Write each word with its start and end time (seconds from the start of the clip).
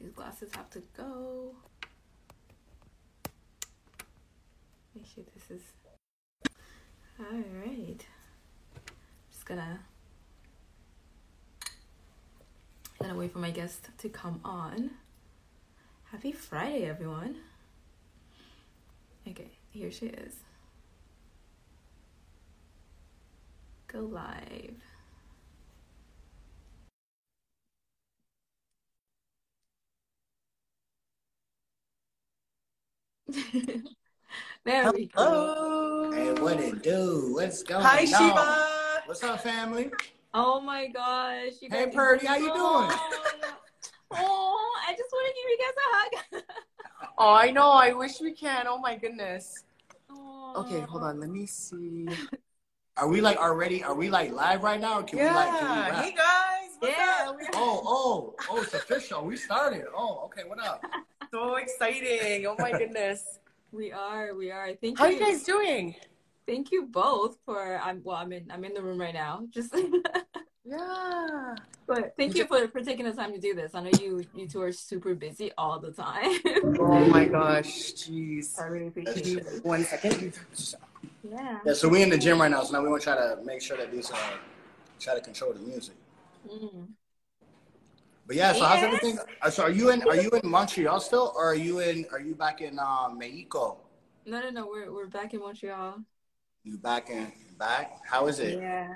these 0.00 0.10
glasses 0.10 0.50
have 0.54 0.70
to 0.70 0.82
go. 0.96 1.54
Make 4.94 5.06
sure 5.06 5.24
this 5.34 5.50
is 5.50 5.62
all 7.18 7.42
right. 7.64 8.04
Just 9.30 9.46
gonna 9.46 9.80
gonna 13.00 13.14
wait 13.14 13.32
for 13.32 13.38
my 13.38 13.50
guest 13.50 13.88
to 13.98 14.08
come 14.08 14.40
on. 14.44 14.90
Happy 16.10 16.32
Friday, 16.32 16.86
everyone. 16.86 17.36
Okay, 19.26 19.50
here 19.70 19.90
she 19.90 20.06
is. 20.06 20.34
Go 23.88 24.00
live. 24.00 24.87
there 34.64 34.92
we 34.92 35.06
go. 35.06 36.10
Hey, 36.14 36.32
what 36.40 36.60
it 36.60 36.82
do? 36.82 37.30
What's 37.34 37.62
going 37.62 37.84
Hi, 37.84 38.00
on? 38.00 38.06
Shiva. 38.06 39.02
What's 39.06 39.22
up, 39.22 39.42
family? 39.42 39.90
Oh 40.32 40.60
my 40.60 40.86
gosh. 40.88 41.52
You 41.60 41.68
Hey, 41.70 41.90
Purdy, 41.92 42.26
how 42.26 42.36
you 42.36 42.52
doing? 42.52 42.90
Oh, 44.10 44.74
I 44.88 44.92
just 44.92 45.12
want 45.12 45.28
to 45.28 45.34
give 45.34 45.50
you 45.50 45.58
guys 45.60 45.74
a 45.76 46.40
hug. 46.40 46.42
Oh, 47.18 47.34
I 47.34 47.50
know. 47.50 47.72
I 47.72 47.92
wish 47.92 48.22
we 48.22 48.32
can. 48.32 48.66
Oh 48.66 48.78
my 48.78 48.96
goodness. 48.96 49.64
Okay, 50.56 50.80
hold 50.80 51.02
on. 51.02 51.20
Let 51.20 51.28
me 51.28 51.44
see. 51.44 52.08
Are 52.96 53.06
we 53.06 53.20
like 53.20 53.36
already? 53.36 53.84
Are 53.84 53.94
we 53.94 54.08
like 54.08 54.32
live 54.32 54.62
right 54.62 54.80
now? 54.80 55.02
Can 55.02 55.18
we 55.18 55.26
like? 55.26 55.58
Can 55.58 55.68
we 55.68 55.76
Yeah. 55.76 56.02
Hey 56.02 56.12
guys. 56.12 56.70
What's 56.78 56.96
Yeah, 56.96 57.26
up? 57.28 57.36
Oh, 57.52 57.82
oh, 57.84 58.34
oh! 58.50 58.62
It's 58.62 58.72
official. 58.72 59.24
We 59.26 59.36
started. 59.36 59.84
Oh, 59.94 60.22
okay. 60.24 60.48
What 60.48 60.58
up? 60.58 60.82
So 61.30 61.56
exciting. 61.56 62.46
Oh 62.46 62.56
my 62.58 62.72
goodness. 62.72 63.38
we 63.72 63.92
are, 63.92 64.34
we 64.34 64.50
are. 64.50 64.74
Thank 64.74 64.98
How 64.98 65.06
you. 65.06 65.18
How 65.18 65.24
are 65.24 65.28
you 65.28 65.32
guys 65.32 65.42
doing? 65.44 65.94
Thank 66.46 66.72
you 66.72 66.86
both 66.86 67.36
for 67.44 67.78
I'm 67.82 68.00
well, 68.02 68.16
I'm 68.16 68.32
in 68.32 68.50
I'm 68.50 68.64
in 68.64 68.72
the 68.72 68.82
room 68.82 68.98
right 68.98 69.12
now. 69.12 69.44
Just 69.50 69.74
Yeah. 70.64 71.54
but 71.86 72.14
thank 72.18 72.34
you 72.34 72.46
for, 72.46 72.68
for 72.68 72.80
taking 72.82 73.06
the 73.06 73.12
time 73.12 73.32
to 73.32 73.38
do 73.38 73.54
this. 73.54 73.74
I 73.74 73.82
know 73.82 73.90
you 74.00 74.24
you 74.34 74.48
two 74.48 74.62
are 74.62 74.72
super 74.72 75.14
busy 75.14 75.50
all 75.58 75.78
the 75.78 75.92
time. 75.92 76.38
Oh 76.80 77.04
my 77.06 77.26
gosh. 77.26 77.92
Jeez. 77.92 78.58
I 78.58 78.64
really 78.66 78.88
appreciate 78.88 79.38
it. 79.38 79.64
One 79.64 79.84
second. 79.84 80.32
Yeah. 81.22 81.58
Yeah. 81.64 81.72
So 81.74 81.88
we're 81.88 82.02
in 82.02 82.10
the 82.10 82.18
gym 82.18 82.40
right 82.40 82.50
now. 82.50 82.62
So 82.62 82.72
now 82.72 82.82
we 82.82 82.88
want 82.88 83.02
to 83.02 83.10
try 83.12 83.16
to 83.16 83.42
make 83.44 83.60
sure 83.60 83.76
that 83.76 83.92
these 83.92 84.10
uh 84.10 84.16
try 84.98 85.14
to 85.14 85.20
control 85.20 85.52
the 85.52 85.60
music. 85.60 85.94
Mm. 86.50 86.88
But 88.28 88.36
yeah. 88.36 88.52
So 88.52 88.64
how's 88.66 88.84
everything? 88.84 89.18
uh, 89.40 89.50
So 89.50 89.62
are 89.64 89.70
you 89.70 89.90
in? 89.90 90.02
Are 90.02 90.14
you 90.14 90.28
in 90.30 90.48
Montreal 90.48 91.00
still, 91.00 91.32
or 91.34 91.46
are 91.50 91.54
you 91.54 91.80
in? 91.80 92.04
Are 92.12 92.20
you 92.20 92.34
back 92.34 92.60
in 92.60 92.78
uh, 92.78 93.08
Mexico? 93.08 93.78
No 94.26 94.40
no 94.42 94.50
no, 94.50 94.66
we're 94.68 94.92
we're 94.92 95.06
back 95.06 95.32
in 95.32 95.40
Montreal. 95.40 96.04
You 96.62 96.76
back 96.76 97.08
in 97.08 97.32
back? 97.58 97.98
How 98.04 98.26
is 98.26 98.38
it? 98.38 98.60
Yeah. 98.60 98.94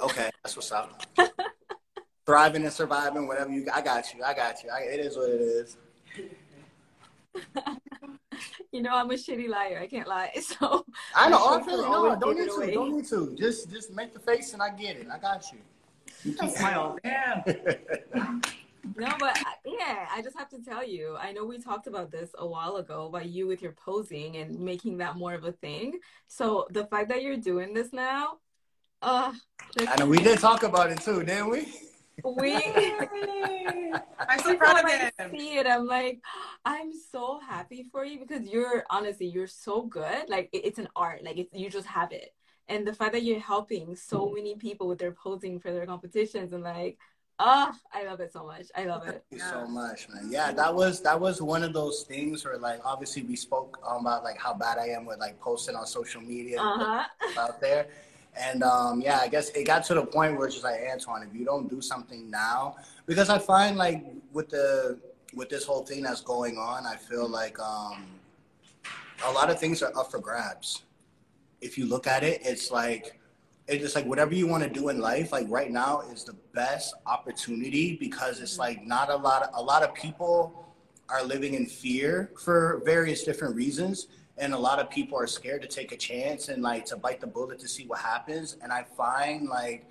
Okay, 0.00 0.30
that's 0.44 0.54
what's 0.54 0.70
up. 0.70 1.02
Thriving 2.26 2.62
and 2.62 2.72
surviving, 2.72 3.26
whatever 3.26 3.50
you. 3.50 3.66
I 3.74 3.80
got 3.82 4.14
you. 4.14 4.22
I 4.22 4.32
got 4.34 4.62
you. 4.62 4.70
I, 4.70 4.80
it 4.82 5.00
is 5.00 5.16
what 5.16 5.28
it 5.30 5.40
is. 5.40 5.76
You 8.72 8.82
know 8.82 8.94
I'm 8.94 9.10
a 9.10 9.14
shitty 9.14 9.48
liar, 9.48 9.80
I 9.82 9.86
can't 9.86 10.06
lie. 10.06 10.30
So 10.42 10.84
I 11.14 11.30
know. 11.30 11.38
I 11.48 11.62
feel. 11.62 11.78
No, 11.78 12.14
don't 12.20 12.38
need 12.38 12.44
to. 12.48 12.52
away. 12.52 12.74
Don't 12.74 12.94
need 12.96 13.06
to. 13.06 13.34
Just, 13.34 13.70
just 13.70 13.90
make 13.94 14.12
the 14.12 14.20
face, 14.20 14.52
and 14.52 14.60
I 14.60 14.68
get 14.68 14.96
it. 14.96 15.06
I 15.10 15.18
got 15.18 15.50
you. 15.50 15.58
You 16.26 16.34
keep 16.34 16.50
Smile. 16.50 16.98
Damn. 17.02 17.42
No, 18.96 19.08
but 19.18 19.36
yeah, 19.66 20.06
I 20.14 20.22
just 20.22 20.38
have 20.38 20.48
to 20.50 20.62
tell 20.62 20.86
you. 20.86 21.16
I 21.20 21.32
know 21.32 21.44
we 21.44 21.58
talked 21.58 21.88
about 21.88 22.12
this 22.12 22.30
a 22.38 22.46
while 22.46 22.76
ago 22.76 23.06
about 23.06 23.26
you 23.26 23.46
with 23.46 23.60
your 23.60 23.72
posing 23.72 24.36
and 24.36 24.58
making 24.60 24.98
that 24.98 25.16
more 25.16 25.34
of 25.34 25.44
a 25.44 25.50
thing. 25.50 25.98
So 26.28 26.68
the 26.70 26.86
fact 26.86 27.08
that 27.08 27.22
you're 27.22 27.36
doing 27.36 27.74
this 27.74 27.92
now, 27.92 28.38
uh, 29.02 29.32
like, 29.76 29.88
I 29.88 29.96
know 29.96 30.06
we 30.06 30.18
did 30.18 30.38
talk 30.38 30.62
about 30.62 30.90
it 30.90 31.00
too, 31.00 31.24
didn't 31.24 31.50
we? 31.50 31.66
we. 32.24 32.54
I'm 34.28 34.38
so 34.38 34.56
proud 34.56 34.80
time 34.82 34.84
of 34.86 35.12
I 35.18 35.30
see 35.30 35.58
it, 35.58 35.66
I'm 35.66 35.86
like, 35.86 36.20
I'm 36.64 36.92
so 37.10 37.40
happy 37.46 37.86
for 37.90 38.04
you 38.04 38.20
because 38.20 38.46
you're 38.48 38.84
honestly, 38.88 39.26
you're 39.26 39.48
so 39.48 39.82
good. 39.82 40.28
Like 40.28 40.48
it- 40.52 40.64
it's 40.64 40.78
an 40.78 40.88
art. 40.96 41.22
Like 41.24 41.38
it's 41.38 41.52
you 41.52 41.68
just 41.68 41.88
have 41.88 42.12
it, 42.12 42.34
and 42.68 42.86
the 42.86 42.92
fact 42.92 43.12
that 43.12 43.22
you're 43.22 43.38
helping 43.40 43.94
so 43.96 44.32
many 44.34 44.56
people 44.56 44.88
with 44.88 44.98
their 44.98 45.12
posing 45.12 45.60
for 45.60 45.72
their 45.72 45.86
competitions 45.86 46.52
and 46.52 46.62
like, 46.62 46.98
ah, 47.38 47.74
I 47.92 48.04
love 48.04 48.20
it 48.20 48.32
so 48.32 48.44
much. 48.44 48.66
I 48.74 48.84
love 48.84 49.06
it. 49.06 49.24
You 49.30 49.38
so 49.38 49.66
much, 49.66 50.08
man. 50.08 50.28
Yeah, 50.30 50.52
that 50.52 50.74
was 50.74 51.00
that 51.02 51.20
was 51.20 51.40
one 51.42 51.62
of 51.62 51.72
those 51.72 52.02
things 52.02 52.44
where 52.44 52.56
like 52.58 52.80
obviously 52.84 53.22
we 53.22 53.36
spoke 53.36 53.78
um, 53.86 54.00
about 54.06 54.24
like 54.24 54.38
how 54.38 54.54
bad 54.54 54.78
I 54.78 54.88
am 54.88 55.04
with 55.04 55.18
like 55.18 55.38
posting 55.40 55.76
on 55.76 55.86
social 55.86 56.20
media 56.20 56.60
Uh 56.60 56.78
huh. 56.78 57.04
out 57.38 57.60
there. 57.60 57.86
And 58.38 58.62
um, 58.62 59.00
yeah, 59.00 59.18
I 59.22 59.28
guess 59.28 59.48
it 59.50 59.64
got 59.64 59.84
to 59.84 59.94
the 59.94 60.04
point 60.04 60.36
where 60.36 60.46
it's 60.46 60.56
just 60.56 60.64
like 60.64 60.80
Antwane, 60.80 61.26
if 61.26 61.34
you 61.34 61.44
don't 61.44 61.68
do 61.70 61.80
something 61.80 62.30
now, 62.30 62.76
because 63.06 63.30
I 63.30 63.38
find 63.38 63.76
like 63.76 64.04
with 64.32 64.48
the 64.50 64.98
with 65.34 65.48
this 65.48 65.64
whole 65.64 65.84
thing 65.84 66.02
that's 66.02 66.20
going 66.20 66.58
on, 66.58 66.86
I 66.86 66.96
feel 66.96 67.28
like 67.28 67.58
um, 67.60 68.04
a 69.24 69.30
lot 69.32 69.50
of 69.50 69.58
things 69.58 69.82
are 69.82 69.96
up 69.96 70.10
for 70.10 70.18
grabs. 70.18 70.82
If 71.66 71.76
you 71.76 71.86
look 71.86 72.06
at 72.06 72.22
it, 72.22 72.40
it's 72.44 72.70
like 72.70 73.18
it's 73.68 73.82
just 73.82 73.96
like 73.96 74.06
whatever 74.06 74.34
you 74.34 74.46
want 74.46 74.62
to 74.62 74.70
do 74.70 74.88
in 74.88 75.00
life. 75.00 75.32
Like 75.32 75.46
right 75.50 75.70
now 75.70 76.02
is 76.12 76.24
the 76.24 76.36
best 76.54 76.94
opportunity 77.06 77.96
because 77.96 78.40
it's 78.40 78.58
like 78.58 78.86
not 78.86 79.10
a 79.10 79.16
lot 79.16 79.42
of 79.42 79.50
a 79.54 79.62
lot 79.62 79.82
of 79.82 79.92
people 79.94 80.66
are 81.08 81.22
living 81.22 81.54
in 81.54 81.66
fear 81.66 82.30
for 82.42 82.82
various 82.84 83.24
different 83.24 83.54
reasons 83.54 84.08
and 84.38 84.52
a 84.52 84.58
lot 84.58 84.78
of 84.78 84.90
people 84.90 85.18
are 85.18 85.26
scared 85.26 85.62
to 85.62 85.68
take 85.68 85.92
a 85.92 85.96
chance 85.96 86.48
and 86.48 86.62
like 86.62 86.84
to 86.84 86.96
bite 86.96 87.20
the 87.20 87.26
bullet 87.26 87.58
to 87.58 87.68
see 87.68 87.86
what 87.86 88.00
happens 88.00 88.56
and 88.62 88.72
i 88.72 88.82
find 88.96 89.48
like 89.48 89.86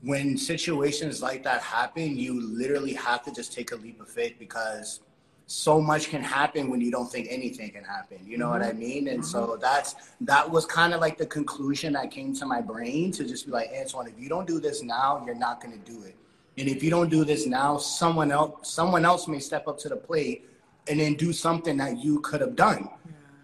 when 0.00 0.36
situations 0.36 1.22
like 1.22 1.42
that 1.42 1.60
happen 1.62 2.16
you 2.16 2.40
literally 2.40 2.94
have 2.94 3.22
to 3.22 3.32
just 3.32 3.52
take 3.52 3.72
a 3.72 3.76
leap 3.76 4.00
of 4.00 4.08
faith 4.08 4.36
because 4.38 5.00
so 5.46 5.80
much 5.80 6.08
can 6.08 6.22
happen 6.22 6.70
when 6.70 6.80
you 6.80 6.90
don't 6.90 7.10
think 7.10 7.26
anything 7.30 7.70
can 7.70 7.84
happen 7.84 8.18
you 8.24 8.38
know 8.38 8.50
what 8.50 8.62
mm-hmm. 8.62 8.76
i 8.76 8.80
mean? 8.80 9.08
And 9.08 9.24
so 9.24 9.48
mm-hmm. 9.48 9.60
that's 9.60 9.94
that 10.22 10.50
was 10.50 10.64
kind 10.64 10.94
of 10.94 11.00
like 11.00 11.18
the 11.18 11.26
conclusion 11.26 11.92
that 11.94 12.10
came 12.10 12.34
to 12.36 12.46
my 12.46 12.60
brain 12.60 13.12
to 13.12 13.24
just 13.24 13.46
be 13.46 13.52
like 13.52 13.72
antwane 13.72 14.08
if 14.08 14.18
you 14.18 14.28
don't 14.28 14.46
do 14.46 14.58
this 14.58 14.82
now 14.82 15.22
you're 15.24 15.34
not 15.34 15.60
going 15.60 15.78
to 15.78 15.92
do 15.92 16.02
it. 16.04 16.16
And 16.56 16.68
if 16.68 16.82
you 16.82 16.90
don't 16.90 17.10
do 17.10 17.24
this 17.24 17.46
now 17.46 17.76
someone 17.76 18.30
else 18.32 18.70
someone 18.70 19.04
else 19.04 19.28
may 19.28 19.38
step 19.38 19.68
up 19.68 19.78
to 19.80 19.88
the 19.88 19.96
plate 19.96 20.48
and 20.88 21.00
then 21.00 21.14
do 21.14 21.32
something 21.32 21.76
that 21.78 21.98
you 21.98 22.20
could 22.20 22.40
have 22.40 22.56
done. 22.56 22.88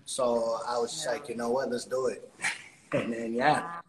So 0.05 0.59
I 0.67 0.77
was 0.79 0.93
just 0.93 1.07
like, 1.07 1.29
you 1.29 1.37
know 1.37 1.51
what, 1.51 1.71
let's 1.71 1.85
do 1.85 2.07
it. 2.07 2.31
and 2.93 3.13
then 3.13 3.35
yeah. 3.35 3.81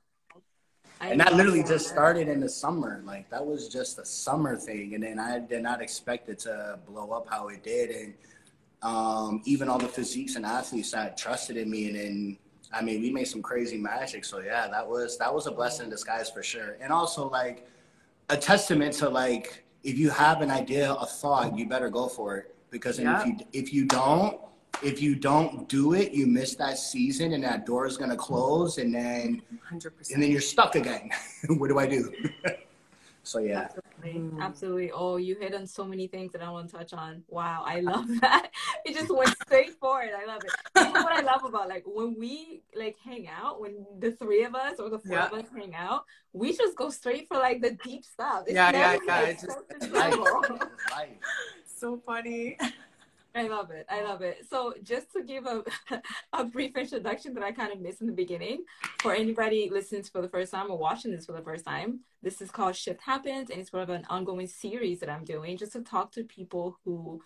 I 1.02 1.10
And 1.10 1.20
that 1.20 1.34
literally 1.34 1.64
just 1.64 1.90
started 1.90 2.28
in 2.28 2.40
the 2.40 2.48
summer. 2.48 3.02
Like 3.04 3.28
that 3.32 3.44
was 3.44 3.68
just 3.68 3.98
a 3.98 4.06
summer 4.06 4.56
thing. 4.56 4.94
And 4.94 5.04
then 5.04 5.18
I 5.18 5.40
did 5.40 5.64
not 5.64 5.82
expect 5.82 6.30
it 6.30 6.38
to 6.40 6.78
blow 6.88 7.10
up 7.12 7.28
how 7.28 7.48
it 7.48 7.64
did. 7.64 7.90
And 7.90 8.14
um, 8.84 9.42
even 9.46 9.68
all 9.68 9.80
the 9.80 9.88
physiques 9.88 10.36
and 10.36 10.46
athletes 10.46 10.92
that 10.92 11.18
trusted 11.18 11.58
in 11.58 11.70
me 11.70 11.88
and 11.88 11.96
then 11.96 12.38
I 12.74 12.82
mean 12.82 13.02
we 13.02 13.12
made 13.12 13.28
some 13.28 13.42
crazy 13.42 13.78
magic. 13.78 14.24
So 14.24 14.40
yeah, 14.40 14.68
that 14.68 14.88
was 14.88 15.18
that 15.18 15.34
was 15.34 15.48
a 15.48 15.52
blessing 15.52 15.86
in 15.86 15.90
disguise 15.90 16.30
for 16.30 16.44
sure. 16.44 16.78
And 16.80 16.94
also 16.94 17.28
like 17.28 17.68
a 18.30 18.38
testament 18.38 18.94
to 18.96 19.10
like 19.10 19.64
if 19.84 19.98
you 19.98 20.12
have 20.12 20.42
an 20.42 20.52
idea, 20.52 20.94
a 20.94 21.06
thought, 21.08 21.58
you 21.58 21.68
better 21.68 21.90
go 21.90 22.08
for 22.08 22.38
it. 22.38 22.56
Because 22.70 22.98
then 22.98 23.08
if 23.08 23.26
you 23.26 23.38
if 23.54 23.74
you 23.74 23.86
don't, 23.86 24.40
if 24.84 25.02
you 25.02 25.16
don't 25.16 25.68
do 25.70 25.94
it, 25.94 26.12
you 26.12 26.26
miss 26.28 26.56
that 26.56 26.78
season 26.78 27.34
and 27.34 27.44
that 27.44 27.66
door 27.66 27.86
is 27.86 27.98
gonna 27.98 28.16
close 28.16 28.78
and 28.78 28.94
then 28.94 29.42
100%. 29.72 30.12
and 30.14 30.22
then 30.24 30.32
you're 30.32 30.42
stuck 30.42 30.76
again. 30.76 31.10
what 31.58 31.68
do 31.70 31.78
I 31.80 31.86
do? 31.88 32.12
so 33.24 33.38
yeah. 33.40 33.68
Absolutely. 34.04 34.42
Absolutely. 34.42 34.92
Oh, 34.92 35.18
you 35.18 35.36
hit 35.36 35.54
on 35.54 35.68
so 35.68 35.86
many 35.86 36.08
things 36.08 36.32
that 36.32 36.42
I 36.42 36.50
want 36.50 36.70
to 36.72 36.76
touch 36.78 36.94
on. 36.94 37.24
Wow, 37.28 37.62
I 37.64 37.82
love 37.82 38.08
that. 38.22 38.50
It 38.84 38.96
just 38.96 39.14
went 39.16 39.30
straight 39.46 39.74
forward. 39.80 40.10
I 40.20 40.26
love 40.26 40.42
it. 40.44 40.52
You 40.76 40.92
know 40.94 41.04
what 41.04 41.14
I 41.14 41.22
love 41.22 41.44
about 41.46 41.70
like 41.70 41.84
when 41.86 42.16
we 42.18 42.64
like 42.76 42.96
hang 43.06 43.28
out, 43.28 43.62
when 43.62 43.86
the 44.00 44.14
three 44.14 44.44
of 44.44 44.56
us 44.56 44.80
or 44.80 44.90
the 44.90 44.98
four 44.98 45.18
Yeah. 45.18 45.28
of 45.28 45.34
us 45.34 45.46
hang 45.56 45.76
out, 45.76 46.06
we 46.34 46.56
just 46.58 46.76
go 46.76 46.90
straight 46.90 47.28
for 47.28 47.38
like 47.38 47.62
the 47.62 47.78
deep 47.84 48.04
stuff. 48.04 48.46
It's 48.48 48.56
Yeah, 48.56 48.72
yeah, 48.72 48.98
yeah, 49.06 49.20
like, 49.22 49.28
it's 49.30 49.44
just- 49.44 49.92
life. 49.94 50.16
life. 50.92 51.10
so 51.68 52.02
funny. 52.04 52.58
I 53.34 53.48
love 53.48 53.72
it. 53.72 53.86
I 53.90 54.04
love 54.04 54.22
it. 54.22 54.46
So 54.50 54.74
just 54.84 55.12
to 55.14 55.24
give 55.24 55.46
a 55.46 55.64
a 56.34 56.44
brief 56.44 56.76
introduction 56.76 57.34
that 57.36 57.44
I 57.44 57.52
kind 57.52 57.72
of 57.72 57.80
missed 57.80 58.02
in 58.02 58.08
the 58.08 58.14
beginning, 58.14 58.66
for 59.02 59.14
anybody 59.14 59.70
listening 59.72 60.04
for 60.04 60.22
the 60.22 60.30
first 60.30 60.52
time 60.52 60.70
or 60.70 60.78
watching 60.78 61.12
this 61.12 61.26
for 61.26 61.34
the 61.34 61.42
first 61.42 61.66
time, 61.66 62.02
this 62.22 62.42
is 62.42 62.52
called 62.52 62.76
Shift 62.76 63.02
Happens, 63.02 63.50
and 63.50 63.60
it's 63.60 63.72
sort 63.72 63.84
of 63.84 63.90
an 63.90 64.06
ongoing 64.10 64.48
series 64.48 65.00
that 65.00 65.10
I'm 65.10 65.24
doing 65.24 65.58
just 65.58 65.74
to 65.74 65.82
talk 65.82 66.12
to 66.14 66.24
people 66.24 66.78
who 66.84 67.22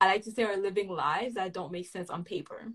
I 0.00 0.06
like 0.06 0.22
to 0.24 0.30
say 0.30 0.44
are 0.44 0.56
living 0.56 0.88
lives 0.88 1.34
that 1.34 1.52
don't 1.52 1.72
make 1.72 1.88
sense 1.88 2.10
on 2.10 2.24
paper. 2.24 2.72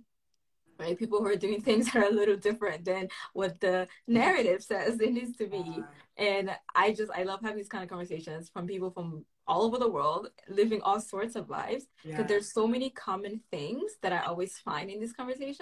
Right? 0.79 0.97
People 0.97 1.19
who 1.19 1.27
are 1.27 1.35
doing 1.35 1.61
things 1.61 1.85
that 1.91 1.95
are 2.03 2.09
a 2.09 2.13
little 2.13 2.37
different 2.37 2.85
than 2.85 3.09
what 3.33 3.59
the 3.59 3.87
narrative 4.07 4.63
says 4.63 4.99
it 4.99 5.13
needs 5.13 5.37
to 5.37 5.47
be. 5.47 5.83
And 6.17 6.51
I 6.73 6.93
just, 6.93 7.11
I 7.13 7.23
love 7.23 7.41
having 7.41 7.57
these 7.57 7.69
kind 7.69 7.83
of 7.83 7.89
conversations 7.89 8.49
from 8.49 8.67
people 8.67 8.89
from 8.91 9.25
all 9.47 9.63
over 9.63 9.77
the 9.77 9.89
world 9.89 10.29
living 10.47 10.81
all 10.81 10.99
sorts 10.99 11.35
of 11.35 11.49
lives 11.49 11.85
because 12.03 12.19
yeah. 12.19 12.25
there's 12.25 12.51
so 12.51 12.67
many 12.67 12.89
common 12.89 13.39
things 13.51 13.91
that 14.01 14.11
I 14.11 14.21
always 14.25 14.57
find 14.57 14.89
in 14.89 14.99
these 14.99 15.13
conversations. 15.13 15.59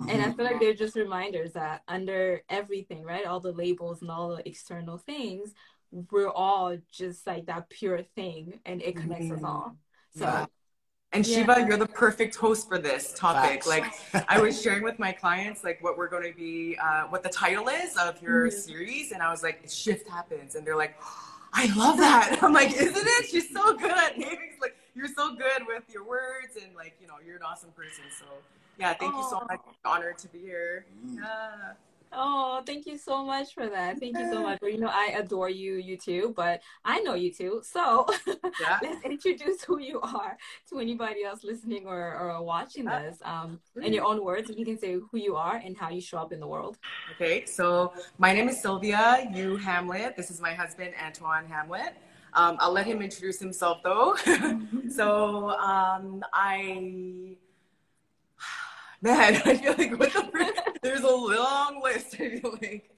Mm-hmm. 0.00 0.10
And 0.10 0.22
I 0.22 0.32
feel 0.32 0.44
like 0.44 0.60
they're 0.60 0.74
just 0.74 0.96
reminders 0.96 1.52
that 1.52 1.82
under 1.88 2.42
everything, 2.48 3.04
right? 3.04 3.26
All 3.26 3.40
the 3.40 3.52
labels 3.52 4.00
and 4.00 4.10
all 4.10 4.36
the 4.36 4.48
external 4.48 4.96
things, 4.96 5.52
we're 5.90 6.30
all 6.30 6.76
just 6.90 7.26
like 7.26 7.46
that 7.46 7.68
pure 7.68 8.02
thing 8.14 8.60
and 8.64 8.80
it 8.82 8.96
connects 8.96 9.26
mm-hmm. 9.26 9.44
us 9.44 9.50
all. 9.50 9.76
So 10.16 10.24
yeah. 10.24 10.46
And 11.12 11.26
yeah. 11.26 11.38
Shiva, 11.38 11.64
you're 11.66 11.78
the 11.78 11.86
perfect 11.86 12.36
host 12.36 12.68
for 12.68 12.78
this 12.78 13.14
topic. 13.14 13.64
Facts. 13.64 13.66
Like, 13.66 14.24
I 14.28 14.40
was 14.40 14.60
sharing 14.60 14.82
with 14.82 14.98
my 14.98 15.10
clients 15.10 15.64
like 15.64 15.82
what 15.82 15.96
we're 15.96 16.08
going 16.08 16.30
to 16.30 16.36
be, 16.36 16.76
uh, 16.76 17.04
what 17.04 17.22
the 17.22 17.30
title 17.30 17.68
is 17.68 17.96
of 17.96 18.20
your 18.20 18.48
mm-hmm. 18.48 18.58
series, 18.58 19.12
and 19.12 19.22
I 19.22 19.30
was 19.30 19.42
like, 19.42 19.62
"Shift 19.66 20.06
happens," 20.06 20.54
and 20.54 20.66
they're 20.66 20.76
like, 20.76 20.96
"I 21.54 21.74
love 21.74 21.96
that." 21.96 22.38
I'm 22.42 22.52
like, 22.52 22.72
"Isn't 22.72 22.94
it? 22.94 23.26
She's 23.26 23.50
so 23.50 23.74
good." 23.74 23.90
Naming's 24.18 24.60
like, 24.60 24.76
"You're 24.94 25.08
so 25.08 25.34
good 25.34 25.66
with 25.66 25.84
your 25.92 26.04
words, 26.04 26.56
and 26.62 26.74
like, 26.76 26.94
you 27.00 27.06
know, 27.06 27.14
you're 27.26 27.36
an 27.36 27.42
awesome 27.42 27.70
person." 27.70 28.04
So, 28.18 28.26
yeah, 28.78 28.92
thank 28.92 29.14
oh. 29.14 29.22
you 29.22 29.30
so 29.30 29.46
much. 29.48 29.60
Honored 29.86 30.18
to 30.18 30.28
be 30.28 30.40
here. 30.40 30.84
Mm. 31.06 31.16
Yeah. 31.16 31.72
Oh, 32.12 32.62
thank 32.66 32.86
you 32.86 32.96
so 32.96 33.24
much 33.24 33.54
for 33.54 33.68
that. 33.68 33.98
Thank 33.98 34.18
you 34.18 34.30
so 34.32 34.42
much. 34.48 34.58
Well, 34.60 34.70
you 34.70 34.78
know, 34.78 34.90
I 34.92 35.14
adore 35.16 35.50
you, 35.50 35.74
you 35.74 35.96
too, 35.96 36.32
but 36.36 36.62
I 36.84 37.00
know 37.00 37.14
you 37.14 37.32
too. 37.32 37.62
So 37.64 38.06
yeah. 38.26 38.78
let's 38.82 39.04
introduce 39.04 39.62
who 39.62 39.78
you 39.80 40.00
are 40.00 40.36
to 40.70 40.78
anybody 40.78 41.24
else 41.24 41.44
listening 41.44 41.86
or, 41.86 42.16
or 42.16 42.42
watching 42.42 42.84
this. 42.84 43.18
Um, 43.22 43.60
in 43.82 43.92
your 43.92 44.04
own 44.04 44.24
words, 44.24 44.50
you 44.56 44.64
can 44.64 44.78
say 44.78 44.94
who 44.94 45.18
you 45.18 45.36
are 45.36 45.56
and 45.56 45.76
how 45.76 45.90
you 45.90 46.00
show 46.00 46.18
up 46.18 46.32
in 46.32 46.40
the 46.40 46.46
world. 46.46 46.78
Okay, 47.14 47.44
so 47.44 47.92
my 48.18 48.32
name 48.32 48.48
is 48.48 48.60
Sylvia 48.60 49.28
Yu 49.34 49.56
Hamlett. 49.56 50.16
This 50.16 50.30
is 50.30 50.40
my 50.40 50.54
husband, 50.54 50.94
Antwane 50.94 51.48
Hamlett. 51.48 51.94
Um, 52.34 52.56
I'll 52.60 52.72
let 52.72 52.86
him 52.86 53.02
introduce 53.02 53.38
himself 53.38 53.78
though. 53.82 54.16
so 54.90 55.50
um, 55.50 56.22
I 56.32 57.36
man, 59.00 59.36
I 59.44 59.56
feel 59.56 59.74
like 59.76 59.98
the 59.98 60.78
there's 60.82 61.02
a 61.02 61.06
long 61.08 61.80
list. 61.82 62.14
I 62.14 62.40
feel 62.40 62.58
like. 62.60 62.90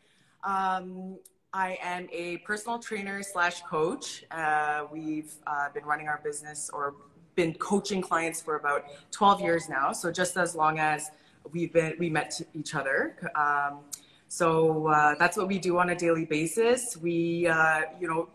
Um, 0.43 1.19
I 1.53 1.79
am 1.83 2.09
a 2.13 2.39
personal 2.39 2.79
trainer 2.79 3.23
slash 3.23 3.63
coach. 3.63 4.25
Uh, 4.31 4.85
we've 4.93 5.35
uh, 5.47 5.69
been 5.71 5.85
running 5.85 6.07
our 6.07 6.21
business 6.23 6.71
or 6.73 6.95
been 7.35 7.55
coaching 7.55 8.01
clients 8.01 8.41
for 8.41 8.57
about 8.57 8.85
12 9.11 9.41
years 9.41 9.69
now. 9.69 9.93
So 9.93 10.13
just 10.13 10.37
as 10.37 10.55
long 10.55 10.79
as 10.79 11.11
we've 11.53 11.73
been 11.73 11.95
we 11.99 12.09
met 12.09 12.41
each 12.55 12.75
other. 12.75 13.17
Um, 13.35 13.81
so 14.29 14.87
uh, 14.87 15.17
that's 15.19 15.37
what 15.37 15.49
we 15.49 15.59
do 15.59 15.79
on 15.79 15.91
a 15.91 15.95
daily 15.97 16.25
basis. 16.25 16.97
We, 16.97 17.49
uh, 17.49 17.83
you 18.01 18.07
know, 18.07 18.29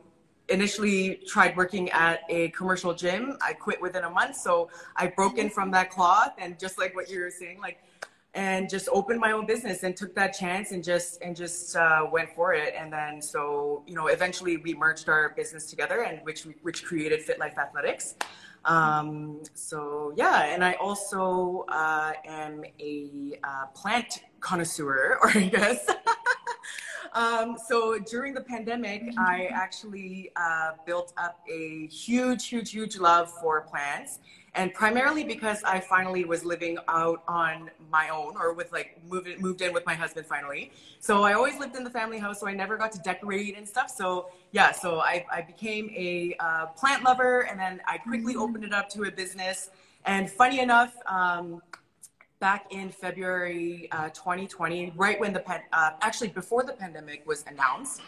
initially 0.49 1.21
tried 1.27 1.55
working 1.57 1.89
at 1.91 2.21
a 2.29 2.49
commercial 2.49 2.93
gym. 2.93 3.37
I 3.41 3.53
quit 3.53 3.81
within 3.81 4.03
a 4.03 4.09
month, 4.09 4.35
so 4.35 4.69
I 4.95 5.07
broke 5.07 5.37
in 5.37 5.49
from 5.49 5.71
that 5.71 5.89
cloth 5.89 6.33
and 6.37 6.59
just 6.59 6.77
like 6.77 6.95
what 6.95 7.09
you 7.09 7.19
were 7.19 7.31
saying, 7.31 7.59
like 7.59 7.79
and 8.35 8.69
just 8.69 8.89
opened 8.91 9.19
my 9.19 9.31
own 9.31 9.45
business 9.45 9.83
and 9.83 9.95
took 9.95 10.13
that 10.13 10.33
chance 10.33 10.73
and 10.73 10.83
just 10.83 11.21
and 11.21 11.35
just 11.35 11.75
uh, 11.77 12.05
went 12.11 12.29
for 12.35 12.53
it. 12.53 12.75
And 12.77 12.91
then 12.91 13.21
so 13.21 13.83
you 13.87 13.95
know 13.95 14.07
eventually 14.07 14.57
we 14.57 14.73
merged 14.73 15.09
our 15.09 15.29
business 15.29 15.69
together 15.69 16.03
and 16.03 16.19
which 16.23 16.43
which 16.61 16.83
created 16.83 17.21
fit 17.21 17.39
life 17.39 17.57
athletics. 17.57 18.15
Um, 18.65 19.43
so 19.53 20.11
yeah 20.17 20.45
and 20.45 20.65
i 20.65 20.73
also 20.73 21.65
uh, 21.69 22.13
am 22.25 22.63
a 22.79 23.37
uh, 23.43 23.67
plant 23.75 24.23
connoisseur 24.39 25.19
or 25.21 25.29
i 25.29 25.43
guess 25.43 25.87
Um, 27.13 27.57
so 27.67 27.99
during 27.99 28.33
the 28.33 28.41
pandemic, 28.41 29.13
I 29.17 29.49
actually 29.53 30.31
uh, 30.35 30.71
built 30.85 31.13
up 31.17 31.39
a 31.51 31.87
huge, 31.87 32.47
huge, 32.47 32.71
huge 32.71 32.97
love 32.97 33.31
for 33.41 33.61
plants. 33.61 34.19
And 34.55 34.73
primarily 34.73 35.25
because 35.25 35.61
I 35.63 35.81
finally 35.81 36.23
was 36.23 36.45
living 36.45 36.77
out 36.87 37.23
on 37.27 37.69
my 37.91 38.07
own 38.07 38.37
or 38.37 38.53
with 38.53 38.71
like 38.71 38.97
moved, 39.05 39.27
moved 39.39 39.61
in 39.61 39.73
with 39.73 39.85
my 39.85 39.93
husband 39.93 40.25
finally. 40.25 40.71
So 40.99 41.23
I 41.23 41.33
always 41.33 41.59
lived 41.59 41.75
in 41.75 41.83
the 41.83 41.89
family 41.89 42.19
house, 42.19 42.39
so 42.39 42.47
I 42.47 42.53
never 42.53 42.77
got 42.77 42.93
to 42.93 42.99
decorate 42.99 43.57
and 43.57 43.67
stuff. 43.67 43.89
So 43.89 44.29
yeah, 44.53 44.71
so 44.71 44.99
I, 45.01 45.25
I 45.31 45.41
became 45.41 45.89
a 45.89 46.35
uh, 46.39 46.67
plant 46.67 47.03
lover 47.03 47.41
and 47.41 47.59
then 47.59 47.81
I 47.85 47.97
quickly 47.97 48.33
mm-hmm. 48.33 48.41
opened 48.41 48.63
it 48.63 48.73
up 48.73 48.89
to 48.91 49.03
a 49.03 49.11
business. 49.11 49.71
And 50.05 50.31
funny 50.31 50.59
enough, 50.59 50.95
um, 51.05 51.61
back 52.39 52.71
in 52.71 52.89
February 52.89 53.87
uh, 53.91 54.09
2020, 54.09 54.93
right 54.95 55.19
when 55.19 55.33
the 55.33 55.43
uh, 55.73 55.91
actually 56.01 56.29
before 56.29 56.63
the 56.63 56.73
pandemic 56.73 57.25
was 57.25 57.43
announced. 57.47 58.01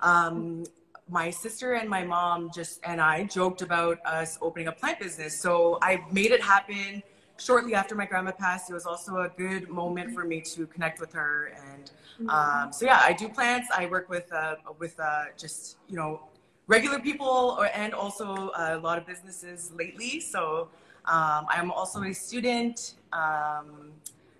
Um, 0.00 0.64
my 1.08 1.30
sister 1.30 1.74
and 1.74 1.88
my 1.88 2.04
mom 2.04 2.50
just 2.54 2.80
and 2.84 3.00
I 3.00 3.24
joked 3.24 3.60
about 3.60 3.98
us 4.06 4.38
opening 4.40 4.68
a 4.68 4.72
plant 4.72 5.00
business. 5.00 5.38
So 5.38 5.78
I 5.82 6.02
made 6.10 6.30
it 6.30 6.42
happen 6.42 7.02
shortly 7.36 7.74
after 7.74 7.94
my 7.94 8.06
grandma 8.06 8.30
passed. 8.30 8.70
It 8.70 8.74
was 8.74 8.86
also 8.86 9.16
a 9.16 9.28
good 9.28 9.68
moment 9.68 10.14
for 10.14 10.24
me 10.24 10.40
to 10.40 10.66
connect 10.66 11.00
with 11.00 11.12
her. 11.12 11.52
And 11.70 11.90
um, 12.30 12.72
so 12.72 12.86
yeah, 12.86 13.00
I 13.02 13.12
do 13.12 13.28
plants. 13.28 13.68
I 13.76 13.86
work 13.86 14.08
with 14.08 14.32
uh, 14.32 14.56
with 14.78 14.98
uh, 15.00 15.24
just 15.36 15.78
you 15.88 15.96
know 15.96 16.20
regular 16.68 17.00
people 17.00 17.56
or, 17.58 17.68
and 17.74 17.92
also 17.92 18.52
a 18.56 18.78
lot 18.78 18.96
of 18.96 19.06
businesses 19.06 19.72
lately. 19.76 20.20
So 20.20 20.68
um, 21.06 21.46
I'm 21.48 21.72
also 21.72 22.02
a 22.04 22.12
student 22.12 22.94
um, 23.12 23.92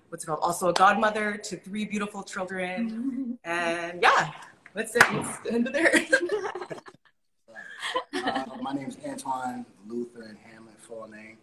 what's 0.09 0.25
it 0.25 0.27
called? 0.27 0.41
Also 0.43 0.69
a 0.69 0.73
godmother 0.73 1.37
to 1.37 1.57
three 1.57 1.85
beautiful 1.85 2.23
children. 2.23 3.39
and 3.45 4.03
yeah, 4.03 4.31
let's, 4.75 4.95
let's 4.95 5.39
end 5.51 5.67
it 5.69 5.73
there. 5.73 5.93
uh, 8.25 8.45
my 8.61 8.73
name 8.73 8.89
is 8.89 8.97
Antwane 8.97 9.65
Luther 9.87 10.23
and 10.23 10.39
Hamlett, 10.39 10.79
full 10.79 11.09
name. 11.09 11.39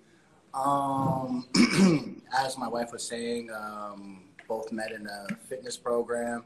Um, 0.53 1.47
as 2.37 2.57
my 2.57 2.67
wife 2.67 2.91
was 2.91 3.03
saying, 3.03 3.49
um, 3.51 4.23
both 4.47 4.71
met 4.71 4.91
in 4.91 5.05
a 5.07 5.27
fitness 5.47 5.77
program 5.77 6.43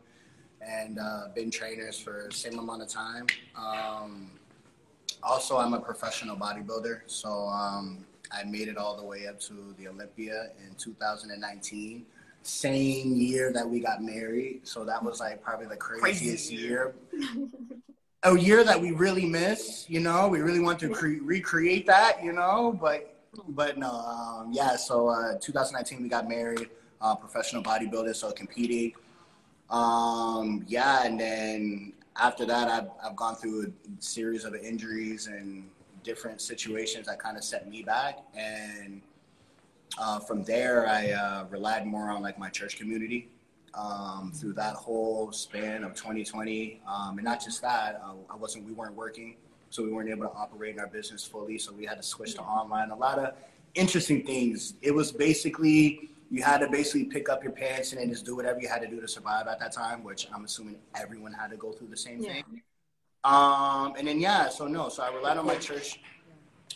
and 0.61 0.99
uh, 0.99 1.27
been 1.33 1.49
trainers 1.49 1.97
for 1.99 2.27
the 2.29 2.35
same 2.35 2.59
amount 2.59 2.81
of 2.81 2.89
time. 2.89 3.27
Um, 3.57 4.31
also, 5.21 5.57
I'm 5.57 5.73
a 5.73 5.79
professional 5.79 6.35
bodybuilder, 6.35 7.01
so 7.05 7.47
um, 7.47 8.05
I 8.33 8.43
made 8.43 8.67
it 8.67 8.77
all 8.77 8.97
the 8.97 9.03
way 9.03 9.27
up 9.27 9.39
to 9.41 9.75
the 9.77 9.87
Olympia 9.87 10.49
in 10.67 10.75
2019. 10.75 12.05
Same 12.41 13.15
year 13.15 13.53
that 13.53 13.69
we 13.69 13.79
got 13.79 14.03
married. 14.03 14.61
So 14.63 14.83
that 14.85 15.01
was 15.01 15.19
like 15.19 15.41
probably 15.41 15.67
the 15.67 15.77
craziest 15.77 16.49
Crazy. 16.49 16.55
year. 16.55 16.95
a 18.23 18.37
year 18.37 18.63
that 18.63 18.79
we 18.79 18.91
really 18.91 19.25
miss, 19.25 19.85
you 19.89 19.99
know, 19.99 20.27
we 20.27 20.39
really 20.39 20.59
want 20.59 20.79
to 20.79 20.89
cre- 20.89 21.21
recreate 21.21 21.85
that, 21.85 22.23
you 22.23 22.31
know, 22.31 22.77
but, 22.79 23.15
but 23.49 23.77
no, 23.77 23.89
um, 23.89 24.49
yeah. 24.51 24.75
So, 24.77 25.09
uh, 25.09 25.37
2019, 25.39 26.01
we 26.01 26.09
got 26.09 26.27
married, 26.27 26.69
uh, 27.01 27.15
professional 27.15 27.61
bodybuilder. 27.61 28.15
So 28.15 28.31
competing, 28.31 28.93
um, 29.69 30.63
yeah. 30.67 31.05
And 31.05 31.19
then 31.19 31.93
after 32.15 32.45
that, 32.45 32.67
I've, 32.69 32.89
I've 33.03 33.15
gone 33.15 33.35
through 33.35 33.63
a 33.67 34.01
series 34.01 34.45
of 34.45 34.55
injuries 34.55 35.27
and 35.27 35.69
different 36.03 36.41
situations 36.41 37.07
that 37.07 37.19
kind 37.19 37.37
of 37.37 37.43
set 37.43 37.69
me 37.69 37.83
back. 37.83 38.19
And 38.35 39.01
uh, 39.97 40.19
from 40.19 40.43
there, 40.43 40.87
I 40.87 41.11
uh, 41.11 41.45
relied 41.49 41.85
more 41.85 42.09
on 42.09 42.21
like 42.21 42.37
my 42.37 42.49
church 42.49 42.77
community 42.77 43.29
um, 43.73 44.31
through 44.33 44.53
that 44.53 44.75
whole 44.75 45.31
span 45.31 45.83
of 45.83 45.93
2020. 45.95 46.81
Um, 46.87 47.17
and 47.17 47.25
not 47.25 47.43
just 47.43 47.61
that, 47.61 48.01
uh, 48.03 48.13
I 48.29 48.35
wasn't, 48.35 48.65
we 48.65 48.73
weren't 48.73 48.95
working, 48.95 49.35
so 49.69 49.83
we 49.83 49.91
weren't 49.91 50.09
able 50.09 50.23
to 50.23 50.33
operate 50.33 50.75
in 50.75 50.79
our 50.79 50.87
business 50.87 51.25
fully. 51.25 51.57
So 51.57 51.71
we 51.73 51.85
had 51.85 51.97
to 51.97 52.03
switch 52.03 52.35
to 52.35 52.41
online. 52.41 52.91
A 52.91 52.95
lot 52.95 53.19
of 53.19 53.33
interesting 53.75 54.25
things. 54.25 54.75
It 54.81 54.91
was 54.91 55.11
basically 55.11 56.09
you 56.33 56.41
had 56.41 56.59
to 56.59 56.67
basically 56.67 57.03
pick 57.05 57.29
up 57.29 57.43
your 57.43 57.51
pants 57.51 57.91
and 57.91 58.01
then 58.01 58.09
just 58.09 58.25
do 58.25 58.35
whatever 58.35 58.59
you 58.59 58.67
had 58.67 58.81
to 58.81 58.87
do 58.87 58.99
to 58.99 59.07
survive 59.07 59.45
at 59.45 59.59
that 59.59 59.71
time, 59.71 60.03
which 60.03 60.27
I'm 60.33 60.45
assuming 60.45 60.77
everyone 60.95 61.31
had 61.31 61.51
to 61.51 61.57
go 61.57 61.71
through 61.71 61.89
the 61.89 61.97
same 61.97 62.23
yeah. 62.23 62.33
thing. 62.33 62.63
Um, 63.23 63.93
and 63.97 64.07
then 64.07 64.19
yeah, 64.19 64.49
so 64.49 64.67
no, 64.67 64.89
so 64.89 65.03
I 65.03 65.13
relied 65.13 65.37
on 65.37 65.45
my 65.45 65.55
church, 65.55 66.01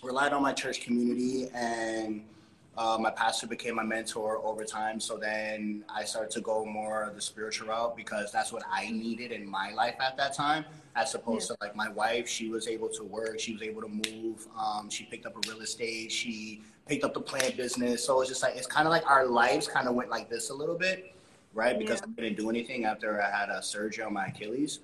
relied 0.01 0.31
on 0.31 0.41
my 0.41 0.53
church 0.53 0.81
community, 0.81 1.49
and 1.53 2.23
uh, 2.77 2.97
my 2.99 3.09
pastor 3.09 3.47
became 3.47 3.75
my 3.75 3.83
mentor 3.83 4.37
over 4.45 4.63
time. 4.63 4.99
So 5.01 5.17
then 5.17 5.83
I 5.93 6.05
started 6.05 6.31
to 6.31 6.41
go 6.41 6.63
more 6.63 7.11
the 7.13 7.21
spiritual 7.21 7.67
route 7.67 7.97
because 7.97 8.31
that's 8.31 8.53
what 8.53 8.63
I 8.71 8.89
needed 8.91 9.31
in 9.33 9.49
my 9.49 9.73
life 9.73 9.95
at 9.99 10.15
that 10.17 10.35
time, 10.35 10.63
as 10.95 11.13
opposed 11.15 11.49
yeah. 11.49 11.55
to 11.55 11.65
like 11.65 11.75
my 11.75 11.89
wife. 11.89 12.29
She 12.29 12.47
was 12.47 12.67
able 12.69 12.87
to 12.89 13.03
work, 13.03 13.41
she 13.41 13.51
was 13.51 13.61
able 13.61 13.81
to 13.81 13.89
move. 13.89 14.47
Um, 14.57 14.89
she 14.89 15.03
picked 15.03 15.25
up 15.25 15.35
a 15.35 15.49
real 15.49 15.61
estate, 15.61 16.13
she 16.13 16.61
picked 16.85 17.03
up 17.03 17.13
the 17.13 17.19
plant 17.19 17.57
business. 17.57 18.05
So 18.05 18.21
it's 18.21 18.29
just 18.29 18.41
like 18.41 18.55
it's 18.55 18.67
kind 18.67 18.87
of 18.87 18.91
like 18.91 19.09
our 19.09 19.25
lives 19.25 19.67
kind 19.67 19.89
of 19.89 19.95
went 19.95 20.09
like 20.09 20.29
this 20.29 20.49
a 20.49 20.53
little 20.53 20.77
bit, 20.77 21.13
right? 21.53 21.77
Because 21.77 21.99
yeah. 21.99 22.13
I 22.17 22.21
didn't 22.21 22.37
do 22.37 22.49
anything 22.49 22.85
after 22.85 23.21
I 23.21 23.37
had 23.37 23.49
a 23.49 23.61
surgery 23.61 24.05
on 24.05 24.13
my 24.13 24.27
Achilles 24.27 24.79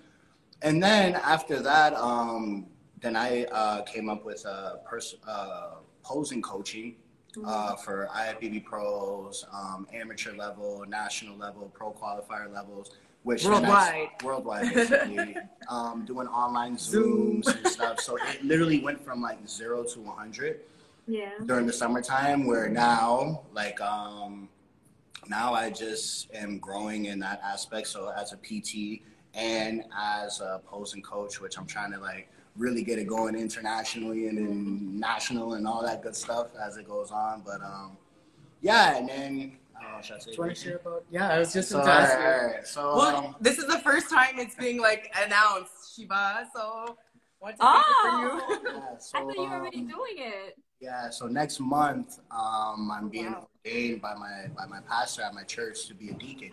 and 0.61 0.81
then 0.81 1.15
after 1.15 1.59
that, 1.61 1.93
um, 1.95 2.67
then 3.01 3.15
I 3.15 3.45
uh, 3.45 3.81
came 3.81 4.09
up 4.09 4.23
with 4.23 4.45
a 4.45 4.79
pers- 4.85 5.15
uh, 5.27 5.75
posing 6.03 6.41
coaching, 6.41 6.95
uh, 7.45 7.75
for 7.75 8.09
IFBB 8.15 8.63
pros, 8.63 9.45
um, 9.53 9.87
amateur 9.93 10.33
level, 10.35 10.83
national 10.87 11.37
level, 11.37 11.71
pro 11.73 11.91
qualifier 11.91 12.51
levels, 12.53 12.91
which 13.23 13.45
worldwide, 13.45 14.09
worldwide, 14.23 14.73
basically, 14.73 15.37
um, 15.69 16.05
doing 16.05 16.27
online 16.27 16.75
Zooms 16.75 17.45
Zoom. 17.45 17.57
and 17.57 17.67
stuff. 17.67 17.99
So 17.99 18.17
it 18.17 18.43
literally 18.43 18.79
went 18.79 19.03
from 19.03 19.21
like 19.21 19.47
zero 19.47 19.83
to 19.83 19.99
100 19.99 20.59
yeah. 21.07 21.31
during 21.45 21.65
the 21.65 21.73
summertime, 21.73 22.45
where 22.45 22.69
now, 22.69 23.43
like, 23.53 23.79
um, 23.81 24.49
now 25.27 25.53
I 25.53 25.69
just 25.69 26.33
am 26.33 26.59
growing 26.59 27.05
in 27.05 27.19
that 27.19 27.41
aspect. 27.43 27.87
So 27.87 28.11
as 28.15 28.33
a 28.33 28.37
PT 28.37 29.01
and 29.33 29.83
as 29.97 30.41
a 30.41 30.61
posing 30.65 31.01
coach, 31.01 31.41
which 31.41 31.57
I'm 31.57 31.65
trying 31.65 31.91
to 31.93 31.99
like 31.99 32.29
really 32.55 32.83
get 32.83 32.99
it 32.99 33.07
going 33.07 33.35
internationally 33.35 34.27
and 34.27 34.37
then 34.37 34.99
national 34.99 35.55
and 35.55 35.67
all 35.67 35.81
that 35.83 36.03
good 36.03 36.15
stuff 36.15 36.47
as 36.61 36.77
it 36.77 36.87
goes 36.87 37.11
on. 37.11 37.41
But 37.45 37.61
um, 37.61 37.97
yeah, 38.61 38.97
and 38.97 39.09
then 39.09 39.57
uh, 39.83 40.01
should 40.01 40.17
I 40.17 40.19
say? 40.19 40.31
Do 40.31 40.31
you 40.31 40.43
want 40.43 40.55
to 40.55 40.63
share 40.63 40.75
about? 40.77 41.05
Yeah, 41.09 41.29
I 41.29 41.39
was 41.39 41.53
just 41.53 41.69
so, 41.69 41.83
to 41.83 41.89
ask 41.89 42.19
you. 42.19 42.25
All 42.25 42.47
right, 42.47 42.67
so 42.67 42.95
well, 42.95 43.15
um, 43.15 43.35
this 43.41 43.57
is 43.57 43.67
the 43.67 43.79
first 43.79 44.09
time 44.09 44.37
it's 44.37 44.55
being 44.55 44.79
like 44.79 45.13
announced, 45.23 45.95
Shiva. 45.95 46.47
So 46.55 46.97
what 47.39 47.57
to 47.57 47.61
oh, 47.61 48.41
for 48.49 48.63
you? 48.69 48.73
Yeah, 48.73 48.97
so, 48.99 49.17
I 49.17 49.21
thought 49.21 49.35
you 49.35 49.41
were 49.41 49.47
already 49.47 49.79
um, 49.79 49.87
doing 49.87 50.15
it. 50.17 50.57
Yeah, 50.79 51.09
so 51.09 51.27
next 51.27 51.59
month, 51.59 52.19
um, 52.31 52.91
I'm 52.91 53.09
being 53.09 53.31
wow. 53.31 53.47
ordained 53.65 54.01
by 54.01 54.15
my 54.15 54.47
by 54.55 54.65
my 54.65 54.79
pastor 54.81 55.23
at 55.23 55.33
my 55.33 55.43
church 55.43 55.87
to 55.87 55.93
be 55.93 56.09
a 56.09 56.13
deacon. 56.13 56.51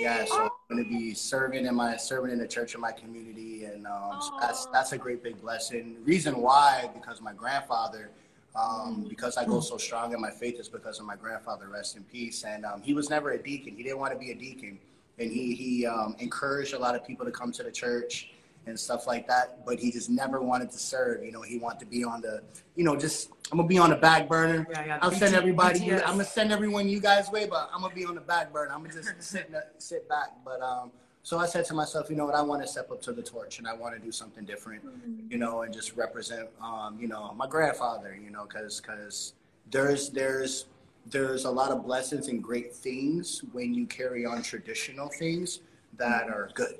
Yeah, 0.00 0.24
so 0.24 0.42
I'm 0.44 0.50
gonna 0.68 0.88
be 0.88 1.12
serving 1.12 1.66
in 1.66 1.74
my 1.74 1.96
serving 1.96 2.32
in 2.32 2.38
the 2.38 2.48
church 2.48 2.74
in 2.74 2.80
my 2.80 2.92
community, 2.92 3.64
and 3.64 3.86
um, 3.86 4.16
so 4.20 4.32
that's 4.40 4.66
that's 4.66 4.92
a 4.92 4.98
great 4.98 5.22
big 5.22 5.40
blessing. 5.42 5.96
Reason 6.04 6.40
why 6.40 6.88
because 6.94 7.20
my 7.20 7.34
grandfather, 7.34 8.10
um, 8.56 9.04
because 9.08 9.36
I 9.36 9.44
go 9.44 9.60
so 9.60 9.76
strong 9.76 10.14
in 10.14 10.20
my 10.20 10.30
faith, 10.30 10.58
is 10.58 10.68
because 10.68 11.00
of 11.00 11.04
my 11.04 11.16
grandfather. 11.16 11.68
Rest 11.68 11.96
in 11.96 12.04
peace. 12.04 12.44
And 12.44 12.64
um, 12.64 12.80
he 12.80 12.94
was 12.94 13.10
never 13.10 13.32
a 13.32 13.42
deacon. 13.42 13.76
He 13.76 13.82
didn't 13.82 13.98
want 13.98 14.14
to 14.14 14.18
be 14.18 14.30
a 14.30 14.34
deacon, 14.34 14.78
and 15.18 15.30
he 15.30 15.54
he 15.54 15.86
um, 15.86 16.16
encouraged 16.18 16.72
a 16.72 16.78
lot 16.78 16.94
of 16.94 17.06
people 17.06 17.26
to 17.26 17.32
come 17.32 17.52
to 17.52 17.62
the 17.62 17.70
church 17.70 18.30
and 18.66 18.78
stuff 18.78 19.06
like 19.06 19.26
that. 19.28 19.64
But 19.64 19.78
he 19.78 19.90
just 19.90 20.10
never 20.10 20.40
wanted 20.40 20.70
to 20.70 20.78
serve. 20.78 21.24
You 21.24 21.32
know, 21.32 21.42
he 21.42 21.58
wanted 21.58 21.80
to 21.80 21.86
be 21.86 22.04
on 22.04 22.20
the, 22.20 22.42
you 22.76 22.84
know, 22.84 22.96
just 22.96 23.30
I'm 23.50 23.58
gonna 23.58 23.68
be 23.68 23.78
on 23.78 23.90
the 23.90 23.96
back 23.96 24.28
burner. 24.28 24.66
Yeah, 24.70 24.84
yeah. 24.86 24.98
I'll 25.02 25.10
BT, 25.10 25.20
send 25.20 25.34
everybody. 25.34 25.80
You, 25.80 25.96
I'm 25.96 26.12
gonna 26.12 26.24
send 26.24 26.52
everyone 26.52 26.88
you 26.88 27.00
guys 27.00 27.30
way, 27.30 27.46
but 27.46 27.70
I'm 27.74 27.82
gonna 27.82 27.94
be 27.94 28.04
on 28.04 28.14
the 28.14 28.20
back 28.20 28.52
burner. 28.52 28.72
I'm 28.72 28.82
gonna 28.82 28.94
just 28.94 29.10
sit 29.22 29.50
sit 29.78 30.08
back. 30.08 30.28
But 30.44 30.60
um, 30.62 30.92
so 31.22 31.38
I 31.38 31.46
said 31.46 31.64
to 31.66 31.74
myself, 31.74 32.08
you 32.10 32.16
know 32.16 32.26
what? 32.26 32.34
I 32.34 32.42
want 32.42 32.62
to 32.62 32.68
step 32.68 32.90
up 32.90 33.02
to 33.02 33.12
the 33.12 33.22
torch, 33.22 33.58
and 33.58 33.66
I 33.66 33.74
want 33.74 33.94
to 33.94 34.00
do 34.00 34.12
something 34.12 34.44
different. 34.44 34.86
Mm-hmm. 34.86 35.32
You 35.32 35.38
know, 35.38 35.62
and 35.62 35.74
just 35.74 35.96
represent, 35.96 36.48
um, 36.62 36.98
you 37.00 37.08
know, 37.08 37.32
my 37.36 37.46
grandfather. 37.46 38.18
You 38.22 38.30
know, 38.30 38.46
because 38.46 38.80
because 38.80 39.34
there's 39.70 40.10
there's 40.10 40.66
there's 41.06 41.44
a 41.44 41.50
lot 41.50 41.70
of 41.70 41.84
blessings 41.84 42.28
and 42.28 42.42
great 42.42 42.74
things 42.74 43.42
when 43.52 43.74
you 43.74 43.86
carry 43.86 44.26
on 44.26 44.42
traditional 44.42 45.08
things 45.08 45.60
that 45.96 46.26
mm-hmm. 46.26 46.32
are 46.32 46.50
good. 46.54 46.76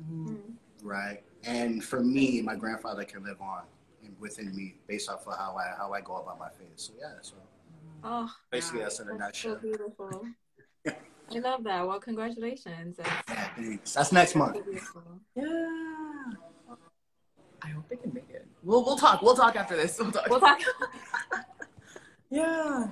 Mm-hmm 0.00 0.54
right? 0.82 1.22
And 1.44 1.82
for 1.82 2.00
me, 2.00 2.42
my 2.42 2.54
grandfather 2.54 3.04
can 3.04 3.24
live 3.24 3.40
on 3.40 3.62
within 4.18 4.54
me 4.54 4.74
based 4.86 5.08
off 5.08 5.26
of 5.26 5.36
how 5.36 5.56
I 5.56 5.74
how 5.76 5.92
I 5.92 6.00
go 6.00 6.16
about 6.16 6.38
my 6.38 6.48
faith. 6.48 6.72
So 6.76 6.92
yeah, 6.98 7.14
so 7.22 7.34
oh, 8.04 8.30
basically 8.50 8.80
that's 8.80 9.00
in 9.00 9.08
a 9.08 9.14
nutshell. 9.14 9.54
So 9.54 9.60
beautiful. 9.60 10.26
I 10.86 11.38
love 11.38 11.64
that. 11.64 11.86
Well, 11.86 12.00
congratulations. 12.00 12.96
That's, 12.96 13.10
yeah, 13.28 13.48
thanks. 13.54 13.92
That's 13.92 14.12
next 14.12 14.34
month. 14.34 14.58
Yeah. 15.34 15.44
I 17.62 17.68
hope 17.68 17.88
they 17.88 17.96
can 17.96 18.12
make 18.12 18.28
it. 18.30 18.46
We'll 18.62 18.84
we'll 18.84 18.96
talk. 18.96 19.22
We'll 19.22 19.36
talk 19.36 19.56
after 19.56 19.76
this. 19.76 19.98
We'll 19.98 20.12
talk. 20.12 20.28
We'll 20.28 20.40
talk. 20.40 20.60
yeah. 22.30 22.88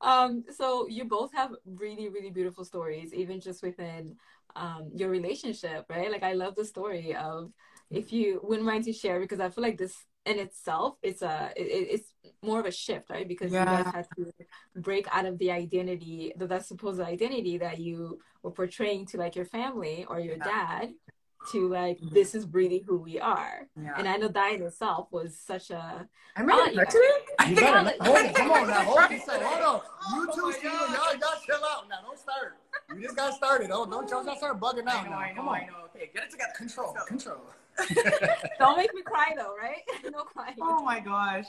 Um, 0.00 0.44
so 0.50 0.88
you 0.88 1.04
both 1.04 1.32
have 1.32 1.54
really, 1.64 2.08
really 2.08 2.30
beautiful 2.30 2.64
stories, 2.64 3.14
even 3.14 3.40
just 3.40 3.62
within 3.62 4.16
um, 4.56 4.90
your 4.94 5.08
relationship, 5.08 5.86
right? 5.88 6.10
Like 6.10 6.22
I 6.22 6.32
love 6.32 6.54
the 6.54 6.64
story 6.64 7.14
of 7.14 7.52
if 7.90 8.12
you 8.12 8.40
wouldn't 8.42 8.66
mind 8.66 8.84
to 8.84 8.92
share 8.92 9.20
because 9.20 9.40
I 9.40 9.48
feel 9.48 9.62
like 9.62 9.78
this 9.78 9.94
in 10.26 10.38
itself 10.38 10.96
it's 11.02 11.22
a 11.22 11.50
it, 11.56 11.62
it's 11.62 12.12
more 12.42 12.60
of 12.60 12.66
a 12.66 12.70
shift 12.70 13.08
right 13.08 13.26
because 13.26 13.50
yeah. 13.50 13.78
you 13.78 13.84
guys 13.84 13.94
had 13.94 14.06
to 14.16 14.30
break 14.76 15.06
out 15.10 15.24
of 15.24 15.38
the 15.38 15.50
identity 15.50 16.30
the 16.36 16.46
that 16.46 16.66
supposed 16.66 17.00
identity 17.00 17.56
that 17.56 17.80
you 17.80 18.18
were 18.42 18.50
portraying 18.50 19.06
to 19.06 19.16
like 19.16 19.34
your 19.34 19.46
family 19.46 20.04
or 20.08 20.20
your 20.20 20.36
yeah. 20.36 20.44
dad 20.44 20.90
to 21.52 21.68
like 21.68 21.98
mm-hmm. 21.98 22.14
this 22.14 22.34
is 22.34 22.46
really 22.48 22.84
who 22.86 22.98
we 22.98 23.18
are. 23.18 23.66
Yeah. 23.80 23.94
And 23.96 24.06
I 24.06 24.16
know 24.16 24.28
that 24.28 24.52
in 24.52 24.62
itself 24.62 25.08
was 25.10 25.38
such 25.38 25.70
a 25.70 26.06
I'm 26.36 26.46
ready 26.46 26.78
uh, 26.78 26.84
to 26.84 26.98
You 27.48 27.56
better 27.56 27.92
hold 28.00 28.18
it. 28.18 28.34
Come 28.34 28.50
on 28.50 28.68
now. 28.68 28.82
Hold 28.82 29.10
it. 29.10 29.22
Hold 29.26 29.82
on. 29.82 30.16
You 30.16 30.26
two 30.34 30.42
oh 30.42 30.52
y'all, 30.62 31.18
y'all 31.18 31.40
chill 31.44 31.64
out 31.64 31.88
now. 31.88 32.00
Don't 32.02 32.18
start. 32.18 32.58
You 32.94 33.02
just 33.02 33.16
got 33.16 33.34
started. 33.34 33.70
Oh, 33.72 33.86
don't 33.86 34.08
y'all 34.10 34.24
start 34.36 34.60
bugging 34.60 34.86
out 34.86 35.00
I 35.00 35.04
know, 35.04 35.10
now. 35.10 35.18
I 35.18 35.28
know, 35.30 35.34
Come 35.36 35.48
on. 35.48 35.54
I 35.56 35.66
know. 35.66 35.72
Okay, 35.94 36.10
get 36.12 36.24
it 36.24 36.30
together. 36.30 36.52
Control. 36.56 36.96
Control. 37.06 37.38
don't 38.58 38.76
make 38.76 38.92
me 38.94 39.02
cry 39.02 39.32
though, 39.36 39.54
right? 39.56 39.82
no 40.12 40.22
crying. 40.24 40.54
Oh 40.60 40.82
my 40.82 41.00
gosh. 41.00 41.46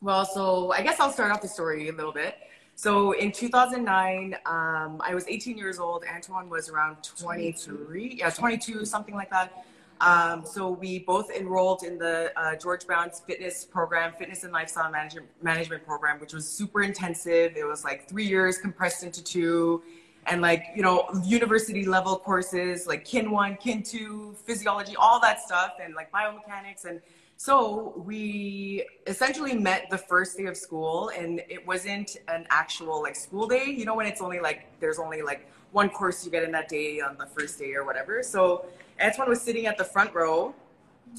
Well, 0.00 0.24
so 0.24 0.72
I 0.72 0.82
guess 0.82 1.00
I'll 1.00 1.12
start 1.12 1.32
off 1.32 1.42
the 1.42 1.48
story 1.48 1.88
a 1.88 1.92
little 1.92 2.12
bit. 2.12 2.36
So 2.76 3.12
in 3.12 3.32
2009, 3.32 4.36
um, 4.46 5.02
I 5.04 5.12
was 5.12 5.26
18 5.26 5.58
years 5.58 5.80
old. 5.80 6.04
Antwane 6.04 6.48
was 6.48 6.68
around 6.68 7.02
23, 7.02 8.18
yeah, 8.20 8.30
22, 8.30 8.84
something 8.84 9.16
like 9.16 9.30
that. 9.30 9.64
Um, 10.00 10.44
so 10.46 10.70
we 10.70 11.00
both 11.00 11.28
enrolled 11.32 11.82
in 11.82 11.98
the 11.98 12.32
uh, 12.36 12.54
George 12.54 12.86
Brown's 12.86 13.18
fitness 13.26 13.64
program, 13.64 14.12
fitness 14.16 14.44
and 14.44 14.52
lifestyle 14.52 14.92
management 14.92 15.26
management 15.42 15.84
program, 15.84 16.20
which 16.20 16.32
was 16.32 16.46
super 16.46 16.82
intensive. 16.82 17.56
It 17.56 17.66
was 17.66 17.82
like 17.82 18.08
three 18.08 18.26
years 18.26 18.58
compressed 18.58 19.02
into 19.02 19.24
two, 19.24 19.82
and 20.30 20.40
like 20.42 20.64
you 20.74 20.82
know 20.82 21.08
university 21.24 21.84
level 21.84 22.16
courses 22.16 22.86
like 22.86 23.04
Kin 23.04 23.30
one, 23.30 23.56
Kin 23.56 23.82
two, 23.82 24.34
physiology, 24.44 24.94
all 24.96 25.20
that 25.20 25.40
stuff, 25.40 25.74
and 25.82 25.94
like 25.94 26.10
biomechanics 26.12 26.84
and 26.84 27.00
so 27.40 27.94
we 28.04 28.84
essentially 29.06 29.54
met 29.54 29.88
the 29.90 29.96
first 29.96 30.36
day 30.36 30.46
of 30.46 30.56
school, 30.56 31.12
and 31.16 31.40
it 31.48 31.64
wasn't 31.64 32.16
an 32.26 32.48
actual 32.50 33.00
like 33.00 33.14
school 33.14 33.46
day. 33.46 33.66
You 33.66 33.84
know, 33.84 33.94
when 33.94 34.06
it's 34.06 34.20
only 34.20 34.40
like 34.40 34.66
there's 34.80 34.98
only 34.98 35.22
like 35.22 35.48
one 35.70 35.88
course 35.88 36.24
you 36.24 36.32
get 36.32 36.42
in 36.42 36.50
that 36.50 36.68
day 36.68 37.00
on 37.00 37.16
the 37.16 37.26
first 37.26 37.56
day 37.56 37.74
or 37.74 37.84
whatever. 37.84 38.24
So 38.24 38.66
Antwane 39.00 39.28
was 39.28 39.40
sitting 39.40 39.66
at 39.66 39.78
the 39.78 39.84
front 39.84 40.12
row, 40.14 40.52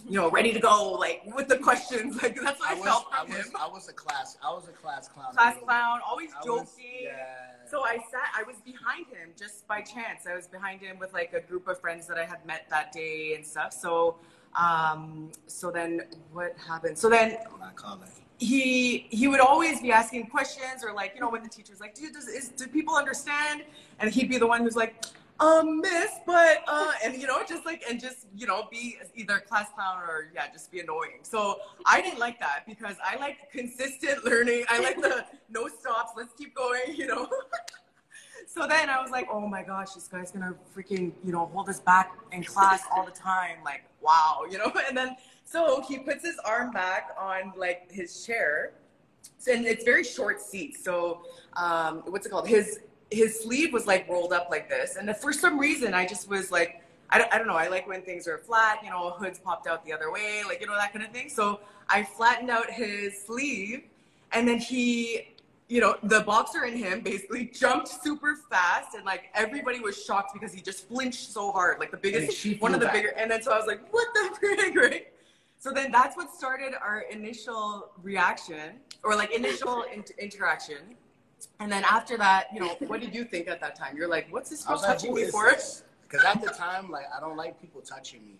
you 0.09 0.19
know, 0.19 0.29
ready 0.29 0.51
to 0.51 0.59
go, 0.59 0.91
like 0.91 1.21
with 1.33 1.47
the 1.47 1.57
questions. 1.57 2.17
Like 2.21 2.35
that's 2.35 2.59
what 2.59 2.69
I, 2.69 2.73
I 2.73 2.75
was, 2.75 2.83
felt 2.83 3.03
from 3.09 3.13
I 3.17 3.23
was, 3.23 3.45
him. 3.45 3.53
I 3.57 3.67
was 3.67 3.87
a 3.87 3.93
class, 3.93 4.37
I 4.43 4.51
was 4.51 4.67
a 4.67 4.73
class 4.73 5.07
clown. 5.07 5.33
Class 5.33 5.55
clown, 5.63 6.01
always 6.05 6.31
joking. 6.43 6.51
Was, 6.51 6.75
yeah. 7.01 7.48
So 7.69 7.83
I 7.83 7.97
sat, 7.97 8.33
I 8.35 8.43
was 8.43 8.55
behind 8.65 9.05
him 9.07 9.29
just 9.37 9.67
by 9.67 9.81
chance. 9.81 10.25
I 10.27 10.35
was 10.35 10.47
behind 10.47 10.81
him 10.81 10.97
with 10.97 11.13
like 11.13 11.33
a 11.33 11.39
group 11.39 11.67
of 11.67 11.79
friends 11.79 12.07
that 12.07 12.17
I 12.17 12.25
had 12.25 12.43
met 12.45 12.65
that 12.69 12.91
day 12.91 13.35
and 13.35 13.45
stuff. 13.45 13.73
So 13.73 14.15
um, 14.55 15.31
so 15.45 15.69
then 15.69 16.01
what 16.33 16.55
happened? 16.57 16.97
So 16.97 17.09
then 17.09 17.37
he 18.39 19.07
he 19.09 19.27
would 19.27 19.39
always 19.39 19.81
be 19.81 19.91
asking 19.91 20.27
questions 20.27 20.83
or 20.83 20.93
like 20.93 21.11
you 21.13 21.21
know 21.21 21.29
when 21.29 21.43
the 21.43 21.49
teacher's 21.49 21.79
like, 21.79 21.93
do 21.93 22.09
does 22.11 22.27
is, 22.27 22.49
do 22.49 22.67
people 22.67 22.95
understand? 22.95 23.63
And 23.99 24.11
he'd 24.11 24.29
be 24.29 24.37
the 24.37 24.47
one 24.47 24.61
who's 24.61 24.75
like, 24.75 25.05
um, 25.39 25.81
miss, 25.81 26.11
but 26.25 26.63
uh, 26.67 26.91
and 27.03 27.21
you 27.21 27.27
know 27.27 27.41
just 27.47 27.65
like 27.65 27.83
and 27.89 27.99
just 27.99 28.27
you 28.35 28.45
know 28.45 28.67
be 28.69 28.97
either 29.15 29.39
class 29.39 29.67
clown 29.73 29.97
or 29.99 30.31
yeah 30.33 30.51
just 30.51 30.71
be 30.71 30.79
annoying. 30.79 31.19
So 31.23 31.59
I 31.85 32.01
didn't 32.01 32.19
like 32.19 32.39
that 32.39 32.63
because 32.67 32.95
I 33.03 33.15
like 33.17 33.51
consistent 33.51 34.25
learning. 34.25 34.65
I 34.69 34.79
like 34.79 35.01
the 35.01 35.25
no 35.49 35.67
stops. 35.67 36.11
Let's 36.17 36.33
keep 36.33 36.55
going. 36.55 36.95
You 36.95 37.07
know. 37.07 37.29
so 38.49 38.67
then 38.67 38.89
I 38.89 39.01
was 39.01 39.11
like, 39.11 39.27
oh 39.31 39.47
my 39.47 39.63
gosh, 39.63 39.93
this 39.93 40.07
guy's 40.07 40.31
gonna 40.31 40.55
freaking, 40.75 41.11
you 41.23 41.31
know, 41.31 41.45
hold 41.53 41.69
us 41.69 41.79
back 41.79 42.17
in 42.31 42.43
class 42.43 42.81
all 42.91 43.05
the 43.05 43.11
time. 43.11 43.57
Like, 43.63 43.83
wow, 44.01 44.41
you 44.49 44.57
know? 44.57 44.71
And 44.87 44.97
then, 44.97 45.15
so 45.45 45.81
he 45.87 45.99
puts 45.99 46.25
his 46.25 46.37
arm 46.43 46.71
back 46.71 47.09
on 47.17 47.53
like 47.55 47.91
his 47.91 48.25
chair. 48.25 48.73
And 49.49 49.65
it's 49.65 49.83
very 49.83 50.03
short 50.03 50.41
seats. 50.41 50.83
So, 50.83 51.21
um, 51.53 52.03
what's 52.07 52.25
it 52.25 52.29
called? 52.29 52.47
His, 52.47 52.79
his 53.11 53.39
sleeve 53.39 53.73
was 53.73 53.87
like 53.87 54.07
rolled 54.07 54.33
up 54.33 54.47
like 54.49 54.69
this. 54.69 54.95
And 54.95 55.15
for 55.17 55.33
some 55.33 55.59
reason, 55.59 55.93
I 55.93 56.05
just 56.05 56.29
was 56.29 56.51
like, 56.51 56.83
I 57.09 57.17
don't, 57.17 57.33
I 57.33 57.37
don't 57.37 57.47
know. 57.47 57.55
I 57.55 57.67
like 57.67 57.87
when 57.87 58.01
things 58.03 58.27
are 58.27 58.37
flat, 58.37 58.79
you 58.83 58.89
know, 58.89 59.11
hoods 59.11 59.39
popped 59.39 59.67
out 59.67 59.83
the 59.85 59.91
other 59.91 60.11
way, 60.11 60.43
like, 60.47 60.61
you 60.61 60.67
know, 60.67 60.75
that 60.75 60.93
kind 60.93 61.03
of 61.03 61.11
thing. 61.11 61.29
So 61.29 61.61
I 61.87 62.03
flattened 62.03 62.51
out 62.51 62.69
his 62.69 63.19
sleeve 63.25 63.83
and 64.31 64.47
then 64.47 64.59
he 64.59 65.29
you 65.69 65.79
know, 65.79 65.95
the 66.01 66.21
boxer 66.21 66.65
in 66.65 66.75
him 66.75 67.01
basically 67.01 67.45
jumped 67.53 67.87
super 67.87 68.35
fast 68.49 68.95
and 68.95 69.05
like 69.05 69.29
everybody 69.35 69.79
was 69.79 70.03
shocked 70.03 70.33
because 70.33 70.51
he 70.51 70.61
just 70.61 70.87
flinched 70.87 71.31
so 71.31 71.51
hard. 71.51 71.79
Like 71.79 71.91
the 71.91 71.97
biggest, 71.97 72.59
one 72.59 72.73
of 72.73 72.79
the 72.79 72.87
back. 72.87 72.95
bigger. 72.95 73.13
And 73.15 73.29
then 73.29 73.41
so 73.41 73.51
I 73.51 73.57
was 73.57 73.67
like, 73.67 73.81
what 73.93 74.07
the 74.13 74.35
frick, 74.39 74.75
right? 74.75 75.13
So 75.59 75.71
then 75.71 75.91
that's 75.91 76.17
what 76.17 76.33
started 76.33 76.73
our 76.81 77.01
initial 77.11 77.91
reaction 78.01 78.79
or 79.03 79.15
like 79.15 79.31
initial 79.31 79.83
in- 79.93 80.03
interaction. 80.17 80.97
And 81.59 81.71
then 81.71 81.83
after 81.83 82.17
that, 82.17 82.47
you 82.53 82.59
know, 82.59 82.75
what 82.87 83.01
did 83.01 83.13
you 83.13 83.23
think 83.23 83.47
at 83.47 83.59
that 83.61 83.75
time? 83.75 83.95
You're 83.97 84.07
like, 84.07 84.27
what's 84.31 84.49
this 84.49 84.63
girl 84.63 84.77
touching 84.79 85.13
me 85.13 85.25
for? 85.25 85.51
Because 86.03 86.25
at 86.25 86.41
the 86.41 86.49
time, 86.49 86.89
like, 86.89 87.05
I 87.15 87.19
don't 87.19 87.37
like 87.37 87.59
people 87.61 87.81
touching 87.81 88.25
me. 88.25 88.33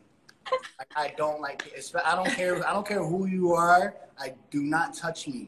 Like, 0.80 0.88
I 0.96 1.14
don't 1.16 1.42
like 1.42 1.68
it. 1.68 1.92
I 2.04 2.16
don't 2.16 2.30
care. 2.32 2.68
I 2.68 2.74
don't 2.74 2.88
care 2.88 3.04
who 3.04 3.28
you 3.28 3.54
are. 3.54 3.96
I 4.20 4.34
do 4.50 4.64
not 4.64 4.94
touch 4.96 5.28
me 5.28 5.48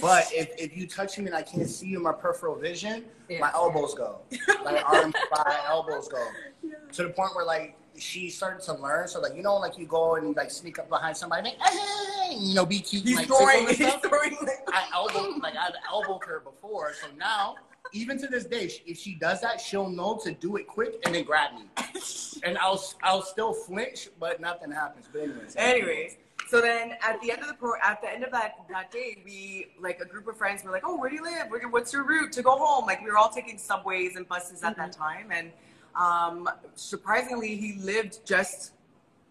But 0.00 0.26
if, 0.32 0.50
if 0.58 0.76
you 0.76 0.86
touch 0.86 1.18
me 1.18 1.26
and 1.26 1.34
I 1.34 1.42
can't 1.42 1.68
see 1.68 1.86
you 1.86 1.96
in 1.96 2.02
my 2.02 2.12
peripheral 2.12 2.54
vision, 2.56 3.04
Yeah. 3.28 3.40
my 3.40 3.50
elbows 3.52 3.94
go. 3.94 4.20
Like 4.64 4.88
arms, 4.88 5.14
my 5.32 5.58
elbows 5.66 6.08
go. 6.08 6.24
To 6.92 7.02
the 7.02 7.08
point 7.10 7.34
where 7.34 7.44
like 7.46 7.76
she 8.00 8.30
started 8.30 8.62
to 8.64 8.74
learn. 8.74 9.08
So 9.08 9.20
like 9.20 9.34
you 9.34 9.42
know 9.42 9.56
like 9.56 9.78
you 9.78 9.86
go 9.86 10.16
and 10.16 10.28
you 10.28 10.34
like 10.34 10.50
sneak 10.50 10.78
up 10.78 10.88
behind 10.88 11.16
somebody, 11.16 11.42
like, 11.42 11.60
hey, 11.60 12.36
you 12.38 12.54
know, 12.54 12.66
be 12.66 12.80
cute. 12.80 13.04
He's 13.04 13.16
like, 13.16 13.26
throwing, 13.26 13.68
he's 13.68 13.94
throwing 13.94 14.36
I 14.68 14.88
elbowed 14.92 15.42
like 15.42 15.54
I've 15.56 15.74
elbowed 15.88 16.24
her 16.24 16.40
before. 16.40 16.92
So 17.00 17.08
now, 17.18 17.56
even 17.92 18.18
to 18.18 18.26
this 18.26 18.44
day, 18.44 18.70
if 18.86 18.98
she 18.98 19.14
does 19.14 19.40
that, 19.40 19.60
she'll 19.60 19.90
know 19.90 20.18
to 20.24 20.32
do 20.32 20.56
it 20.56 20.66
quick 20.66 21.00
and 21.04 21.14
then 21.14 21.24
grab 21.24 21.54
me. 21.54 21.64
And 22.42 22.56
I'll 22.56 22.82
I'll 23.02 23.20
still 23.20 23.52
flinch, 23.52 24.08
but 24.18 24.40
nothing 24.40 24.70
happens. 24.70 25.06
But 25.12 25.22
anyways. 25.24 25.54
Anyways, 25.56 26.16
so 26.50 26.60
then 26.60 26.96
at 27.02 27.20
the 27.20 27.30
end 27.30 27.42
of 27.42 27.48
the 27.48 27.54
pro, 27.54 27.74
at 27.82 28.00
the 28.00 28.10
end 28.10 28.24
of 28.24 28.32
that 28.32 28.54
that 28.70 28.90
day, 28.90 29.18
we 29.24 29.68
like 29.78 30.00
a 30.00 30.04
group 30.04 30.26
of 30.26 30.36
friends 30.36 30.64
were 30.64 30.70
like, 30.70 30.82
"Oh, 30.84 30.96
where 30.96 31.10
do 31.10 31.16
you 31.16 31.22
live? 31.22 31.48
What's 31.70 31.92
your 31.92 32.02
route 32.02 32.32
to 32.32 32.42
go 32.42 32.56
home?" 32.56 32.86
Like 32.86 33.04
we 33.04 33.10
were 33.10 33.18
all 33.18 33.28
taking 33.28 33.58
subways 33.58 34.16
and 34.16 34.26
buses 34.26 34.62
at 34.64 34.76
that 34.76 34.92
mm-hmm. 34.92 35.02
time, 35.02 35.26
and 35.30 35.52
um, 35.94 36.48
surprisingly, 36.74 37.56
he 37.56 37.78
lived 37.80 38.20
just 38.24 38.72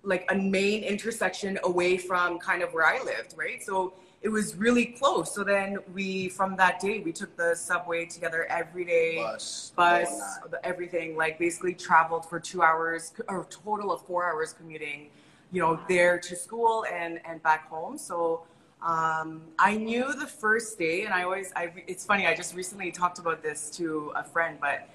like 0.04 0.26
a 0.32 0.36
main 0.36 0.84
intersection 0.84 1.60
away 1.64 1.98
from 1.98 2.40
kind 2.40 2.62
of 2.62 2.74
where 2.74 2.86
I 2.86 3.04
lived, 3.04 3.36
right? 3.38 3.62
So 3.62 3.94
it 4.22 4.30
was 4.30 4.56
really 4.56 4.86
close. 4.86 5.34
So 5.34 5.44
then 5.44 5.78
we, 5.94 6.30
from 6.30 6.56
that 6.58 6.80
day, 6.80 7.00
we 7.00 7.12
took 7.12 7.36
the 7.36 7.56
subway 7.56 8.06
together 8.06 8.46
every 8.50 8.86
day 8.86 9.16
Bus, 9.18 9.74
bus, 9.76 10.40
the- 10.50 10.66
everything. 10.66 11.16
Like 11.16 11.40
basically 11.40 11.74
traveled 11.74 12.26
for 12.26 12.40
two 12.40 12.62
hours, 12.62 13.14
or 13.28 13.46
total 13.50 13.92
of 13.92 14.02
four 14.06 14.30
hours 14.30 14.54
commuting, 14.54 15.10
you 15.52 15.62
know, 15.62 15.80
there 15.88 16.20
to 16.20 16.36
school 16.36 16.86
and 16.92 17.20
and 17.26 17.42
back 17.44 17.70
home. 17.70 17.98
So 17.98 18.44
um, 18.82 19.42
I 19.58 19.76
knew 19.76 20.14
the 20.14 20.28
first 20.28 20.78
day, 20.78 21.04
and 21.06 21.14
I 21.14 21.24
always, 21.24 21.52
I 21.56 21.72
it's 21.88 22.06
funny. 22.06 22.26
I 22.28 22.36
just 22.36 22.56
recently 22.56 22.92
talked 22.92 23.20
about 23.20 23.42
this 23.44 23.70
to 23.72 24.12
a 24.16 24.24
friend, 24.24 24.58
but. 24.62 24.90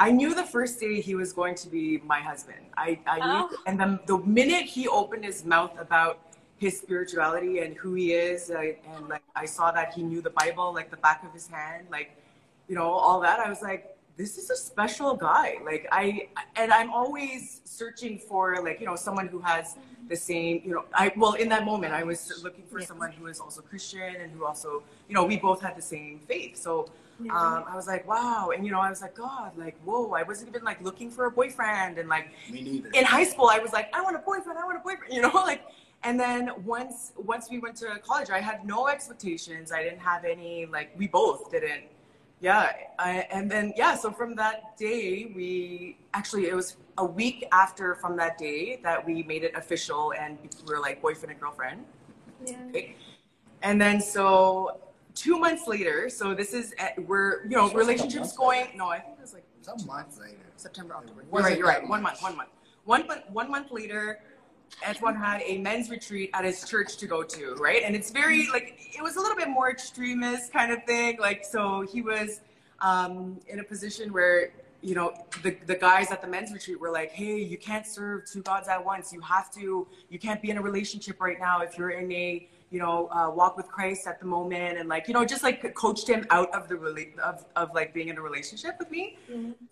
I 0.00 0.12
knew 0.12 0.32
the 0.34 0.44
first 0.44 0.78
day 0.78 1.00
he 1.00 1.14
was 1.16 1.32
going 1.32 1.56
to 1.56 1.68
be 1.68 1.98
my 2.04 2.20
husband. 2.20 2.62
I, 2.76 3.00
I 3.06 3.16
knew, 3.18 3.48
Oh. 3.50 3.56
and 3.66 3.78
the, 3.80 3.98
the 4.06 4.18
minute 4.18 4.64
he 4.64 4.86
opened 4.86 5.24
his 5.24 5.44
mouth 5.44 5.72
about 5.78 6.20
his 6.58 6.78
spirituality 6.78 7.58
and 7.60 7.76
who 7.76 7.94
he 7.94 8.12
is, 8.12 8.50
I, 8.50 8.76
and 8.94 9.08
like 9.08 9.22
I 9.34 9.44
saw 9.46 9.72
that 9.72 9.92
he 9.94 10.02
knew 10.02 10.20
the 10.22 10.30
Bible 10.30 10.72
like 10.72 10.90
the 10.90 10.96
back 11.08 11.24
of 11.24 11.32
his 11.32 11.48
hand, 11.48 11.86
like 11.90 12.10
you 12.68 12.74
know 12.76 12.90
all 12.90 13.20
that. 13.20 13.40
I 13.40 13.48
was 13.48 13.60
like, 13.62 13.96
this 14.16 14.38
is 14.38 14.50
a 14.50 14.56
special 14.56 15.14
guy. 15.16 15.56
Like 15.64 15.88
I, 15.92 16.28
and 16.56 16.72
I'm 16.72 16.90
always 16.92 17.60
searching 17.64 18.18
for 18.18 18.62
like 18.62 18.78
you 18.80 18.86
know 18.86 18.96
someone 18.96 19.26
who 19.28 19.40
has 19.40 19.76
the 20.08 20.16
same 20.16 20.62
you 20.64 20.72
know 20.74 20.84
I 20.94 21.12
well 21.16 21.34
in 21.34 21.48
that 21.50 21.64
moment 21.64 21.92
I 21.92 22.02
was 22.02 22.20
looking 22.42 22.64
for 22.70 22.78
Yeah. 22.80 22.86
someone 22.86 23.12
who 23.12 23.26
is 23.26 23.40
also 23.40 23.60
Christian 23.62 24.16
and 24.22 24.30
who 24.32 24.44
also 24.44 24.82
you 25.08 25.14
know 25.16 25.24
we 25.24 25.36
both 25.36 25.60
had 25.60 25.76
the 25.76 25.82
same 25.82 26.20
faith. 26.26 26.56
So 26.56 26.88
um, 27.20 27.64
I 27.66 27.74
was 27.74 27.86
like, 27.86 28.06
wow. 28.06 28.50
And, 28.54 28.64
you 28.64 28.70
know, 28.70 28.80
I 28.80 28.90
was 28.90 29.02
like, 29.02 29.14
God, 29.14 29.56
like, 29.56 29.76
whoa, 29.84 30.12
I 30.12 30.22
wasn't 30.22 30.50
even 30.50 30.62
like 30.62 30.80
looking 30.82 31.10
for 31.10 31.26
a 31.26 31.30
boyfriend. 31.30 31.98
And 31.98 32.08
like 32.08 32.30
Me 32.50 32.62
neither. 32.62 32.90
in 32.90 33.04
high 33.04 33.24
school, 33.24 33.48
I 33.50 33.58
was 33.58 33.72
like, 33.72 33.94
I 33.94 34.00
want 34.02 34.16
a 34.16 34.20
boyfriend, 34.20 34.58
I 34.58 34.64
want 34.64 34.76
a 34.76 34.80
boyfriend, 34.80 35.12
you 35.16 35.22
know, 35.22 35.32
like, 35.34 35.62
and 36.04 36.18
then 36.18 36.50
once, 36.64 37.12
once 37.16 37.50
we 37.50 37.58
went 37.58 37.76
to 37.76 37.98
college, 38.06 38.30
I 38.30 38.40
had 38.40 38.64
no 38.64 38.86
expectations. 38.86 39.72
I 39.72 39.82
didn't 39.82 39.98
have 39.98 40.24
any, 40.24 40.66
like, 40.66 40.92
we 40.96 41.08
both 41.08 41.50
didn't. 41.50 41.84
Yeah. 42.40 42.70
I, 43.00 43.26
and 43.32 43.50
then, 43.50 43.72
yeah. 43.76 43.96
So 43.96 44.12
from 44.12 44.36
that 44.36 44.76
day, 44.76 45.32
we 45.34 45.98
actually, 46.14 46.46
it 46.46 46.54
was 46.54 46.76
a 46.98 47.04
week 47.04 47.46
after 47.50 47.96
from 47.96 48.16
that 48.16 48.38
day 48.38 48.78
that 48.84 49.04
we 49.04 49.24
made 49.24 49.42
it 49.42 49.54
official 49.56 50.12
and 50.12 50.38
we 50.42 50.48
were 50.72 50.80
like 50.80 51.02
boyfriend 51.02 51.32
and 51.32 51.40
girlfriend. 51.40 51.84
Yeah. 52.46 52.56
Okay. 52.68 52.96
And 53.62 53.80
then 53.80 54.00
so 54.00 54.78
two 55.18 55.38
months 55.38 55.66
later, 55.66 56.08
so 56.08 56.34
this 56.34 56.54
is 56.54 56.74
at, 56.78 56.98
we're 57.06 57.42
you 57.44 57.56
know 57.56 57.70
relationships 57.72 58.36
going. 58.36 58.60
later. 58.60 58.76
No, 58.76 58.88
I 58.88 59.00
think 59.00 59.18
it 59.18 59.22
was 59.22 59.34
like 59.34 59.44
Some 59.62 59.84
months 59.86 60.18
later. 60.18 60.36
September, 60.56 60.94
October. 60.94 61.24
You're 61.32 61.42
right. 61.42 61.58
You're 61.58 61.66
right. 61.66 61.86
One 61.86 62.02
month. 62.02 62.22
One 62.22 62.36
month. 62.36 62.50
One 62.84 63.06
month. 63.06 63.22
One 63.30 63.50
month 63.50 63.70
later, 63.72 64.20
Antwane 64.84 65.18
had 65.18 65.42
a 65.44 65.58
men's 65.58 65.90
retreat 65.90 66.30
at 66.34 66.44
his 66.44 66.64
church 66.64 66.96
to 66.98 67.06
go 67.06 67.22
to. 67.22 67.54
Right, 67.56 67.82
and 67.82 67.96
it's 67.96 68.10
very 68.10 68.48
like 68.50 68.78
it 68.96 69.02
was 69.02 69.16
a 69.16 69.20
little 69.20 69.36
bit 69.36 69.48
more 69.48 69.70
extremist 69.70 70.52
kind 70.52 70.72
of 70.72 70.84
thing. 70.84 71.18
Like 71.18 71.44
so, 71.44 71.82
he 71.82 72.00
was 72.00 72.40
um, 72.80 73.40
in 73.48 73.58
a 73.58 73.64
position 73.64 74.12
where 74.12 74.52
you 74.80 74.94
know 74.94 75.12
the, 75.42 75.56
the 75.66 75.74
guys 75.74 76.12
at 76.12 76.22
the 76.22 76.28
men's 76.28 76.52
retreat 76.52 76.78
were 76.78 76.92
like 76.92 77.10
hey 77.10 77.36
you 77.36 77.58
can't 77.58 77.84
serve 77.84 78.24
two 78.24 78.42
gods 78.42 78.68
at 78.68 78.84
once 78.84 79.12
you 79.12 79.20
have 79.20 79.50
to 79.52 79.88
you 80.08 80.20
can't 80.20 80.40
be 80.40 80.50
in 80.50 80.56
a 80.56 80.62
relationship 80.62 81.20
right 81.20 81.40
now 81.40 81.62
if 81.62 81.76
you're 81.76 81.90
in 81.90 82.12
a 82.12 82.48
you 82.70 82.78
know 82.78 83.08
uh, 83.10 83.30
walk 83.30 83.56
with 83.56 83.68
christ 83.68 84.06
at 84.06 84.20
the 84.20 84.26
moment 84.26 84.78
and 84.78 84.88
like 84.88 85.08
you 85.08 85.14
know 85.14 85.24
just 85.24 85.42
like 85.42 85.74
coached 85.74 86.08
him 86.08 86.26
out 86.30 86.50
of 86.54 86.68
the 86.68 86.74
rela- 86.74 87.18
of, 87.18 87.44
of 87.56 87.74
like 87.74 87.94
being 87.94 88.08
in 88.08 88.18
a 88.18 88.20
relationship 88.22 88.76
with 88.78 88.90
me. 88.90 89.16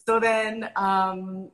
So 0.07 0.19
then 0.21 0.71
um 0.77 1.49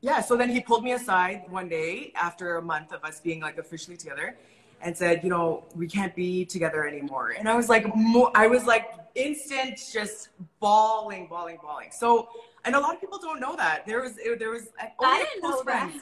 yeah 0.00 0.20
so 0.20 0.36
then 0.36 0.48
he 0.48 0.60
pulled 0.60 0.82
me 0.84 0.92
aside 0.92 1.42
one 1.48 1.68
day 1.68 2.12
after 2.16 2.56
a 2.56 2.62
month 2.62 2.92
of 2.92 3.04
us 3.04 3.20
being 3.20 3.40
like 3.40 3.58
officially 3.58 3.96
together 3.96 4.36
and 4.82 4.96
said 4.96 5.22
you 5.22 5.28
know 5.28 5.64
we 5.74 5.86
can't 5.86 6.14
be 6.16 6.44
together 6.44 6.86
anymore. 6.86 7.34
And 7.38 7.48
i 7.48 7.54
was 7.54 7.68
like 7.68 7.84
mo- 7.94 8.32
i 8.34 8.46
was 8.46 8.64
like 8.64 8.86
instant 9.14 9.74
just 9.92 10.28
bawling 10.60 11.26
bawling 11.26 11.58
bawling. 11.62 11.90
So 11.92 12.28
and 12.64 12.74
a 12.74 12.80
lot 12.80 12.94
of 12.94 13.00
people 13.00 13.18
don't 13.18 13.40
know 13.40 13.56
that. 13.56 13.86
There 13.86 14.00
was 14.00 14.14
there 14.38 14.50
was 14.50 14.68
only 14.98 15.14
I 15.14 15.18
didn't 15.18 15.40
close 15.42 15.64
know 15.64 15.72
that. 15.72 15.92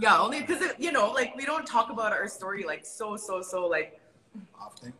Yeah 0.00 0.18
only 0.18 0.40
because 0.40 0.62
you 0.78 0.92
know 0.92 1.10
like 1.12 1.34
we 1.36 1.44
don't 1.44 1.66
talk 1.66 1.90
about 1.90 2.12
our 2.12 2.28
story 2.28 2.64
like 2.64 2.84
so 2.84 3.16
so 3.16 3.42
so 3.42 3.66
like 3.66 4.00
Often. 4.60 4.92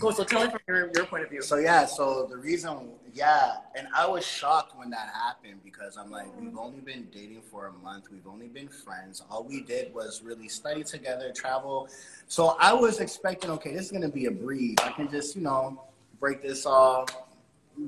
go 0.00 0.10
so 0.10 0.24
tell 0.24 0.42
it 0.42 0.50
from 0.50 0.60
your, 0.68 0.90
your 0.94 1.04
point 1.06 1.24
of 1.24 1.30
view 1.30 1.42
So 1.42 1.56
yeah, 1.56 1.84
so 1.84 2.26
the 2.28 2.36
reason, 2.36 2.90
yeah, 3.12 3.56
and 3.76 3.88
I 3.94 4.06
was 4.06 4.24
shocked 4.24 4.76
when 4.78 4.90
that 4.90 5.08
happened 5.12 5.60
because 5.64 5.96
I'm 5.96 6.10
like, 6.10 6.28
we've 6.40 6.56
only 6.56 6.80
been 6.80 7.08
dating 7.12 7.42
for 7.50 7.66
a 7.66 7.72
month, 7.72 8.04
we've 8.10 8.26
only 8.26 8.48
been 8.48 8.68
friends. 8.68 9.22
All 9.30 9.44
we 9.44 9.62
did 9.62 9.92
was 9.92 10.22
really 10.22 10.48
study 10.48 10.84
together, 10.84 11.32
travel. 11.34 11.88
So 12.28 12.56
I 12.60 12.72
was 12.72 13.00
expecting, 13.00 13.50
okay, 13.50 13.74
this 13.74 13.86
is 13.86 13.92
gonna 13.92 14.08
be 14.08 14.26
a 14.26 14.30
breeze. 14.30 14.76
I 14.82 14.92
can 14.92 15.10
just, 15.10 15.36
you 15.36 15.42
know, 15.42 15.82
break 16.20 16.42
this 16.42 16.64
off. 16.64 17.08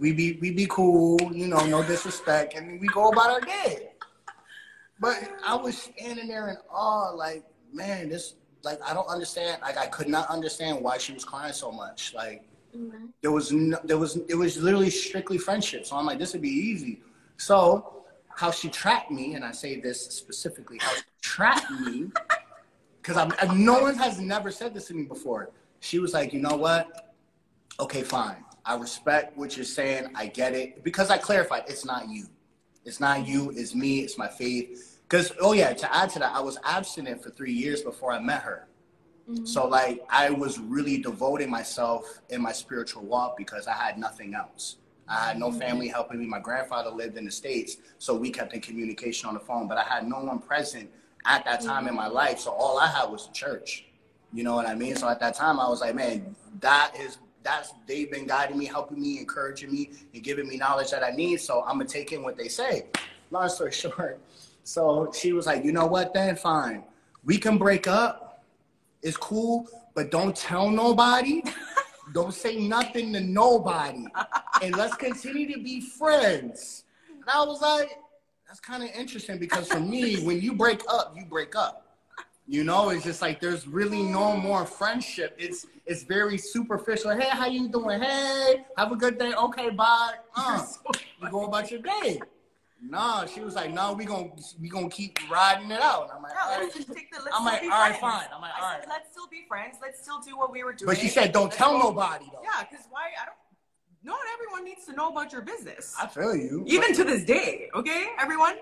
We 0.01 0.13
be 0.13 0.39
we 0.41 0.51
be 0.51 0.67
cool, 0.67 1.19
you 1.33 1.47
know, 1.47 1.65
no 1.67 1.83
disrespect, 1.83 2.55
and 2.55 2.81
we 2.81 2.89
go 2.89 3.09
about 3.11 3.31
our 3.31 3.41
day. 3.41 3.91
But 5.01 5.31
I 5.45 5.55
was 5.57 5.77
standing 5.77 6.29
there 6.29 6.49
in 6.49 6.57
awe, 6.71 7.11
like, 7.11 7.45
man, 7.73 8.09
this, 8.09 8.35
like, 8.63 8.81
I 8.83 8.95
don't 8.95 9.09
understand. 9.09 9.61
Like, 9.63 9.77
I 9.77 9.87
could 9.87 10.09
not 10.09 10.29
understand 10.29 10.81
why 10.81 10.99
she 10.99 11.13
was 11.13 11.25
crying 11.25 11.53
so 11.53 11.73
much. 11.73 12.15
Like, 12.15 12.45
mm-hmm. 12.77 13.07
there 13.21 13.33
was 13.33 13.53
no, 13.53 13.79
there 13.85 13.99
was 13.99 14.17
it 14.29 14.37
was 14.37 14.57
literally 14.57 14.91
strictly 14.91 15.39
friendship. 15.39 15.85
So 15.85 15.97
I'm 15.97 16.07
like, 16.07 16.19
this 16.19 16.33
would 16.33 16.43
be 16.43 16.49
easy. 16.49 17.03
So 17.37 18.05
how 18.37 18.51
she 18.51 18.69
tracked 18.69 19.11
me, 19.11 19.35
and 19.35 19.45
I 19.45 19.53
say 19.53 19.81
this 19.81 20.01
specifically, 20.07 20.79
how 20.81 20.95
she 20.95 21.03
tracked 21.23 21.71
me, 21.71 22.11
because 23.03 23.17
I'm 23.17 23.65
no 23.65 23.83
one 23.83 23.97
has 23.97 24.21
never 24.21 24.51
said 24.51 24.75
this 24.75 24.87
to 24.89 24.95
me 24.95 25.05
before. 25.05 25.51
She 25.81 25.99
was 25.99 26.15
like, 26.15 26.33
you 26.33 26.41
know 26.41 26.57
what? 26.57 27.13
Okay, 27.79 28.03
fine. 28.03 28.45
I 28.65 28.77
respect 28.77 29.37
what 29.37 29.57
you're 29.57 29.65
saying. 29.65 30.11
I 30.15 30.27
get 30.27 30.55
it 30.55 30.83
because 30.83 31.11
I 31.11 31.19
clarified 31.19 31.65
it's 31.69 31.85
not 31.85 32.09
you. 32.09 32.27
It's 32.85 33.01
not 33.01 33.27
you. 33.27 33.51
It's 33.55 33.75
me. 33.75 34.01
It's 34.01 34.19
my 34.19 34.29
faith. 34.29 35.01
Because 35.09 35.33
oh 35.41 35.53
yeah, 35.53 35.73
to 35.73 35.95
add 35.95 36.11
to 36.11 36.19
that, 36.21 36.35
I 36.35 36.41
was 36.41 36.59
abstinent 36.65 37.23
for 37.23 37.31
three 37.31 37.53
years 37.53 37.83
before 37.83 38.13
I 38.13 38.21
met 38.21 38.43
her. 38.43 38.67
Mm-hmm. 39.29 39.47
So 39.47 39.67
like 39.67 40.05
I 40.09 40.31
was 40.31 40.59
really 40.59 40.99
devoting 40.99 41.51
myself 41.51 42.21
in 42.31 42.43
my 42.43 42.53
spiritual 42.53 43.03
walk 43.05 43.37
because 43.37 43.67
I 43.67 43.73
had 43.73 43.99
nothing 43.99 44.35
else. 44.35 44.77
I 45.09 45.29
had 45.29 45.39
no 45.39 45.51
mm-hmm. 45.51 45.59
family 45.59 45.89
helping 45.89 46.19
me. 46.19 46.27
My 46.27 46.41
grandfather 46.41 46.91
lived 46.91 47.17
in 47.17 47.25
the 47.25 47.31
States, 47.31 47.77
so 47.99 48.15
we 48.15 48.31
kept 48.31 48.55
in 48.55 48.61
communication 48.61 49.29
on 49.29 49.35
the 49.35 49.41
phone, 49.41 49.69
but 49.69 49.77
I 49.77 49.85
had 49.85 50.07
no 50.07 50.21
one 50.21 50.39
present 50.39 50.91
at 51.27 51.45
that 51.45 51.61
mm-hmm. 51.61 51.69
time 51.69 51.89
in 51.89 51.95
my 51.95 52.07
life. 52.07 52.39
So 52.39 52.51
all 52.53 52.79
I 52.79 52.87
had 52.87 53.07
was 53.11 53.27
the 53.27 53.33
church. 53.33 53.87
You 54.33 54.43
know 54.43 54.57
what 54.57 54.67
I 54.67 54.75
mean? 54.75 54.97
So 54.97 55.09
at 55.09 55.21
that 55.21 55.35
time 55.35 55.61
I 55.61 55.69
was 55.69 55.81
like, 55.81 55.95
man, 55.95 56.35
that 56.61 56.93
is 56.99 57.19
that's 57.45 57.73
they've 57.87 58.11
been 58.11 58.27
guiding 58.27 58.59
me, 58.59 58.65
helping 58.67 59.01
me, 59.01 59.19
encouraging 59.19 59.71
me, 59.71 59.91
and 60.13 60.23
giving 60.23 60.49
me 60.49 60.57
knowledge 60.57 60.91
that 60.91 61.05
I 61.05 61.11
need. 61.11 61.41
So 61.41 61.63
I'm 61.63 61.79
gonna 61.79 61.89
take 61.89 62.13
in 62.13 62.23
what 62.23 62.37
they 62.37 62.49
say. 62.49 62.87
Long 63.31 63.49
story 63.49 63.73
short. 63.85 64.19
So 64.65 65.13
she 65.15 65.33
was 65.33 65.47
like, 65.47 65.65
you 65.65 65.73
know 65.73 65.87
what 65.87 66.15
then? 66.15 66.35
Fine. 66.35 66.85
We 67.25 67.39
can 67.39 67.59
break 67.59 67.87
up 67.87 68.25
it's 69.05 69.19
cool, 69.19 69.69
but 69.95 70.11
don't 70.11 70.35
tell 70.35 70.71
nobody. 70.71 71.43
don't 72.15 72.33
say 72.33 72.57
nothing 72.57 73.13
to 73.13 73.21
nobody. 73.21 74.07
And 74.63 74.75
let's 74.77 74.95
continue 74.97 75.53
to 75.55 75.63
be 75.63 75.83
friends. 75.83 76.85
And 77.11 77.25
I 77.33 77.45
was 77.45 77.61
like, 77.61 77.91
that's 78.49 78.61
kind 78.61 78.83
of 78.83 78.89
interesting 78.99 79.39
because 79.39 79.69
for 79.69 79.79
me, 79.79 80.25
when 80.25 80.41
you 80.41 80.55
break 80.55 80.81
up, 80.89 81.15
you 81.15 81.27
break 81.27 81.55
up. 81.55 81.84
You 82.47 82.63
know, 82.63 82.91
it's 82.91 83.05
just 83.05 83.23
like 83.23 83.41
there's 83.41 83.67
really 83.67 84.03
no 84.03 84.37
more 84.37 84.67
friendship. 84.67 85.35
It's 85.39 85.67
it's 85.87 86.03
very 86.03 86.37
superficial. 86.37 87.11
Hey, 87.17 87.29
how 87.31 87.47
you 87.47 87.69
doing? 87.69 88.03
Hey, 88.03 88.67
have 88.77 88.93
a 88.93 88.97
good 88.97 89.19
day. 89.19 89.33
Okay, 89.35 89.71
bye. 89.71 90.15
Uh, 90.37 90.63
you 91.23 91.31
go 91.31 91.45
about 91.47 91.71
your 91.71 91.81
day. 91.81 92.21
no, 92.83 93.25
she 93.33 93.41
was 93.41 93.55
like, 93.55 93.73
no, 93.73 93.95
we 93.95 94.05
gonna 94.05 94.29
we 94.61 94.69
gonna 94.69 94.91
keep 94.91 95.19
riding 95.31 95.71
it 95.71 95.81
out. 95.81 96.11
I'm 96.15 96.23
like, 96.23 96.33
Yeah, 96.35 96.55
all 96.57 96.61
let's 96.63 96.75
just 96.75 96.93
take 96.93 97.11
the. 97.11 97.23
Let's 97.25 97.35
I'm 97.39 97.45
like, 97.47 97.63
all 97.63 97.69
right, 97.71 97.97
fine. 97.97 98.27
I'm 98.35 98.43
like, 98.43 98.53
all 98.61 98.73
said, 98.79 98.89
let's 98.91 99.11
still 99.11 99.29
be 99.29 99.45
friends. 99.49 99.77
Let's 99.81 100.03
still 100.03 100.21
do 100.21 100.37
what 100.37 100.53
we 100.53 100.65
were 100.65 100.75
doing. 100.75 100.87
But 100.87 100.99
she 100.99 101.09
said, 101.09 101.33
don't 101.33 101.45
Let's 101.45 101.57
tell 101.57 101.73
go- 101.73 101.89
nobody 101.91 102.27
though. 102.31 102.41
Yeah, 102.43 102.65
because 102.69 102.85
why? 102.91 103.05
I 103.21 103.25
don't. 103.27 103.37
Not 104.03 104.19
everyone 104.35 104.65
needs 104.65 104.85
to 104.85 104.93
know 104.93 105.09
about 105.09 105.33
your 105.33 105.41
business. 105.41 105.95
I 105.99 106.07
feel 106.09 106.37
you. 106.37 106.63
Even 106.67 106.93
to 106.95 107.05
this 107.05 107.25
day, 107.25 107.71
okay, 107.75 108.09
everyone. 108.19 108.57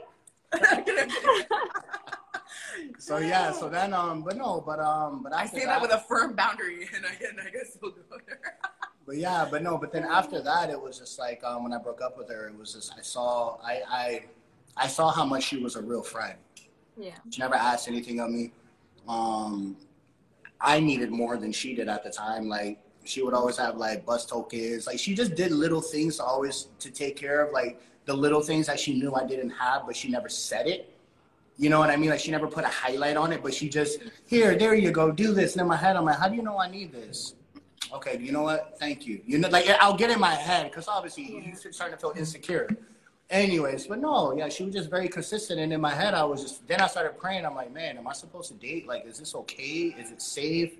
So 2.99 3.19
yeah, 3.19 3.53
so 3.53 3.69
then 3.69 3.93
um, 3.93 4.23
but 4.23 4.37
no, 4.37 4.63
but 4.65 4.79
um, 4.81 5.23
but 5.23 5.33
I 5.33 5.43
after 5.43 5.61
say 5.61 5.67
that 5.67 5.81
with 5.81 5.93
a 5.93 5.99
firm 5.99 6.35
boundary, 6.35 6.89
and 6.95 7.05
I, 7.05 7.11
and 7.29 7.41
I 7.41 7.51
guess 7.51 7.77
we'll 7.81 7.93
go 7.93 8.03
there. 8.27 8.41
But 9.05 9.17
yeah, 9.17 9.49
but 9.51 9.65
no, 9.65 9.79
but 9.79 9.93
then 9.93 10.05
after 10.05 10.41
that, 10.43 10.71
it 10.71 10.81
was 10.81 10.97
just 10.97 11.19
like 11.19 11.43
um, 11.43 11.65
when 11.65 11.73
I 11.73 11.79
broke 11.79 12.01
up 12.01 12.17
with 12.17 12.29
her, 12.31 12.47
it 12.47 12.57
was 12.57 12.73
just 12.73 12.95
I 12.97 13.03
saw 13.03 13.59
I 13.61 13.83
I 13.89 14.25
I 14.77 14.87
saw 14.87 15.11
how 15.11 15.25
much 15.25 15.43
she 15.43 15.57
was 15.57 15.75
a 15.75 15.83
real 15.83 16.05
friend. 16.05 16.39
Yeah. 16.97 17.17
She 17.31 17.41
never 17.41 17.57
asked 17.57 17.89
anything 17.89 18.21
of 18.21 18.31
me. 18.31 18.53
Um, 19.09 19.77
I 20.61 20.79
needed 20.79 21.11
more 21.11 21.37
than 21.37 21.51
she 21.51 21.75
did 21.75 21.89
at 21.89 22.05
the 22.05 22.11
time. 22.11 22.49
Like 22.49 22.79
she 23.05 23.23
would 23.23 23.35
always 23.35 23.57
have 23.57 23.77
like 23.77 24.07
bus 24.07 24.25
tokens. 24.25 24.87
Like 24.87 24.99
she 24.99 25.15
just 25.15 25.35
did 25.35 25.51
little 25.51 25.81
things 25.81 26.19
to 26.19 26.25
always 26.25 26.69
to 26.79 26.91
take 26.91 27.17
care 27.17 27.45
of 27.45 27.53
like 27.53 27.81
the 28.05 28.15
little 28.15 28.41
things 28.41 28.67
that 28.67 28.79
she 28.79 28.95
knew 28.95 29.15
I 29.15 29.25
didn't 29.25 29.51
have, 29.51 29.87
but 29.87 29.97
she 29.97 30.09
never 30.09 30.29
said 30.29 30.67
it. 30.67 30.92
You 31.59 31.71
know 31.71 31.79
what 31.79 31.91
I 31.91 31.97
mean? 31.97 32.11
Like 32.11 32.21
she 32.21 32.31
never 32.31 32.49
put 32.49 32.65
a 32.65 32.69
highlight 32.69 33.17
on 33.17 33.33
it, 33.33 33.43
but 33.43 33.55
she 33.55 33.69
just 33.69 34.01
here, 34.27 34.57
there 34.57 34.75
you 34.75 34.91
go, 34.91 35.11
do 35.11 35.33
this. 35.33 35.53
And 35.53 35.63
in 35.63 35.69
my 35.69 35.77
head, 35.77 35.97
I'm 35.97 36.05
like, 36.05 36.19
how 36.19 36.29
do 36.29 36.37
you 36.37 36.43
know 36.43 36.59
I 36.59 36.71
need 36.71 36.93
this? 36.93 37.35
Okay, 37.93 38.19
you 38.19 38.33
know 38.33 38.43
what? 38.43 38.77
Thank 38.79 39.07
you. 39.07 39.21
You 39.27 39.39
know, 39.39 39.49
like 39.49 39.69
I'll 39.81 39.97
get 39.97 40.11
in 40.11 40.19
my 40.19 40.35
head 40.35 40.71
because 40.71 40.89
obviously 40.89 41.25
you 41.25 41.55
starting 41.73 41.97
to 41.97 42.01
feel 42.01 42.15
insecure. 42.17 42.69
Anyways, 43.29 43.87
but 43.87 43.99
no, 43.99 44.37
yeah, 44.37 44.49
she 44.49 44.65
was 44.65 44.75
just 44.75 44.91
very 44.91 45.09
consistent. 45.09 45.61
And 45.61 45.73
in 45.73 45.81
my 45.81 45.95
head, 45.95 46.15
I 46.15 46.25
was 46.25 46.43
just, 46.43 46.67
then 46.69 46.81
I 46.81 46.87
started 46.87 47.19
praying. 47.19 47.47
I'm 47.47 47.55
like, 47.55 47.73
man, 47.73 47.97
am 47.97 48.07
I 48.07 48.13
supposed 48.13 48.49
to 48.49 48.55
date? 48.55 48.87
Like, 48.87 49.07
is 49.07 49.19
this 49.19 49.35
okay? 49.35 49.95
Is 49.99 50.11
it 50.11 50.21
safe? 50.21 50.75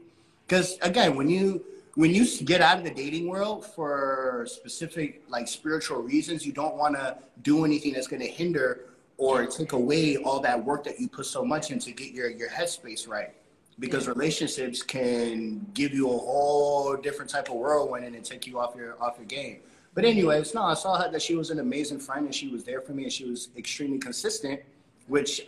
Because 0.47 0.79
again, 0.83 1.17
when 1.17 1.29
you, 1.29 1.65
when 1.95 2.15
you 2.15 2.27
get 2.45 2.61
out 2.61 2.79
of 2.79 2.85
the 2.85 2.91
dating 2.91 3.29
world 3.29 3.65
for 3.67 4.47
specific 4.49 5.23
like 5.29 5.49
spiritual 5.49 6.03
reasons, 6.03 6.45
you 6.47 6.53
don't 6.53 6.77
want 6.77 6.95
to 6.95 7.19
do 7.43 7.65
anything 7.65 7.93
that's 7.93 8.07
going 8.07 8.21
to 8.23 8.29
hinder 8.29 8.87
or 9.23 9.47
take 9.47 9.73
away 9.73 10.17
all 10.17 10.41
that 10.41 10.65
work 10.65 10.83
that 10.83 10.99
you 10.99 11.09
put 11.09 11.27
so 11.27 11.45
much 11.45 11.71
in 11.71 11.79
to 11.79 11.93
get 11.93 12.13
your, 12.13 12.29
your 12.29 12.49
headspace 12.49 13.09
right. 13.09 13.33
Because 13.79 14.09
relationships 14.09 14.83
can 14.83 15.65
give 15.75 15.95
you 15.95 16.07
a 16.09 16.19
whole 16.19 16.97
different 16.97 17.31
type 17.31 17.49
of 17.49 17.55
whirlwind 17.55 18.17
and 18.17 18.25
take 18.25 18.47
you 18.47 18.59
off 18.59 18.75
your 18.77 19.01
off 19.01 19.15
your 19.17 19.27
game. 19.27 19.61
But 19.95 20.05
anyways, 20.05 20.55
no, 20.55 20.63
I 20.63 20.75
saw 20.75 21.01
her 21.01 21.11
that 21.11 21.23
she 21.23 21.37
was 21.37 21.51
an 21.51 21.61
amazing 21.61 22.01
friend 22.01 22.27
and 22.27 22.35
she 22.35 22.49
was 22.49 22.65
there 22.65 22.81
for 22.81 22.93
me 22.93 23.05
and 23.05 23.13
she 23.13 23.25
was 23.25 23.49
extremely 23.57 23.99
consistent, 23.99 24.61
which 25.07 25.43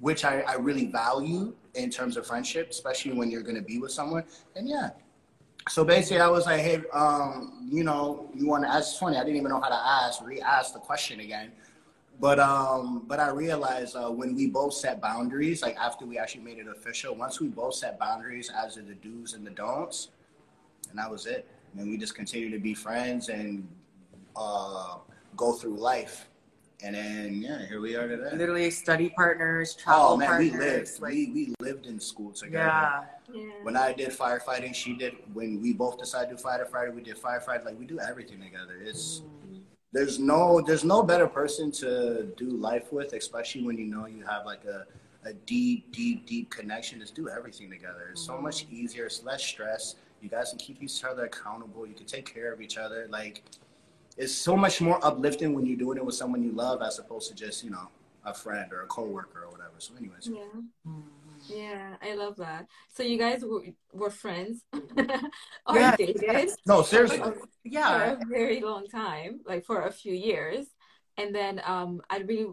which 0.00 0.24
I, 0.24 0.40
I 0.42 0.54
really 0.54 0.86
value 0.86 1.52
in 1.74 1.90
terms 1.90 2.16
of 2.16 2.26
friendship, 2.26 2.70
especially 2.70 3.12
when 3.12 3.28
you're 3.30 3.42
gonna 3.42 3.62
be 3.62 3.78
with 3.78 3.90
someone. 3.90 4.24
And 4.54 4.68
yeah. 4.68 4.90
So 5.68 5.84
basically 5.84 6.20
I 6.20 6.28
was 6.28 6.46
like, 6.46 6.60
hey, 6.60 6.82
um, 6.92 7.68
you 7.70 7.82
know, 7.82 8.30
you 8.34 8.46
wanna 8.46 8.68
ask 8.68 8.90
it's 8.90 8.98
funny, 8.98 9.16
I 9.16 9.24
didn't 9.24 9.36
even 9.36 9.50
know 9.50 9.60
how 9.60 9.68
to 9.68 9.82
ask, 10.04 10.24
re-ask 10.24 10.72
the 10.72 10.80
question 10.80 11.20
again. 11.20 11.52
But 12.20 12.38
um, 12.38 13.02
but 13.06 13.18
I 13.20 13.30
realized 13.30 13.96
uh, 13.96 14.08
when 14.10 14.34
we 14.34 14.46
both 14.46 14.72
set 14.74 15.00
boundaries, 15.00 15.62
like 15.62 15.76
after 15.76 16.06
we 16.06 16.16
actually 16.18 16.42
made 16.44 16.58
it 16.58 16.68
official, 16.68 17.14
once 17.14 17.40
we 17.40 17.48
both 17.48 17.74
set 17.74 17.98
boundaries 17.98 18.50
as 18.56 18.74
to 18.74 18.82
the 18.82 18.94
do's 18.94 19.34
and 19.34 19.46
the 19.46 19.50
don'ts, 19.50 20.08
and 20.90 20.98
that 20.98 21.10
was 21.10 21.26
it. 21.26 21.46
And 21.76 21.88
we 21.90 21.96
just 21.98 22.14
continued 22.14 22.52
to 22.52 22.60
be 22.60 22.72
friends 22.72 23.28
and 23.28 23.66
uh, 24.36 24.96
go 25.36 25.52
through 25.52 25.76
life. 25.76 26.28
And 26.84 26.94
then 26.94 27.42
yeah, 27.42 27.66
here 27.66 27.80
we 27.80 27.96
are 27.96 28.06
today. 28.06 28.36
Literally, 28.36 28.70
study 28.70 29.08
partners, 29.10 29.74
travel 29.74 30.10
Oh 30.10 30.16
man, 30.16 30.28
partners. 30.28 30.52
we 30.52 30.58
lived. 30.58 31.00
like, 31.00 31.12
we 31.12 31.30
we 31.34 31.54
lived 31.60 31.86
in 31.86 31.98
school 31.98 32.30
together. 32.32 32.64
yeah. 32.66 33.04
Yeah. 33.32 33.42
When 33.62 33.76
I 33.76 33.92
did 33.92 34.10
firefighting, 34.10 34.74
she 34.74 34.94
did. 34.94 35.14
When 35.32 35.60
we 35.60 35.72
both 35.72 35.98
decided 35.98 36.36
to 36.36 36.42
do 36.42 36.48
firefighting, 36.48 36.94
we 36.94 37.02
did 37.02 37.16
firefighting. 37.20 37.64
Like 37.64 37.78
we 37.78 37.86
do 37.86 37.98
everything 37.98 38.40
together. 38.40 38.76
It's 38.84 39.22
there's 39.94 40.18
no 40.18 40.60
there's 40.60 40.84
no 40.84 41.02
better 41.04 41.28
person 41.28 41.70
to 41.70 42.24
do 42.36 42.50
life 42.50 42.92
with, 42.92 43.12
especially 43.12 43.62
when 43.62 43.78
you 43.78 43.86
know 43.86 44.06
you 44.06 44.24
have 44.26 44.44
like 44.44 44.64
a 44.64 44.86
a 45.26 45.32
deep, 45.32 45.90
deep, 45.92 46.26
deep 46.26 46.50
connection. 46.50 47.00
Just 47.00 47.14
do 47.14 47.28
everything 47.28 47.70
together. 47.70 48.08
It's 48.10 48.20
so 48.20 48.34
mm-hmm. 48.34 48.42
much 48.42 48.66
easier. 48.70 49.06
It's 49.06 49.22
less 49.22 49.42
stress. 49.42 49.94
You 50.20 50.28
guys 50.28 50.50
can 50.50 50.58
keep 50.58 50.82
each 50.82 51.04
other 51.04 51.24
accountable. 51.26 51.86
You 51.86 51.94
can 51.94 52.06
take 52.06 52.32
care 52.32 52.52
of 52.52 52.60
each 52.60 52.76
other. 52.76 53.06
Like 53.08 53.44
it's 54.18 54.34
so 54.34 54.56
much 54.56 54.80
more 54.80 54.98
uplifting 55.06 55.54
when 55.54 55.64
you're 55.64 55.78
doing 55.78 55.96
it 55.96 56.04
with 56.04 56.16
someone 56.16 56.42
you 56.42 56.52
love 56.52 56.82
as 56.82 56.98
opposed 56.98 57.28
to 57.30 57.36
just 57.36 57.62
you 57.62 57.70
know 57.70 57.88
a 58.24 58.34
friend 58.34 58.72
or 58.72 58.82
a 58.82 58.86
coworker 58.86 59.44
or 59.44 59.50
whatever. 59.50 59.74
So, 59.78 59.94
anyways, 59.96 60.28
Yeah. 60.28 60.40
Mm. 60.86 61.02
Yeah, 61.48 61.96
I 62.02 62.14
love 62.14 62.36
that. 62.36 62.66
So 62.94 63.02
you 63.02 63.18
guys 63.18 63.44
were, 63.44 63.62
were 63.92 64.10
friends 64.10 64.64
or 64.72 65.74
Yes, 65.74 65.96
dated 65.98 66.22
yes. 66.22 66.56
no, 66.66 66.82
seriously. 66.82 67.18
for 67.18 67.36
Yeah. 67.64 68.16
For 68.16 68.22
a 68.22 68.26
very 68.26 68.60
long 68.60 68.86
time, 68.86 69.40
like 69.46 69.64
for 69.64 69.82
a 69.82 69.92
few 69.92 70.14
years. 70.14 70.66
And 71.16 71.34
then 71.34 71.60
um 71.64 72.00
I'd 72.10 72.28
really 72.28 72.52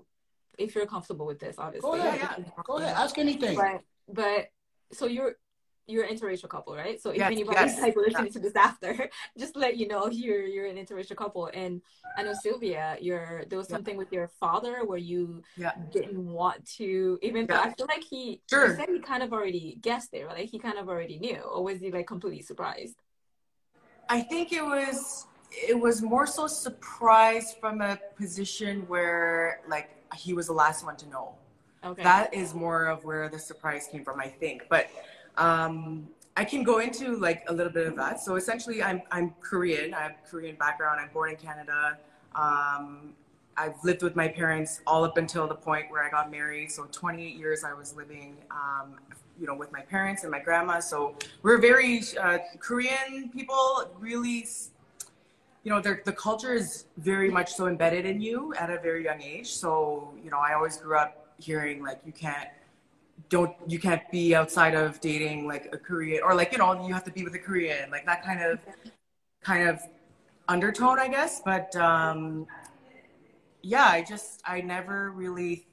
if 0.58 0.76
you're 0.76 0.86
comfortable 0.86 1.26
with 1.26 1.40
this, 1.40 1.56
obviously. 1.58 1.90
Go 1.90 1.98
ahead, 1.98 2.20
yeah. 2.20 2.30
we 2.38 2.44
can 2.44 2.54
talk 2.54 2.68
Go 2.68 2.78
ahead, 2.78 2.96
ask 2.96 3.18
anything. 3.18 3.56
But 3.56 3.82
but 4.08 4.48
so 4.92 5.06
you're 5.06 5.36
you're 5.88 6.04
an 6.06 6.16
interracial 6.16 6.50
couple, 6.50 6.76
right? 6.76 7.02
So 7.02 7.10
if 7.12 7.20
Yes, 7.20 7.32
anybody's 7.32 7.74
yes. 7.74 7.82
like 7.82 7.96
listening 7.96 8.32
to 8.34 8.40
this 8.40 8.56
after, 8.56 9.10
just 9.38 9.56
let 9.56 9.78
you 9.78 9.88
know 9.88 10.08
you're 10.10 10.46
you're 10.46 10.68
an 10.68 10.78
interracial 10.78 11.16
couple. 11.16 11.50
And 11.54 11.82
I 12.18 12.24
know 12.24 12.34
Sylvia, 12.34 12.98
you're 13.02 13.46
there 13.46 13.58
was 13.58 13.68
Yeah. 13.70 13.76
something 13.76 13.98
with 13.98 14.12
your 14.12 14.28
father 14.28 14.86
where 14.86 14.98
you 14.98 15.44
Yeah. 15.58 15.74
didn't 15.92 16.26
want 16.26 16.66
to 16.78 17.20
even 17.22 17.48
though 17.48 17.60
I 17.60 17.74
feel 17.74 17.88
like 17.88 18.04
he 18.04 18.42
Sure. 18.50 18.76
said 18.76 18.90
he 18.90 19.00
kind 19.00 19.24
of 19.24 19.34
already 19.34 19.78
guessed 19.82 20.14
it, 20.14 20.26
right? 20.26 20.38
Like 20.40 20.50
he 20.50 20.60
kind 20.60 20.78
of 20.78 20.88
already 20.90 21.20
knew, 21.20 21.38
or 21.38 21.64
was 21.64 21.80
he 21.80 21.92
like 21.92 22.08
completely 22.08 22.42
surprised? 22.42 23.02
I 24.10 24.22
think 24.22 24.52
it 24.54 24.64
was 24.64 25.28
it 25.52 25.78
was 25.78 26.02
more 26.02 26.26
so 26.26 26.48
surprised 26.48 27.58
from 27.60 27.82
a 27.82 27.98
position 28.18 28.88
where 28.88 29.62
like 29.68 29.90
he 30.16 30.34
was 30.34 30.48
the 30.48 30.54
last 30.54 30.86
one 30.86 30.96
to 30.98 31.10
know. 31.10 31.36
Okay. 31.84 32.04
That 32.04 32.34
is 32.34 32.54
more 32.54 32.86
of 32.86 33.04
where 33.04 33.28
the 33.28 33.40
surprise 33.40 33.88
came 33.92 34.04
from, 34.04 34.20
I 34.20 34.28
think. 34.28 34.64
But 34.70 34.90
um, 35.38 36.08
I 36.38 36.46
can 36.46 36.64
go 36.64 36.80
into 36.80 37.18
like 37.18 37.44
a 37.48 37.54
little 37.54 37.72
bit 37.72 37.88
of 37.88 37.96
that. 37.98 38.20
So 38.20 38.36
essentially, 38.36 38.82
I'm 38.82 39.02
I'm 39.12 39.34
Korean. 39.42 39.94
I 39.94 40.02
have 40.02 40.16
Korean 40.30 40.56
background. 40.56 41.00
I'm 41.00 41.10
born 41.14 41.32
in 41.32 41.36
Canada. 41.36 41.98
Um, 42.36 43.14
I've 43.58 43.84
lived 43.84 44.02
with 44.02 44.16
my 44.16 44.28
parents 44.28 44.82
all 44.88 45.04
up 45.04 45.18
until 45.18 45.48
the 45.48 45.56
point 45.56 45.92
where 45.92 46.04
I 46.04 46.10
got 46.10 46.32
married. 46.32 46.72
So 46.72 46.88
28 46.92 47.36
years 47.36 47.64
I 47.64 47.74
was 47.74 47.96
living, 47.96 48.38
um, 48.50 48.96
you 49.40 49.46
know, 49.46 49.54
with 49.54 49.72
my 49.72 49.82
parents 49.82 50.24
and 50.24 50.32
my 50.32 50.40
grandma. 50.40 50.80
So 50.80 51.16
we're 51.44 51.58
very 51.58 52.02
uh, 52.20 52.40
Korean 52.60 53.30
people. 53.30 53.92
Really, 54.00 54.48
you 55.64 55.72
know, 55.72 55.82
the 55.82 56.14
culture 56.14 56.54
is 56.54 56.86
very 56.98 57.30
much 57.30 57.54
so 57.54 57.68
embedded 57.68 58.06
in 58.06 58.22
you 58.22 58.54
at 58.56 58.70
a 58.70 58.80
very 58.80 59.04
young 59.04 59.22
age. 59.22 59.52
So 59.52 60.14
you 60.24 60.32
know, 60.32 60.40
I 60.40 60.54
always 60.54 60.78
grew 60.78 60.98
up 60.98 61.28
hearing 61.38 61.84
like 61.84 62.00
you 62.06 62.14
can't 62.14 62.48
don't 63.30 63.56
you 63.68 63.80
can't 63.80 64.10
be 64.12 64.36
outside 64.36 64.74
of 64.74 65.00
dating 65.02 65.48
like 65.48 65.70
a 65.74 65.78
Korean 65.78 66.22
or 66.24 66.34
like 66.36 66.52
you 66.52 66.58
know 66.58 66.86
you 66.88 66.94
have 66.94 67.04
to 67.06 67.12
be 67.12 67.24
with 67.24 67.34
a 67.36 67.40
Korean 67.40 67.90
like 67.92 68.06
that 68.06 68.24
kind 68.24 68.42
of 68.42 68.60
kind 69.44 69.68
of 69.68 69.82
undertone 70.48 71.00
I 71.00 71.08
guess. 71.08 71.42
But 71.44 71.76
um 71.76 72.48
yeah 73.62 73.86
I 73.86 74.02
just 74.02 74.42
I 74.46 74.62
never 74.62 75.12
really 75.12 75.68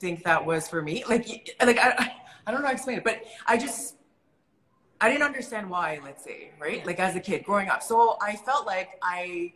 think 0.00 0.24
that 0.24 0.44
was 0.44 0.68
for 0.68 0.82
me. 0.82 1.04
Like 1.08 1.56
like 1.62 1.78
I 1.78 2.12
I 2.46 2.52
don't 2.52 2.60
know 2.60 2.66
how 2.66 2.72
to 2.72 2.76
explain 2.76 2.98
it 2.98 3.04
but 3.04 3.24
I 3.46 3.56
just 3.56 3.96
I 5.00 5.10
didn't 5.10 5.24
understand 5.24 5.68
why 5.68 6.00
let's 6.04 6.24
say 6.24 6.50
right? 6.60 6.84
Like 6.86 7.00
as 7.00 7.16
a 7.16 7.20
kid 7.20 7.44
growing 7.44 7.68
up. 7.68 7.82
So 7.82 8.16
I 8.20 8.36
felt 8.36 8.66
like 8.66 8.98
I 9.02 9.52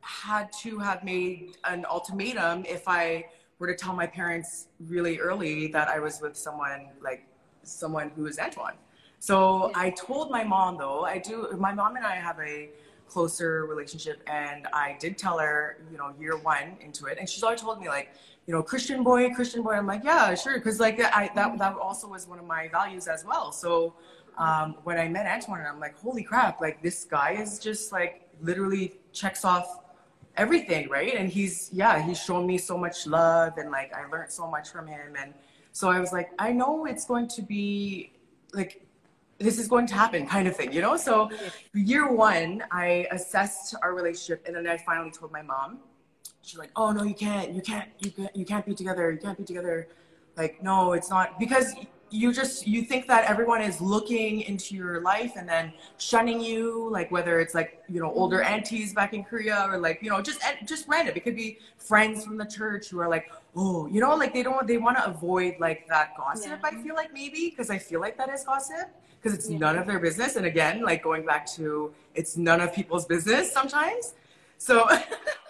had 0.00 0.50
to 0.52 0.78
have 0.78 1.04
made 1.04 1.56
an 1.64 1.84
ultimatum 1.84 2.64
if 2.66 2.88
I 2.88 3.26
were 3.58 3.66
to 3.66 3.74
tell 3.74 3.94
my 3.94 4.06
parents 4.06 4.68
really 4.80 5.18
early 5.18 5.66
that 5.68 5.88
I 5.88 5.98
was 5.98 6.20
with 6.20 6.36
someone 6.36 6.88
like 7.02 7.26
someone 7.62 8.10
who 8.14 8.26
is 8.26 8.38
Antwane. 8.38 8.76
So 9.18 9.72
I 9.74 9.90
told 9.90 10.30
my 10.30 10.44
mom 10.44 10.78
though, 10.78 11.04
I 11.04 11.18
do 11.18 11.48
my 11.58 11.72
mom 11.72 11.96
and 11.96 12.06
I 12.06 12.14
have 12.14 12.38
a 12.40 12.70
closer 13.08 13.66
relationship 13.66 14.22
and 14.26 14.66
I 14.72 14.96
did 15.00 15.18
tell 15.18 15.38
her, 15.38 15.78
you 15.90 15.98
know, 15.98 16.14
year 16.20 16.36
one 16.36 16.76
into 16.80 17.06
it. 17.06 17.18
And 17.18 17.28
she's 17.28 17.42
always 17.42 17.60
told 17.60 17.80
me 17.80 17.88
like, 17.88 18.10
you 18.46 18.54
know, 18.54 18.62
Christian 18.62 19.02
boy, 19.02 19.30
Christian 19.34 19.62
boy. 19.62 19.72
I'm 19.72 19.86
like, 19.86 20.04
yeah, 20.04 20.34
sure. 20.34 20.58
Cause 20.60 20.78
like 20.78 21.00
I 21.00 21.30
that 21.34 21.58
that 21.58 21.74
also 21.76 22.08
was 22.08 22.28
one 22.28 22.38
of 22.38 22.44
my 22.44 22.68
values 22.68 23.08
as 23.08 23.24
well. 23.24 23.50
So 23.50 23.94
um, 24.36 24.76
when 24.84 24.98
I 24.98 25.08
met 25.08 25.26
Antwane, 25.26 25.68
I'm 25.68 25.80
like, 25.80 25.98
holy 25.98 26.22
crap, 26.22 26.60
like 26.60 26.80
this 26.80 27.04
guy 27.04 27.32
is 27.32 27.58
just 27.58 27.90
like 27.90 28.28
literally 28.40 28.94
checks 29.12 29.44
off 29.44 29.80
everything, 30.38 30.88
right? 30.88 31.14
And 31.14 31.28
he's 31.28 31.70
yeah, 31.72 32.00
he's 32.00 32.22
shown 32.22 32.46
me 32.46 32.56
so 32.58 32.78
much 32.78 33.06
love 33.06 33.58
and 33.58 33.70
like 33.70 33.92
I 33.94 34.06
learned 34.06 34.32
so 34.32 34.46
much 34.48 34.70
from 34.70 34.86
him 34.86 35.14
and 35.20 35.34
so 35.72 35.90
I 35.90 36.00
was 36.00 36.12
like, 36.12 36.30
I 36.38 36.52
know 36.52 36.86
it's 36.86 37.04
going 37.04 37.28
to 37.28 37.42
be 37.42 38.12
like 38.52 38.82
this 39.38 39.58
is 39.58 39.68
going 39.68 39.86
to 39.86 39.94
happen 39.94 40.26
kind 40.26 40.48
of 40.48 40.56
thing, 40.56 40.72
you 40.72 40.80
know? 40.80 40.96
So 40.96 41.30
year 41.72 42.12
one, 42.12 42.64
I 42.72 43.06
assessed 43.12 43.76
our 43.82 43.94
relationship 43.94 44.44
and 44.46 44.56
then 44.56 44.66
I 44.66 44.76
finally 44.78 45.12
told 45.12 45.30
my 45.30 45.42
mom. 45.42 45.78
she's 46.42 46.58
like, 46.58 46.70
oh 46.74 46.90
no, 46.90 47.04
you 47.04 47.14
can't, 47.14 47.52
you 47.52 47.62
can't, 47.62 47.88
you 48.00 48.10
can't, 48.10 48.34
you 48.34 48.44
can't 48.44 48.66
be 48.66 48.74
together, 48.74 49.12
you 49.12 49.18
can't 49.18 49.38
be 49.38 49.44
together. 49.44 49.88
Like, 50.36 50.62
no, 50.62 50.92
it's 50.92 51.10
not 51.10 51.38
because 51.38 51.74
you 52.10 52.32
just 52.32 52.66
you 52.66 52.82
think 52.82 53.06
that 53.06 53.24
everyone 53.24 53.60
is 53.60 53.80
looking 53.80 54.40
into 54.42 54.74
your 54.74 55.00
life 55.02 55.32
and 55.36 55.48
then 55.48 55.72
shunning 55.98 56.40
you 56.40 56.88
like 56.90 57.10
whether 57.10 57.40
it's 57.40 57.54
like 57.54 57.82
you 57.88 58.00
know 58.00 58.12
older 58.12 58.38
mm-hmm. 58.38 58.54
aunties 58.54 58.94
back 58.94 59.12
in 59.12 59.22
korea 59.22 59.66
or 59.68 59.78
like 59.78 59.98
you 60.02 60.08
know 60.08 60.20
just 60.20 60.40
just 60.64 60.88
random 60.88 61.14
it 61.16 61.20
could 61.20 61.36
be 61.36 61.58
friends 61.76 62.24
from 62.24 62.36
the 62.36 62.44
church 62.44 62.88
who 62.88 62.98
are 62.98 63.08
like 63.08 63.30
oh 63.56 63.86
you 63.88 64.00
know 64.00 64.14
like 64.14 64.32
they 64.32 64.42
don't 64.42 64.66
they 64.66 64.78
want 64.78 64.96
to 64.96 65.06
avoid 65.06 65.54
like 65.60 65.86
that 65.88 66.16
gossip 66.16 66.60
yeah. 66.62 66.70
i 66.70 66.82
feel 66.82 66.94
like 66.94 67.12
maybe 67.12 67.50
because 67.50 67.70
i 67.70 67.78
feel 67.78 68.00
like 68.00 68.16
that 68.16 68.30
is 68.30 68.44
gossip 68.44 68.88
because 69.20 69.36
it's 69.36 69.50
yeah. 69.50 69.58
none 69.58 69.76
of 69.76 69.86
their 69.86 69.98
business 69.98 70.36
and 70.36 70.46
again 70.46 70.82
like 70.82 71.02
going 71.02 71.24
back 71.24 71.46
to 71.46 71.92
it's 72.14 72.36
none 72.36 72.60
of 72.60 72.72
people's 72.74 73.04
business 73.04 73.52
sometimes 73.52 74.14
so 74.56 74.88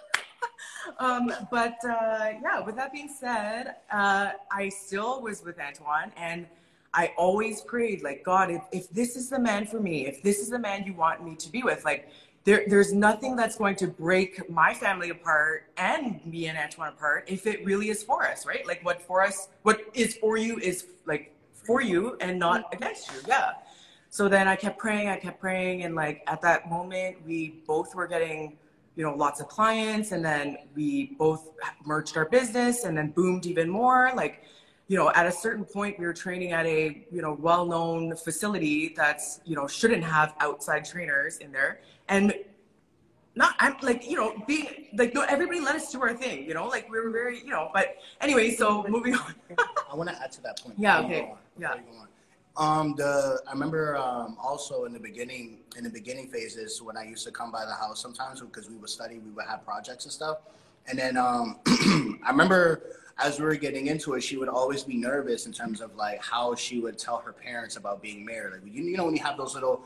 um, 0.98 1.32
but 1.50 1.76
uh, 1.84 2.32
yeah, 2.42 2.60
with 2.60 2.76
that 2.76 2.92
being 2.92 3.08
said, 3.08 3.76
uh, 3.90 4.30
I 4.50 4.68
still 4.68 5.22
was 5.22 5.42
with 5.42 5.58
Antwane, 5.58 6.12
and 6.16 6.46
I 6.94 7.12
always 7.16 7.60
prayed, 7.60 8.02
like, 8.02 8.24
God, 8.24 8.50
if, 8.50 8.62
if 8.72 8.90
this 8.90 9.16
is 9.16 9.28
the 9.30 9.38
man 9.38 9.66
for 9.66 9.78
me, 9.78 10.06
if 10.06 10.22
this 10.22 10.38
is 10.38 10.48
the 10.50 10.58
man 10.58 10.84
you 10.84 10.94
want 10.94 11.24
me 11.24 11.36
to 11.36 11.52
be 11.52 11.62
with, 11.62 11.84
like, 11.84 12.08
there, 12.44 12.64
there's 12.66 12.94
nothing 12.94 13.36
that's 13.36 13.56
going 13.56 13.76
to 13.76 13.86
break 13.86 14.48
my 14.48 14.72
family 14.72 15.10
apart 15.10 15.64
and 15.76 16.24
me 16.24 16.46
and 16.46 16.56
Antwane 16.56 16.88
apart 16.88 17.24
if 17.26 17.46
it 17.46 17.62
really 17.64 17.90
is 17.90 18.02
for 18.02 18.26
us, 18.26 18.46
right? 18.46 18.66
Like, 18.66 18.82
what 18.84 19.02
for 19.02 19.22
us, 19.22 19.48
what 19.62 19.82
is 19.92 20.16
for 20.16 20.38
you 20.38 20.58
is 20.58 20.86
like 21.04 21.34
for 21.52 21.82
you 21.82 22.16
and 22.20 22.38
not 22.38 22.72
against 22.72 23.12
you. 23.12 23.20
Yeah. 23.28 23.52
So 24.08 24.28
then 24.28 24.48
I 24.48 24.56
kept 24.56 24.78
praying, 24.78 25.08
I 25.08 25.18
kept 25.18 25.38
praying, 25.38 25.82
and 25.82 25.94
like 25.94 26.22
at 26.26 26.40
that 26.40 26.70
moment, 26.70 27.18
we 27.26 27.60
both 27.66 27.94
were 27.94 28.06
getting 28.06 28.56
you 28.98 29.04
know 29.04 29.14
lots 29.14 29.40
of 29.40 29.46
clients 29.46 30.10
and 30.10 30.24
then 30.24 30.58
we 30.74 31.14
both 31.18 31.50
merged 31.86 32.16
our 32.16 32.28
business 32.28 32.82
and 32.84 32.98
then 32.98 33.12
boomed 33.12 33.46
even 33.46 33.70
more. 33.70 34.10
Like 34.16 34.42
you 34.88 34.96
know 34.98 35.12
at 35.12 35.24
a 35.24 35.30
certain 35.30 35.64
point 35.64 36.00
we 36.00 36.04
were 36.04 36.12
training 36.12 36.50
at 36.50 36.66
a 36.66 37.06
you 37.12 37.22
know 37.22 37.34
well-known 37.34 38.16
facility 38.16 38.92
that's 38.96 39.40
you 39.44 39.54
know 39.54 39.68
shouldn't 39.68 40.02
have 40.02 40.34
outside 40.40 40.84
trainers 40.84 41.38
in 41.38 41.52
there. 41.52 41.80
And 42.08 42.34
not 43.36 43.54
i'm 43.60 43.76
like 43.82 44.04
you 44.10 44.16
know 44.16 44.34
being 44.48 44.88
like 44.94 45.14
no 45.14 45.22
everybody 45.22 45.60
let 45.60 45.76
us 45.76 45.92
do 45.92 46.02
our 46.02 46.12
thing 46.12 46.44
you 46.44 46.54
know? 46.54 46.66
Like 46.66 46.90
we 46.90 46.98
were 46.98 47.10
very 47.10 47.38
you 47.38 47.50
know 47.50 47.70
but 47.72 47.98
anyway 48.20 48.50
so 48.50 48.84
moving 48.88 49.14
on. 49.14 49.32
I 49.92 49.94
want 49.94 50.10
to 50.10 50.20
add 50.20 50.32
to 50.32 50.42
that 50.42 50.60
point 50.60 50.74
yeah 50.76 51.00
okay. 51.02 51.32
yeah 51.56 51.76
um, 52.58 52.94
the 52.96 53.40
I 53.46 53.52
remember 53.52 53.96
um, 53.96 54.36
also 54.42 54.84
in 54.84 54.92
the 54.92 54.98
beginning, 54.98 55.58
in 55.76 55.84
the 55.84 55.90
beginning 55.90 56.28
phases, 56.28 56.82
when 56.82 56.96
I 56.96 57.04
used 57.04 57.24
to 57.26 57.32
come 57.32 57.52
by 57.52 57.64
the 57.64 57.72
house 57.72 58.02
sometimes 58.02 58.40
because 58.40 58.68
we 58.68 58.76
would 58.76 58.90
study, 58.90 59.18
we 59.18 59.30
would 59.30 59.46
have 59.46 59.64
projects 59.64 60.04
and 60.04 60.12
stuff. 60.12 60.38
And 60.88 60.98
then 60.98 61.16
um, 61.16 61.60
I 61.66 62.30
remember 62.30 62.82
as 63.18 63.38
we 63.38 63.44
were 63.44 63.56
getting 63.56 63.86
into 63.86 64.14
it, 64.14 64.22
she 64.22 64.36
would 64.36 64.48
always 64.48 64.82
be 64.82 64.96
nervous 64.96 65.46
in 65.46 65.52
terms 65.52 65.80
of 65.80 65.94
like 65.94 66.22
how 66.22 66.54
she 66.54 66.80
would 66.80 66.98
tell 66.98 67.18
her 67.18 67.32
parents 67.32 67.76
about 67.76 68.02
being 68.02 68.24
married. 68.24 68.54
Like 68.54 68.74
you, 68.74 68.82
you 68.82 68.96
know 68.96 69.04
when 69.04 69.14
you 69.14 69.22
have 69.22 69.36
those 69.36 69.54
little 69.54 69.82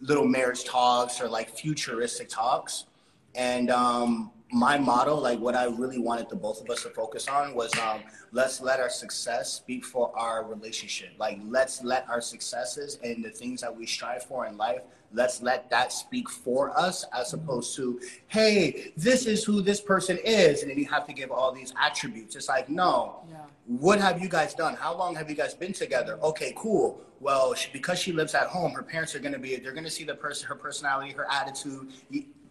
little 0.00 0.26
marriage 0.26 0.64
talks 0.64 1.20
or 1.20 1.28
like 1.28 1.50
futuristic 1.50 2.28
talks, 2.28 2.86
and 3.34 3.70
um, 3.70 4.30
my 4.52 4.78
motto, 4.78 5.16
like 5.16 5.40
what 5.40 5.54
I 5.54 5.64
really 5.64 5.98
wanted 5.98 6.28
the 6.28 6.36
both 6.36 6.60
of 6.60 6.70
us 6.70 6.82
to 6.84 6.90
focus 6.90 7.26
on 7.26 7.54
was 7.54 7.76
um, 7.78 8.00
let's 8.30 8.60
let 8.60 8.78
our 8.78 8.88
success 8.88 9.52
speak 9.52 9.84
for 9.84 10.16
our 10.16 10.44
relationship. 10.44 11.10
Like 11.18 11.40
let's 11.44 11.82
let 11.82 12.08
our 12.08 12.20
successes 12.20 12.98
and 13.02 13.24
the 13.24 13.30
things 13.30 13.60
that 13.62 13.76
we 13.76 13.86
strive 13.86 14.22
for 14.22 14.46
in 14.46 14.56
life, 14.56 14.82
let's 15.12 15.42
let 15.42 15.68
that 15.70 15.92
speak 15.92 16.28
for 16.28 16.78
us 16.78 17.04
as 17.12 17.32
opposed 17.32 17.74
to, 17.76 18.00
hey, 18.28 18.92
this 18.96 19.26
is 19.26 19.42
who 19.42 19.62
this 19.62 19.80
person 19.80 20.16
is. 20.24 20.62
And 20.62 20.70
then 20.70 20.78
you 20.78 20.86
have 20.86 21.06
to 21.06 21.12
give 21.12 21.32
all 21.32 21.52
these 21.52 21.72
attributes. 21.80 22.36
It's 22.36 22.48
like, 22.48 22.68
no. 22.68 23.24
Yeah. 23.28 23.38
What 23.66 24.00
have 24.00 24.22
you 24.22 24.28
guys 24.28 24.54
done? 24.54 24.74
How 24.74 24.96
long 24.96 25.16
have 25.16 25.28
you 25.28 25.34
guys 25.34 25.54
been 25.54 25.72
together? 25.72 26.18
Okay, 26.22 26.52
cool. 26.56 27.00
Well, 27.18 27.54
she, 27.54 27.68
because 27.72 27.98
she 27.98 28.12
lives 28.12 28.34
at 28.34 28.46
home, 28.46 28.72
her 28.72 28.82
parents 28.82 29.14
are 29.16 29.18
going 29.18 29.32
to 29.32 29.40
be, 29.40 29.56
they're 29.56 29.72
going 29.72 29.84
to 29.84 29.90
see 29.90 30.04
the 30.04 30.14
person, 30.14 30.46
her 30.46 30.54
personality, 30.54 31.12
her 31.12 31.26
attitude. 31.30 31.88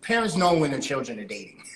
Parents 0.01 0.35
know 0.35 0.57
when 0.57 0.71
their 0.71 0.81
children 0.81 1.19
are 1.19 1.25
dating. 1.25 1.63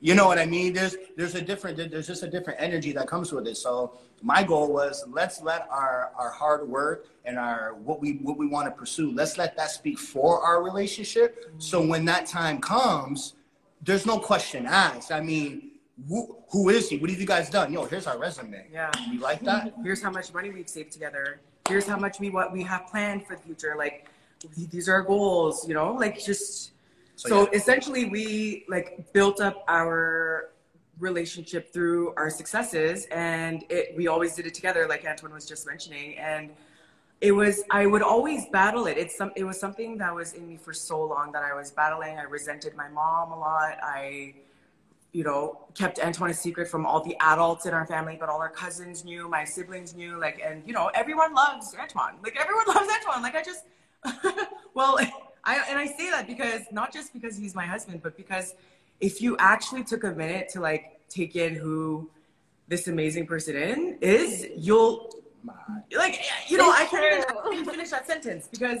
You 0.00 0.14
know 0.14 0.26
what 0.26 0.38
I 0.38 0.46
mean? 0.46 0.72
There's 0.72 0.96
there's 1.16 1.34
a 1.34 1.42
different 1.42 1.76
there's 1.76 2.06
just 2.06 2.22
a 2.22 2.28
different 2.28 2.60
energy 2.60 2.92
that 2.92 3.06
comes 3.06 3.32
with 3.32 3.46
it. 3.46 3.56
So 3.56 3.98
my 4.22 4.42
goal 4.42 4.72
was 4.72 5.04
let's 5.08 5.42
let 5.42 5.68
our 5.70 6.10
our 6.16 6.30
hard 6.30 6.66
work 6.66 7.06
and 7.26 7.38
our 7.38 7.74
what 7.74 8.00
we 8.00 8.12
what 8.22 8.38
we 8.38 8.46
want 8.46 8.66
to 8.66 8.70
pursue 8.70 9.12
let's 9.14 9.36
let 9.36 9.56
that 9.56 9.70
speak 9.70 9.98
for 9.98 10.42
our 10.42 10.62
relationship. 10.62 11.52
So 11.58 11.84
when 11.84 12.06
that 12.06 12.26
time 12.26 12.60
comes, 12.60 13.34
there's 13.82 14.06
no 14.06 14.18
question 14.18 14.66
asked. 14.66 15.12
I 15.12 15.20
mean, 15.20 15.72
who, 16.08 16.36
who 16.50 16.68
is 16.70 16.88
he? 16.88 16.98
What 16.98 17.10
have 17.10 17.20
you 17.20 17.26
guys 17.26 17.50
done? 17.50 17.72
Yo, 17.72 17.84
here's 17.84 18.06
our 18.06 18.18
resume. 18.18 18.66
Yeah, 18.72 18.90
you 19.10 19.20
like 19.20 19.40
that? 19.40 19.74
Here's 19.82 20.02
how 20.02 20.10
much 20.10 20.32
money 20.32 20.50
we've 20.50 20.68
saved 20.68 20.92
together. 20.92 21.40
Here's 21.68 21.86
how 21.86 21.98
much 21.98 22.18
we 22.18 22.30
what 22.30 22.52
we 22.52 22.62
have 22.62 22.86
planned 22.86 23.26
for 23.26 23.36
the 23.36 23.42
future. 23.42 23.74
Like 23.76 24.08
these 24.70 24.88
are 24.88 24.94
our 24.94 25.02
goals. 25.02 25.68
You 25.68 25.74
know, 25.74 25.92
like 25.92 26.22
just 26.24 26.69
so, 27.20 27.28
so 27.28 27.42
yeah. 27.42 27.58
essentially, 27.58 28.06
we 28.06 28.64
like 28.68 29.12
built 29.12 29.42
up 29.42 29.62
our 29.68 30.48
relationship 30.98 31.70
through 31.70 32.14
our 32.14 32.30
successes, 32.30 33.06
and 33.10 33.64
it 33.68 33.94
we 33.94 34.08
always 34.08 34.34
did 34.34 34.46
it 34.46 34.54
together, 34.54 34.86
like 34.88 35.04
Antwane 35.04 35.32
was 35.32 35.46
just 35.46 35.66
mentioning, 35.66 36.16
and 36.16 36.48
it 37.20 37.32
was 37.32 37.62
I 37.70 37.84
would 37.84 38.00
always 38.00 38.46
battle 38.46 38.86
it. 38.86 38.96
It's 38.96 39.18
some 39.18 39.32
it 39.36 39.44
was 39.44 39.60
something 39.60 39.98
that 39.98 40.14
was 40.14 40.32
in 40.32 40.48
me 40.48 40.56
for 40.56 40.72
so 40.72 41.04
long 41.04 41.30
that 41.32 41.42
I 41.42 41.52
was 41.54 41.70
battling. 41.70 42.16
I 42.16 42.22
resented 42.22 42.74
my 42.74 42.88
mom 42.88 43.32
a 43.32 43.38
lot. 43.38 43.76
I 43.82 44.34
you 45.12 45.24
know, 45.24 45.58
kept 45.74 45.98
Antwane 45.98 46.30
a 46.30 46.34
secret 46.34 46.68
from 46.68 46.86
all 46.86 47.02
the 47.02 47.16
adults 47.20 47.66
in 47.66 47.74
our 47.74 47.84
family, 47.84 48.16
but 48.18 48.28
all 48.28 48.40
our 48.40 48.48
cousins 48.48 49.04
knew, 49.04 49.28
my 49.28 49.44
siblings 49.44 49.92
knew, 49.94 50.20
like, 50.20 50.40
and 50.42 50.62
you 50.64 50.72
know, 50.72 50.88
everyone 50.94 51.34
loves 51.34 51.74
Antwane. 51.74 52.14
Like 52.22 52.38
everyone 52.40 52.64
loves 52.68 52.88
Antwane. 52.88 53.20
Like 53.20 53.34
I 53.34 53.42
just, 53.42 53.64
well, 54.74 54.98
I, 55.44 55.64
and 55.68 55.78
I 55.78 55.86
say 55.86 56.10
that 56.10 56.26
because 56.26 56.62
not 56.70 56.92
just 56.92 57.12
because 57.12 57.36
he's 57.36 57.54
my 57.54 57.66
husband, 57.66 58.02
but 58.02 58.16
because 58.16 58.54
if 59.00 59.22
you 59.22 59.36
actually 59.38 59.84
took 59.84 60.04
a 60.04 60.12
minute 60.12 60.48
to 60.50 60.60
like 60.60 61.00
take 61.08 61.36
in 61.36 61.54
who 61.54 62.10
this 62.68 62.88
amazing 62.88 63.26
person 63.26 63.56
in 63.56 63.98
is, 64.00 64.46
you'll 64.56 65.10
like 65.96 66.20
you 66.48 66.58
know 66.58 66.70
I 66.70 66.84
can't 66.84 67.52
even 67.52 67.64
finish 67.64 67.90
that 67.90 68.06
sentence 68.06 68.48
because 68.48 68.80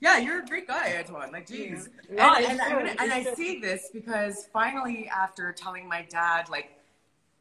yeah, 0.00 0.18
you're 0.18 0.40
a 0.42 0.46
great 0.46 0.68
guy, 0.68 0.92
Antwane. 0.92 1.32
Like, 1.32 1.48
geez. 1.48 1.88
Yeah. 2.10 2.36
And, 2.36 2.60
and, 2.60 2.60
and, 2.60 3.00
and, 3.00 3.12
I 3.12 3.34
see 3.34 3.60
this 3.60 3.90
because 3.92 4.48
finally, 4.52 5.08
after 5.08 5.52
telling 5.52 5.88
my 5.88 6.06
dad, 6.08 6.48
like, 6.48 6.70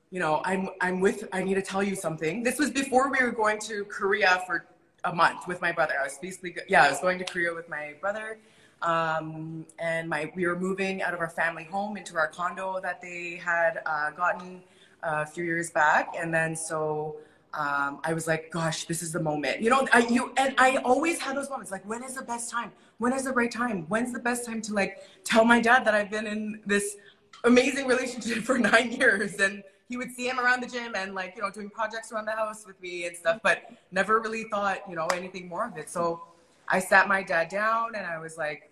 you 0.10 0.20
know, 0.20 0.42
I'm 0.44 0.70
I'm 0.82 1.00
with. 1.00 1.28
I 1.32 1.44
need 1.44 1.56
to 1.56 1.62
tell 1.62 1.84
you 1.84 1.96
something. 1.96 2.42
This 2.42 2.58
was 2.58 2.72
before 2.72 3.12
we 3.12 3.22
were 3.22 3.32
going 3.32 3.60
to 3.62 3.84
Korea 3.86 4.42
for 4.48 4.66
a 5.08 5.16
month 5.16 5.48
with 5.48 5.62
my 5.62 5.72
brother. 5.72 5.94
I 6.00 6.04
was 6.04 6.18
basically, 6.22 6.56
yeah, 6.68 6.84
I 6.84 6.90
was 6.90 7.00
going 7.00 7.18
to 7.20 7.26
Korea 7.26 7.54
with 7.54 7.70
my 7.70 7.96
brother. 8.02 8.38
Um, 8.82 9.66
and 9.80 10.08
my, 10.08 10.32
we 10.36 10.46
were 10.46 10.60
moving 10.60 11.02
out 11.02 11.14
of 11.14 11.20
our 11.20 11.30
family 11.30 11.64
home 11.64 11.98
into 11.98 12.16
our 12.18 12.28
condo 12.28 12.80
that 12.82 13.02
they 13.02 13.42
had 13.44 13.82
uh, 13.86 14.12
gotten 14.12 14.62
a 15.02 15.26
few 15.26 15.44
years 15.44 15.72
back. 15.72 16.14
And 16.20 16.34
then 16.34 16.56
so 16.56 17.16
um, 17.54 18.00
I 18.04 18.14
was 18.14 18.28
like, 18.28 18.52
gosh, 18.52 18.84
this 18.86 19.02
is 19.02 19.12
the 19.14 19.22
moment. 19.22 19.62
You 19.62 19.70
know, 19.70 19.88
I, 19.94 20.00
you, 20.08 20.34
and 20.38 20.54
I 20.58 20.78
always 20.78 21.20
had 21.20 21.38
those 21.38 21.50
moments 21.50 21.72
like, 21.72 21.88
when 21.88 22.04
is 22.04 22.16
the 22.16 22.22
best 22.22 22.52
time? 22.52 22.72
When 23.00 23.14
is 23.14 23.24
the 23.24 23.32
right 23.32 23.52
time? 23.52 23.86
When's 23.88 24.12
the 24.12 24.20
best 24.20 24.46
time 24.46 24.62
to 24.64 24.74
like 24.74 25.04
tell 25.24 25.46
my 25.46 25.60
dad 25.60 25.86
that 25.86 25.96
I've 25.96 26.12
been 26.12 26.28
in 26.28 26.62
this 26.66 26.98
amazing 27.46 27.88
relationship 27.88 28.44
for 28.44 28.60
nine 28.60 28.92
years? 28.92 29.36
And 29.36 29.64
he 29.88 29.98
would 29.98 30.12
see 30.12 30.28
him 30.28 30.40
around 30.40 30.62
the 30.62 30.68
gym 30.68 30.94
and 30.96 31.16
like 31.16 31.34
you 31.36 31.42
know 31.42 31.50
doing 31.50 31.70
projects 31.70 32.12
around 32.12 32.26
the 32.26 32.32
house 32.32 32.66
with 32.66 32.82
me 32.82 33.06
and 33.06 33.16
stuff 33.16 33.40
but 33.44 33.72
never 33.92 34.20
really 34.20 34.44
thought 34.46 34.80
you 34.90 34.96
know 34.96 35.08
anything 35.08 35.48
more 35.48 35.66
of 35.66 35.78
it. 35.78 35.90
So 35.90 36.22
i 36.68 36.80
sat 36.80 37.08
my 37.08 37.24
dad 37.24 37.48
down 37.50 37.96
and 37.96 38.06
i 38.06 38.18
was 38.18 38.38
like 38.38 38.72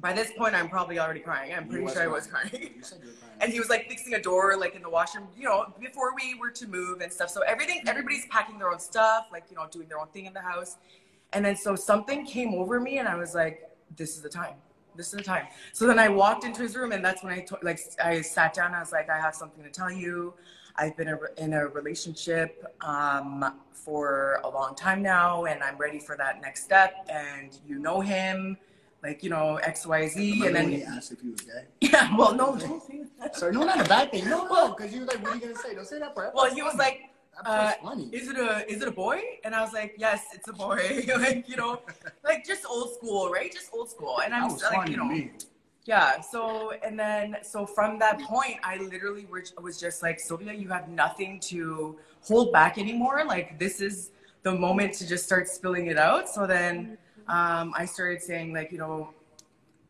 by 0.00 0.12
this 0.12 0.30
point 0.36 0.54
i'm 0.54 0.68
probably 0.68 0.98
already 0.98 1.20
crying. 1.20 1.54
I'm 1.54 1.68
pretty 1.68 1.86
sure 1.92 2.02
i 2.02 2.06
was 2.06 2.26
crying, 2.26 2.50
crying. 2.50 2.72
and 3.40 3.52
he 3.52 3.58
was 3.58 3.68
like 3.68 3.88
fixing 3.88 4.14
a 4.14 4.20
door 4.20 4.56
like 4.56 4.74
in 4.74 4.82
the 4.82 4.90
washroom 4.90 5.28
you 5.36 5.44
know 5.44 5.72
before 5.80 6.14
we 6.14 6.34
were 6.34 6.50
to 6.50 6.66
move 6.66 7.00
and 7.00 7.12
stuff. 7.12 7.30
So 7.30 7.40
everything 7.42 7.82
everybody's 7.86 8.26
packing 8.26 8.58
their 8.58 8.70
own 8.70 8.78
stuff 8.78 9.26
like 9.32 9.44
you 9.50 9.56
know 9.56 9.66
doing 9.70 9.88
their 9.88 10.00
own 10.00 10.08
thing 10.08 10.26
in 10.26 10.32
the 10.32 10.40
house. 10.40 10.76
And 11.32 11.44
then 11.44 11.56
so 11.56 11.74
something 11.74 12.24
came 12.24 12.54
over 12.54 12.78
me 12.78 12.98
and 12.98 13.08
i 13.08 13.16
was 13.16 13.34
like 13.34 13.68
this 13.96 14.16
is 14.16 14.22
the 14.22 14.28
time 14.28 14.54
this 14.96 15.06
is 15.08 15.12
the 15.18 15.22
time. 15.22 15.46
So 15.72 15.86
then 15.86 15.98
I 15.98 16.08
walked 16.08 16.44
into 16.44 16.62
his 16.62 16.76
room, 16.76 16.92
and 16.92 17.04
that's 17.04 17.22
when 17.22 17.32
I 17.32 17.40
to- 17.40 17.58
like 17.62 17.80
I 18.02 18.20
sat 18.20 18.54
down. 18.54 18.74
I 18.74 18.80
was 18.80 18.92
like, 18.92 19.08
I 19.10 19.18
have 19.18 19.34
something 19.34 19.62
to 19.64 19.70
tell 19.70 19.90
you. 19.90 20.34
I've 20.76 20.96
been 20.96 21.16
in 21.38 21.52
a 21.52 21.68
relationship 21.68 22.64
um, 22.80 23.54
for 23.72 24.40
a 24.42 24.48
long 24.48 24.74
time 24.74 25.02
now, 25.02 25.44
and 25.44 25.62
I'm 25.62 25.76
ready 25.76 26.00
for 26.00 26.16
that 26.16 26.40
next 26.40 26.64
step. 26.64 27.06
And 27.08 27.56
you 27.66 27.78
know 27.78 28.00
him, 28.00 28.56
like 29.02 29.22
you 29.22 29.30
know 29.30 29.56
X, 29.56 29.86
Y, 29.86 30.08
Z. 30.08 30.46
And 30.46 30.56
then 30.56 30.70
he 30.70 30.82
asked 30.82 31.12
if 31.12 31.20
he 31.20 31.30
was 31.30 31.40
gay. 31.42 31.64
Yeah. 31.80 32.16
Well, 32.16 32.34
no. 32.34 32.56
Don't 32.56 32.82
say 32.82 33.02
that. 33.20 33.36
Sorry, 33.36 33.52
no, 33.52 33.64
not 33.64 33.84
a 33.84 33.88
bad 33.88 34.10
thing. 34.10 34.28
No, 34.28 34.46
no, 34.46 34.74
because 34.74 34.92
you 34.92 35.00
were 35.00 35.06
like, 35.06 35.22
what 35.22 35.32
are 35.32 35.36
you 35.36 35.40
gonna 35.42 35.56
say? 35.56 35.74
Don't 35.74 35.86
say 35.86 35.98
that, 36.00 36.14
bro. 36.14 36.30
Well, 36.34 36.52
he 36.52 36.62
was 36.62 36.74
like 36.74 37.02
uh, 37.44 37.72
is 38.12 38.28
it 38.28 38.36
a 38.36 38.70
is 38.70 38.82
it 38.82 38.88
a 38.88 38.92
boy? 38.92 39.20
And 39.44 39.54
I 39.54 39.62
was 39.62 39.72
like, 39.72 39.94
yes, 39.98 40.26
it's 40.32 40.48
a 40.48 40.52
boy. 40.52 41.04
like 41.18 41.48
you 41.48 41.56
know, 41.56 41.80
like 42.24 42.44
just 42.44 42.64
old 42.66 42.94
school, 42.94 43.30
right? 43.30 43.52
Just 43.52 43.70
old 43.72 43.90
school. 43.90 44.20
And 44.24 44.34
I'm 44.34 44.56
like, 44.56 44.88
you 44.88 44.96
know, 44.96 45.28
yeah. 45.84 46.20
So 46.20 46.72
and 46.82 46.98
then 46.98 47.36
so 47.42 47.66
from 47.66 47.98
that 47.98 48.20
point, 48.20 48.56
I 48.62 48.78
literally 48.78 49.26
was 49.60 49.80
just 49.80 50.02
like, 50.02 50.20
Sylvia, 50.20 50.52
you 50.52 50.68
have 50.68 50.88
nothing 50.88 51.40
to 51.40 51.96
hold 52.22 52.52
back 52.52 52.78
anymore. 52.78 53.24
Like 53.26 53.58
this 53.58 53.80
is 53.80 54.10
the 54.42 54.52
moment 54.52 54.94
to 54.94 55.06
just 55.06 55.24
start 55.24 55.48
spilling 55.48 55.86
it 55.86 55.98
out. 55.98 56.28
So 56.28 56.46
then 56.46 56.98
um, 57.28 57.74
I 57.76 57.86
started 57.86 58.22
saying 58.22 58.52
like, 58.52 58.70
you 58.72 58.78
know, 58.78 59.10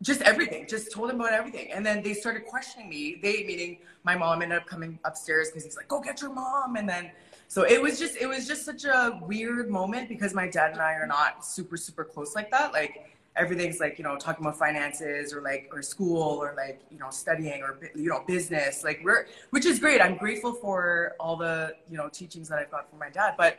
just 0.03 0.21
everything, 0.23 0.67
just 0.69 0.93
told 0.93 1.11
him 1.11 1.21
about 1.21 1.33
everything. 1.33 1.73
And 1.73 1.85
then 1.85 2.03
they 2.03 2.15
started 2.15 2.45
questioning 2.47 2.89
me. 2.89 3.19
They, 3.23 3.45
meaning 3.45 3.79
my 4.05 4.15
mom, 4.17 4.43
ended 4.43 4.59
up 4.59 4.67
coming 4.67 4.99
upstairs 5.05 5.49
because 5.49 5.65
he's 5.65 5.77
like, 5.77 5.89
go 5.89 6.01
get 6.01 6.21
your 6.21 6.33
mom. 6.33 6.77
And 6.77 6.89
then, 6.89 7.11
so 7.49 7.63
it 7.63 7.81
was 7.81 7.99
just, 7.99 8.17
it 8.17 8.27
was 8.27 8.47
just 8.47 8.65
such 8.65 8.85
a 8.85 9.21
weird 9.23 9.71
moment 9.71 10.09
because 10.09 10.35
my 10.35 10.49
dad 10.49 10.73
and 10.73 10.81
I 10.81 10.95
are 10.95 11.07
not 11.07 11.45
super, 11.45 11.77
super 11.77 12.05
close 12.05 12.35
like 12.35 12.51
that. 12.51 12.73
Like 12.73 13.11
everything's 13.37 13.81
like, 13.81 13.99
you 13.99 14.05
know, 14.05 14.17
talking 14.17 14.45
about 14.45 14.59
finances 14.59 15.33
or 15.33 15.41
like, 15.43 15.69
or 15.73 15.83
school 15.83 16.43
or 16.43 16.55
like, 16.57 16.81
you 16.91 16.99
know, 16.99 17.11
studying 17.11 17.63
or, 17.63 17.79
you 17.95 18.09
know, 18.09 18.23
business. 18.27 18.85
Like 18.85 19.01
we're, 19.05 19.27
which 19.51 19.67
is 19.67 19.79
great. 19.79 20.01
I'm 20.01 20.17
grateful 20.17 20.53
for 20.53 21.15
all 21.21 21.37
the, 21.37 21.75
you 21.91 21.97
know, 21.97 22.09
teachings 22.09 22.49
that 22.49 22.59
I've 22.59 22.71
got 22.71 22.89
from 22.91 22.99
my 22.99 23.11
dad. 23.11 23.35
But 23.37 23.59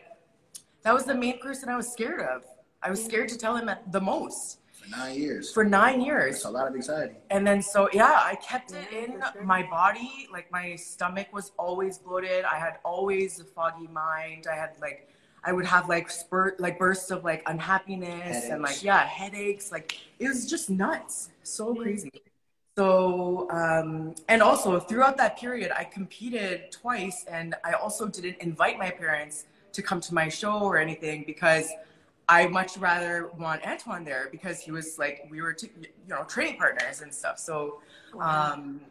that 0.83 0.93
was 0.93 1.05
the 1.05 1.15
main 1.15 1.39
person 1.39 1.69
I 1.69 1.75
was 1.75 1.91
scared 1.91 2.21
of. 2.21 2.43
I 2.81 2.89
was 2.89 3.01
mm. 3.01 3.05
scared 3.05 3.29
to 3.29 3.37
tell 3.37 3.55
him 3.55 3.69
the 3.91 4.01
most. 4.01 4.59
For 4.85 4.97
nine 4.97 5.19
years. 5.19 5.53
For 5.53 5.63
nine 5.63 6.01
years. 6.01 6.35
That's 6.35 6.45
a 6.45 6.49
lot 6.49 6.67
of 6.67 6.75
anxiety. 6.75 7.15
And 7.29 7.45
then 7.45 7.61
so 7.61 7.89
yeah, 7.93 8.19
I 8.19 8.35
kept 8.35 8.73
it 8.73 8.91
in 8.91 9.21
my 9.45 9.63
body. 9.63 10.27
Like 10.31 10.51
my 10.51 10.75
stomach 10.75 11.27
was 11.33 11.51
always 11.57 11.97
bloated. 11.97 12.45
I 12.45 12.57
had 12.57 12.77
always 12.83 13.39
a 13.39 13.43
foggy 13.43 13.87
mind. 13.87 14.47
I 14.51 14.55
had 14.55 14.75
like 14.81 15.09
I 15.43 15.51
would 15.51 15.65
have 15.65 15.89
like 15.89 16.09
spurt 16.09 16.59
like 16.59 16.79
bursts 16.79 17.11
of 17.11 17.23
like 17.23 17.43
unhappiness 17.45 18.09
headaches. 18.09 18.49
and 18.49 18.61
like 18.61 18.83
yeah, 18.83 19.05
headaches. 19.05 19.71
Like 19.71 19.99
it 20.19 20.27
was 20.27 20.49
just 20.49 20.69
nuts. 20.69 21.29
So 21.43 21.75
crazy. 21.75 22.11
So, 22.77 23.49
um, 23.51 24.15
and 24.27 24.41
also 24.41 24.81
throughout 24.81 25.15
that 25.17 25.39
period, 25.39 25.71
I 25.73 25.85
competed 25.85 26.73
twice, 26.73 27.23
and 27.23 27.55
I 27.63 27.71
also 27.71 28.05
didn't 28.05 28.37
invite 28.41 28.77
my 28.77 28.89
parents 28.89 29.45
to 29.71 29.81
come 29.81 30.01
to 30.01 30.13
my 30.13 30.27
show 30.27 30.59
or 30.59 30.77
anything 30.77 31.23
because 31.25 31.69
I 32.27 32.47
much 32.47 32.77
rather 32.77 33.29
want 33.37 33.61
Antwane 33.63 34.03
there 34.03 34.29
because 34.31 34.59
he 34.59 34.71
was 34.71 34.97
like 34.97 35.27
we 35.29 35.41
were 35.41 35.53
t- 35.53 35.69
you 35.81 35.89
know 36.07 36.23
training 36.23 36.57
partners 36.57 37.01
and 37.01 37.13
stuff. 37.13 37.37
So 37.39 37.81
um, 38.19 38.81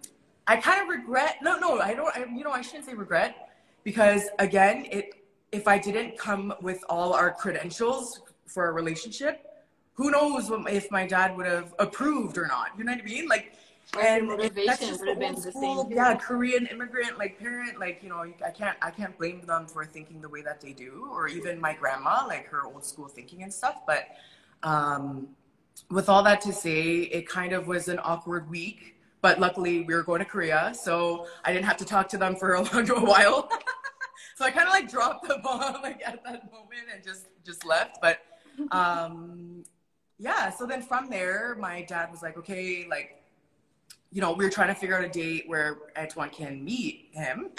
I 0.47 0.57
kind 0.57 0.83
of 0.83 0.89
regret. 0.89 1.39
No, 1.43 1.59
no, 1.59 1.81
I 1.81 1.95
don't. 1.95 2.15
I, 2.17 2.27
you 2.33 2.45
know, 2.45 2.51
I 2.51 2.61
shouldn't 2.61 2.85
say 2.85 2.95
regret 2.95 3.51
because 3.83 4.29
again, 4.39 4.87
it 4.91 5.27
if 5.53 5.67
I 5.67 5.79
didn't 5.79 6.17
come 6.19 6.55
with 6.61 6.85
all 6.89 7.13
our 7.13 7.33
credentials 7.33 8.21
for 8.47 8.69
a 8.69 8.73
relationship, 8.73 9.65
who 9.95 10.11
knows 10.11 10.51
if 10.69 10.91
my 10.91 11.07
dad 11.07 11.37
would 11.37 11.47
have 11.47 11.75
approved 11.79 12.39
or 12.39 12.47
not. 12.47 12.71
You 12.77 12.85
know 12.85 12.93
what 12.93 13.01
I 13.01 13.05
mean? 13.05 13.29
Like 13.29 13.53
and 14.01 14.31
that's 14.31 14.81
just 14.81 15.01
would 15.01 15.09
have 15.09 15.19
been 15.19 15.35
the 15.35 15.53
same. 15.53 15.91
Yeah, 15.91 16.15
Korean 16.15 16.67
immigrant 16.67 17.19
like 17.19 17.39
parent, 17.39 17.79
like 17.79 18.03
you 18.03 18.09
know, 18.09 18.25
I 18.45 18.51
can't 18.51 18.77
I 18.83 18.91
can't 18.91 19.17
blame 19.17 19.43
them 19.43 19.67
for 19.67 19.85
thinking 19.85 20.21
the 20.21 20.29
way 20.29 20.43
that 20.43 20.61
they 20.61 20.73
do, 20.73 21.09
or 21.11 21.29
even 21.29 21.61
my 21.61 21.75
grandma, 21.75 22.25
like 22.27 22.47
her 22.47 22.65
old 22.65 22.85
school 22.85 23.09
thinking 23.09 23.43
and 23.43 23.53
stuff. 23.53 23.83
But 23.87 24.09
um, 24.63 25.29
with 25.91 26.09
all 26.09 26.23
that 26.25 26.41
to 26.43 26.53
say, 26.53 27.03
it 27.03 27.29
kind 27.29 27.53
of 27.53 27.67
was 27.67 27.89
an 27.89 28.01
awkward 28.03 28.49
week. 28.51 28.97
But 29.21 29.41
luckily, 29.41 29.85
we 29.85 29.95
were 29.95 30.03
going 30.03 30.19
to 30.19 30.27
Korea, 30.27 30.75
so 30.75 31.27
I 31.45 31.53
didn't 31.53 31.65
have 31.65 31.79
to 31.79 31.85
talk 31.85 32.09
to 32.09 32.19
them 32.19 32.37
for 32.37 32.55
a, 32.55 32.63
long, 32.75 32.91
a 32.91 33.01
while. 33.01 33.49
so 34.37 34.45
I 34.45 34.51
kind 34.51 34.67
of 34.67 34.73
like 34.73 34.91
dropped 34.91 35.27
the 35.27 35.39
bomb 35.43 35.75
like 35.83 36.03
at 36.07 36.23
that 36.25 36.53
moment 36.53 36.89
and 36.93 37.03
just 37.03 37.27
just 37.45 37.65
left. 37.65 37.99
But 38.03 38.21
um, 38.71 39.65
yeah, 40.19 40.51
so 40.51 40.67
then 40.67 40.83
from 40.83 41.09
there, 41.09 41.57
my 41.59 41.83
dad 41.83 42.11
was 42.11 42.23
like, 42.23 42.37
okay, 42.39 42.87
like 42.89 43.24
you 44.15 44.21
know, 44.21 44.33
we 44.33 44.45
were 44.45 44.51
trying 44.51 44.69
to 44.69 44.75
figure 44.75 44.97
out 44.97 45.05
a 45.05 45.09
date 45.09 45.45
where 45.49 45.79
Antwane 45.97 46.33
can 46.33 46.65
meet 46.65 47.09
him. 47.11 47.51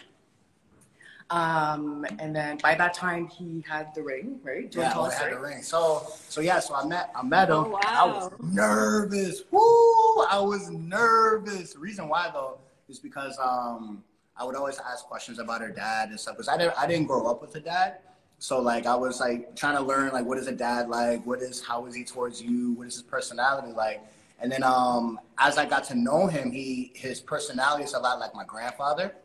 Um, 1.30 2.06
and 2.20 2.34
then 2.34 2.58
by 2.64 2.76
that 2.76 2.94
time 2.94 3.28
he 3.28 3.64
had 3.68 3.94
the 3.94 4.02
ring, 4.02 4.40
right? 4.42 4.72
Do 4.72 4.80
yeah, 4.80 4.98
I 4.98 5.14
had 5.14 5.34
the 5.34 5.40
ring. 5.40 5.62
So, 5.62 6.04
so 6.30 6.40
yeah, 6.40 6.60
so 6.60 6.76
I 6.76 6.86
met, 6.86 7.12
I 7.14 7.24
met 7.24 7.50
him. 7.50 7.56
Oh, 7.56 7.70
wow. 7.70 7.82
I 7.84 8.06
was 8.06 8.32
nervous. 8.42 9.44
Woo! 9.52 10.24
I 10.30 10.40
was 10.40 10.70
nervous. 10.70 11.74
The 11.74 11.80
reason 11.80 12.08
why 12.08 12.30
though 12.32 12.60
is 12.88 13.00
because 13.00 13.38
um, 13.44 14.02
I 14.38 14.46
would 14.46 14.56
always 14.56 14.80
ask 14.80 15.06
questions 15.06 15.40
about 15.40 15.60
her 15.60 15.72
dad 15.72 16.10
and 16.10 16.20
stuff 16.20 16.36
because 16.36 16.48
I 16.48 16.58
didn't, 16.58 16.76
I 16.78 16.88
didn't 16.88 17.08
grow 17.08 17.30
up 17.30 17.42
with 17.42 17.54
a 17.56 17.60
dad. 17.60 17.98
So 18.40 18.62
like 18.62 18.86
I 18.86 18.96
was 18.96 19.20
like 19.20 19.58
trying 19.58 19.76
to 19.76 19.84
learn 19.84 20.14
like 20.14 20.26
what 20.26 20.38
is 20.38 20.48
a 20.48 20.54
dad 20.54 20.88
like? 20.88 21.26
What 21.26 21.42
is 21.42 21.62
how 21.62 21.86
is 21.86 21.96
he 21.96 22.06
towards 22.06 22.42
you? 22.42 22.74
What 22.74 22.88
is 22.88 22.94
his 22.94 23.04
personality 23.04 23.74
like? 23.74 24.02
And 24.46 24.52
then 24.52 24.62
um, 24.62 25.20
as 25.40 25.58
I 25.58 25.66
got 25.66 25.86
to 25.86 25.96
know 25.96 26.28
him, 26.28 26.52
he 26.52 26.92
his 26.94 27.20
personality 27.20 27.84
is 27.84 27.96
a 27.96 28.00
lot 28.00 28.20
like 28.20 28.36
my 28.36 28.44
grandfather. 28.44 29.16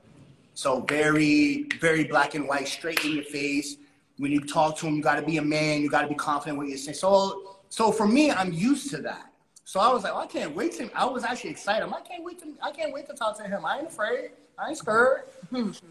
So 0.55 0.81
very, 0.81 1.67
very 1.79 2.05
black 2.05 2.35
and 2.35 2.49
white, 2.49 2.67
straight 2.67 3.05
in 3.05 3.17
your 3.17 3.25
face. 3.25 3.77
When 4.17 4.33
you 4.33 4.41
talk 4.41 4.79
to 4.79 4.87
him, 4.87 4.97
you 4.97 5.03
got 5.03 5.17
to 5.17 5.23
be 5.23 5.37
a 5.37 5.43
man. 5.43 5.83
You 5.83 5.91
got 5.91 6.01
to 6.01 6.09
be 6.09 6.15
confident 6.15 6.57
what 6.57 6.69
you're 6.69 6.79
saying. 6.79 6.97
So, 6.97 7.59
so 7.69 7.93
for 7.93 8.09
me, 8.09 8.31
I'm 8.31 8.51
used 8.51 8.89
to 8.93 9.03
that. 9.03 9.31
So 9.65 9.79
I 9.79 9.93
was 9.93 10.05
like, 10.05 10.15
well, 10.15 10.23
I 10.23 10.27
can't 10.27 10.57
wait 10.57 10.73
to. 10.79 10.91
I 10.99 11.05
was 11.05 11.23
actually 11.23 11.51
excited. 11.51 11.83
I'm, 11.83 11.93
I 11.93 12.01
can't 12.01 12.25
wait 12.25 12.39
to. 12.39 12.55
I 12.63 12.71
can't 12.71 12.95
wait 12.95 13.07
to 13.09 13.13
talk 13.13 13.37
to 13.41 13.43
him. 13.43 13.67
I 13.67 13.81
ain't 13.81 13.89
afraid. 13.89 14.31
I 14.59 14.69
ain't 14.69 14.79
scared. 14.79 15.23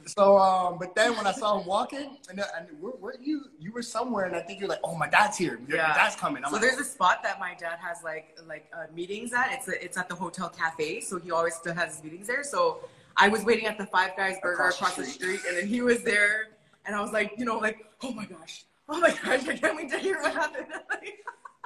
so, 0.05 0.37
um, 0.37 0.77
but 0.77 0.95
then 0.95 1.15
when 1.17 1.25
I 1.25 1.31
saw 1.31 1.59
him 1.59 1.65
walking, 1.65 2.17
and, 2.29 2.39
and 2.39 2.67
where, 2.79 2.93
where 2.93 3.13
you 3.19 3.45
you 3.59 3.71
were 3.71 3.81
somewhere, 3.81 4.25
and 4.25 4.35
I 4.35 4.41
think 4.41 4.59
you're 4.59 4.69
like, 4.69 4.79
oh, 4.83 4.95
my 4.95 5.09
dad's 5.09 5.37
here. 5.37 5.59
Your, 5.67 5.77
yeah. 5.77 5.93
dad's 5.93 6.15
coming. 6.15 6.43
I'm 6.43 6.49
so 6.49 6.57
like, 6.57 6.61
there's 6.61 6.79
a 6.79 6.83
spot 6.83 7.23
that 7.23 7.39
my 7.39 7.55
dad 7.55 7.79
has 7.79 8.03
like 8.03 8.37
like 8.47 8.71
uh, 8.75 8.85
meetings 8.93 9.33
at. 9.33 9.51
It's 9.51 9.67
a, 9.67 9.83
it's 9.83 9.97
at 9.97 10.07
the 10.07 10.15
hotel 10.15 10.49
cafe, 10.49 11.01
so 11.01 11.19
he 11.19 11.31
always 11.31 11.55
still 11.55 11.73
has 11.73 11.95
his 11.95 12.03
meetings 12.03 12.27
there. 12.27 12.43
So 12.43 12.81
I 13.17 13.27
was 13.27 13.43
waiting 13.43 13.65
at 13.65 13.77
the 13.77 13.85
Five 13.87 14.15
Guys 14.15 14.37
Burger 14.41 14.53
across, 14.53 14.75
across 14.75 14.95
the, 14.95 15.05
street. 15.05 15.33
the, 15.33 15.37
street. 15.39 15.49
and 15.49 15.57
then 15.57 15.67
he 15.67 15.81
was 15.81 16.03
there, 16.03 16.49
and 16.85 16.95
I 16.95 17.01
was 17.01 17.11
like, 17.11 17.33
you 17.37 17.45
know, 17.45 17.57
like, 17.57 17.85
oh 18.03 18.11
my 18.11 18.25
gosh, 18.25 18.65
oh 18.87 18.99
my 18.99 19.09
gosh, 19.09 19.47
I 19.47 19.57
can't 19.57 19.75
wait 19.75 19.89
to 19.89 19.97
hear 19.97 20.21
what 20.21 20.33
happened. 20.33 20.67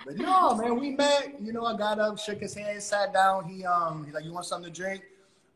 but 0.05 0.15
no, 0.15 0.55
man, 0.55 0.79
we 0.79 0.91
met. 0.91 1.35
You 1.41 1.53
know, 1.53 1.65
I 1.65 1.77
got 1.77 1.99
up, 1.99 2.17
shook 2.17 2.39
his 2.39 2.53
hand, 2.53 2.81
sat 2.81 3.13
down. 3.13 3.45
He 3.45 3.65
um, 3.65 4.05
he's 4.05 4.13
like, 4.13 4.23
you 4.23 4.33
want 4.33 4.45
something 4.45 4.71
to 4.71 4.81
drink? 4.81 5.03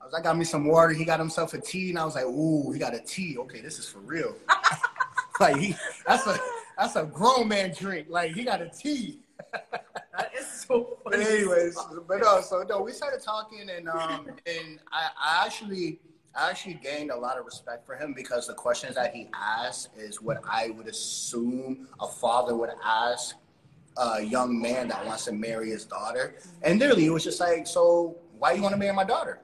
I 0.08 0.10
was 0.10 0.14
like, 0.14 0.24
got 0.24 0.38
me 0.38 0.46
some 0.46 0.64
water. 0.64 0.94
He 0.94 1.04
got 1.04 1.20
himself 1.20 1.54
a 1.54 1.60
tea, 1.60 1.90
and 1.90 2.00
I 2.00 2.06
was 2.06 2.16
like, 2.16 2.24
ooh, 2.24 2.72
he 2.72 2.80
got 2.80 2.96
a 2.96 3.00
tea. 3.02 3.38
Okay, 3.40 3.60
this 3.60 3.78
is 3.78 3.90
for 3.90 4.00
real. 4.00 4.34
like 5.42 5.58
he, 5.58 5.76
that's 6.06 6.26
a 6.26 6.40
that's 6.78 6.96
a 6.96 7.04
grown 7.04 7.50
man 7.50 7.74
drink. 7.78 8.08
Like 8.10 8.32
he 8.32 8.46
got 8.46 8.62
a 8.62 8.70
tea. 8.70 9.20
that 9.52 10.32
is 10.40 10.48
so 10.48 10.98
funny. 11.04 11.18
But 11.18 11.28
anyways, 11.28 11.78
but 12.08 12.20
no, 12.22 12.40
so 12.40 12.64
no, 12.70 12.82
we 12.84 12.94
started 12.94 13.22
talking, 13.22 13.70
and 13.70 13.90
um, 13.90 14.28
and 14.46 14.80
I, 14.94 15.10
I 15.22 15.46
actually. 15.46 16.00
I 16.36 16.52
actually 16.52 16.76
gained 16.76 17.10
a 17.10 17.18
lot 17.18 17.40
of 17.40 17.46
respect 17.48 17.84
for 17.84 17.96
him 17.96 18.14
because 18.14 18.46
the 18.46 18.54
questions 18.54 18.94
that 18.94 19.12
he 19.12 19.28
asked 19.34 19.90
is 19.98 20.22
what 20.22 20.40
I 20.48 20.70
would 20.70 20.86
assume 20.86 21.88
a 22.00 22.06
father 22.06 22.56
would 22.56 22.70
ask 22.86 23.36
a 23.98 24.22
young 24.22 24.62
man 24.62 24.88
that 24.90 25.04
wants 25.04 25.26
to 25.26 25.32
marry 25.32 25.72
his 25.72 25.84
daughter. 25.84 26.36
And 26.62 26.80
literally, 26.80 27.08
it 27.08 27.10
was 27.10 27.24
just 27.24 27.40
like, 27.40 27.66
so 27.66 28.18
why 28.38 28.52
do 28.52 28.58
you 28.58 28.62
want 28.62 28.74
to 28.74 28.78
marry 28.78 28.94
my 28.94 29.04
daughter? 29.04 29.40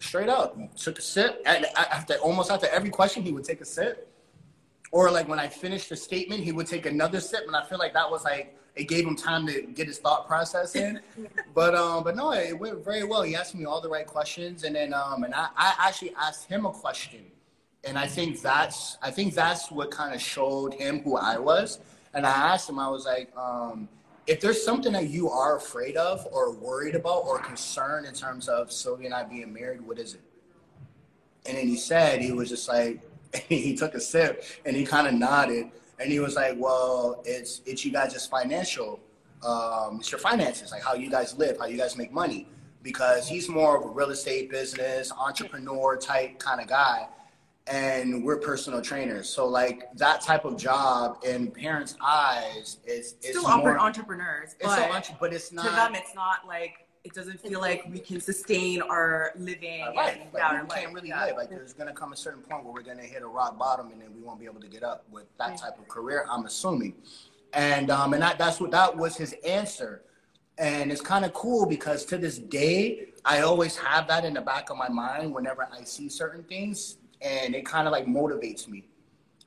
Straight 0.00 0.28
up. 0.28 0.56
Took 0.76 0.98
a 0.98 1.02
sip. 1.02 1.42
And 1.46 1.66
after 1.76 2.14
almost 2.16 2.50
after 2.50 2.66
every 2.68 2.90
question, 2.90 3.22
he 3.22 3.32
would 3.32 3.44
take 3.44 3.60
a 3.60 3.64
sip. 3.64 4.10
Or 4.92 5.10
like 5.10 5.28
when 5.28 5.40
I 5.40 5.48
finished 5.48 5.88
the 5.88 5.96
statement, 5.96 6.44
he 6.44 6.52
would 6.52 6.66
take 6.66 6.86
another 6.86 7.20
sip, 7.20 7.46
and 7.46 7.56
I 7.56 7.64
feel 7.64 7.78
like 7.78 7.92
that 7.94 8.08
was 8.08 8.24
like 8.24 8.56
it 8.76 8.84
gave 8.88 9.06
him 9.06 9.16
time 9.16 9.46
to 9.46 9.62
get 9.62 9.86
his 9.86 9.98
thought 9.98 10.26
process 10.26 10.76
in. 10.76 11.00
but 11.54 11.74
um, 11.74 12.04
but 12.04 12.16
no, 12.16 12.32
it 12.32 12.58
went 12.58 12.84
very 12.84 13.04
well. 13.04 13.22
He 13.22 13.34
asked 13.34 13.54
me 13.54 13.64
all 13.64 13.80
the 13.80 13.88
right 13.88 14.06
questions, 14.06 14.64
and 14.64 14.76
then 14.76 14.94
um, 14.94 15.24
and 15.24 15.34
I, 15.34 15.48
I 15.56 15.74
actually 15.80 16.14
asked 16.16 16.48
him 16.48 16.64
a 16.66 16.70
question, 16.70 17.24
and 17.82 17.98
I 17.98 18.06
think 18.06 18.40
that's 18.40 18.96
I 19.02 19.10
think 19.10 19.34
that's 19.34 19.70
what 19.70 19.90
kind 19.90 20.14
of 20.14 20.20
showed 20.20 20.74
him 20.74 21.00
who 21.00 21.16
I 21.16 21.38
was. 21.38 21.80
And 22.14 22.24
I 22.24 22.30
asked 22.30 22.70
him, 22.70 22.78
I 22.78 22.88
was 22.88 23.06
like, 23.06 23.36
um, 23.36 23.88
if 24.26 24.40
there's 24.40 24.64
something 24.64 24.92
that 24.92 25.08
you 25.08 25.28
are 25.28 25.56
afraid 25.56 25.96
of 25.96 26.26
or 26.32 26.52
worried 26.52 26.94
about 26.94 27.24
or 27.24 27.38
concerned 27.38 28.06
in 28.06 28.14
terms 28.14 28.48
of 28.48 28.72
Sylvia 28.72 29.06
and 29.06 29.14
I 29.14 29.24
being 29.24 29.52
married, 29.52 29.82
what 29.82 29.98
is 29.98 30.14
it? 30.14 30.20
And 31.46 31.58
then 31.58 31.68
he 31.68 31.76
said, 31.76 32.22
he 32.22 32.32
was 32.32 32.48
just 32.48 32.68
like, 32.68 33.00
he 33.48 33.76
took 33.76 33.94
a 33.94 34.00
sip 34.00 34.44
and 34.64 34.74
he 34.74 34.86
kind 34.86 35.06
of 35.06 35.14
nodded 35.14 35.70
and 35.98 36.10
he 36.10 36.20
was 36.20 36.36
like, 36.36 36.56
well, 36.58 37.22
it's, 37.24 37.60
it's 37.66 37.84
you 37.84 37.92
guys' 37.92 38.26
financial, 38.26 38.98
um, 39.46 39.98
it's 40.00 40.10
your 40.10 40.18
finances, 40.18 40.72
like 40.72 40.82
how 40.82 40.94
you 40.94 41.10
guys 41.10 41.36
live, 41.36 41.58
how 41.58 41.66
you 41.66 41.76
guys 41.76 41.96
make 41.96 42.12
money. 42.12 42.48
Because 42.82 43.26
he's 43.26 43.48
more 43.48 43.78
of 43.78 43.84
a 43.84 43.88
real 43.88 44.10
estate 44.10 44.50
business, 44.50 45.10
entrepreneur 45.12 45.96
type 45.96 46.38
kind 46.38 46.60
of 46.60 46.66
guy 46.66 47.08
and 47.66 48.22
we're 48.22 48.36
personal 48.36 48.82
trainers. 48.82 49.28
So 49.28 49.46
like 49.46 49.88
that 49.94 50.20
type 50.20 50.44
of 50.44 50.56
job 50.56 51.18
in 51.24 51.50
parents' 51.50 51.96
eyes 52.02 52.78
is 52.86 53.16
still 53.20 53.56
more, 53.56 53.78
entrepreneurs. 53.78 54.54
It's 54.60 54.66
but, 54.66 54.90
entre- 54.90 55.16
but 55.18 55.32
it's 55.32 55.52
not 55.52 55.64
to 55.64 55.70
them. 55.70 55.94
It's 55.94 56.14
not 56.14 56.46
like 56.46 56.86
it 57.04 57.14
doesn't 57.14 57.40
feel 57.40 57.60
like 57.60 57.84
we 57.90 57.98
can 57.98 58.20
sustain 58.20 58.82
our 58.82 59.32
living. 59.36 59.82
Our 59.82 59.94
life. 59.94 60.18
And, 60.20 60.32
like, 60.32 60.62
we 60.62 60.74
can't 60.74 60.92
really 60.94 61.08
yeah. 61.08 61.24
live. 61.26 61.36
Like 61.36 61.50
there's 61.50 61.72
gonna 61.72 61.92
come 61.92 62.12
a 62.12 62.16
certain 62.16 62.42
point 62.42 62.64
where 62.64 62.72
we're 62.72 62.82
gonna 62.82 63.02
hit 63.02 63.22
a 63.22 63.26
rock 63.26 63.58
bottom, 63.58 63.90
and 63.92 64.00
then 64.00 64.08
we 64.14 64.22
won't 64.22 64.40
be 64.40 64.46
able 64.46 64.60
to 64.60 64.68
get 64.68 64.82
up 64.82 65.04
with 65.10 65.24
that 65.38 65.56
type 65.56 65.78
of 65.78 65.88
career. 65.88 66.26
I'm 66.30 66.44
assuming, 66.44 66.94
and 67.54 67.90
um, 67.90 68.12
and 68.12 68.22
that, 68.22 68.38
that's 68.38 68.60
what 68.60 68.70
that 68.72 68.96
was 68.96 69.16
his 69.16 69.34
answer. 69.46 70.02
And 70.56 70.92
it's 70.92 71.00
kind 71.00 71.24
of 71.24 71.32
cool 71.32 71.66
because 71.66 72.04
to 72.06 72.16
this 72.16 72.38
day, 72.38 73.08
I 73.24 73.40
always 73.40 73.76
have 73.76 74.06
that 74.06 74.24
in 74.24 74.34
the 74.34 74.40
back 74.40 74.70
of 74.70 74.76
my 74.76 74.88
mind 74.88 75.34
whenever 75.34 75.68
I 75.72 75.82
see 75.82 76.08
certain 76.08 76.44
things, 76.44 76.98
and 77.24 77.54
it 77.54 77.64
kind 77.64 77.88
of 77.88 77.92
like 77.92 78.06
motivates 78.06 78.68
me 78.68 78.84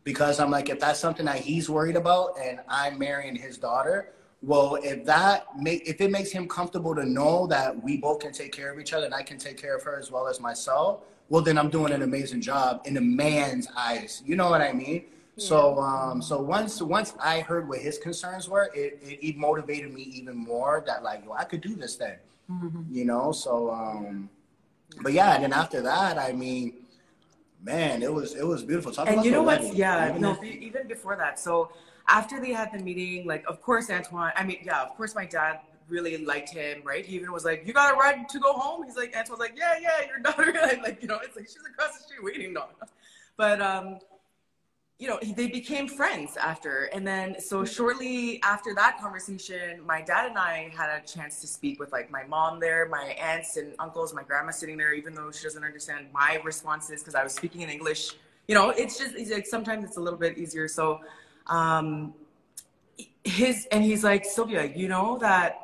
because 0.03 0.39
I'm 0.39 0.49
like, 0.49 0.69
if 0.69 0.80
that's 0.80 0.99
something 0.99 1.25
that 1.25 1.39
he's 1.39 1.69
worried 1.69 1.97
about, 1.97 2.39
and 2.41 2.59
I'm 2.69 2.97
marrying 2.97 3.36
his 3.36 3.57
daughter, 3.57 4.13
well, 4.41 4.75
if 4.75 5.03
that 5.05 5.47
make 5.57 5.88
if 5.88 5.99
it 5.99 6.11
makes 6.11 6.32
him 6.32 6.47
comfortable 6.47 6.95
to 6.95 7.05
know 7.05 7.47
that 7.47 7.84
we 7.84 7.97
both 7.97 8.19
can 8.19 8.32
take 8.32 8.51
care 8.51 8.71
of 8.71 8.80
each 8.80 8.93
other 8.93 9.05
and 9.05 9.13
I 9.13 9.23
can 9.23 9.38
take 9.38 9.57
care 9.57 9.75
of 9.75 9.84
her 9.84 9.99
as 9.99 10.11
well 10.11 10.28
as 10.28 10.39
myself, 10.39 11.01
well, 11.30 11.41
then 11.41 11.57
I'm 11.57 11.69
doing 11.69 11.91
an 11.91 12.03
amazing 12.03 12.41
job 12.41 12.82
in 12.86 12.97
a 12.97 13.01
man's 13.01 13.67
eyes. 13.75 14.21
You 14.25 14.36
know 14.36 14.49
what 14.49 14.61
I 14.61 14.71
mean? 14.71 15.05
So, 15.38 15.78
um, 15.78 16.21
so 16.21 16.41
once 16.41 16.82
once 16.82 17.13
I 17.19 17.41
heard 17.41 17.67
what 17.67 17.80
his 17.80 17.99
concerns 17.99 18.49
were, 18.49 18.71
it, 18.73 18.99
it, 19.03 19.19
it 19.21 19.38
motivated 19.38 19.93
me 19.93 20.01
even 20.01 20.36
more 20.36 20.84
that 20.88 21.03
like, 21.03 21.25
yo, 21.25 21.34
I 21.34 21.43
could 21.43 21.61
do 21.61 21.75
this 21.75 21.95
then, 21.95 22.17
mm-hmm. 22.49 22.84
you 22.89 23.05
know. 23.05 23.32
So, 23.32 23.69
um, 23.69 24.30
but 25.03 25.13
yeah, 25.13 25.36
and 25.36 25.43
then 25.43 25.53
after 25.53 25.82
that, 25.82 26.17
I 26.17 26.32
mean, 26.32 26.73
man, 27.62 28.03
it 28.03 28.14
was 28.14 28.36
it 28.36 28.45
was 28.45 28.64
beautiful. 28.64 28.91
Talk 28.91 29.08
and 29.10 29.24
you 29.24 29.32
know 29.32 29.43
what? 29.43 29.74
Yeah, 29.74 30.10
even 30.10 30.22
no, 30.22 30.38
even 30.43 30.88
before 30.88 31.16
that. 31.16 31.39
So 31.39 31.72
after 32.08 32.39
they 32.39 32.51
had 32.51 32.72
the 32.72 32.80
meeting, 32.80 33.28
like, 33.28 33.43
of 33.47 33.62
course, 33.62 33.89
Antwane. 33.89 34.32
I 34.36 34.43
mean, 34.43 34.60
yeah, 34.64 34.82
of 34.82 34.95
course, 34.95 35.16
my 35.16 35.26
dad 35.26 35.60
really 35.89 36.18
liked 36.26 36.49
him, 36.49 36.82
right? 36.84 37.05
He 37.05 37.16
even 37.16 37.32
was 37.32 37.45
like, 37.45 37.66
"You 37.66 37.74
got 37.74 37.93
a 37.93 37.97
ride 37.97 38.28
to 38.30 38.39
go 38.39 38.53
home?" 38.53 38.86
He's 38.86 38.95
like, 38.95 39.14
Antwane's 39.14 39.39
like, 39.39 39.55
"Yeah, 39.58 39.80
yeah, 39.82 40.08
your 40.08 40.20
daughter." 40.20 40.53
like, 40.84 41.01
you 41.01 41.08
know, 41.08 41.20
it's 41.24 41.36
like 41.36 41.45
she's 41.45 41.64
across 41.70 41.97
the 41.97 42.03
street 42.03 42.24
waiting. 42.24 42.53
No, 42.53 42.66
but 43.38 43.62
um 43.62 43.99
you 44.99 45.07
know, 45.07 45.19
they 45.35 45.47
became 45.47 45.87
friends 45.87 46.37
after. 46.37 46.85
And 46.85 47.05
then, 47.05 47.39
so 47.39 47.63
shortly 47.63 48.41
after 48.41 48.73
that 48.75 48.99
conversation, 48.99 49.85
my 49.85 50.01
dad 50.01 50.27
and 50.27 50.37
I 50.39 50.71
had 50.75 50.89
a 50.89 51.05
chance 51.05 51.39
to 51.41 51.47
speak 51.47 51.79
with 51.79 51.91
like 51.91 52.09
my 52.09 52.23
mom 52.23 52.59
there, 52.59 52.87
my 52.89 53.15
aunts 53.19 53.57
and 53.57 53.75
uncles, 53.77 54.13
my 54.13 54.23
grandma 54.23 54.51
sitting 54.51 54.75
there, 54.75 54.93
even 54.93 55.13
though 55.13 55.31
she 55.31 55.43
doesn't 55.43 55.63
understand 55.63 56.07
my 56.11 56.41
responses 56.43 57.01
because 57.01 57.13
I 57.13 57.23
was 57.23 57.33
speaking 57.33 57.61
in 57.61 57.69
English. 57.69 58.13
You 58.47 58.55
know, 58.55 58.71
it's 58.71 58.97
just 58.97 59.15
it's 59.15 59.29
like 59.29 59.45
sometimes 59.45 59.83
it's 59.83 59.97
a 59.97 60.01
little 60.01 60.17
bit 60.17 60.37
easier. 60.37 60.67
So, 60.67 61.01
um, 61.45 62.15
his 63.23 63.67
and 63.71 63.83
he's 63.83 64.03
like, 64.03 64.25
Sylvia, 64.25 64.65
you 64.65 64.87
know 64.87 65.19
that 65.19 65.59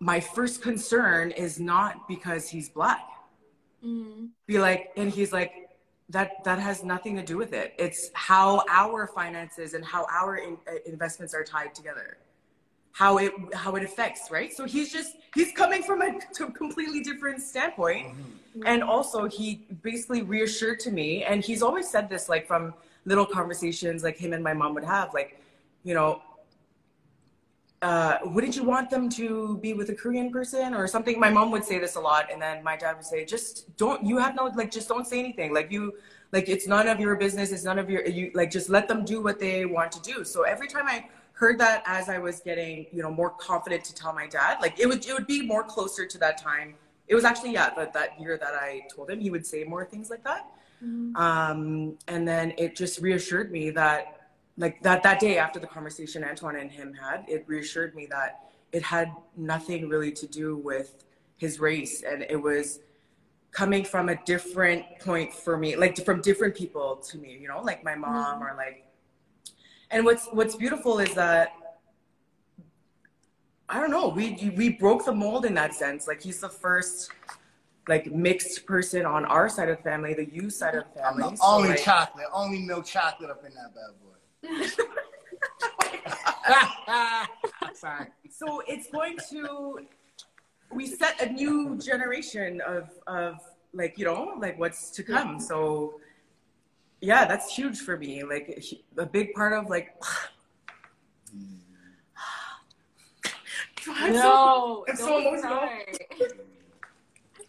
my 0.00 0.18
first 0.18 0.60
concern 0.60 1.30
is 1.30 1.60
not 1.60 2.08
because 2.08 2.48
he's 2.48 2.68
black. 2.68 3.06
Mm-hmm. 3.84 4.26
Be 4.46 4.58
like, 4.58 4.90
and 4.96 5.08
he's 5.08 5.32
like, 5.32 5.67
that 6.10 6.42
that 6.44 6.58
has 6.58 6.82
nothing 6.82 7.16
to 7.16 7.22
do 7.22 7.36
with 7.36 7.52
it. 7.52 7.74
It's 7.78 8.10
how 8.14 8.64
our 8.68 9.06
finances 9.06 9.74
and 9.74 9.84
how 9.84 10.06
our 10.10 10.36
in, 10.36 10.56
uh, 10.66 10.76
investments 10.86 11.34
are 11.34 11.44
tied 11.44 11.74
together. 11.74 12.18
How 12.92 13.18
it 13.18 13.32
how 13.54 13.76
it 13.76 13.82
affects 13.84 14.30
right? 14.30 14.52
So 14.52 14.64
he's 14.64 14.92
just 14.92 15.16
he's 15.34 15.52
coming 15.52 15.82
from 15.82 16.02
a 16.02 16.18
completely 16.52 17.02
different 17.02 17.42
standpoint. 17.42 18.14
Mm-hmm. 18.58 18.66
and 18.66 18.82
also 18.82 19.26
he 19.26 19.66
basically 19.82 20.22
reassured 20.22 20.80
to 20.80 20.90
me 20.90 21.22
and 21.22 21.44
he's 21.44 21.62
always 21.62 21.88
said 21.88 22.08
this 22.08 22.28
like 22.28 22.46
from 22.46 22.74
little 23.04 23.26
conversations 23.26 24.02
like 24.02 24.16
him 24.16 24.32
and 24.32 24.42
my 24.42 24.54
mom 24.54 24.74
would 24.74 24.84
have 24.84 25.12
like 25.14 25.40
you 25.84 25.94
know 25.94 26.22
uh, 27.80 28.18
wouldn't 28.24 28.56
you 28.56 28.64
want 28.64 28.90
them 28.90 29.08
to 29.08 29.58
be 29.58 29.72
with 29.72 29.88
a 29.90 29.94
Korean 29.94 30.32
person 30.32 30.74
or 30.74 30.86
something? 30.88 31.18
My 31.18 31.30
mom 31.30 31.50
would 31.52 31.64
say 31.64 31.78
this 31.78 31.94
a 31.94 32.00
lot, 32.00 32.26
and 32.32 32.42
then 32.42 32.62
my 32.64 32.76
dad 32.76 32.96
would 32.96 33.04
say, 33.04 33.24
"Just 33.24 33.76
don't. 33.76 34.04
You 34.04 34.18
have 34.18 34.34
no 34.34 34.46
like. 34.46 34.70
Just 34.70 34.88
don't 34.88 35.06
say 35.06 35.20
anything. 35.20 35.54
Like 35.54 35.70
you, 35.70 35.94
like 36.32 36.48
it's 36.48 36.66
none 36.66 36.88
of 36.88 36.98
your 36.98 37.14
business. 37.14 37.52
It's 37.52 37.64
none 37.64 37.78
of 37.78 37.88
your. 37.88 38.04
You 38.04 38.32
like 38.34 38.50
just 38.50 38.68
let 38.68 38.88
them 38.88 39.04
do 39.04 39.22
what 39.22 39.38
they 39.38 39.64
want 39.64 39.92
to 39.92 40.00
do." 40.00 40.24
So 40.24 40.42
every 40.42 40.66
time 40.66 40.86
I 40.86 41.08
heard 41.32 41.58
that, 41.60 41.84
as 41.86 42.08
I 42.08 42.18
was 42.18 42.40
getting 42.40 42.86
you 42.92 43.02
know 43.02 43.12
more 43.12 43.30
confident 43.30 43.84
to 43.84 43.94
tell 43.94 44.12
my 44.12 44.26
dad, 44.26 44.58
like 44.60 44.80
it 44.80 44.88
would 44.88 45.06
it 45.06 45.12
would 45.12 45.28
be 45.28 45.46
more 45.46 45.62
closer 45.62 46.04
to 46.04 46.18
that 46.18 46.42
time. 46.42 46.74
It 47.06 47.14
was 47.14 47.24
actually 47.24 47.52
yeah 47.52 47.70
that 47.76 47.92
that 47.92 48.20
year 48.20 48.36
that 48.38 48.54
I 48.54 48.82
told 48.94 49.08
him 49.08 49.20
he 49.20 49.30
would 49.30 49.46
say 49.46 49.62
more 49.62 49.84
things 49.84 50.10
like 50.10 50.24
that, 50.24 50.50
mm-hmm. 50.84 51.14
um, 51.14 51.96
and 52.08 52.26
then 52.26 52.54
it 52.58 52.74
just 52.74 53.00
reassured 53.00 53.52
me 53.52 53.70
that 53.70 54.17
like 54.58 54.82
that 54.82 55.02
that 55.04 55.20
day 55.20 55.38
after 55.38 55.58
the 55.58 55.66
conversation 55.66 56.22
Antwane 56.22 56.60
and 56.60 56.70
him 56.70 56.92
had, 56.92 57.24
it 57.28 57.44
reassured 57.46 57.94
me 57.94 58.06
that 58.10 58.50
it 58.72 58.82
had 58.82 59.10
nothing 59.36 59.88
really 59.88 60.12
to 60.12 60.26
do 60.26 60.56
with 60.56 61.04
his 61.36 61.60
race, 61.60 62.02
and 62.02 62.26
it 62.28 62.36
was 62.36 62.80
coming 63.52 63.84
from 63.84 64.08
a 64.08 64.16
different 64.24 64.84
point 65.00 65.32
for 65.32 65.56
me, 65.56 65.76
like 65.76 66.04
from 66.04 66.20
different 66.20 66.54
people 66.54 66.96
to 66.96 67.18
me, 67.18 67.38
you 67.40 67.48
know, 67.48 67.60
like 67.62 67.82
my 67.82 67.94
mom 67.94 68.34
mm-hmm. 68.34 68.42
or 68.42 68.54
like. 68.56 68.84
And 69.90 70.04
what's 70.04 70.26
what's 70.32 70.54
beautiful 70.54 70.98
is 70.98 71.14
that 71.14 71.52
I 73.68 73.80
don't 73.80 73.90
know, 73.90 74.08
we 74.08 74.52
we 74.56 74.70
broke 74.70 75.04
the 75.04 75.14
mold 75.14 75.44
in 75.44 75.54
that 75.54 75.74
sense. 75.74 76.06
Like 76.06 76.20
he's 76.20 76.40
the 76.40 76.48
first 76.48 77.10
like 77.86 78.12
mixed 78.12 78.66
person 78.66 79.06
on 79.06 79.24
our 79.24 79.48
side 79.48 79.68
of 79.68 79.78
the 79.78 79.82
family, 79.82 80.14
the 80.14 80.26
you 80.26 80.50
side 80.50 80.74
of 80.74 80.84
the 80.92 81.00
family. 81.00 81.22
I'm 81.24 81.30
the 81.30 81.36
so 81.36 81.46
only 81.46 81.68
like, 81.70 81.82
chocolate, 81.82 82.26
only 82.32 82.58
milk 82.58 82.84
chocolate 82.84 83.30
up 83.30 83.44
in 83.46 83.54
that 83.54 83.74
bad 83.74 84.02
boy. 84.02 84.07
Sorry. 87.74 88.06
So 88.30 88.62
it's 88.68 88.88
going 88.90 89.16
to 89.30 89.80
we 90.70 90.86
set 90.86 91.20
a 91.20 91.32
new 91.32 91.76
generation 91.76 92.60
of 92.66 92.90
of 93.06 93.40
like 93.72 93.98
you 93.98 94.04
know 94.04 94.34
like 94.38 94.58
what's 94.58 94.90
to 94.92 95.02
come. 95.02 95.40
So 95.40 96.00
yeah, 97.00 97.24
that's 97.26 97.54
huge 97.54 97.78
for 97.80 97.96
me. 97.96 98.22
Like 98.22 98.64
a 98.96 99.06
big 99.06 99.32
part 99.34 99.52
of 99.52 99.68
like. 99.68 99.94
Mm. 101.36 101.58
no, 104.12 104.86
I'm 104.88 104.96
so 104.96 105.18
emotional. 105.18 105.68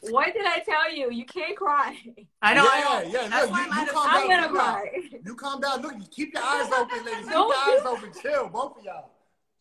What 0.02 0.34
did 0.34 0.45
I 0.45 0.60
tell 0.60 0.93
you? 0.93 1.12
You 1.12 1.26
can't 1.26 1.58
cry. 1.58 1.97
I 2.41 2.54
know. 2.54 2.64
Yeah, 2.64 2.70
I 2.72 3.04
know. 3.04 3.10
yeah. 3.10 3.28
That's 3.28 3.45
look, 3.45 3.52
why 3.52 3.66
you, 3.66 3.72
I'm, 3.72 3.86
you 3.86 3.93
I'm 3.95 4.30
gonna 4.30 4.50
cry. 4.50 4.91
You 5.26 5.36
calm 5.36 5.60
down. 5.60 5.82
Look, 5.82 5.93
you 5.97 6.06
keep 6.10 6.34
your 6.34 6.43
eyes 6.43 6.72
open, 6.78 7.06
ladies. 7.06 7.26
Keep 7.26 7.34
your 7.34 7.54
eyes 7.54 7.86
open. 7.86 8.12
Chill, 8.22 8.50
both 8.50 8.78
of 8.78 8.84
y'all. 8.84 9.12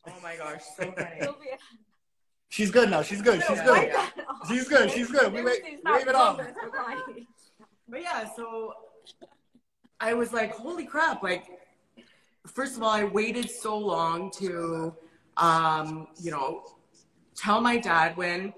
Oh 0.06 0.12
my 0.22 0.36
gosh, 0.36 0.62
so 0.76 0.92
funny. 0.96 1.32
She's 2.50 2.70
good 2.70 2.90
now. 2.90 3.02
She's 3.02 3.20
good. 3.20 3.42
She's 3.46 3.60
good. 3.60 3.92
She's 4.48 4.68
good. 4.68 4.90
She's 4.90 5.10
good. 5.10 5.32
We 5.32 5.42
wait. 5.42 5.62
Wave 5.84 6.08
it 6.08 6.14
off. 6.14 6.40
But 7.88 8.02
yeah, 8.02 8.28
so 8.34 8.74
I 10.00 10.14
was 10.14 10.32
like, 10.32 10.52
holy 10.52 10.84
crap! 10.84 11.22
Like, 11.22 11.46
first 12.46 12.76
of 12.76 12.82
all, 12.82 12.90
I 12.90 13.04
waited 13.04 13.50
so 13.50 13.76
long 13.76 14.30
to, 14.32 14.94
um, 15.36 16.08
you 16.20 16.30
know, 16.30 16.64
tell 17.34 17.60
my 17.60 17.78
dad 17.78 18.16
when 18.16 18.52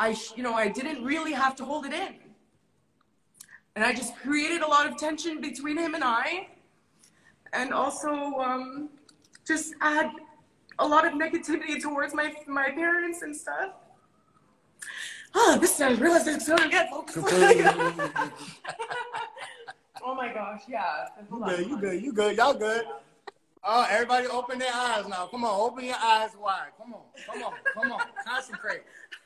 I, 0.00 0.16
you 0.34 0.42
know, 0.42 0.54
I 0.54 0.68
didn't 0.68 1.04
really 1.04 1.32
have 1.32 1.54
to 1.56 1.64
hold 1.64 1.84
it 1.84 1.92
in. 1.92 2.14
And 3.76 3.84
I 3.84 3.92
just 3.92 4.16
created 4.16 4.62
a 4.62 4.66
lot 4.66 4.90
of 4.90 4.96
tension 4.96 5.42
between 5.42 5.76
him 5.76 5.94
and 5.94 6.02
I. 6.02 6.48
And 7.52 7.74
also 7.74 8.08
um, 8.08 8.88
just 9.46 9.74
add 9.82 10.10
a 10.78 10.86
lot 10.86 11.06
of 11.06 11.12
negativity 11.12 11.78
towards 11.82 12.14
my, 12.14 12.32
my 12.48 12.70
parents 12.70 13.20
and 13.20 13.36
stuff. 13.36 13.72
Oh, 15.34 15.58
this 15.60 15.74
is 15.74 15.82
I 15.82 15.90
realized 15.92 16.28
I'm 16.28 16.40
so 16.40 16.54
again, 16.54 16.88
folks. 16.90 17.18
oh 17.18 17.22
my 20.16 20.32
gosh, 20.32 20.62
yeah. 20.66 21.08
You 21.30 21.44
good, 21.44 21.66
you 21.68 21.78
good, 21.78 22.02
you 22.02 22.12
good, 22.14 22.36
y'all 22.38 22.54
good. 22.54 22.86
Oh, 23.62 23.86
everybody 23.90 24.26
open 24.28 24.58
their 24.58 24.72
eyes 24.74 25.06
now. 25.06 25.26
Come 25.26 25.44
on, 25.44 25.60
open 25.60 25.84
your 25.84 25.96
eyes 26.02 26.30
wide. 26.40 26.70
Come 26.78 26.94
on, 26.94 27.02
come 27.26 27.42
on, 27.42 27.52
come 27.74 27.92
on. 27.92 28.00
Concentrate. 28.26 28.80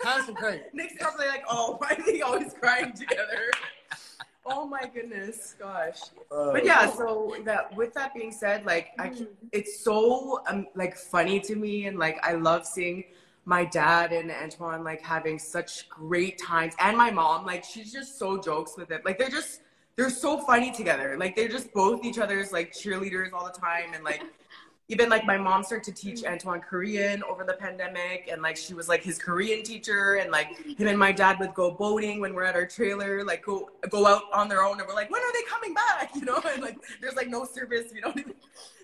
Concentrate. 0.05 0.63
Nick's 0.75 0.95
probably 1.01 1.27
like, 1.27 1.45
oh, 1.49 1.77
why 1.79 1.97
are 1.99 2.05
they 2.05 2.21
always 2.21 2.53
crying 2.55 2.93
together? 2.93 3.51
oh 4.47 4.67
my 4.67 4.91
goodness, 4.93 5.55
gosh. 5.59 6.01
Uh, 6.31 6.53
but 6.53 6.65
yeah, 6.65 6.91
so 6.91 7.37
that 7.45 7.75
with 7.75 7.95
that 7.95 8.15
being 8.15 8.33
said, 8.33 8.65
like 8.65 8.91
I, 8.99 9.09
mm-hmm. 9.09 9.25
it's 9.53 9.81
so 9.81 10.43
um, 10.49 10.67
like 10.75 10.97
funny 10.97 11.41
to 11.41 11.57
me, 11.57 11.87
and 11.87 11.99
like 11.99 12.19
I 12.23 12.35
love 12.35 12.67
seeing 12.67 13.05
my 13.47 13.65
dad 13.65 14.13
and 14.13 14.31
Antwane 14.31 14.85
like 14.85 15.03
having 15.03 15.39
such 15.39 15.89
great 15.89 16.39
times, 16.39 16.75
and 16.79 16.97
my 16.97 17.11
mom, 17.11 17.47
like 17.47 17.65
she's 17.65 17.93
just 17.93 18.19
so 18.19 18.41
jokes 18.41 18.77
with 18.77 18.91
it. 18.91 19.05
Like 19.05 19.19
they're 19.19 19.29
just 19.29 19.61
they're 19.97 20.11
so 20.11 20.39
funny 20.39 20.71
together. 20.71 21.17
Like 21.19 21.37
they're 21.37 21.49
just 21.49 21.73
both 21.73 22.05
each 22.05 22.19
other's 22.19 22.53
like 22.53 22.73
cheerleaders 22.73 23.33
all 23.33 23.47
the 23.47 23.59
time, 23.59 23.95
and 23.95 24.05
like 24.05 24.23
even 24.89 25.09
like 25.09 25.25
my 25.25 25.39
mom 25.39 25.63
started 25.63 25.85
to 25.95 26.03
teach. 26.03 26.23
Antwane 26.23 26.63
Korean 26.63 27.23
over 27.25 27.43
the 27.45 27.55
pandemic, 27.55 28.29
and 28.31 28.43
like 28.43 28.57
she 28.57 28.75
was 28.75 28.89
like 28.89 29.03
his 29.03 29.19
Korean 29.19 29.63
teacher, 29.63 30.17
and 30.17 30.31
like 30.31 30.57
him 30.79 30.89
and 30.89 30.99
my 30.99 31.11
dad 31.11 31.39
would 31.41 31.55
go 31.55 31.71
boating 31.71 32.21
when 32.21 32.35
we're 32.35 32.45
at 32.45 32.55
our 32.55 32.67
trailer, 32.67 33.25
like 33.25 33.45
go 33.45 33.71
go 33.89 34.07
out 34.07 34.25
on 34.33 34.49
their 34.49 34.63
own, 34.63 34.79
and 34.79 34.87
we're 34.87 34.95
like, 34.95 35.11
when 35.11 35.23
are 35.23 35.33
they 35.33 35.43
coming 35.49 35.75
back? 35.75 36.11
You 36.25 36.27
know, 36.27 36.41
and 36.53 36.63
like 36.63 36.79
there's 37.01 37.17
like 37.17 37.29
no 37.29 37.45
service, 37.45 37.93
you 37.95 38.01
know. 38.01 38.15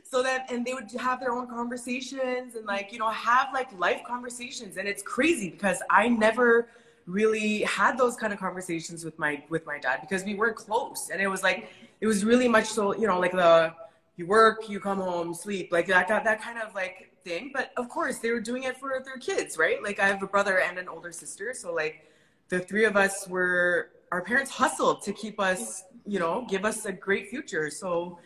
so 0.03 0.23
that 0.23 0.51
and 0.51 0.67
they 0.67 0.75
would 0.75 0.91
have 0.93 1.21
their 1.21 1.33
own 1.33 1.47
conversations 1.47 2.57
and 2.57 2.67
like 2.67 2.93
you 2.93 2.99
know 2.99 3.09
have 3.11 3.49
like 3.53 3.69
life 3.79 4.01
conversations, 4.07 4.79
and 4.79 4.89
it's 4.89 5.03
crazy 5.03 5.51
because 5.51 5.83
I 5.91 6.09
never 6.09 6.69
really 7.07 7.63
had 7.63 7.99
those 7.99 8.17
kind 8.17 8.33
of 8.33 8.39
conversations 8.39 9.05
with 9.05 9.19
my 9.19 9.43
with 9.49 9.67
my 9.67 9.79
dad 9.79 10.01
because 10.01 10.25
we 10.25 10.35
weren't 10.35 10.57
close, 10.57 11.11
and 11.13 11.21
it 11.21 11.29
was 11.29 11.43
like 11.43 11.71
it 12.01 12.07
was 12.07 12.25
really 12.25 12.49
much 12.49 12.67
so 12.67 12.95
you 12.97 13.07
know 13.07 13.19
like 13.19 13.33
the 13.33 13.73
you 14.17 14.27
work, 14.27 14.69
you 14.69 14.81
come 14.81 14.99
home, 14.99 15.33
sleep, 15.35 15.73
like 15.73 15.87
that, 15.87 16.09
that, 16.09 16.25
that 16.25 16.43
kind 16.43 16.59
of 16.59 16.75
like 16.75 17.13
thing. 17.25 17.51
But 17.55 17.73
of 17.77 17.89
course, 17.89 18.19
they 18.19 18.31
were 18.31 18.41
doing 18.41 18.65
it 18.65 18.77
for 18.77 19.03
their 19.05 19.17
kids, 19.17 19.57
right? 19.57 19.83
Like 19.83 19.99
I 19.99 20.07
have 20.07 20.23
a 20.23 20.27
brother 20.27 20.61
and 20.61 20.79
an 20.79 20.89
older 20.89 21.13
sister, 21.13 21.55
so 21.55 21.73
like 21.73 22.07
the 22.49 22.61
three 22.61 22.85
of 22.85 22.97
us 22.97 23.27
were 23.29 23.91
our 24.13 24.23
parents 24.23 24.51
hustled 24.51 25.03
to 25.03 25.13
keep 25.13 25.39
us, 25.39 25.85
you 26.07 26.19
know, 26.19 26.45
give 26.49 26.65
us 26.65 26.85
a 26.85 26.93
great 26.93 27.31
future. 27.31 27.71
So 27.71 28.19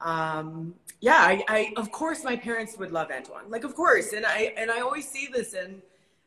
um 0.00 0.74
yeah 1.00 1.18
I, 1.20 1.44
I 1.48 1.72
of 1.76 1.90
course 1.90 2.22
my 2.22 2.36
parents 2.36 2.76
would 2.78 2.92
love 2.92 3.08
antwane 3.08 3.48
like 3.48 3.64
of 3.64 3.74
course 3.74 4.12
and 4.12 4.26
i 4.26 4.52
and 4.56 4.70
i 4.70 4.80
always 4.80 5.08
see 5.08 5.28
this 5.32 5.54
and 5.54 5.80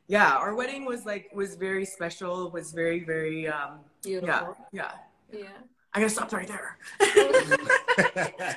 yeah 0.07 0.34
our 0.34 0.55
wedding 0.55 0.86
was 0.86 1.05
like 1.05 1.30
was 1.36 1.53
very 1.53 1.86
special 1.86 2.49
was 2.49 2.72
very 2.72 3.03
very 3.03 3.47
um 3.47 3.80
Beautiful. 4.01 4.57
yeah 4.72 4.91
Yeah. 5.32 5.43
I 5.93 5.99
gotta 5.99 6.09
stop 6.09 6.31
right 6.33 6.47
there. 6.47 6.77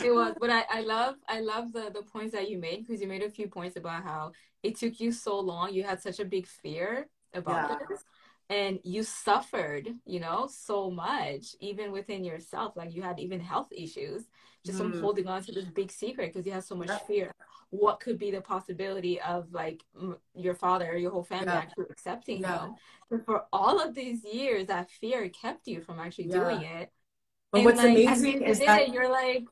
It 0.00 0.10
was 0.10 0.34
but 0.40 0.50
I, 0.50 0.64
I 0.70 0.80
love 0.80 1.16
i 1.28 1.40
love 1.40 1.72
the 1.72 1.90
the 1.94 2.02
points 2.02 2.32
that 2.32 2.50
you 2.50 2.58
made 2.58 2.84
because 2.86 3.00
you 3.00 3.06
made 3.08 3.22
a 3.22 3.30
few 3.30 3.46
points 3.48 3.76
about 3.76 4.02
how 4.02 4.32
it 4.62 4.76
took 4.76 5.00
you 5.00 5.10
so 5.12 5.38
long. 5.40 5.72
You 5.72 5.82
had 5.84 6.00
such 6.00 6.20
a 6.20 6.24
big 6.24 6.46
fear 6.46 7.08
about 7.34 7.68
Yeah. 7.68 7.76
this 7.88 8.04
and 8.50 8.80
you 8.84 9.02
suffered 9.04 9.88
you 10.04 10.20
know 10.20 10.48
so 10.52 10.90
much 10.90 11.54
even 11.60 11.92
within 11.92 12.24
yourself 12.24 12.76
like 12.76 12.94
you 12.94 13.02
had 13.02 13.18
even 13.20 13.40
health 13.40 13.68
issues 13.72 14.24
just 14.64 14.78
from 14.78 14.92
Mhm. 14.92 15.00
holding 15.00 15.26
on 15.26 15.42
to 15.42 15.52
this 15.52 15.64
big 15.66 15.90
secret 15.90 16.32
because 16.32 16.46
you 16.46 16.52
had 16.52 16.64
so 16.64 16.74
much 16.74 16.88
Yeah. 16.88 16.98
fear 16.98 17.32
what 17.70 18.00
could 18.00 18.18
be 18.18 18.30
the 18.30 18.40
possibility 18.40 19.20
of 19.20 19.52
like 19.52 19.82
m- 19.98 20.18
your 20.34 20.54
father 20.54 20.96
your 20.96 21.10
whole 21.10 21.24
family 21.24 21.46
Yeah. 21.46 21.58
actually 21.58 21.86
accepting 21.90 22.40
Yeah. 22.40 22.68
you 23.10 23.22
for 23.24 23.46
all 23.52 23.80
of 23.80 23.94
these 23.94 24.24
years 24.24 24.66
that 24.66 24.90
fear 24.90 25.28
kept 25.30 25.66
you 25.66 25.80
from 25.80 25.98
actually 25.98 26.28
doing 26.28 26.60
it 26.62 26.90
but 27.50 27.58
And, 27.58 27.64
what's 27.66 27.78
like, 27.78 27.96
amazing 27.96 28.42
is 28.42 28.58
that 28.60 28.86
day, 28.86 28.92
you're 28.92 29.10
like 29.10 29.44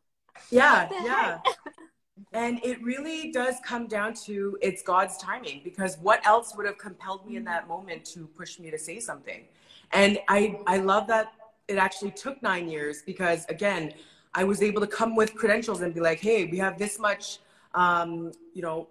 yeah 0.50 0.88
yeah 1.02 1.38
and 2.32 2.60
it 2.64 2.82
really 2.82 3.32
does 3.32 3.56
come 3.64 3.86
down 3.86 4.12
to 4.14 4.56
it's 4.60 4.82
god's 4.82 5.16
timing 5.18 5.60
because 5.64 5.96
what 5.98 6.24
else 6.26 6.54
would 6.56 6.66
have 6.66 6.78
compelled 6.78 7.26
me 7.26 7.36
in 7.36 7.44
that 7.44 7.66
moment 7.68 8.04
to 8.04 8.26
push 8.36 8.58
me 8.58 8.70
to 8.70 8.78
say 8.78 9.00
something 9.00 9.44
and 9.92 10.18
i 10.28 10.58
i 10.66 10.76
love 10.76 11.06
that 11.06 11.32
it 11.68 11.78
actually 11.78 12.10
took 12.10 12.42
nine 12.42 12.68
years 12.68 13.02
because 13.02 13.46
again 13.48 13.92
i 14.34 14.44
was 14.44 14.62
able 14.62 14.80
to 14.80 14.86
come 14.86 15.16
with 15.16 15.34
credentials 15.34 15.80
and 15.80 15.94
be 15.94 16.00
like 16.00 16.20
hey 16.20 16.46
we 16.46 16.58
have 16.58 16.78
this 16.78 16.98
much 16.98 17.38
um 17.74 18.32
you 18.54 18.62
know 18.62 18.88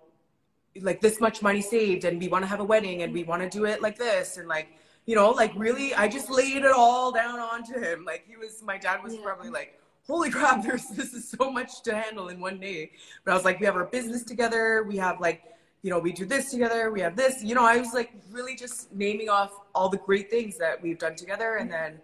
like 0.82 1.02
this 1.02 1.20
much 1.20 1.42
money 1.42 1.62
saved 1.62 2.06
and 2.06 2.20
we 2.20 2.28
want 2.28 2.44
to 2.44 2.48
have 2.48 2.60
a 2.60 2.64
wedding 2.64 3.02
and 3.04 3.14
we 3.14 3.24
want 3.24 3.42
to 3.42 3.50
do 3.50 3.66
it 3.66 3.82
like 3.82 3.98
this 3.98 4.38
and 4.38 4.48
like 4.48 4.70
you 5.06 5.16
know 5.16 5.32
like 5.32 5.52
really 5.56 5.94
i 5.96 6.08
just 6.08 6.30
laid 6.30 6.58
it 6.64 6.72
all 6.72 7.12
down 7.12 7.40
onto 7.40 7.80
him. 7.80 8.06
Like 8.06 8.26
he 8.28 8.38
was 8.38 8.62
my 8.64 8.78
dad 8.78 9.04
was 9.04 9.16
Yeah. 9.16 9.22
probably 9.24 9.50
like 9.50 9.80
holy 10.08 10.30
crap 10.30 10.64
there's 10.68 10.88
this 10.90 11.14
is 11.14 11.28
so 11.30 11.52
much 11.52 11.82
to 11.84 11.96
handle 11.96 12.30
in 12.30 12.40
one 12.40 12.60
day. 12.60 12.92
But 13.26 13.32
i 13.32 13.36
was 13.36 13.46
like 13.46 13.60
we 13.60 13.66
have 13.66 13.76
our 13.76 13.86
business 13.86 14.24
together. 14.24 14.84
We 14.84 14.98
have 14.98 15.20
like 15.20 15.44
you 15.82 15.90
know 15.90 16.00
we 16.00 16.12
do 16.12 16.26
this 16.26 16.52
together. 16.52 16.92
We 16.92 17.02
have 17.02 17.16
this 17.16 17.44
you 17.44 17.56
know 17.56 17.66
i 17.66 17.78
was 17.78 17.94
like 17.94 18.12
really 18.32 18.56
just 18.56 18.94
naming 18.94 19.30
off 19.30 19.52
all 19.74 19.90
the 19.90 19.98
great 19.98 20.30
things 20.30 20.58
that 20.60 20.82
we've 20.82 21.00
done 21.00 21.16
together. 21.16 21.56
And 21.56 21.72
then 21.72 22.00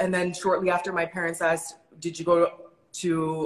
and 0.00 0.12
then 0.12 0.32
shortly 0.34 0.70
after 0.70 0.92
my 0.92 1.06
parents 1.06 1.40
asked 1.40 1.76
did 1.98 2.18
you 2.18 2.24
go 2.24 2.44
to 2.44 2.52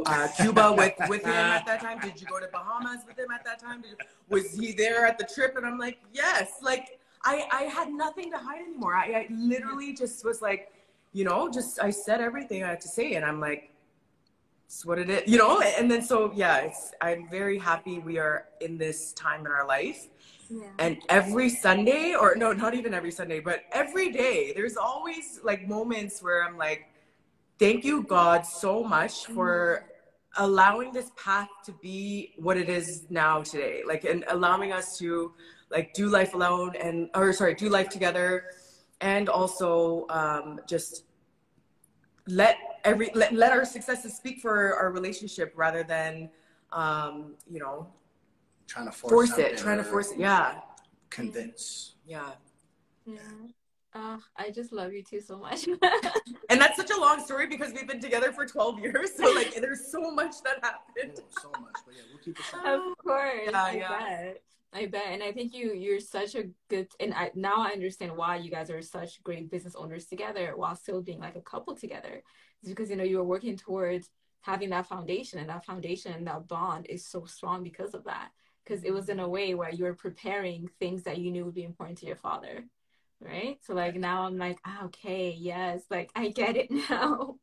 uh, 0.06 0.28
Cuba 0.36 0.72
with, 0.72 0.94
with 1.08 1.22
him 1.22 1.30
at 1.30 1.66
that 1.66 1.80
time? 1.80 2.00
Did 2.00 2.20
you 2.20 2.26
go 2.26 2.40
to 2.40 2.48
Bahamas 2.52 3.00
with 3.06 3.18
him 3.18 3.30
at 3.32 3.44
that 3.44 3.58
time? 3.58 3.82
Did, 3.82 3.96
was 4.28 4.52
he 4.58 4.72
there 4.72 5.06
at 5.06 5.18
the 5.18 5.24
trip? 5.24 5.56
And 5.56 5.66
I'm 5.66 5.78
like, 5.78 5.98
yes. 6.12 6.58
Like 6.62 6.98
I, 7.24 7.46
I 7.52 7.62
had 7.62 7.90
nothing 7.90 8.30
to 8.32 8.38
hide 8.38 8.62
anymore. 8.62 8.94
I, 8.94 9.04
I 9.04 9.26
literally 9.30 9.92
just 9.92 10.24
was 10.24 10.42
like, 10.42 10.72
you 11.12 11.24
know, 11.24 11.50
just 11.50 11.80
I 11.80 11.90
said 11.90 12.20
everything 12.20 12.64
I 12.64 12.68
had 12.70 12.80
to 12.82 12.88
say, 12.88 13.14
and 13.14 13.24
I'm 13.24 13.40
like, 13.40 13.70
it's 14.66 14.84
what 14.84 14.98
it 14.98 15.08
is, 15.08 15.22
you 15.26 15.38
know. 15.38 15.60
And 15.60 15.90
then 15.90 16.02
so 16.02 16.32
yeah, 16.34 16.58
it's 16.58 16.92
I'm 17.00 17.28
very 17.30 17.58
happy 17.58 18.00
we 18.00 18.18
are 18.18 18.46
in 18.60 18.76
this 18.78 19.12
time 19.12 19.40
in 19.40 19.52
our 19.52 19.66
life. 19.66 20.08
yeah. 20.50 20.66
And 20.78 20.98
every 21.08 21.48
Sunday, 21.48 22.14
or 22.14 22.34
no, 22.36 22.52
not 22.52 22.74
even 22.74 22.92
every 22.92 23.12
Sunday, 23.12 23.40
but 23.40 23.62
every 23.72 24.10
day, 24.10 24.52
there's 24.54 24.76
always 24.76 25.40
like 25.44 25.68
moments 25.68 26.22
where 26.22 26.44
I'm 26.44 26.58
like, 26.58 26.88
thank 27.58 27.84
you, 27.84 28.02
God, 28.02 28.44
so 28.46 28.82
much 28.82 29.26
for 29.26 29.86
allowing 30.36 30.92
this 30.92 31.10
path 31.16 31.48
to 31.64 31.72
be 31.72 32.34
what 32.38 32.56
it 32.56 32.68
is 32.68 33.06
now 33.10 33.42
today. 33.42 33.82
Like, 33.86 34.04
and 34.04 34.24
allowing 34.28 34.72
us 34.72 34.98
to 34.98 35.32
like 35.70 35.94
do 35.94 36.08
life 36.08 36.34
alone 36.34 36.74
and, 36.80 37.08
or 37.14 37.32
sorry, 37.32 37.54
do 37.54 37.68
life 37.68 37.88
together. 37.88 38.46
And 39.00 39.28
also 39.28 40.06
um, 40.08 40.60
just 40.66 41.04
let 42.26 42.56
every, 42.84 43.10
let, 43.14 43.32
let 43.32 43.52
our 43.52 43.64
successes 43.64 44.16
speak 44.16 44.40
for 44.40 44.74
our 44.74 44.90
relationship 44.90 45.52
rather 45.56 45.82
than, 45.82 46.30
um, 46.72 47.34
you 47.50 47.60
know, 47.60 47.86
trying 48.66 48.86
to 48.86 48.92
force, 48.92 49.30
force 49.30 49.38
it, 49.38 49.58
trying 49.58 49.78
to 49.78 49.84
force 49.84 50.10
it. 50.10 50.18
Yeah. 50.18 50.60
Convince. 51.10 51.94
Yeah. 52.06 52.30
Yeah. 53.06 53.18
Oh, 53.96 54.18
I 54.36 54.50
just 54.50 54.72
love 54.72 54.92
you 54.92 55.02
too 55.02 55.20
so 55.20 55.38
much. 55.38 55.66
And 56.50 56.60
that's 56.60 56.76
such 56.76 56.90
a 56.90 57.00
long 57.00 57.24
story 57.24 57.46
because 57.46 57.72
we've 57.72 57.86
been 57.86 58.00
together 58.00 58.30
for 58.30 58.44
12 58.46 58.78
years. 58.80 59.16
So 59.16 59.32
like 59.32 59.54
there's 59.54 59.90
so 59.90 60.10
much 60.10 60.34
that 60.44 60.62
happened. 60.62 61.18
Oh, 61.18 61.40
so 61.42 61.50
much, 61.60 61.72
but 61.84 61.94
yeah, 61.96 62.02
we'll 62.10 62.18
keep 62.22 62.38
it 62.38 62.44
short. 62.44 62.66
of 62.66 62.98
course. 62.98 63.50
Yeah, 63.50 63.62
I 63.62 63.72
yeah. 63.72 63.88
bet. 63.88 64.42
I 64.72 64.86
bet. 64.86 65.06
And 65.08 65.22
I 65.22 65.32
think 65.32 65.54
you 65.54 65.72
you're 65.72 66.00
such 66.00 66.34
a 66.34 66.44
good 66.68 66.88
and 67.00 67.14
I 67.14 67.30
now 67.34 67.56
I 67.58 67.70
understand 67.70 68.16
why 68.16 68.36
you 68.36 68.50
guys 68.50 68.70
are 68.70 68.82
such 68.82 69.22
great 69.22 69.50
business 69.50 69.74
owners 69.74 70.06
together 70.06 70.52
while 70.56 70.76
still 70.76 71.00
being 71.00 71.20
like 71.20 71.36
a 71.36 71.40
couple 71.40 71.74
together. 71.74 72.22
It's 72.60 72.68
because 72.68 72.90
you 72.90 72.96
know 72.96 73.04
you 73.04 73.18
were 73.18 73.24
working 73.24 73.56
towards 73.56 74.10
having 74.42 74.70
that 74.70 74.86
foundation 74.86 75.38
and 75.38 75.48
that 75.48 75.64
foundation, 75.64 76.12
and 76.12 76.26
that 76.26 76.46
bond 76.46 76.86
is 76.88 77.06
so 77.06 77.24
strong 77.24 77.62
because 77.62 77.94
of 77.94 78.04
that. 78.04 78.30
Because 78.64 78.84
it 78.84 78.92
was 78.92 79.08
in 79.08 79.20
a 79.20 79.28
way 79.28 79.54
where 79.54 79.70
you 79.70 79.84
were 79.84 79.94
preparing 79.94 80.68
things 80.78 81.02
that 81.04 81.18
you 81.18 81.30
knew 81.30 81.44
would 81.44 81.54
be 81.54 81.64
important 81.64 81.98
to 81.98 82.06
your 82.06 82.16
father. 82.16 82.64
Right. 83.24 83.58
So 83.64 83.74
like 83.74 83.96
now 83.96 84.24
I'm 84.26 84.36
like, 84.36 84.58
ah, 84.66 84.84
okay, 84.86 85.34
yes, 85.38 85.82
like 85.90 86.10
I 86.14 86.28
get 86.28 86.56
it 86.56 86.70
now. 86.90 87.36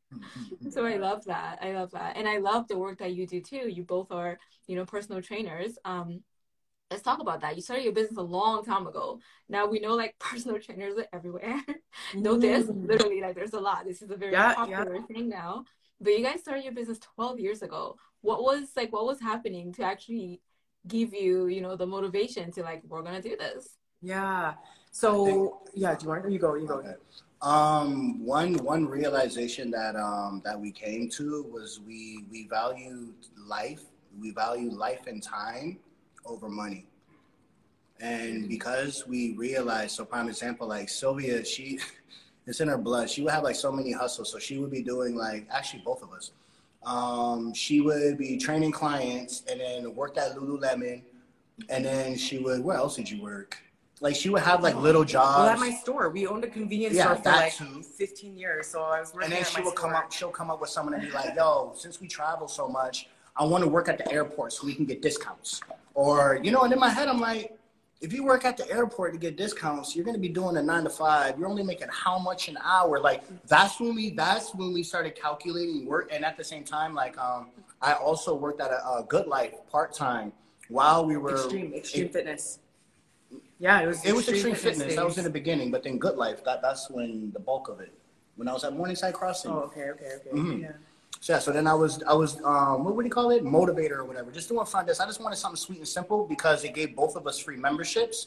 So 0.70 0.86
I 0.86 0.98
love 0.98 1.26
that. 1.26 1.60
I 1.62 1.74
love 1.74 1.92
that. 1.92 2.18
And 2.18 2.28
I 2.30 2.38
love 2.38 2.68
the 2.68 2.78
work 2.78 3.00
that 3.00 3.14
you 3.14 3.28
do 3.28 3.42
too. 3.42 3.68
You 3.70 3.84
both 3.84 4.12
are, 4.12 4.40
you 4.68 4.76
know, 4.76 4.86
personal 4.86 5.22
trainers. 5.22 5.78
Um, 5.86 6.22
let's 6.92 7.04
talk 7.04 7.20
about 7.22 7.42
that. 7.42 7.56
You 7.56 7.62
started 7.64 7.84
your 7.84 7.94
business 7.94 8.18
a 8.18 8.22
long 8.24 8.66
time 8.66 8.88
ago. 8.88 9.20
Now 9.50 9.68
we 9.68 9.80
know 9.80 9.96
like 9.96 10.16
personal 10.20 10.60
trainers 10.60 10.98
are 10.98 11.08
everywhere. 11.14 11.62
know 12.16 12.38
this, 12.38 12.68
Mm. 12.68 12.88
literally, 12.88 13.22
like 13.22 13.36
there's 13.36 13.54
a 13.54 13.60
lot. 13.60 13.86
This 13.86 14.02
is 14.02 14.12
a 14.12 14.18
very 14.18 14.34
Yeah, 14.34 14.54
popular 14.56 15.00
thing 15.08 15.30
now. 15.30 15.66
But 16.02 16.12
you 16.12 16.24
guys 16.24 16.42
started 16.42 16.64
your 16.64 16.74
business 16.74 17.00
12 17.00 17.40
years 17.40 17.62
ago. 17.64 17.98
What 18.22 18.44
was 18.44 18.70
like 18.76 18.94
what 18.94 19.06
was 19.06 19.20
happening 19.22 19.74
to 19.74 19.84
actually 19.84 20.42
give 20.88 21.14
you, 21.14 21.48
you 21.48 21.62
know, 21.62 21.76
the 21.76 21.88
motivation 21.88 22.52
to 22.54 22.64
like, 22.64 22.84
we're 22.88 23.04
gonna 23.04 23.22
do 23.22 23.36
this? 23.38 23.78
Yeah. 24.02 24.56
So 24.92 25.62
yeah, 25.74 25.96
do 25.96 26.04
you 26.04 26.10
want 26.10 26.30
you 26.30 26.40
go, 26.40 26.56
you 26.56 26.68
go. 26.68 26.76
Okay. 26.76 26.96
Um, 27.42 28.24
one 28.24 28.56
one 28.56 28.86
realization 28.86 29.72
that 29.72 29.96
um 29.96 30.42
that 30.46 30.60
we 30.60 30.72
came 30.72 31.10
to 31.12 31.44
was 31.52 31.80
we 31.88 32.26
we 32.30 32.48
value 32.48 33.14
life, 33.38 33.82
we 34.20 34.32
value 34.32 34.70
life 34.70 35.08
and 35.08 35.24
time 35.24 35.80
over 36.26 36.50
money. 36.50 36.86
And 38.00 38.50
because 38.50 39.08
we 39.08 39.34
realized, 39.34 39.92
so 39.92 40.06
prime 40.06 40.28
example, 40.28 40.68
like 40.68 40.90
Sylvia, 40.90 41.46
she 41.46 41.80
it's 42.48 42.60
in 42.60 42.68
her 42.68 42.78
blood. 42.78 43.10
She 43.10 43.22
would 43.22 43.32
have 43.32 43.44
like 43.44 43.56
so 43.56 43.72
many 43.72 43.92
hustles. 43.92 44.32
So 44.32 44.40
she 44.40 44.58
would 44.58 44.72
be 44.72 44.82
doing 44.82 45.16
like 45.16 45.48
actually 45.50 45.84
both 45.86 46.04
of 46.04 46.12
us. 46.12 46.32
Um, 46.84 47.54
she 47.54 47.80
would 47.80 48.18
be 48.18 48.38
training 48.38 48.72
clients 48.72 49.44
and 49.50 49.60
then 49.60 49.96
worked 49.96 50.18
at 50.18 50.36
Lululemon. 50.36 51.04
And 51.70 51.86
then 51.86 52.18
she 52.18 52.40
would 52.40 52.64
where 52.64 52.76
else 52.76 52.98
did 52.98 53.10
you 53.10 53.22
work? 53.22 53.58
Like 54.02 54.16
she 54.16 54.30
would 54.30 54.42
have 54.42 54.64
like 54.64 54.76
little 54.76 55.04
jobs. 55.04 55.38
Well, 55.38 55.48
at 55.48 55.60
my 55.60 55.70
store, 55.70 56.10
we 56.10 56.26
owned 56.26 56.44
a 56.44 56.48
convenience 56.48 56.96
Yeah, 56.96 57.04
store 57.04 57.16
for 57.18 57.30
like 57.30 57.54
too. 57.56 57.84
15 57.84 58.36
years. 58.36 58.68
So 58.68 58.82
I 58.82 59.00
was 59.00 59.14
working 59.14 59.26
and 59.26 59.34
then 59.34 59.42
at 59.42 59.48
she 59.48 59.60
my 59.60 59.64
will 59.64 59.72
come 59.72 59.94
up 59.94 60.12
she'll 60.12 60.30
come 60.32 60.50
up 60.50 60.60
with 60.60 60.72
someone 60.72 60.96
and 60.96 61.04
be 61.04 61.12
like 61.12 61.36
yo 61.36 61.72
since 61.76 62.02
we 62.02 62.08
travel 62.08 62.48
so 62.48 62.68
much 62.68 63.08
i 63.38 63.44
want 63.44 63.64
to 63.64 63.70
work 63.70 63.88
at 63.88 63.98
the 63.98 64.12
airport 64.12 64.52
so 64.54 64.66
we 64.66 64.74
can 64.74 64.86
get 64.86 65.02
discounts 65.02 65.62
or 65.94 66.40
you 66.44 66.52
know 66.52 66.62
and 66.64 66.74
in 66.74 66.80
my 66.80 66.90
head 66.90 67.08
i'm 67.08 67.20
like 67.20 67.58
if 68.02 68.12
you 68.12 68.24
work 68.24 68.44
at 68.44 68.58
the 68.58 68.70
airport 68.72 69.14
to 69.14 69.20
get 69.20 69.38
discounts 69.38 69.96
you're 69.96 70.04
going 70.04 70.16
to 70.16 70.20
be 70.22 70.28
doing 70.30 70.58
a 70.58 70.62
nine 70.62 70.84
to 70.84 70.90
five 70.90 71.38
you're 71.38 71.48
only 71.48 71.64
making 71.64 71.88
how 71.92 72.18
much 72.20 72.50
an 72.50 72.58
hour 72.64 73.00
like 73.00 73.24
that's 73.48 73.80
when 73.80 73.94
we 73.96 74.10
that's 74.12 74.54
when 74.56 74.74
we 74.74 74.84
started 74.84 75.16
calculating 75.16 75.86
work 75.86 76.10
and 76.12 76.26
at 76.26 76.36
the 76.38 76.44
same 76.44 76.64
time 76.64 76.94
like 76.94 77.18
um 77.18 77.48
i 77.82 77.94
also 77.94 78.34
worked 78.36 78.60
at 78.60 78.72
a, 78.72 78.80
a 79.00 79.06
good 79.08 79.28
life 79.28 79.54
part-time 79.72 80.34
while 80.70 81.06
we 81.06 81.18
were 81.18 81.32
Extreme, 81.34 81.74
extreme 81.74 82.06
it, 82.06 82.14
fitness. 82.14 82.60
Yeah, 83.62 83.82
it 83.84 83.88
was. 83.88 84.04
it 84.04 84.14
was 84.14 84.28
extreme 84.28 84.56
fitness 84.56 84.96
that 84.96 85.06
was 85.06 85.18
in 85.22 85.24
the 85.30 85.36
beginning 85.40 85.70
but 85.70 85.84
then 85.84 86.00
good 86.06 86.18
life 86.26 86.44
that 86.48 86.60
that's 86.66 86.90
when 86.90 87.32
the 87.32 87.40
bulk 87.40 87.66
of 87.74 87.80
it 87.80 87.94
when 88.38 88.48
i 88.52 88.54
was 88.58 88.64
at 88.64 88.74
morningside 88.80 89.14
crossing 89.14 89.52
Oh, 89.52 89.70
okay, 89.70 89.88
okay, 89.94 90.12
okay. 90.18 90.32
Mhm. 90.34 90.62
Yeah. 90.62 90.72
So 91.20 91.34
yeah, 91.34 91.40
so 91.46 91.52
then 91.52 91.68
I 91.68 91.76
was 91.76 92.02
I 92.14 92.16
was 92.24 92.32
um 92.44 92.84
what 92.84 92.96
would 92.96 93.06
you 93.06 93.12
call 93.12 93.30
it? 93.30 93.44
Motivator 93.44 93.98
or 94.02 94.06
whatever. 94.06 94.32
Just 94.32 94.50
doing 94.50 94.66
front 94.66 94.88
desk. 94.88 95.00
I 95.02 95.06
just 95.06 95.22
wanted 95.22 95.36
something 95.36 95.56
sweet 95.68 95.78
and 95.78 95.88
simple 95.88 96.26
because 96.26 96.64
it 96.64 96.74
gave 96.74 96.96
both 96.96 97.16
of 97.16 97.28
us 97.28 97.38
free 97.38 97.58
memberships. 97.58 98.18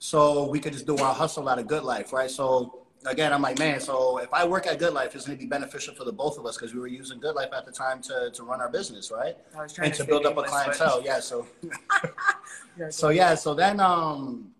So 0.00 0.48
we 0.48 0.58
could 0.58 0.72
just 0.72 0.86
do 0.86 0.96
our 0.98 1.14
hustle 1.14 1.48
out 1.48 1.60
of 1.60 1.68
good 1.68 1.84
life, 1.84 2.12
right? 2.12 2.28
So 2.28 2.80
again, 3.06 3.32
I'm 3.32 3.42
like, 3.42 3.58
man, 3.60 3.78
so 3.78 4.18
if 4.18 4.32
I 4.32 4.44
work 4.46 4.66
at 4.66 4.78
Good 4.78 4.94
Life, 4.94 5.14
it's 5.14 5.26
going 5.26 5.38
to 5.38 5.42
be 5.42 5.48
beneficial 5.48 5.94
for 5.94 6.04
the 6.04 6.12
both 6.12 6.36
of 6.38 6.44
us 6.46 6.56
because 6.56 6.74
we 6.74 6.80
were 6.80 6.86
using 6.88 7.20
Good 7.20 7.34
Life 7.34 7.50
at 7.56 7.64
the 7.66 7.72
time 7.72 8.02
to, 8.02 8.30
to 8.32 8.42
run 8.42 8.60
our 8.60 8.68
business, 8.70 9.10
right? 9.10 9.36
I 9.56 9.84
and 9.84 9.94
to, 9.94 10.02
to 10.02 10.04
build 10.04 10.26
up 10.26 10.36
a 10.36 10.42
clientele. 10.42 11.02
Yeah. 11.04 11.20
So, 11.20 11.46
so 12.90 13.10
yeah. 13.10 13.34
So 13.34 13.54
then, 13.54 13.78
um, 13.80 14.53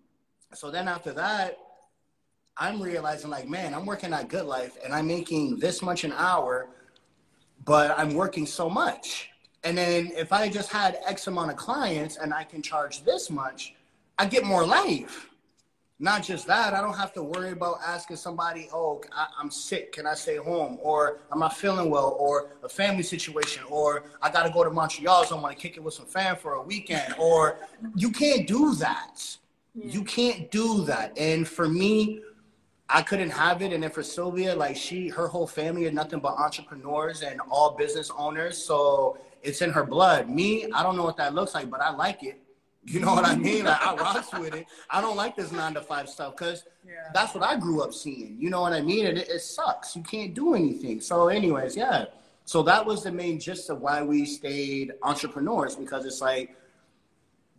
so 0.55 0.70
then 0.70 0.88
after 0.88 1.12
that, 1.12 1.59
I'm 2.57 2.80
realizing 2.80 3.30
like, 3.30 3.48
man, 3.48 3.74
I'm 3.74 3.84
working 3.84 4.12
at 4.12 4.28
Good 4.28 4.46
Life 4.46 4.78
and 4.84 4.94
I'm 4.94 5.07
making 5.07 5.59
this 5.59 5.82
much 5.82 6.05
an 6.05 6.12
hour, 6.12 6.68
but 7.64 7.98
I'm 7.98 8.14
working 8.14 8.46
so 8.46 8.70
much. 8.70 9.30
And 9.64 9.76
then 9.76 10.12
if 10.14 10.32
I 10.32 10.48
just 10.48 10.70
had 10.70 10.98
X 11.07 11.26
amount 11.26 11.50
of 11.50 11.57
clients 11.57 12.16
and 12.16 12.32
I 12.32 12.44
can 12.44 12.62
charge 12.62 13.02
this 13.02 13.30
much, 13.30 13.74
I 14.18 14.26
get 14.26 14.44
more 14.44 14.64
life. 14.64 15.30
Not 15.98 16.22
just 16.22 16.46
that, 16.48 16.74
I 16.74 16.80
don't 16.80 16.96
have 16.96 17.12
to 17.14 17.22
worry 17.22 17.52
about 17.52 17.78
asking 17.84 18.16
somebody, 18.16 18.68
oh, 18.72 19.00
I, 19.12 19.26
am 19.40 19.50
sick, 19.50 19.92
can 19.92 20.07
I 20.07 20.14
stay 20.14 20.36
home? 20.36 20.78
Or 20.82 21.20
I'm 21.32 21.38
not 21.38 21.57
feeling 21.57 21.88
well, 21.88 22.16
or 22.18 22.50
a 22.62 22.68
family 22.68 23.05
situation, 23.05 23.62
or 23.70 24.05
I 24.20 24.30
got 24.30 24.42
to 24.42 24.50
go 24.50 24.64
to 24.64 24.70
Montreal, 24.70 25.24
so 25.24 25.36
I'm 25.36 25.42
to 25.48 25.59
kick 25.59 25.76
it 25.76 25.82
with 25.82 25.94
some 25.94 26.07
fam 26.07 26.36
for 26.36 26.55
a 26.55 26.62
weekend. 26.62 27.14
Or 27.16 27.59
you 27.94 28.11
can't 28.11 28.46
do 28.46 28.74
that. 28.74 29.36
Yeah. 29.74 29.86
You 29.90 30.04
can't 30.04 30.50
do 30.50 30.84
that. 30.84 31.16
And 31.18 31.46
for 31.46 31.68
me, 31.68 32.20
I 32.88 33.02
couldn't 33.02 33.30
have 33.30 33.62
it. 33.62 33.72
And 33.72 33.82
then 33.82 33.90
for 33.90 34.02
Sylvia, 34.02 34.54
like 34.54 34.76
she, 34.76 35.08
her 35.08 35.26
whole 35.26 35.46
family 35.46 35.86
are 35.86 35.92
nothing 35.92 36.20
but 36.20 36.34
entrepreneurs 36.34 37.22
and 37.22 37.40
all 37.50 37.72
business 37.72 38.10
owners. 38.16 38.58
So 38.58 39.18
it's 39.42 39.62
in 39.62 39.70
her 39.70 39.84
blood. 39.84 40.28
Me, 40.28 40.66
I 40.72 40.82
don't 40.82 40.96
know 40.96 41.04
what 41.04 41.16
that 41.16 41.34
looks 41.34 41.54
like, 41.54 41.70
but 41.70 41.80
I 41.80 41.90
like 41.90 42.22
it. 42.22 42.40
You 42.86 43.00
know 43.00 43.14
what 43.14 43.24
I 43.24 43.34
mean? 43.34 43.64
Like 43.64 43.80
I 43.80 43.94
rocks 43.94 44.30
with 44.34 44.54
it. 44.54 44.66
I 44.90 45.00
don't 45.00 45.16
like 45.16 45.36
this 45.36 45.50
nine 45.52 45.72
to 45.74 45.80
five 45.80 46.06
stuff 46.08 46.36
because 46.36 46.64
yeah. 46.86 46.92
that's 47.14 47.34
what 47.34 47.42
I 47.42 47.56
grew 47.56 47.82
up 47.82 47.94
seeing. 47.94 48.36
You 48.38 48.50
know 48.50 48.60
what 48.60 48.74
I 48.74 48.82
mean? 48.82 49.06
And 49.06 49.16
it, 49.16 49.28
it 49.30 49.40
sucks. 49.40 49.96
You 49.96 50.02
can't 50.02 50.34
do 50.34 50.54
anything. 50.54 51.00
So, 51.00 51.28
anyways, 51.28 51.76
yeah. 51.76 52.04
So 52.44 52.62
that 52.64 52.84
was 52.84 53.02
the 53.02 53.10
main 53.10 53.40
gist 53.40 53.70
of 53.70 53.80
why 53.80 54.02
we 54.02 54.26
stayed 54.26 54.92
entrepreneurs 55.02 55.76
because 55.76 56.04
it's 56.04 56.20
like 56.20 56.54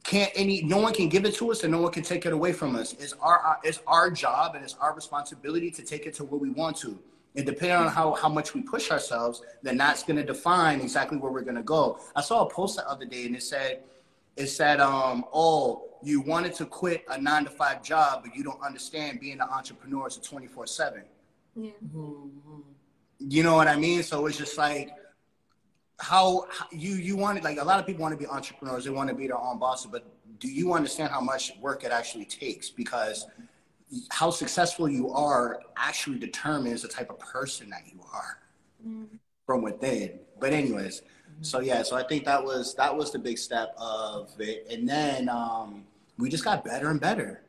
can't 0.05 0.31
any 0.35 0.61
no 0.61 0.77
one 0.77 0.93
can 0.93 1.09
give 1.09 1.25
it 1.25 1.35
to 1.35 1.51
us 1.51 1.63
and 1.63 1.71
no 1.71 1.81
one 1.81 1.91
can 1.91 2.03
take 2.03 2.25
it 2.25 2.33
away 2.33 2.53
from 2.53 2.75
us. 2.75 2.93
It's 2.93 3.13
our 3.21 3.57
it's 3.63 3.81
our 3.87 4.11
job 4.11 4.55
and 4.55 4.63
it's 4.63 4.75
our 4.75 4.93
responsibility 4.93 5.71
to 5.71 5.81
take 5.81 6.05
it 6.05 6.13
to 6.15 6.23
where 6.23 6.39
we 6.39 6.49
want 6.51 6.77
to. 6.77 6.97
And 7.35 7.45
depending 7.45 7.75
on 7.77 7.87
how, 7.89 8.13
how 8.13 8.29
much 8.29 8.53
we 8.53 8.61
push 8.61 8.91
ourselves, 8.91 9.41
then 9.61 9.77
that's 9.77 10.03
going 10.03 10.15
to 10.15 10.23
define 10.23 10.79
exactly 10.79 11.17
where 11.17 11.31
we're 11.31 11.41
going 11.41 11.57
to 11.57 11.63
go. 11.63 11.99
I 12.15 12.21
saw 12.21 12.45
a 12.45 12.49
post 12.49 12.77
the 12.77 12.89
other 12.89 13.05
day 13.05 13.25
and 13.25 13.35
it 13.35 13.43
said, 13.43 13.81
it 14.37 14.47
said, 14.47 14.79
um, 14.79 15.25
oh, 15.33 15.83
you 16.01 16.21
wanted 16.21 16.53
to 16.55 16.65
quit 16.65 17.03
a 17.09 17.19
nine 17.19 17.43
to 17.43 17.49
five 17.49 17.83
job, 17.83 18.21
but 18.23 18.33
you 18.35 18.43
don't 18.43 18.61
understand 18.61 19.19
being 19.19 19.41
an 19.41 19.47
entrepreneur 19.51 20.07
is 20.07 20.17
a 20.17 20.21
24 20.21 20.67
seven. 20.67 21.03
Yeah. 21.55 21.71
Mm-hmm. 21.85 22.59
You 23.19 23.43
know 23.43 23.55
what 23.55 23.67
I 23.67 23.75
mean? 23.75 24.03
So 24.03 24.25
it's 24.27 24.37
just 24.37 24.57
like, 24.57 24.91
how, 25.99 26.45
you 26.71 26.95
you 26.95 27.15
want 27.15 27.41
like 27.43 27.59
a 27.59 27.63
lot 27.63 27.79
of 27.79 27.85
people 27.85 28.01
want 28.01 28.11
to 28.11 28.17
be 28.17 28.27
entrepreneurs 28.27 28.83
they 28.83 28.89
want 28.89 29.09
to 29.09 29.15
be 29.15 29.27
their 29.27 29.37
own 29.37 29.57
bosses 29.57 29.87
but 29.91 30.05
do 30.39 30.47
you 30.49 30.73
understand 30.73 31.11
how 31.11 31.21
much 31.21 31.53
work 31.59 31.83
it 31.83 31.91
actually 31.91 32.25
takes? 32.25 32.69
Because 32.69 33.27
how 34.09 34.29
successful 34.29 34.89
you 34.89 35.11
are 35.11 35.61
actually 35.77 36.17
determines 36.17 36.81
the 36.81 36.87
type 36.87 37.09
of 37.09 37.19
person 37.19 37.69
that 37.69 37.83
you 37.85 37.99
are 38.13 38.39
mm. 38.85 39.07
from 39.45 39.61
within. 39.61 40.19
But 40.39 40.53
anyways 40.53 41.01
mm-hmm. 41.01 41.43
so 41.43 41.59
yeah 41.59 41.81
so 41.83 41.95
i 41.95 42.03
think 42.03 42.25
that 42.25 42.43
was 42.43 42.75
that 42.75 42.95
was 42.95 43.11
the 43.11 43.19
big 43.19 43.37
step 43.37 43.73
of 43.77 44.29
it. 44.39 44.67
And 44.69 44.87
then 44.87 45.29
um, 45.29 45.85
we 46.17 46.29
just 46.29 46.43
got 46.43 46.65
better 46.65 46.89
and 46.89 46.99
better. 46.99 47.41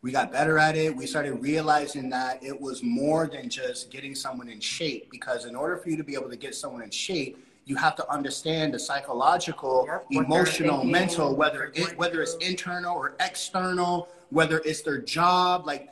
We 0.00 0.12
got 0.12 0.30
better 0.30 0.58
at 0.58 0.76
it. 0.76 0.94
We 0.94 1.06
started 1.06 1.42
realizing 1.42 2.08
that 2.10 2.44
it 2.44 2.58
was 2.58 2.84
more 2.84 3.26
than 3.26 3.48
just 3.48 3.90
getting 3.90 4.14
someone 4.14 4.48
in 4.48 4.60
shape 4.60 5.10
because 5.10 5.44
in 5.44 5.56
order 5.56 5.76
for 5.76 5.90
you 5.90 5.96
to 5.96 6.04
be 6.04 6.14
able 6.14 6.30
to 6.30 6.36
get 6.36 6.54
someone 6.54 6.82
in 6.82 6.90
shape 6.90 7.44
you 7.68 7.76
have 7.76 7.94
to 7.94 8.10
understand 8.10 8.72
the 8.72 8.78
psychological, 8.78 9.86
yep, 9.86 10.06
emotional, 10.10 10.82
mental, 10.84 11.36
whether 11.36 11.70
it 11.74 11.96
whether 11.98 12.22
it's 12.22 12.34
internal 12.36 12.96
or 12.96 13.14
external, 13.20 14.08
whether 14.30 14.62
it's 14.64 14.80
their 14.80 14.98
job, 14.98 15.66
like 15.66 15.90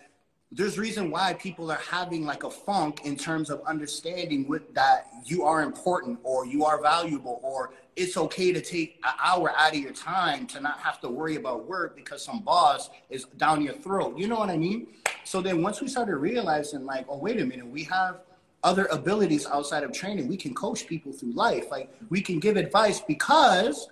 there's 0.51 0.79
reason 0.79 1.11
why 1.11 1.35
people 1.35 1.71
are 1.71 1.83
having 1.91 2.25
like 2.25 2.45
a 2.45 2.51
funk 2.51 3.03
in 3.05 3.15
terms 3.15 3.51
of 3.51 3.61
understanding 3.67 4.49
with 4.49 4.73
that 4.75 5.09
you 5.25 5.43
are 5.43 5.63
important 5.63 6.19
or 6.23 6.47
you 6.47 6.65
are 6.65 6.81
valuable 6.81 7.41
or 7.43 7.75
it's 7.95 8.17
okay 8.17 8.53
to 8.53 8.63
take 8.63 8.99
an 9.05 9.13
hour 9.23 9.53
out 9.55 9.75
of 9.75 9.79
your 9.79 9.93
time 9.93 10.47
to 10.47 10.61
not 10.61 10.79
have 10.79 10.99
to 11.01 11.09
worry 11.11 11.37
about 11.37 11.67
work 11.67 11.95
because 11.95 12.25
some 12.25 12.41
boss 12.41 12.89
is 13.11 13.25
down 13.37 13.61
your 13.61 13.75
throat. 13.75 14.17
You 14.17 14.29
know 14.29 14.39
what 14.39 14.49
I 14.49 14.57
mean? 14.57 14.87
So 15.25 15.43
then 15.43 15.63
once 15.63 15.83
we 15.83 15.89
started 15.89 16.17
realizing 16.17 16.87
like, 16.87 17.05
oh 17.09 17.19
wait 17.19 17.39
a 17.39 17.45
minute, 17.45 17.67
we 17.67 17.85
have 17.85 18.21
other 18.63 18.87
abilities 18.87 19.47
outside 19.47 19.83
of 19.85 19.93
training. 19.93 20.29
We 20.29 20.37
can 20.37 20.55
coach 20.55 20.87
people 20.87 21.13
through 21.13 21.33
life. 21.33 21.71
Like 21.71 21.93
we 22.09 22.21
can 22.21 22.41
give 22.41 22.57
advice 22.57 23.01
because 23.01 23.89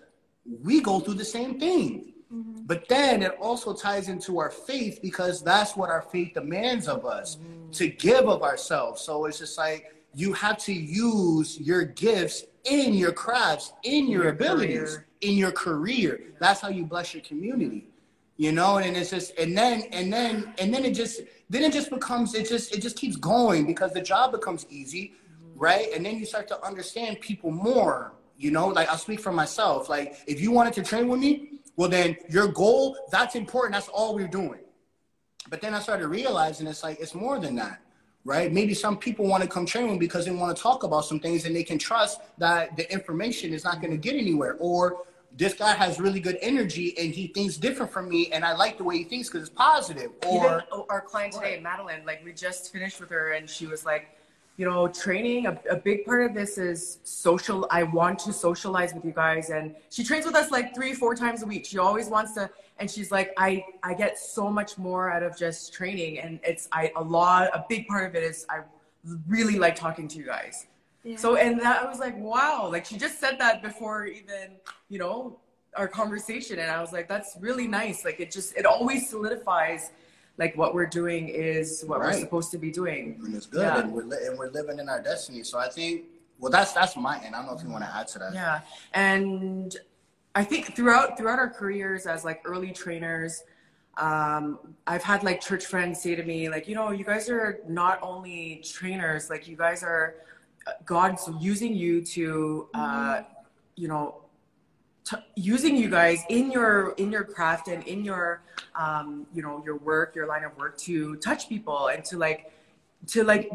we 0.62 0.80
go 0.80 1.00
through 1.00 1.14
the 1.14 1.24
same 1.24 1.58
thing. 1.58 2.12
Mm-hmm. 2.32 2.62
But 2.66 2.88
then 2.88 3.22
it 3.22 3.36
also 3.40 3.72
ties 3.72 4.08
into 4.08 4.38
our 4.38 4.50
faith 4.50 5.00
because 5.02 5.42
that's 5.42 5.76
what 5.76 5.90
our 5.90 6.02
faith 6.02 6.34
demands 6.34 6.88
of 6.88 7.06
us 7.06 7.36
mm-hmm. 7.36 7.70
to 7.72 7.88
give 7.88 8.28
of 8.28 8.42
ourselves. 8.42 9.02
So 9.02 9.26
it's 9.26 9.38
just 9.38 9.56
like 9.58 9.94
you 10.14 10.32
have 10.32 10.58
to 10.58 10.72
use 10.72 11.60
your 11.60 11.84
gifts 11.84 12.44
in 12.64 12.94
your 12.94 13.12
crafts, 13.12 13.72
in 13.82 14.08
your, 14.08 14.24
your 14.24 14.32
abilities, 14.32 14.96
career. 14.96 15.06
in 15.20 15.34
your 15.34 15.52
career. 15.52 16.20
That's 16.40 16.60
how 16.60 16.68
you 16.68 16.84
bless 16.84 17.14
your 17.14 17.22
community 17.22 17.88
you 18.36 18.52
know 18.52 18.78
and 18.78 18.96
it's 18.96 19.10
just 19.10 19.36
and 19.38 19.56
then 19.56 19.82
and 19.92 20.12
then 20.12 20.52
and 20.58 20.72
then 20.74 20.84
it 20.84 20.92
just 20.92 21.20
then 21.48 21.62
it 21.62 21.72
just 21.72 21.90
becomes 21.90 22.34
it 22.34 22.48
just 22.48 22.74
it 22.74 22.80
just 22.80 22.96
keeps 22.96 23.16
going 23.16 23.66
because 23.66 23.92
the 23.92 24.00
job 24.00 24.32
becomes 24.32 24.66
easy 24.70 25.14
right? 25.56 25.92
And 25.94 26.04
then 26.04 26.18
you 26.18 26.26
start 26.26 26.48
to 26.48 26.60
understand 26.64 27.20
people 27.20 27.50
more 27.50 28.12
you 28.36 28.50
know? 28.50 28.68
Like 28.68 28.88
i'll 28.88 28.98
speak 28.98 29.20
for 29.20 29.32
myself. 29.32 29.88
Like 29.88 30.16
if 30.26 30.40
you 30.40 30.50
wanted 30.50 30.72
to 30.74 30.82
train 30.82 31.08
with 31.08 31.20
me 31.20 31.60
well 31.76 31.88
then 31.88 32.16
your 32.28 32.48
goal 32.48 32.96
that's 33.10 33.34
important. 33.34 33.74
That's 33.74 33.88
all 33.88 34.14
we're 34.14 34.28
doing. 34.28 34.60
But 35.48 35.60
then 35.60 35.74
i 35.74 35.78
started 35.80 36.08
realizing 36.08 36.66
it's 36.66 36.82
like 36.82 36.98
it's 37.00 37.14
more 37.14 37.38
than 37.38 37.54
that 37.56 37.80
right? 38.26 38.50
Maybe 38.50 38.72
some 38.72 38.96
people 38.96 39.26
want 39.26 39.42
to 39.42 39.48
come 39.48 39.66
train 39.66 39.84
with 39.84 39.92
me 39.92 39.98
because 39.98 40.24
they 40.24 40.30
want 40.30 40.56
to 40.56 40.62
talk 40.62 40.82
about 40.82 41.04
some 41.04 41.20
things 41.20 41.44
and 41.44 41.54
they 41.54 41.62
can 41.62 41.78
trust 41.78 42.22
that 42.38 42.74
the 42.74 42.90
information 42.90 43.52
is 43.52 43.64
not 43.64 43.82
going 43.82 43.90
to 43.90 43.98
get 43.98 44.14
anywhere 44.14 44.56
or 44.58 45.02
this 45.36 45.54
guy 45.54 45.72
has 45.72 45.98
really 45.98 46.20
good 46.20 46.38
energy 46.40 46.96
and 46.98 47.12
he 47.12 47.26
thinks 47.26 47.56
different 47.56 47.90
from 47.92 48.08
me 48.08 48.30
and 48.32 48.44
I 48.44 48.54
like 48.54 48.78
the 48.78 48.84
way 48.84 48.98
he 48.98 49.04
thinks 49.04 49.28
because 49.28 49.48
it's 49.48 49.56
positive. 49.56 50.12
Or 50.26 50.46
Even 50.46 50.60
our 50.88 51.00
client 51.00 51.34
today, 51.34 51.58
Madeline, 51.60 52.04
like 52.06 52.24
we 52.24 52.32
just 52.32 52.72
finished 52.72 53.00
with 53.00 53.10
her 53.10 53.32
and 53.32 53.48
she 53.48 53.66
was 53.66 53.84
like, 53.84 54.16
you 54.56 54.64
know, 54.64 54.86
training, 54.86 55.46
a, 55.46 55.58
a 55.68 55.76
big 55.76 56.04
part 56.04 56.24
of 56.24 56.34
this 56.34 56.58
is 56.58 56.98
social. 57.02 57.66
I 57.70 57.82
want 57.82 58.20
to 58.20 58.32
socialize 58.32 58.94
with 58.94 59.04
you 59.04 59.10
guys. 59.10 59.50
And 59.50 59.74
she 59.90 60.04
trains 60.04 60.24
with 60.24 60.36
us 60.36 60.52
like 60.52 60.74
three, 60.74 60.92
four 60.94 61.16
times 61.16 61.42
a 61.42 61.46
week. 61.46 61.66
She 61.66 61.78
always 61.78 62.06
wants 62.08 62.34
to, 62.34 62.48
and 62.78 62.88
she's 62.88 63.10
like, 63.10 63.32
I, 63.36 63.64
I 63.82 63.94
get 63.94 64.16
so 64.16 64.48
much 64.48 64.78
more 64.78 65.10
out 65.10 65.24
of 65.24 65.36
just 65.36 65.72
training. 65.72 66.20
And 66.20 66.38
it's, 66.44 66.68
I, 66.70 66.92
a 66.94 67.02
lot, 67.02 67.50
a 67.52 67.64
big 67.68 67.88
part 67.88 68.08
of 68.08 68.14
it 68.14 68.22
is 68.22 68.46
I 68.48 68.60
really 69.26 69.58
like 69.58 69.74
talking 69.74 70.06
to 70.06 70.18
you 70.18 70.24
guys. 70.24 70.66
So 71.16 71.36
and 71.36 71.60
that 71.60 71.82
I 71.82 71.88
was 71.88 71.98
like, 71.98 72.16
wow, 72.16 72.68
like 72.70 72.86
she 72.86 72.96
just 72.96 73.20
said 73.20 73.38
that 73.38 73.62
before 73.62 74.06
even, 74.06 74.56
you 74.88 74.98
know, 74.98 75.38
our 75.76 75.88
conversation 75.88 76.58
and 76.58 76.70
I 76.70 76.80
was 76.80 76.92
like, 76.92 77.08
that's 77.08 77.36
really 77.40 77.66
nice. 77.66 78.04
Like 78.04 78.20
it 78.20 78.30
just 78.30 78.56
it 78.56 78.64
always 78.64 79.08
solidifies 79.08 79.90
like 80.38 80.56
what 80.56 80.74
we're 80.74 80.86
doing 80.86 81.28
is 81.28 81.84
what 81.86 82.00
right. 82.00 82.14
we're 82.14 82.20
supposed 82.20 82.50
to 82.52 82.58
be 82.58 82.70
doing. 82.70 83.20
And 83.24 83.36
it's 83.36 83.46
good 83.46 83.62
yeah. 83.62 83.80
and 83.80 83.92
we're 83.92 84.04
li- 84.04 84.24
and 84.26 84.38
we're 84.38 84.50
living 84.50 84.78
in 84.78 84.88
our 84.88 85.02
destiny. 85.02 85.42
So 85.42 85.58
I 85.58 85.68
think 85.68 86.04
well 86.38 86.50
that's 86.50 86.72
that's 86.72 86.96
my 86.96 87.22
end. 87.22 87.34
I 87.34 87.38
don't 87.38 87.48
know 87.48 87.56
if 87.56 87.62
you 87.62 87.70
want 87.70 87.84
to 87.84 87.94
add 87.94 88.08
to 88.08 88.18
that. 88.20 88.32
Yeah. 88.32 88.60
And 88.94 89.76
I 90.34 90.42
think 90.42 90.74
throughout 90.74 91.18
throughout 91.18 91.38
our 91.38 91.50
careers 91.50 92.06
as 92.06 92.24
like 92.24 92.40
early 92.46 92.72
trainers, 92.72 93.42
um, 93.98 94.58
I've 94.86 95.02
had 95.02 95.22
like 95.22 95.40
church 95.40 95.66
friends 95.66 96.02
say 96.02 96.14
to 96.14 96.22
me, 96.22 96.48
like, 96.48 96.66
you 96.66 96.74
know, 96.74 96.90
you 96.90 97.04
guys 97.04 97.28
are 97.28 97.60
not 97.68 97.98
only 98.02 98.62
trainers, 98.64 99.30
like 99.30 99.46
you 99.46 99.56
guys 99.56 99.82
are 99.82 100.16
God's 100.84 101.28
using 101.40 101.74
you 101.74 102.02
to, 102.02 102.68
uh, 102.74 103.22
you 103.76 103.88
know, 103.88 104.22
t- 105.04 105.16
using 105.36 105.76
you 105.76 105.90
guys 105.90 106.22
in 106.28 106.50
your 106.50 106.94
in 106.96 107.12
your 107.12 107.24
craft 107.24 107.68
and 107.68 107.82
in 107.86 108.04
your, 108.04 108.42
um, 108.74 109.26
you 109.34 109.42
know, 109.42 109.62
your 109.64 109.76
work, 109.76 110.14
your 110.14 110.26
line 110.26 110.44
of 110.44 110.56
work 110.56 110.78
to 110.78 111.16
touch 111.16 111.48
people 111.48 111.88
and 111.88 112.04
to 112.04 112.16
like, 112.16 112.52
to 113.08 113.24
like, 113.24 113.50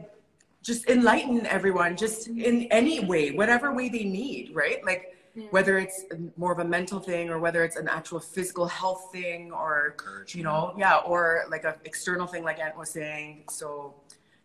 just 0.62 0.88
enlighten 0.90 1.46
everyone, 1.48 1.96
just 1.96 2.28
in 2.28 2.68
any 2.70 3.04
way, 3.06 3.32
whatever 3.32 3.74
way 3.74 3.90
they 3.90 4.04
need, 4.04 4.52
right? 4.54 4.84
Like. 4.86 5.16
Yeah. 5.36 5.46
whether 5.52 5.78
it's 5.78 6.06
more 6.38 6.52
of 6.52 6.58
a 6.58 6.66
mental 6.66 7.00
thing 7.00 7.30
or 7.30 7.38
whether 7.38 7.64
it's 7.64 7.76
an 7.76 7.88
actual 7.88 8.20
physical 8.20 8.66
health 8.66 9.10
thing 9.12 9.52
or 9.52 9.96
you 10.30 10.42
know 10.42 10.74
yeah 10.76 10.98
or 11.06 11.46
like 11.52 11.66
an 11.66 11.76
external 11.86 12.26
thing 12.26 12.44
like 12.44 12.58
Ant 12.58 12.76
was 12.76 12.90
saying 12.90 13.44
so 13.48 13.94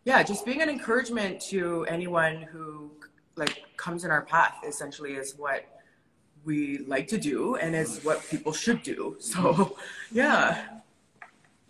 yeah, 0.05 0.21
just 0.21 0.45
being 0.45 0.61
an 0.61 0.69
encouragement 0.69 1.41
to 1.49 1.85
anyone 1.85 2.43
who 2.43 2.91
like 3.35 3.63
comes 3.75 4.05
in 4.05 4.11
our 4.11 4.21
path 4.21 4.55
essentially 4.65 5.13
is 5.13 5.35
what 5.35 5.65
we 6.45 6.77
like 6.87 7.07
to 7.07 7.17
do 7.17 7.55
and 7.55 7.75
is 7.75 8.03
what 8.03 8.23
people 8.29 8.53
should 8.53 8.83
do. 8.83 9.17
So, 9.19 9.75
yeah. 10.11 10.67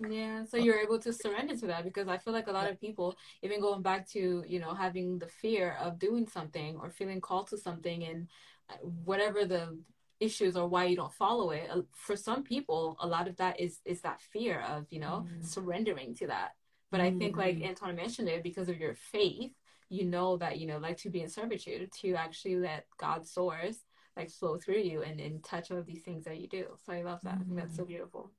Yeah, 0.09 0.43
so 0.43 0.57
you're 0.57 0.79
able 0.79 0.99
to 0.99 1.13
surrender 1.13 1.55
to 1.55 1.67
that 1.67 1.85
because 1.85 2.09
I 2.09 2.17
feel 2.17 2.33
like 2.33 2.47
a 2.47 2.51
lot 2.51 2.69
of 2.69 2.79
people, 2.81 3.15
even 3.41 3.61
going 3.61 3.81
back 3.81 4.05
to, 4.09 4.43
you 4.45 4.59
know, 4.59 4.73
having 4.73 5.17
the 5.17 5.27
fear 5.27 5.77
of 5.81 5.97
doing 5.97 6.27
something 6.27 6.77
or 6.81 6.89
feeling 6.89 7.21
called 7.21 7.47
to 7.47 7.57
something 7.57 8.03
and 8.03 8.27
uh, 8.69 8.73
whatever 9.05 9.45
the 9.45 9.77
issues 10.19 10.57
or 10.57 10.67
why 10.67 10.83
you 10.83 10.97
don't 10.97 11.13
follow 11.13 11.51
it, 11.51 11.69
uh, 11.71 11.81
for 11.93 12.17
some 12.17 12.43
people, 12.43 12.97
a 12.99 13.07
lot 13.07 13.29
of 13.29 13.37
that 13.37 13.61
is 13.61 13.79
is 13.85 14.01
that 14.01 14.19
fear 14.19 14.59
of, 14.67 14.85
you 14.89 14.99
know, 14.99 15.25
mm. 15.25 15.45
surrendering 15.45 16.13
to 16.15 16.27
that. 16.27 16.55
But 16.95 17.03
I 17.03 17.11
think 17.11 17.35
like 17.35 17.57
mm. 17.57 17.75
Antwane 17.75 17.97
mentioned 17.97 18.29
it 18.29 18.41
because 18.41 18.69
of 18.69 18.79
your 18.79 18.93
faith, 18.93 19.51
you 19.89 20.05
know 20.05 20.37
that, 20.37 20.59
you 20.59 20.65
know, 20.65 20.77
like 20.77 20.95
to 20.99 21.09
be 21.09 21.19
in 21.19 21.27
servitude, 21.27 21.91
to 22.01 22.13
actually 22.13 22.55
let 22.55 22.85
God's 22.97 23.29
source 23.29 23.75
like 24.15 24.29
flow 24.29 24.55
through 24.55 24.79
you 24.79 25.01
and, 25.01 25.19
and 25.19 25.43
touch 25.43 25.71
all 25.71 25.77
of 25.77 25.85
these 25.85 26.03
things 26.03 26.23
that 26.23 26.39
you 26.39 26.47
do. 26.47 26.67
So 26.85 26.93
I 26.93 27.01
love 27.01 27.19
that. 27.23 27.33
I 27.33 27.43
think 27.43 27.57
that's 27.57 27.75
so 27.75 27.83
mm. 27.83 27.87
beautiful. 27.87 28.31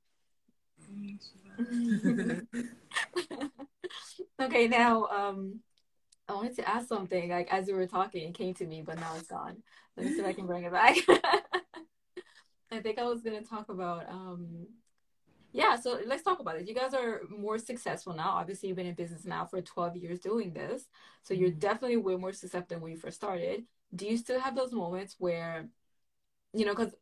okay, 4.41 4.67
now 4.67 5.05
um, 5.05 5.59
I 6.27 6.33
wanted 6.33 6.55
to 6.55 6.67
ask 6.67 6.87
something. 6.87 7.29
Like 7.29 7.53
as 7.53 7.67
we 7.67 7.73
were 7.73 7.85
talking, 7.85 8.27
it 8.27 8.33
came 8.33 8.55
to 8.55 8.65
me, 8.65 8.81
but 8.81 8.99
now 8.99 9.13
it's 9.17 9.27
gone. 9.27 9.57
Let 9.95 10.07
me 10.07 10.13
see 10.13 10.21
if 10.21 10.25
I 10.25 10.33
can 10.33 10.47
bring 10.47 10.63
it 10.63 10.71
back. 10.71 10.97
I 12.71 12.79
think 12.79 12.97
I 12.97 13.03
was 13.03 13.21
gonna 13.21 13.43
talk 13.43 13.69
about 13.69 14.09
um, 14.09 14.65
yeah. 15.51 15.75
So 15.75 15.99
let's 16.05 16.23
talk 16.23 16.39
about 16.39 16.57
it. 16.57 16.67
You 16.67 16.75
guys 16.75 16.93
are 16.93 17.21
more 17.29 17.57
successful 17.57 18.13
now. 18.13 18.29
Obviously, 18.31 18.69
you've 18.69 18.77
been 18.77 18.87
in 18.87 18.95
business 18.95 19.25
now 19.25 19.45
for 19.45 19.61
twelve 19.61 19.95
years 19.95 20.19
doing 20.19 20.53
this, 20.53 20.87
so 21.23 21.33
you're 21.33 21.49
mm-hmm. 21.49 21.59
definitely 21.59 21.97
way 21.97 22.15
more 22.15 22.33
successful 22.33 22.67
than 22.69 22.81
when 22.81 22.91
you 22.91 22.97
first 22.97 23.17
started. 23.17 23.63
Do 23.95 24.05
you 24.05 24.17
still 24.17 24.39
have 24.39 24.55
those 24.55 24.73
moments 24.73 25.15
where, 25.17 25.69
you 26.53 26.65
know, 26.65 26.75
because 26.75 26.93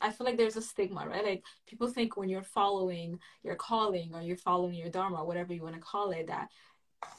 I 0.00 0.10
feel 0.10 0.24
like 0.24 0.36
there's 0.36 0.56
a 0.56 0.62
stigma, 0.62 1.06
right? 1.08 1.24
Like 1.24 1.44
people 1.66 1.88
think 1.88 2.16
when 2.16 2.28
you're 2.28 2.42
following 2.42 3.18
your 3.42 3.56
calling 3.56 4.14
or 4.14 4.22
you're 4.22 4.36
following 4.36 4.74
your 4.74 4.90
dharma, 4.90 5.24
whatever 5.24 5.52
you 5.52 5.62
want 5.62 5.74
to 5.76 5.80
call 5.80 6.10
it, 6.10 6.26
that 6.26 6.48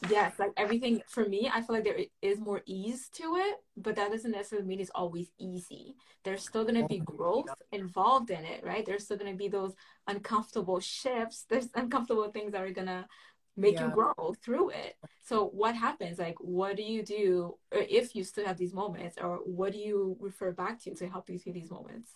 yes, 0.09 0.33
like 0.39 0.51
everything 0.57 1.01
for 1.07 1.27
me, 1.27 1.49
I 1.53 1.61
feel 1.61 1.75
like 1.75 1.83
there 1.83 1.99
is 2.21 2.39
more 2.39 2.61
ease 2.65 3.09
to 3.15 3.35
it, 3.37 3.55
but 3.77 3.95
that 3.95 4.11
doesn't 4.11 4.31
necessarily 4.31 4.67
mean 4.67 4.79
it's 4.79 4.91
always 4.93 5.31
easy. 5.39 5.95
There's 6.23 6.43
still 6.43 6.63
going 6.63 6.81
to 6.81 6.87
be 6.87 6.99
growth 6.99 7.49
involved 7.71 8.29
in 8.29 8.45
it, 8.45 8.63
right? 8.63 8.85
There's 8.85 9.05
still 9.05 9.17
going 9.17 9.31
to 9.31 9.37
be 9.37 9.47
those 9.47 9.73
uncomfortable 10.07 10.79
shifts. 10.79 11.45
There's 11.49 11.69
uncomfortable 11.75 12.29
things 12.31 12.51
that 12.51 12.61
are 12.61 12.71
going 12.71 12.87
to 12.87 13.05
make 13.55 13.75
yeah. 13.75 13.87
you 13.87 13.93
grow 13.93 14.35
through 14.43 14.71
it. 14.71 14.95
So 15.23 15.45
what 15.47 15.75
happens? 15.75 16.19
Like, 16.19 16.35
what 16.39 16.75
do 16.75 16.83
you 16.83 17.03
do 17.03 17.57
or 17.73 17.81
if 17.81 18.15
you 18.15 18.23
still 18.23 18.45
have 18.45 18.57
these 18.57 18.73
moments, 18.73 19.17
or 19.21 19.37
what 19.45 19.73
do 19.73 19.79
you 19.79 20.17
refer 20.19 20.51
back 20.51 20.81
to 20.83 20.95
to 20.95 21.07
help 21.07 21.29
you 21.29 21.39
through 21.39 21.53
these 21.53 21.71
moments? 21.71 22.11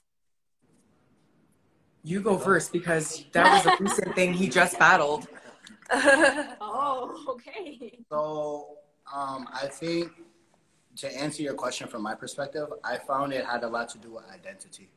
You 2.03 2.21
go 2.21 2.37
first 2.37 2.71
because 2.71 3.25
that 3.33 3.65
was 3.65 3.65
a 3.65 3.83
recent 3.83 4.15
thing 4.15 4.33
he 4.33 4.49
just 4.49 4.79
battled. 4.79 5.27
oh, 5.91 7.25
okay. 7.29 7.99
So, 8.09 8.77
um, 9.13 9.47
I 9.53 9.67
think 9.67 10.11
to 10.97 11.15
answer 11.15 11.43
your 11.43 11.53
question 11.53 11.87
from 11.87 12.01
my 12.01 12.15
perspective, 12.15 12.67
I 12.83 12.97
found 12.97 13.33
it 13.33 13.45
had 13.45 13.63
a 13.63 13.67
lot 13.67 13.89
to 13.89 13.97
do 13.97 14.13
with 14.13 14.23
identity. 14.33 14.89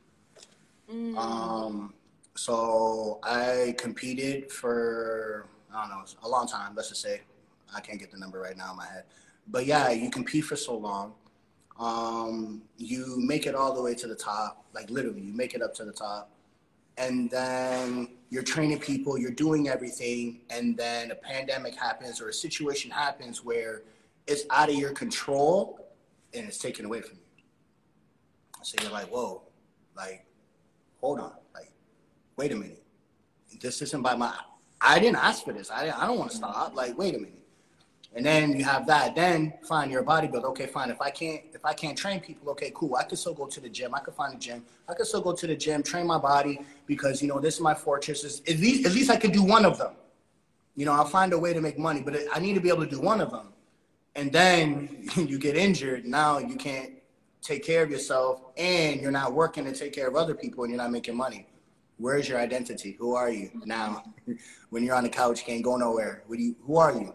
Mm. 0.91 1.17
Um, 1.17 1.93
so 2.35 3.19
I 3.23 3.75
competed 3.77 4.51
for 4.51 5.47
I 5.73 5.87
don't 5.87 5.89
know 5.91 6.05
a 6.23 6.29
long 6.29 6.47
time. 6.47 6.73
Let's 6.75 6.89
just 6.89 7.01
say 7.01 7.21
I 7.73 7.79
can't 7.79 7.99
get 7.99 8.11
the 8.11 8.17
number 8.17 8.39
right 8.39 8.57
now 8.57 8.71
in 8.71 8.77
my 8.77 8.85
head, 8.85 9.03
but 9.47 9.65
yeah, 9.65 9.91
you 9.91 10.09
compete 10.09 10.45
for 10.45 10.55
so 10.55 10.75
long. 10.77 11.13
Um, 11.79 12.61
you 12.77 13.15
make 13.19 13.47
it 13.47 13.55
all 13.55 13.73
the 13.73 13.81
way 13.81 13.95
to 13.95 14.07
the 14.07 14.15
top, 14.15 14.65
like 14.73 14.89
literally, 14.89 15.21
you 15.21 15.33
make 15.33 15.53
it 15.53 15.61
up 15.61 15.73
to 15.75 15.85
the 15.85 15.93
top 15.93 16.29
and 17.01 17.31
then 17.31 18.09
you're 18.29 18.43
training 18.43 18.79
people, 18.79 19.17
you're 19.17 19.31
doing 19.31 19.67
everything, 19.67 20.41
and 20.49 20.77
then 20.77 21.09
a 21.11 21.15
pandemic 21.15 21.75
happens 21.75 22.21
or 22.21 22.29
a 22.29 22.33
situation 22.33 22.91
happens 22.91 23.43
where 23.43 23.81
it's 24.27 24.43
out 24.51 24.69
of 24.69 24.75
your 24.75 24.91
control 24.91 25.87
and 26.33 26.47
it's 26.47 26.59
taken 26.59 26.85
away 26.85 27.01
from 27.01 27.17
you. 27.17 27.43
So 28.61 28.75
you're 28.81 28.91
like, 28.91 29.07
whoa, 29.07 29.41
like, 29.97 30.25
hold 31.01 31.19
on, 31.19 31.33
like, 31.55 31.71
wait 32.37 32.51
a 32.51 32.55
minute. 32.55 32.83
This 33.59 33.81
isn't 33.81 34.03
by 34.03 34.15
my, 34.15 34.33
I 34.79 34.99
didn't 34.99 35.17
ask 35.17 35.43
for 35.43 35.53
this. 35.53 35.71
I, 35.71 35.89
I 35.89 36.05
don't 36.05 36.19
want 36.19 36.31
to 36.31 36.37
stop. 36.37 36.75
Like, 36.75 36.97
wait 36.97 37.15
a 37.15 37.17
minute. 37.17 37.40
And 38.13 38.25
then 38.25 38.57
you 38.57 38.65
have 38.65 38.85
that. 38.87 39.15
Then 39.15 39.53
fine, 39.63 39.89
you're 39.89 40.01
a 40.01 40.05
bodybuilder. 40.05 40.43
Okay, 40.43 40.65
fine. 40.65 40.89
If 40.89 40.99
I 40.99 41.09
can't 41.09 41.41
if 41.53 41.63
I 41.65 41.73
can't 41.73 41.97
train 41.97 42.19
people, 42.19 42.49
okay, 42.51 42.71
cool. 42.75 42.95
I 42.95 43.03
can 43.03 43.15
still 43.15 43.33
go 43.33 43.45
to 43.45 43.59
the 43.59 43.69
gym. 43.69 43.95
I 43.95 43.99
can 44.01 44.13
find 44.13 44.35
a 44.35 44.37
gym. 44.37 44.65
I 44.89 44.93
can 44.93 45.05
still 45.05 45.21
go 45.21 45.33
to 45.33 45.47
the 45.47 45.55
gym, 45.55 45.81
train 45.81 46.07
my 46.07 46.17
body 46.17 46.59
because 46.87 47.21
you 47.21 47.29
know 47.29 47.39
this 47.39 47.55
is 47.55 47.61
my 47.61 47.73
fortress. 47.73 48.23
is 48.25 48.41
At 48.41 48.59
least 48.59 48.85
at 48.85 48.93
least 48.93 49.09
I 49.09 49.15
could 49.15 49.31
do 49.31 49.43
one 49.43 49.63
of 49.63 49.77
them. 49.77 49.93
You 50.75 50.85
know, 50.85 50.91
I'll 50.93 51.05
find 51.05 51.31
a 51.31 51.39
way 51.39 51.53
to 51.53 51.61
make 51.61 51.77
money, 51.77 52.01
but 52.01 52.17
I 52.33 52.39
need 52.39 52.55
to 52.55 52.61
be 52.61 52.69
able 52.69 52.83
to 52.83 52.89
do 52.89 52.99
one 52.99 53.21
of 53.21 53.31
them. 53.31 53.47
And 54.15 54.31
then 54.31 55.07
you 55.15 55.39
get 55.39 55.55
injured. 55.55 56.05
Now 56.05 56.37
you 56.37 56.55
can't 56.55 56.91
take 57.41 57.63
care 57.63 57.81
of 57.81 57.89
yourself, 57.89 58.41
and 58.57 58.99
you're 59.01 59.11
not 59.11 59.33
working 59.33 59.63
to 59.65 59.71
take 59.71 59.93
care 59.93 60.07
of 60.07 60.15
other 60.15 60.35
people, 60.35 60.65
and 60.65 60.71
you're 60.71 60.81
not 60.81 60.91
making 60.91 61.15
money. 61.15 61.47
Where's 61.97 62.27
your 62.27 62.39
identity? 62.39 62.97
Who 62.99 63.15
are 63.15 63.29
you 63.29 63.51
now? 63.63 64.03
when 64.69 64.83
you're 64.83 64.95
on 64.95 65.03
the 65.03 65.09
couch, 65.09 65.45
can't 65.45 65.63
go 65.63 65.77
nowhere. 65.77 66.23
What 66.27 66.37
do 66.37 66.43
you? 66.43 66.55
Who 66.65 66.77
are 66.77 66.91
you? 66.91 67.13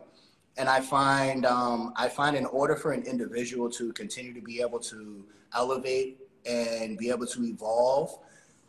And 0.56 0.68
I 0.68 0.80
find 0.80 1.44
um, 1.44 1.92
I 1.96 2.08
find 2.08 2.36
in 2.36 2.46
order 2.46 2.76
for 2.76 2.92
an 2.92 3.02
individual 3.02 3.70
to 3.70 3.92
continue 3.92 4.32
to 4.34 4.40
be 4.40 4.60
able 4.60 4.80
to 4.80 5.24
elevate 5.54 6.20
and 6.46 6.96
be 6.96 7.10
able 7.10 7.26
to 7.26 7.44
evolve, 7.44 8.18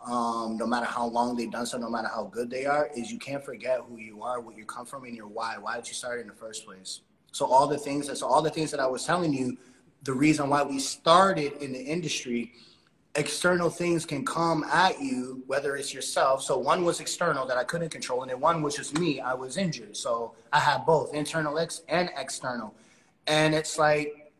um, 0.05 0.57
no 0.57 0.65
matter 0.65 0.85
how 0.85 1.05
long 1.07 1.35
they've 1.35 1.51
done 1.51 1.65
so, 1.65 1.77
no 1.77 1.89
matter 1.89 2.07
how 2.07 2.25
good 2.25 2.49
they 2.49 2.65
are, 2.65 2.89
is 2.95 3.11
you 3.11 3.19
can't 3.19 3.43
forget 3.43 3.81
who 3.87 3.97
you 3.97 4.21
are, 4.23 4.41
what 4.41 4.57
you 4.57 4.65
come 4.65 4.85
from, 4.85 5.05
and 5.05 5.15
your 5.15 5.27
why. 5.27 5.57
Why 5.57 5.75
did 5.75 5.87
you 5.87 5.93
start 5.93 6.19
in 6.19 6.27
the 6.27 6.33
first 6.33 6.65
place? 6.65 7.01
So 7.31 7.45
all 7.45 7.67
the 7.67 7.77
things 7.77 8.07
that 8.07 8.17
so 8.17 8.27
all 8.27 8.41
the 8.41 8.49
things 8.49 8.71
that 8.71 8.79
I 8.79 8.87
was 8.87 9.05
telling 9.05 9.33
you, 9.33 9.57
the 10.03 10.13
reason 10.13 10.49
why 10.49 10.63
we 10.63 10.79
started 10.79 11.53
in 11.61 11.71
the 11.73 11.81
industry 11.81 12.53
external 13.17 13.69
things 13.69 14.05
can 14.05 14.23
come 14.23 14.63
at 14.65 15.01
you, 15.01 15.43
whether 15.47 15.75
it's 15.75 15.93
yourself. 15.93 16.43
So 16.43 16.57
one 16.57 16.85
was 16.85 16.99
external 16.99 17.47
that 17.47 17.57
I 17.57 17.63
couldn't 17.63 17.89
control, 17.89 18.21
and 18.21 18.31
then 18.31 18.39
one 18.39 18.61
was 18.61 18.75
just 18.75 18.97
me. 18.97 19.19
I 19.19 19.33
was 19.33 19.57
injured, 19.57 19.97
so 19.97 20.35
I 20.53 20.59
had 20.59 20.85
both 20.85 21.13
internal 21.13 21.57
ex 21.57 21.81
and 21.89 22.09
external. 22.15 22.75
And 23.25 23.53
it's 23.55 23.77
like 23.77 24.31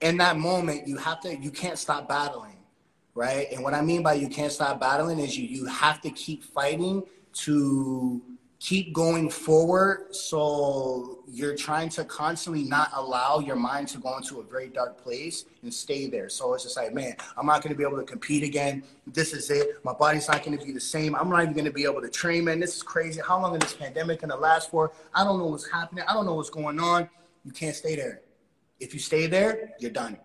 in 0.00 0.16
that 0.16 0.38
moment, 0.38 0.88
you 0.88 0.96
have 0.96 1.20
to, 1.20 1.36
you 1.36 1.50
can't 1.50 1.78
stop 1.78 2.08
battling, 2.08 2.56
right? 3.14 3.46
And 3.52 3.62
what 3.62 3.74
I 3.74 3.82
mean 3.82 4.02
by 4.02 4.14
you 4.14 4.28
can't 4.28 4.50
stop 4.50 4.80
battling 4.80 5.18
is 5.18 5.38
you 5.38 5.46
you 5.46 5.66
have 5.66 6.00
to 6.00 6.10
keep 6.10 6.42
fighting 6.42 7.02
to 7.34 8.22
keep 8.60 8.94
going 8.94 9.28
forward. 9.28 10.14
So 10.14 11.13
you're 11.34 11.56
trying 11.56 11.88
to 11.88 12.04
constantly 12.04 12.62
not 12.62 12.90
allow 12.94 13.40
your 13.40 13.56
mind 13.56 13.88
to 13.88 13.98
go 13.98 14.16
into 14.16 14.38
a 14.38 14.44
very 14.44 14.68
dark 14.68 15.02
place 15.02 15.46
and 15.62 15.74
stay 15.74 16.06
there. 16.06 16.28
So 16.28 16.54
it's 16.54 16.62
just 16.62 16.76
like, 16.76 16.94
man, 16.94 17.16
I'm 17.36 17.44
not 17.44 17.60
going 17.60 17.72
to 17.72 17.76
be 17.76 17.82
able 17.82 17.96
to 17.96 18.04
compete 18.04 18.44
again. 18.44 18.84
This 19.08 19.32
is 19.32 19.50
it. 19.50 19.84
My 19.84 19.92
body's 19.92 20.28
not 20.28 20.44
going 20.44 20.56
to 20.56 20.64
be 20.64 20.70
the 20.70 20.80
same. 20.80 21.16
I'm 21.16 21.28
not 21.28 21.42
even 21.42 21.52
going 21.52 21.64
to 21.64 21.72
be 21.72 21.84
able 21.84 22.00
to 22.02 22.08
train, 22.08 22.44
man. 22.44 22.60
This 22.60 22.76
is 22.76 22.84
crazy. 22.84 23.20
How 23.26 23.40
long 23.42 23.54
is 23.56 23.62
this 23.62 23.74
pandemic 23.74 24.20
going 24.20 24.30
to 24.30 24.36
last 24.36 24.70
for? 24.70 24.92
I 25.12 25.24
don't 25.24 25.40
know 25.40 25.46
what's 25.46 25.68
happening. 25.68 26.04
I 26.06 26.12
don't 26.12 26.24
know 26.24 26.34
what's 26.34 26.50
going 26.50 26.78
on. 26.78 27.10
You 27.44 27.50
can't 27.50 27.74
stay 27.74 27.96
there. 27.96 28.20
If 28.78 28.94
you 28.94 29.00
stay 29.00 29.26
there, 29.26 29.72
you're 29.80 29.90
done. 29.90 30.16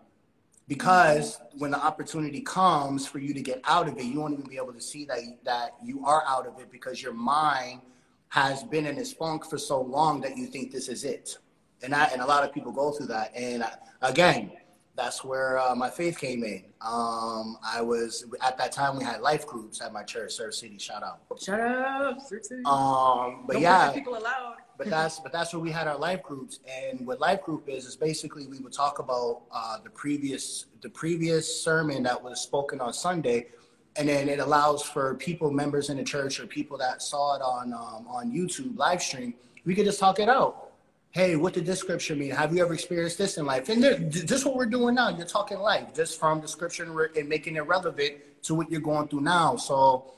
Because 0.68 1.39
when 1.57 1.72
the 1.72 1.84
opportunity 1.84 2.41
comes 2.41 3.07
for 3.07 3.18
you 3.18 3.34
to 3.34 3.41
get 3.41 3.62
out 3.66 3.88
of 3.88 3.97
it, 3.97 4.03
you 4.03 4.20
won't 4.20 4.34
even 4.34 4.45
be 4.45 4.57
able 4.57 4.74
to 4.74 4.82
see 4.82 5.05
that 5.05 5.20
that 5.43 5.72
you 5.84 6.05
are 6.05 6.24
out 6.28 6.45
of 6.45 6.60
it 6.60 6.72
because 6.72 7.01
your 7.01 7.14
mind 7.14 7.82
has 8.30 8.64
been 8.64 8.86
in 8.86 8.96
this 8.96 9.12
funk 9.12 9.46
for 9.46 9.58
so 9.58 9.82
long 9.82 10.22
that 10.22 10.38
you 10.38 10.46
think 10.48 10.72
this 10.72 10.88
is 10.88 11.04
it. 11.04 11.38
And 11.82 11.94
I, 11.94 12.06
and 12.06 12.22
a 12.22 12.26
lot 12.26 12.44
of 12.44 12.54
people 12.54 12.72
go 12.72 12.92
through 12.92 13.08
that. 13.08 13.32
And 13.36 13.64
I, 13.64 13.72
again, 14.02 14.52
that's 14.96 15.24
where 15.24 15.58
uh, 15.58 15.74
my 15.76 15.90
faith 15.90 16.20
came 16.20 16.44
in. 16.44 16.66
Um, 16.82 17.58
I 17.66 17.82
was 17.82 18.26
at 18.46 18.58
that 18.58 18.72
time 18.74 18.98
we 18.98 19.04
had 19.04 19.22
life 19.22 19.48
groups 19.48 19.82
at 19.82 19.94
my 19.94 20.04
church, 20.04 20.34
Surf 20.34 20.54
City. 20.54 20.78
Shout 20.78 21.04
out. 21.04 21.22
Shout 21.42 21.60
out, 21.60 22.28
Surf 22.28 22.44
City. 22.44 22.62
Um, 22.66 23.46
but 23.48 23.54
Don't 23.54 23.62
yeah, 23.62 23.92
people 23.94 24.18
allowed. 24.18 24.58
but 24.78 24.90
that's 24.90 25.20
but 25.20 25.32
that's 25.32 25.54
where 25.54 25.62
we 25.62 25.72
had 25.72 25.88
our 25.88 25.98
life 25.98 26.22
groups. 26.22 26.60
And 26.68 27.08
what 27.08 27.22
life 27.22 27.42
group 27.44 27.70
is 27.70 27.86
is 27.86 27.96
basically 27.96 28.46
we 28.48 28.60
would 28.60 28.74
talk 28.74 29.00
about 29.00 29.44
uh, 29.54 29.78
the 29.84 29.90
previous 29.90 30.66
the 30.82 30.90
previous 30.90 31.64
sermon 31.64 32.04
that 32.04 32.22
was 32.22 32.42
spoken 32.42 32.82
on 32.82 32.92
Sunday 32.92 33.48
and 33.96 34.08
then 34.08 34.30
it 34.30 34.40
allows 34.40 34.84
for 34.84 35.16
people, 35.16 35.52
members 35.52 35.90
in 35.90 35.98
the 35.98 36.04
church, 36.04 36.40
or 36.40 36.48
people 36.48 36.78
that 36.78 37.02
saw 37.02 37.36
it 37.36 37.42
on 37.42 37.74
um, 37.74 38.08
on 38.08 38.32
YouTube 38.32 38.78
live 38.78 39.02
stream, 39.02 39.34
we 39.66 39.76
could 39.76 39.86
just 39.86 40.00
talk 40.00 40.20
it 40.20 40.30
out. 40.30 40.72
Hey, 41.12 41.36
what 41.36 41.54
did 41.54 41.66
this 41.66 41.80
scripture 41.80 42.16
mean? 42.16 42.32
Have 42.32 42.54
you 42.54 42.62
ever 42.64 42.74
experienced 42.74 43.18
this 43.18 43.38
in 43.38 43.46
life? 43.46 43.68
And 43.70 43.84
this 43.84 44.32
is 44.32 44.46
what 44.46 44.56
we're 44.56 44.68
doing 44.68 44.94
now. 44.94 45.10
You're 45.10 45.26
talking 45.26 45.58
life, 45.58 45.94
just 45.96 46.20
from 46.20 46.40
the 46.40 46.48
scripture 46.48 47.10
and 47.16 47.28
making 47.28 47.56
it 47.56 47.62
relevant 47.62 48.18
to 48.44 48.54
what 48.54 48.72
you're 48.72 48.80
going 48.80 49.08
through 49.08 49.22
now. 49.22 49.56
So 49.56 50.14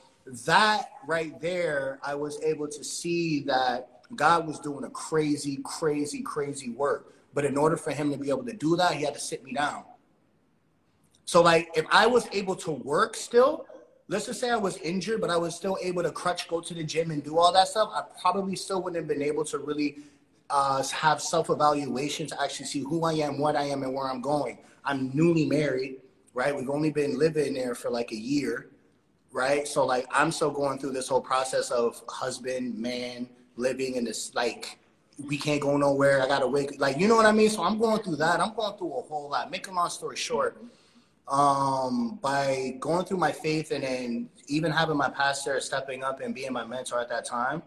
that 0.45 0.89
right 1.07 1.39
there, 1.41 1.99
I 2.03 2.15
was 2.15 2.41
able 2.43 2.67
to 2.67 2.83
see 2.83 3.39
that 3.43 4.01
God 4.15 4.45
was 4.45 4.59
doing 4.59 4.83
a 4.83 4.89
crazy, 4.89 5.59
crazy, 5.63 6.21
crazy 6.21 6.71
work. 6.71 7.13
But 7.33 7.45
in 7.45 7.57
order 7.57 7.77
for 7.77 7.91
him 7.91 8.11
to 8.11 8.17
be 8.17 8.29
able 8.29 8.43
to 8.43 8.53
do 8.53 8.75
that, 8.75 8.93
he 8.93 9.05
had 9.05 9.13
to 9.13 9.19
sit 9.19 9.43
me 9.45 9.53
down. 9.53 9.85
So 11.31 11.41
like 11.41 11.69
if 11.75 11.85
I 11.89 12.07
was 12.07 12.27
able 12.33 12.57
to 12.57 12.71
work 12.71 13.15
still, 13.15 13.65
let's 14.09 14.25
just 14.25 14.41
say 14.41 14.49
I 14.49 14.57
was 14.57 14.75
injured, 14.79 15.21
but 15.21 15.29
I 15.29 15.37
was 15.37 15.55
still 15.55 15.77
able 15.81 16.03
to 16.03 16.11
crutch, 16.11 16.49
go 16.49 16.59
to 16.59 16.73
the 16.73 16.83
gym, 16.83 17.09
and 17.09 17.23
do 17.23 17.37
all 17.37 17.53
that 17.53 17.69
stuff, 17.69 17.89
I 17.95 18.03
probably 18.19 18.57
still 18.57 18.81
wouldn't 18.83 19.01
have 19.01 19.07
been 19.07 19.25
able 19.25 19.45
to 19.45 19.57
really 19.57 19.99
uh, 20.49 20.83
have 20.83 21.21
self 21.21 21.49
evaluation 21.49 22.27
to 22.27 22.41
actually 22.43 22.65
see 22.65 22.81
who 22.81 23.05
I 23.05 23.13
am, 23.13 23.39
what 23.39 23.55
I 23.55 23.63
am, 23.63 23.81
and 23.83 23.93
where 23.93 24.09
I'm 24.09 24.19
going. 24.19 24.57
I'm 24.83 25.09
newly 25.13 25.45
married, 25.45 26.01
right? 26.33 26.53
We've 26.53 26.69
only 26.69 26.91
been 26.91 27.17
living 27.17 27.53
there 27.53 27.75
for 27.75 27.89
like 27.89 28.11
a 28.11 28.19
year, 28.19 28.67
right? 29.31 29.65
So 29.65 29.85
like 29.85 30.07
I'm 30.11 30.33
still 30.33 30.51
going 30.51 30.79
through 30.79 30.91
this 30.91 31.07
whole 31.07 31.21
process 31.21 31.71
of 31.71 32.03
husband, 32.09 32.77
man, 32.77 33.29
living 33.55 33.95
in 33.95 34.03
this 34.03 34.35
like 34.35 34.79
we 35.17 35.37
can't 35.37 35.61
go 35.61 35.77
nowhere. 35.77 36.21
I 36.21 36.27
gotta 36.27 36.47
wake 36.47 36.77
like 36.77 36.97
you 36.97 37.07
know 37.07 37.15
what 37.15 37.25
I 37.25 37.31
mean. 37.31 37.49
So 37.49 37.63
I'm 37.63 37.79
going 37.79 38.03
through 38.03 38.17
that. 38.17 38.41
I'm 38.41 38.53
going 38.53 38.77
through 38.77 38.97
a 38.97 39.01
whole 39.03 39.29
lot. 39.29 39.49
Make 39.49 39.69
a 39.69 39.71
long 39.71 39.89
story 39.89 40.17
short, 40.17 40.61
um, 41.27 42.19
by 42.21 42.75
going 42.79 43.05
through 43.05 43.17
my 43.17 43.31
faith 43.31 43.71
and 43.71 43.83
then 43.83 44.29
even 44.47 44.71
having 44.71 44.97
my 44.97 45.09
pastor 45.09 45.59
stepping 45.59 46.03
up 46.03 46.21
and 46.21 46.35
being 46.35 46.51
my 46.51 46.65
mentor 46.65 46.99
at 46.99 47.09
that 47.09 47.25
time, 47.25 47.63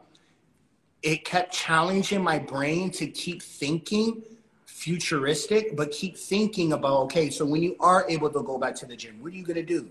it 1.03 1.25
kept 1.25 1.53
challenging 1.53 2.23
my 2.23 2.39
brain 2.39 2.91
to 2.91 3.07
keep 3.07 3.43
thinking 3.43 4.23
futuristic, 4.65 5.77
but 5.77 5.91
keep 5.91 6.17
thinking 6.17 6.73
about 6.73 7.01
okay, 7.05 7.31
so 7.31 7.45
when 7.45 7.63
you 7.63 7.77
are 7.81 8.05
able 8.09 8.31
to 8.31 8.43
go 8.43 8.59
back 8.59 8.75
to 8.75 8.87
the 8.87 8.97
gym, 8.97 9.23
what 9.23 9.33
are 9.33 9.37
you 9.37 9.45
gonna 9.45 9.63
do? 9.63 9.89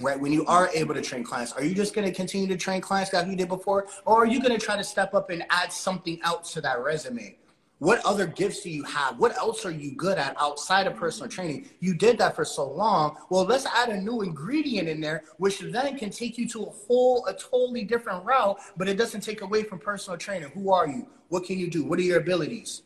Right, 0.00 0.18
when 0.18 0.32
you 0.32 0.46
are 0.46 0.70
able 0.74 0.94
to 0.94 1.02
train 1.02 1.22
clients, 1.22 1.52
are 1.52 1.62
you 1.62 1.74
just 1.74 1.94
going 1.94 2.08
to 2.08 2.14
continue 2.14 2.48
to 2.48 2.56
train 2.56 2.80
clients 2.80 3.12
like 3.12 3.26
you 3.26 3.36
did 3.36 3.48
before, 3.48 3.86
or 4.06 4.22
are 4.22 4.26
you 4.26 4.40
going 4.40 4.58
to 4.58 4.64
try 4.64 4.74
to 4.74 4.82
step 4.82 5.12
up 5.12 5.28
and 5.28 5.44
add 5.50 5.70
something 5.70 6.18
else 6.24 6.54
to 6.54 6.62
that 6.62 6.82
resume? 6.82 7.36
What 7.82 8.00
other 8.06 8.28
gifts 8.28 8.60
do 8.60 8.70
you 8.70 8.84
have? 8.84 9.18
What 9.18 9.36
else 9.36 9.66
are 9.66 9.72
you 9.72 9.90
good 9.96 10.16
at 10.16 10.36
outside 10.40 10.86
of 10.86 10.94
personal 10.94 11.28
training? 11.28 11.68
You 11.80 11.96
did 11.96 12.16
that 12.18 12.36
for 12.36 12.44
so 12.44 12.70
long. 12.70 13.16
Well, 13.28 13.42
let's 13.42 13.66
add 13.66 13.88
a 13.88 14.00
new 14.00 14.22
ingredient 14.22 14.86
in 14.86 15.00
there, 15.00 15.24
which 15.38 15.58
then 15.58 15.98
can 15.98 16.10
take 16.10 16.38
you 16.38 16.48
to 16.50 16.62
a 16.62 16.70
whole, 16.70 17.26
a 17.26 17.34
totally 17.34 17.82
different 17.82 18.24
route, 18.24 18.60
but 18.76 18.88
it 18.88 18.96
doesn't 18.96 19.22
take 19.22 19.40
away 19.40 19.64
from 19.64 19.80
personal 19.80 20.16
training. 20.16 20.50
Who 20.50 20.72
are 20.72 20.86
you? 20.86 21.08
What 21.28 21.42
can 21.42 21.58
you 21.58 21.68
do? 21.68 21.82
What 21.82 21.98
are 21.98 22.02
your 22.02 22.20
abilities? 22.20 22.82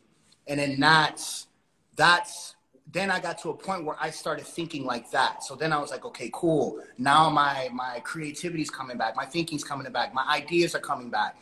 And 0.47 0.61
then 0.61 0.81
that's, 0.81 1.49
that's, 1.95 2.55
then 2.91 3.11
I 3.11 3.21
got 3.21 3.37
to 3.43 3.51
a 3.51 3.55
point 3.55 3.85
where 3.85 3.97
I 4.01 4.09
started 4.09 4.47
thinking 4.47 4.87
like 4.87 5.11
that. 5.11 5.45
So 5.45 5.57
then 5.57 5.75
I 5.75 5.79
was 5.79 5.91
like, 5.91 6.07
okay, 6.07 6.31
cool. 6.33 6.81
Now 6.97 7.29
my 7.29 7.69
my 7.71 8.01
creativity's 8.03 8.71
coming 8.71 8.97
back, 8.97 9.15
my 9.15 9.27
thinking's 9.27 9.63
coming 9.63 9.93
back, 9.93 10.15
my 10.15 10.25
ideas 10.27 10.75
are 10.75 10.81
coming 10.81 11.11
back, 11.11 11.37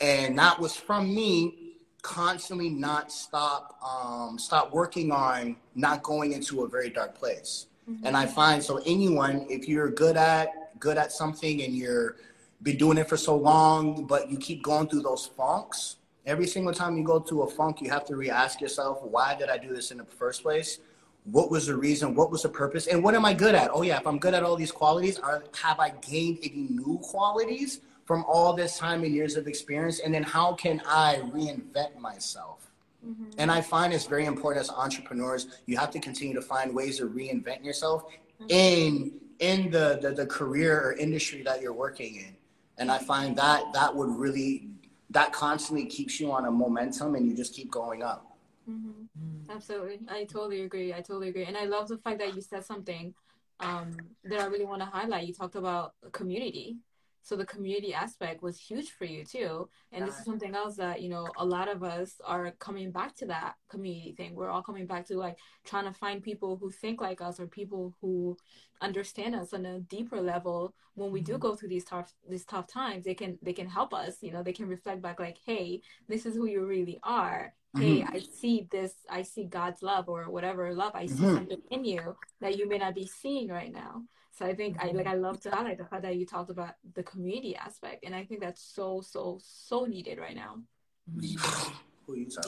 and 0.00 0.38
that 0.38 0.58
was 0.58 0.74
from 0.74 1.14
me 1.14 1.63
constantly 2.04 2.68
not 2.68 3.10
stop 3.10 3.76
um, 3.82 4.38
stop 4.38 4.72
working 4.72 5.10
on 5.10 5.56
not 5.74 6.02
going 6.02 6.32
into 6.32 6.62
a 6.62 6.68
very 6.68 6.90
dark 6.90 7.14
place. 7.16 7.66
Mm-hmm. 7.90 8.06
And 8.06 8.16
I 8.16 8.26
find 8.26 8.62
so 8.62 8.80
anyone, 8.86 9.46
if 9.48 9.68
you're 9.68 9.90
good 9.90 10.16
at 10.16 10.78
good 10.78 10.98
at 10.98 11.10
something 11.10 11.62
and 11.62 11.74
you're 11.74 12.16
been 12.62 12.76
doing 12.76 12.98
it 12.98 13.08
for 13.08 13.16
so 13.16 13.36
long, 13.36 14.06
but 14.06 14.30
you 14.30 14.38
keep 14.38 14.62
going 14.62 14.88
through 14.88 15.02
those 15.02 15.26
funks, 15.26 15.96
Every 16.26 16.46
single 16.46 16.72
time 16.72 16.96
you 16.96 17.04
go 17.04 17.18
to 17.20 17.42
a 17.42 17.46
funk, 17.46 17.82
you 17.82 17.90
have 17.90 18.06
to 18.06 18.16
re-ask 18.16 18.60
yourself, 18.60 19.02
why 19.02 19.34
did 19.34 19.50
I 19.50 19.58
do 19.58 19.74
this 19.74 19.90
in 19.90 19.98
the 19.98 20.04
first 20.04 20.42
place? 20.42 20.78
What 21.24 21.50
was 21.50 21.66
the 21.66 21.76
reason? 21.76 22.14
What 22.14 22.30
was 22.30 22.42
the 22.42 22.48
purpose? 22.48 22.86
And 22.86 23.02
what 23.02 23.14
am 23.14 23.26
I 23.26 23.34
good 23.34 23.54
at? 23.54 23.70
Oh 23.72 23.82
yeah, 23.82 23.98
if 23.98 24.06
I'm 24.06 24.18
good 24.18 24.32
at 24.32 24.42
all 24.42 24.56
these 24.56 24.72
qualities, 24.72 25.18
are, 25.18 25.44
have 25.62 25.78
I 25.80 25.90
gained 25.90 26.38
any 26.42 26.68
new 26.70 26.98
qualities 27.02 27.80
from 28.04 28.24
all 28.26 28.52
this 28.52 28.78
time 28.78 29.02
and 29.04 29.14
years 29.14 29.36
of 29.36 29.46
experience? 29.46 30.00
And 30.00 30.12
then 30.12 30.22
how 30.22 30.54
can 30.54 30.80
I 30.86 31.16
reinvent 31.32 31.98
myself? 31.98 32.70
Mm-hmm. 33.06 33.30
And 33.38 33.50
I 33.50 33.60
find 33.60 33.92
it's 33.92 34.06
very 34.06 34.26
important 34.26 34.62
as 34.62 34.70
entrepreneurs, 34.70 35.46
you 35.66 35.76
have 35.76 35.90
to 35.90 36.00
continue 36.00 36.34
to 36.34 36.42
find 36.42 36.74
ways 36.74 36.98
to 36.98 37.06
reinvent 37.08 37.64
yourself 37.64 38.04
mm-hmm. 38.40 38.46
in 38.48 39.12
in 39.40 39.70
the, 39.70 39.98
the 40.00 40.12
the 40.12 40.26
career 40.26 40.80
or 40.80 40.92
industry 40.94 41.42
that 41.42 41.60
you're 41.60 41.74
working 41.74 42.16
in. 42.16 42.36
And 42.78 42.90
I 42.90 42.98
find 42.98 43.36
that 43.36 43.72
that 43.72 43.94
would 43.94 44.10
really 44.10 44.68
that 45.10 45.32
constantly 45.32 45.86
keeps 45.86 46.18
you 46.18 46.32
on 46.32 46.46
a 46.46 46.50
momentum 46.50 47.14
and 47.14 47.26
you 47.26 47.36
just 47.36 47.54
keep 47.54 47.70
going 47.70 48.02
up. 48.02 48.36
Mm-hmm. 48.68 49.50
Absolutely. 49.50 50.00
I 50.08 50.24
totally 50.24 50.62
agree. 50.62 50.92
I 50.92 51.00
totally 51.00 51.28
agree. 51.28 51.44
And 51.44 51.56
I 51.56 51.64
love 51.64 51.88
the 51.88 51.98
fact 51.98 52.18
that 52.18 52.34
you 52.34 52.40
said 52.40 52.64
something 52.64 53.14
um, 53.60 53.96
that 54.24 54.40
I 54.40 54.46
really 54.46 54.64
want 54.64 54.80
to 54.80 54.86
highlight. 54.86 55.26
You 55.26 55.34
talked 55.34 55.54
about 55.54 55.94
community. 56.12 56.76
So 57.24 57.36
the 57.36 57.46
community 57.46 57.94
aspect 57.94 58.42
was 58.42 58.60
huge 58.60 58.90
for 58.90 59.06
you 59.06 59.24
too. 59.24 59.68
And 59.92 60.00
yeah. 60.00 60.06
this 60.06 60.18
is 60.18 60.26
something 60.26 60.54
else 60.54 60.76
that, 60.76 61.00
you 61.00 61.08
know, 61.08 61.26
a 61.38 61.44
lot 61.44 61.68
of 61.68 61.82
us 61.82 62.20
are 62.24 62.52
coming 62.58 62.92
back 62.92 63.16
to 63.16 63.26
that 63.26 63.54
community 63.70 64.14
thing. 64.14 64.34
We're 64.34 64.50
all 64.50 64.62
coming 64.62 64.86
back 64.86 65.06
to 65.06 65.16
like 65.16 65.38
trying 65.64 65.86
to 65.86 65.92
find 65.92 66.22
people 66.22 66.58
who 66.58 66.70
think 66.70 67.00
like 67.00 67.22
us 67.22 67.40
or 67.40 67.46
people 67.46 67.94
who 68.02 68.36
understand 68.82 69.34
us 69.34 69.54
on 69.54 69.64
a 69.64 69.80
deeper 69.80 70.20
level 70.20 70.74
when 70.94 71.10
we 71.10 71.22
do 71.22 71.32
mm-hmm. 71.32 71.40
go 71.40 71.54
through 71.54 71.70
these 71.70 71.84
tough 71.84 72.12
these 72.28 72.44
tough 72.44 72.66
times 72.66 73.04
they 73.04 73.14
can 73.14 73.38
they 73.40 73.52
can 73.52 73.66
help 73.66 73.94
us 73.94 74.16
you 74.20 74.30
know 74.30 74.42
they 74.42 74.52
can 74.52 74.68
reflect 74.68 75.00
back 75.00 75.18
like 75.18 75.38
hey 75.46 75.80
this 76.08 76.26
is 76.26 76.34
who 76.34 76.46
you 76.46 76.66
really 76.66 76.98
are 77.02 77.54
hey 77.78 78.00
mm-hmm. 78.00 78.14
i 78.14 78.18
see 78.18 78.66
this 78.70 78.92
i 79.08 79.22
see 79.22 79.44
god's 79.44 79.82
love 79.82 80.08
or 80.08 80.30
whatever 80.30 80.74
love 80.74 80.92
i 80.94 81.06
see 81.06 81.14
mm-hmm. 81.14 81.36
something 81.36 81.62
in 81.70 81.84
you 81.84 82.16
that 82.40 82.58
you 82.58 82.68
may 82.68 82.78
not 82.78 82.94
be 82.94 83.06
seeing 83.06 83.48
right 83.48 83.72
now 83.72 84.02
so 84.36 84.44
i 84.44 84.54
think 84.54 84.76
i 84.80 84.90
like 84.90 85.06
i 85.06 85.14
love 85.14 85.40
to 85.40 85.50
highlight 85.50 85.78
the 85.78 85.84
fact 85.84 86.02
that 86.02 86.16
you 86.16 86.26
talked 86.26 86.50
about 86.50 86.74
the 86.94 87.02
community 87.02 87.54
aspect 87.56 88.04
and 88.04 88.14
i 88.14 88.24
think 88.24 88.40
that's 88.40 88.62
so 88.62 89.00
so 89.00 89.38
so 89.42 89.84
needed 89.84 90.18
right 90.18 90.36
now 90.36 90.56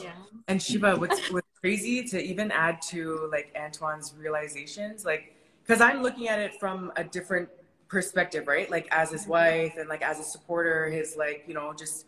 yeah. 0.01 0.11
And 0.47 0.61
Shiva, 0.61 0.95
what's 0.95 1.31
what's 1.31 1.47
crazy 1.59 2.03
to 2.03 2.21
even 2.21 2.51
add 2.51 2.81
to 2.89 3.29
like 3.31 3.53
Antwane's 3.55 4.13
realizations, 4.17 5.05
like 5.05 5.33
because 5.65 5.81
I'm 5.81 6.01
looking 6.01 6.27
at 6.27 6.39
it 6.39 6.59
from 6.59 6.91
a 6.95 7.03
different 7.03 7.49
perspective, 7.87 8.47
right? 8.47 8.69
Like 8.69 8.87
as 8.91 9.11
his 9.11 9.27
wife 9.27 9.73
and 9.77 9.89
like 9.89 10.01
as 10.01 10.19
a 10.19 10.23
supporter, 10.23 10.89
his 10.89 11.15
like, 11.17 11.43
you 11.47 11.53
know, 11.53 11.73
just 11.73 12.05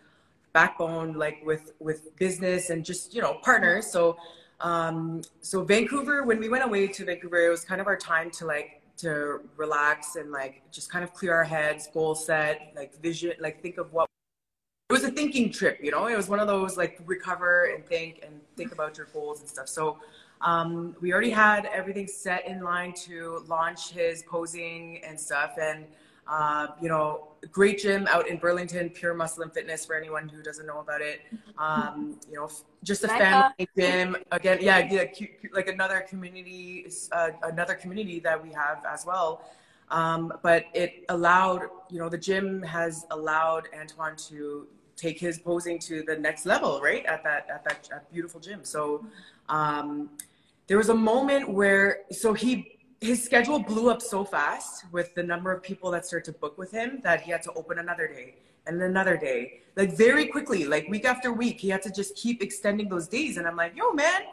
backbone 0.53 1.13
like 1.13 1.41
with 1.45 1.73
with 1.79 2.15
business 2.17 2.69
and 2.69 2.85
just, 2.85 3.13
you 3.13 3.21
know, 3.21 3.39
partners. 3.43 3.91
So 3.91 4.17
um 4.61 5.21
so 5.41 5.63
Vancouver, 5.63 6.23
when 6.23 6.39
we 6.39 6.49
went 6.49 6.63
away 6.63 6.87
to 6.87 7.05
Vancouver, 7.05 7.47
it 7.47 7.49
was 7.49 7.63
kind 7.63 7.81
of 7.81 7.87
our 7.87 7.97
time 7.97 8.29
to 8.31 8.45
like 8.45 8.78
to 8.99 9.41
relax 9.57 10.15
and 10.15 10.31
like 10.31 10.61
just 10.71 10.91
kind 10.91 11.03
of 11.03 11.13
clear 11.13 11.33
our 11.33 11.43
heads, 11.43 11.87
goal 11.93 12.15
set, 12.15 12.73
like 12.75 12.99
vision, 13.01 13.33
like 13.39 13.61
think 13.61 13.77
of 13.77 13.91
what 13.93 14.07
it 14.89 14.93
was 14.93 15.03
a 15.03 15.11
thinking 15.11 15.51
trip, 15.51 15.79
you 15.81 15.91
know. 15.91 16.07
It 16.07 16.17
was 16.17 16.27
one 16.27 16.39
of 16.39 16.47
those 16.47 16.77
like 16.77 16.99
recover 17.05 17.65
and 17.65 17.85
think 17.85 18.21
and 18.25 18.41
think 18.57 18.71
about 18.71 18.97
your 18.97 19.07
goals 19.13 19.39
and 19.39 19.47
stuff. 19.47 19.67
So 19.69 19.99
um, 20.41 20.95
we 20.99 21.13
already 21.13 21.29
had 21.29 21.65
everything 21.65 22.07
set 22.07 22.47
in 22.47 22.61
line 22.61 22.93
to 23.05 23.43
launch 23.47 23.91
his 23.91 24.23
posing 24.23 25.01
and 25.05 25.19
stuff. 25.19 25.55
And, 25.61 25.85
uh, 26.29 26.67
you 26.79 26.87
know, 26.87 27.29
great 27.51 27.79
gym 27.79 28.07
out 28.07 28.27
in 28.27 28.37
Burlington, 28.37 28.89
Pure 28.91 29.15
Muscle 29.15 29.41
and 29.43 29.51
Fitness 29.51 29.85
for 29.85 29.95
anyone 29.95 30.29
who 30.29 30.43
doesn't 30.43 30.67
know 30.67 30.79
about 30.79 31.01
it. 31.01 31.21
Um, 31.57 32.19
you 32.29 32.35
know, 32.35 32.49
just 32.83 33.03
a 33.03 33.07
family 33.07 33.67
gym. 33.75 34.15
Again, 34.31 34.59
yeah, 34.61 34.87
yeah 34.89 35.05
like 35.51 35.67
another 35.67 36.01
community, 36.01 36.87
uh, 37.11 37.31
another 37.43 37.73
community 37.73 38.19
that 38.19 38.41
we 38.41 38.51
have 38.53 38.83
as 38.87 39.05
well. 39.05 39.43
Um, 39.89 40.31
but 40.43 40.65
it 40.75 41.03
allowed, 41.09 41.63
you 41.89 41.97
know, 41.97 42.09
the 42.09 42.17
gym 42.17 42.61
has 42.61 43.07
allowed 43.09 43.67
Antwane 43.75 44.15
to 44.29 44.67
take 44.95 45.19
his 45.19 45.39
posing 45.39 45.79
to 45.79 46.03
the 46.03 46.15
next 46.15 46.45
level, 46.45 46.79
right? 46.79 47.05
At 47.05 47.23
that 47.23 47.49
at 47.49 47.63
that 47.63 47.89
at 47.91 48.11
beautiful 48.13 48.39
gym. 48.39 48.63
So 48.63 49.03
um, 49.47 50.11
there 50.67 50.77
was 50.77 50.89
a 50.89 50.95
moment 50.95 51.49
where 51.49 52.01
so 52.11 52.33
he 52.33 52.78
his 53.01 53.23
schedule 53.23 53.59
blew 53.59 53.89
up 53.89 54.01
so 54.01 54.23
fast 54.25 54.85
with 54.91 55.13
the 55.15 55.23
number 55.23 55.51
of 55.51 55.63
people 55.63 55.89
that 55.91 56.05
started 56.05 56.25
to 56.33 56.37
book 56.37 56.57
with 56.57 56.71
him 56.71 56.99
that 57.03 57.21
he 57.21 57.31
had 57.31 57.41
to 57.43 57.53
open 57.53 57.79
another 57.79 58.07
day 58.07 58.35
and 58.67 58.81
another 58.81 59.15
day. 59.15 59.61
Like 59.75 59.93
very 59.93 60.27
quickly 60.27 60.65
like 60.65 60.87
week 60.89 61.05
after 61.05 61.31
week 61.31 61.61
he 61.61 61.69
had 61.69 61.81
to 61.83 61.91
just 61.91 62.15
keep 62.15 62.43
extending 62.43 62.89
those 62.89 63.07
days. 63.07 63.37
And 63.37 63.47
i'm 63.47 63.55
like 63.55 63.75
yo 63.75 63.91
man 63.93 64.23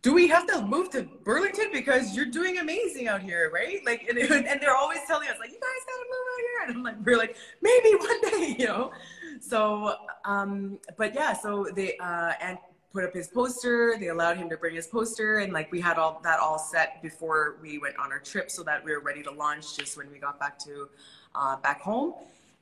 do 0.00 0.14
we 0.14 0.28
have 0.28 0.46
to 0.46 0.62
move 0.62 0.90
to 0.90 1.08
burlington? 1.24 1.70
Because 1.72 2.14
you're 2.14 2.26
doing 2.26 2.58
amazing 2.58 3.08
out 3.08 3.22
here 3.22 3.50
right? 3.52 3.80
Like 3.86 4.06
and, 4.08 4.18
and 4.50 4.60
they're 4.60 4.76
always 4.76 5.00
telling 5.06 5.28
us 5.28 5.36
like 5.40 5.50
you 5.50 5.58
guys 5.58 5.82
gotta 5.86 6.04
move 6.10 6.26
out 6.32 6.38
here. 6.38 6.68
And 6.68 6.76
i'm 6.76 6.82
like 6.82 7.06
we're 7.06 7.16
like 7.16 7.36
maybe 7.62 7.94
one 7.98 8.20
day 8.20 8.56
you 8.58 8.66
know? 8.66 8.92
So 9.40 9.94
um 10.26 10.78
but 10.98 11.14
yeah 11.14 11.32
so 11.32 11.68
they 11.74 11.96
uh 11.96 12.32
and 12.42 12.58
put 12.98 13.04
up 13.04 13.14
his 13.14 13.28
poster. 13.28 13.94
They 13.96 14.08
allowed 14.08 14.38
him 14.38 14.48
to 14.50 14.56
bring 14.56 14.74
his 14.74 14.88
poster, 14.88 15.38
and 15.38 15.52
like 15.52 15.70
we 15.70 15.80
had 15.80 15.98
all 15.98 16.20
that 16.24 16.40
all 16.40 16.58
set 16.58 17.00
before 17.00 17.56
we 17.62 17.78
went 17.78 17.96
on 17.96 18.10
our 18.10 18.18
trip, 18.18 18.50
so 18.50 18.64
that 18.64 18.84
we 18.84 18.90
were 18.90 18.98
ready 18.98 19.22
to 19.22 19.30
launch 19.30 19.76
just 19.76 19.96
when 19.96 20.10
we 20.10 20.18
got 20.18 20.40
back 20.40 20.58
to 20.64 20.88
uh, 21.32 21.54
back 21.58 21.80
home. 21.80 22.14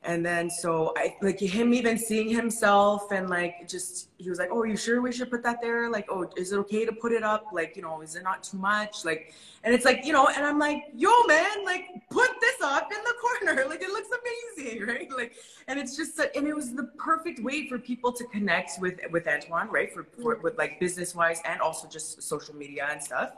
And 0.02 0.24
then 0.24 0.48
so 0.48 0.92
I 0.96 1.16
like 1.20 1.40
him 1.40 1.74
even 1.74 1.98
seeing 1.98 2.28
himself 2.28 3.10
and 3.10 3.28
like 3.28 3.68
just 3.68 4.08
he 4.18 4.30
was 4.30 4.38
like, 4.38 4.50
Oh, 4.52 4.62
you 4.62 4.76
sure 4.76 5.02
we 5.02 5.10
should 5.10 5.30
put 5.30 5.42
that 5.42 5.60
there? 5.60 5.90
Like, 5.90 6.06
oh, 6.08 6.30
is 6.36 6.52
it 6.52 6.58
okay 6.58 6.84
to 6.84 6.92
put 6.92 7.12
it 7.12 7.24
up? 7.24 7.46
Like, 7.52 7.76
you 7.76 7.82
know, 7.82 8.00
is 8.02 8.14
it 8.14 8.22
not 8.22 8.44
too 8.44 8.56
much? 8.58 9.04
Like 9.04 9.34
and 9.66 9.74
it's 9.74 9.84
like, 9.84 10.06
you 10.06 10.12
know, 10.12 10.28
and 10.28 10.46
I'm 10.46 10.60
like, 10.60 10.84
yo 10.94 11.10
man, 11.26 11.64
like 11.64 11.88
put 12.08 12.30
this 12.40 12.54
up 12.62 12.88
in 12.92 12.98
the 13.02 13.14
corner. 13.50 13.68
Like 13.68 13.82
it 13.82 13.88
looks 13.88 14.08
amazing, 14.56 14.86
right? 14.86 15.10
Like 15.10 15.34
and 15.66 15.76
it's 15.76 15.96
just 15.96 16.20
and 16.20 16.46
it 16.46 16.54
was 16.54 16.72
the 16.72 16.84
perfect 16.96 17.40
way 17.40 17.68
for 17.68 17.76
people 17.76 18.12
to 18.12 18.24
connect 18.26 18.80
with 18.80 19.00
with 19.10 19.24
Antwane, 19.24 19.68
right? 19.70 19.92
For, 19.92 20.06
for 20.22 20.36
with 20.36 20.56
like 20.56 20.78
business 20.78 21.16
wise 21.16 21.40
and 21.44 21.60
also 21.60 21.88
just 21.88 22.22
social 22.22 22.54
media 22.54 22.88
and 22.92 23.02
stuff. 23.02 23.32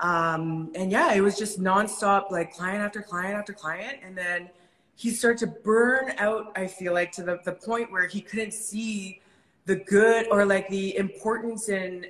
Um 0.00 0.72
and 0.74 0.90
yeah, 0.90 1.12
it 1.12 1.20
was 1.20 1.38
just 1.38 1.62
nonstop, 1.62 2.32
like 2.32 2.52
client 2.52 2.80
after 2.82 3.00
client 3.00 3.36
after 3.38 3.52
client. 3.52 3.98
And 4.04 4.18
then 4.18 4.50
he 4.96 5.10
started 5.10 5.38
to 5.38 5.46
burn 5.46 6.12
out 6.18 6.52
i 6.56 6.66
feel 6.66 6.92
like 6.92 7.12
to 7.12 7.22
the, 7.22 7.40
the 7.44 7.52
point 7.52 7.90
where 7.90 8.06
he 8.06 8.20
couldn't 8.20 8.52
see 8.52 9.20
the 9.66 9.76
good 9.76 10.26
or 10.30 10.44
like 10.44 10.68
the 10.68 10.96
importance 10.96 11.68
in 11.68 12.06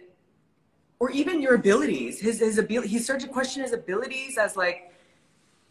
or 0.99 1.11
even 1.11 1.41
your 1.41 1.55
abilities 1.55 2.21
his 2.21 2.41
his 2.41 2.59
ability 2.59 2.89
he 2.89 2.99
started 2.99 3.27
to 3.27 3.33
question 3.33 3.63
his 3.63 3.73
abilities 3.73 4.39
as 4.39 4.57
like 4.57 4.93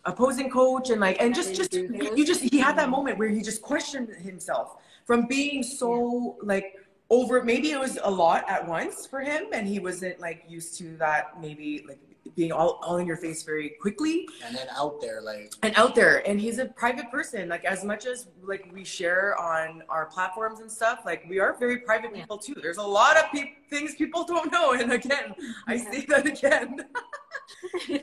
opposing 0.06 0.50
coach 0.50 0.90
and 0.90 1.00
like 1.00 1.18
and 1.22 1.36
just 1.36 1.54
just 1.54 1.74
you 1.74 2.26
just 2.26 2.42
he 2.42 2.58
had 2.58 2.78
that 2.78 2.90
moment 2.90 3.18
where 3.18 3.30
he 3.30 3.42
just 3.42 3.62
questioned 3.62 4.10
himself 4.10 4.78
from 5.06 5.28
being 5.28 5.62
so 5.62 6.38
like 6.42 6.76
over 7.10 7.44
maybe 7.44 7.72
it 7.72 7.80
was 7.80 8.00
a 8.04 8.10
lot 8.10 8.50
at 8.50 8.68
once 8.68 9.06
for 9.06 9.20
him 9.20 9.46
and 9.54 9.68
he 9.68 9.80
wasn't 9.80 10.20
like 10.20 10.44
used 10.48 10.78
to 10.78 10.96
that 10.98 11.40
maybe 11.40 11.84
like 11.88 12.00
being 12.36 12.52
all, 12.52 12.80
all 12.84 12.98
in 12.98 13.08
your 13.08 13.18
face 13.18 13.44
very 13.44 13.70
quickly. 13.82 14.28
And 14.46 14.56
then 14.56 14.68
out 14.76 15.02
there 15.02 15.22
like 15.22 15.54
and 15.64 15.74
out 15.76 15.96
there 15.96 16.28
and 16.28 16.40
he's 16.40 16.60
a 16.60 16.66
private 16.66 17.12
person 17.12 17.50
like 17.50 17.66
as 17.66 17.84
much 17.84 18.06
as 18.06 18.28
like 18.44 18.70
we 18.74 18.84
share 18.84 19.38
on 19.40 19.84
our 19.90 20.06
platforms 20.06 20.60
and 20.60 20.72
stuff 20.72 21.00
like 21.06 21.26
we 21.28 21.40
are 21.40 21.58
very 21.58 21.80
private 21.80 22.14
people 22.14 22.38
too. 22.38 22.56
There's 22.62 22.78
a 22.78 22.84
lot 22.84 23.18
of 23.18 23.32
pe- 23.32 23.54
things 23.70 23.96
people 23.96 24.24
don't 24.24 24.52
know 24.52 24.74
and 24.74 24.92
again 24.92 25.34
i 25.68 25.78
say 25.78 26.06
that 26.06 26.26
again. 26.26 26.86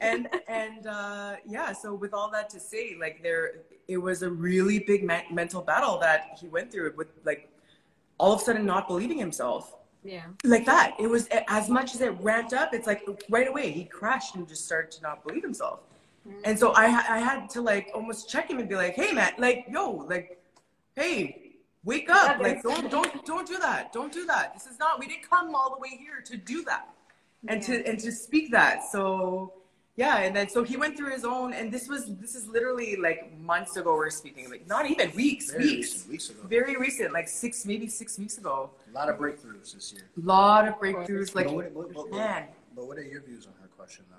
And 0.01 0.29
and 0.49 0.87
uh 0.87 1.37
yeah 1.47 1.73
so 1.73 1.95
with 1.95 2.15
all 2.15 2.31
that 2.31 2.49
to 2.51 2.61
say 2.61 2.97
like 2.99 3.23
there 3.23 3.61
it 3.87 3.97
was 3.97 4.23
a 4.23 4.31
really 4.31 4.81
big 4.81 5.05
me- 5.05 5.27
mental 5.31 5.63
battle 5.63 5.99
that 6.01 6.39
he 6.41 6.49
went 6.49 6.71
through 6.71 6.93
with 6.97 7.09
like 7.25 7.51
all 8.19 8.33
of 8.33 8.41
a 8.41 8.45
sudden 8.45 8.67
not 8.67 8.89
believing 8.89 9.19
himself 9.19 9.78
yeah. 10.05 10.25
Like 10.45 10.65
that. 10.67 10.95
It 10.99 11.09
was 11.09 11.29
as 11.49 11.69
much 11.69 11.95
as 11.95 12.01
it 12.01 12.11
ramped 12.21 12.53
up, 12.53 12.73
it's 12.73 12.87
like 12.87 13.07
right 13.29 13.49
away 13.49 13.71
he 13.71 13.85
crashed 13.85 14.35
and 14.37 14.49
just 14.49 14.65
started 14.65 14.91
to 14.93 15.03
not 15.03 15.27
believe 15.27 15.43
himself. 15.43 15.81
Mm-hmm. 16.27 16.41
And 16.45 16.59
so 16.59 16.73
I, 16.73 16.85
I 16.85 17.19
had 17.19 17.49
to 17.51 17.61
like 17.61 17.91
almost 17.95 18.29
check 18.29 18.51
him 18.51 18.59
and 18.59 18.69
be 18.69 18.77
like, 18.77 18.95
hey 18.95 19.13
man, 19.13 19.33
like, 19.39 19.67
yo, 19.71 19.91
like, 20.09 20.41
hey, 20.97 21.53
wake 21.85 22.11
up. 22.11 22.41
Like, 22.41 22.63
don't, 22.63 22.91
don't, 22.91 23.25
don't 23.25 23.47
do 23.47 23.59
that. 23.59 23.93
Don't 23.93 24.13
do 24.13 24.27
that. 24.27 24.55
This 24.55 24.67
is 24.67 24.79
not, 24.79 24.99
we 24.99 25.07
didn't 25.07 25.29
come 25.29 25.55
all 25.55 25.75
the 25.75 25.81
way 25.81 25.91
here 25.91 26.23
to 26.25 26.37
do 26.37 26.65
that 26.65 26.89
and 27.47 27.61
yeah. 27.61 27.77
to, 27.77 27.87
and 27.89 27.99
to 28.01 28.13
speak 28.13 28.51
that. 28.53 28.85
So 28.91 29.53
yeah 29.99 30.19
and 30.19 30.35
then 30.35 30.49
so 30.49 30.63
he 30.63 30.77
went 30.77 30.97
through 30.97 31.11
his 31.11 31.25
own 31.25 31.53
and 31.53 31.73
this 31.73 31.89
was 31.89 32.15
this 32.17 32.37
is 32.37 32.47
literally 32.47 32.97
like 32.97 33.37
months 33.41 33.77
ago 33.77 33.95
we're 33.95 34.09
speaking 34.09 34.49
like 34.49 34.67
not 34.69 34.89
even 34.89 35.11
weeks 35.17 35.51
very 35.51 35.65
weeks 35.65 35.93
recent, 35.93 36.11
weeks 36.11 36.31
ago 36.31 36.41
very 36.49 36.77
recent 36.77 37.13
like 37.13 37.27
six 37.29 37.67
maybe 37.67 37.89
six 37.89 38.17
weeks 38.17 38.39
ago 38.39 38.71
a 38.89 38.95
lot 38.95 39.09
of 39.09 39.17
breakthroughs 39.17 39.75
this 39.75 39.93
year. 39.93 40.11
A 40.17 40.27
lot 40.27 40.69
of 40.69 40.75
breakthroughs 40.75 41.35
like 41.35 41.47
but 41.47 41.73
what, 41.73 41.95
but, 41.95 42.11
man. 42.11 42.49
but 42.75 42.87
what 42.87 42.99
are 42.99 43.03
your 43.03 43.23
views 43.23 43.47
on 43.47 43.53
her 43.61 43.69
question 43.69 44.05
though? 44.11 44.17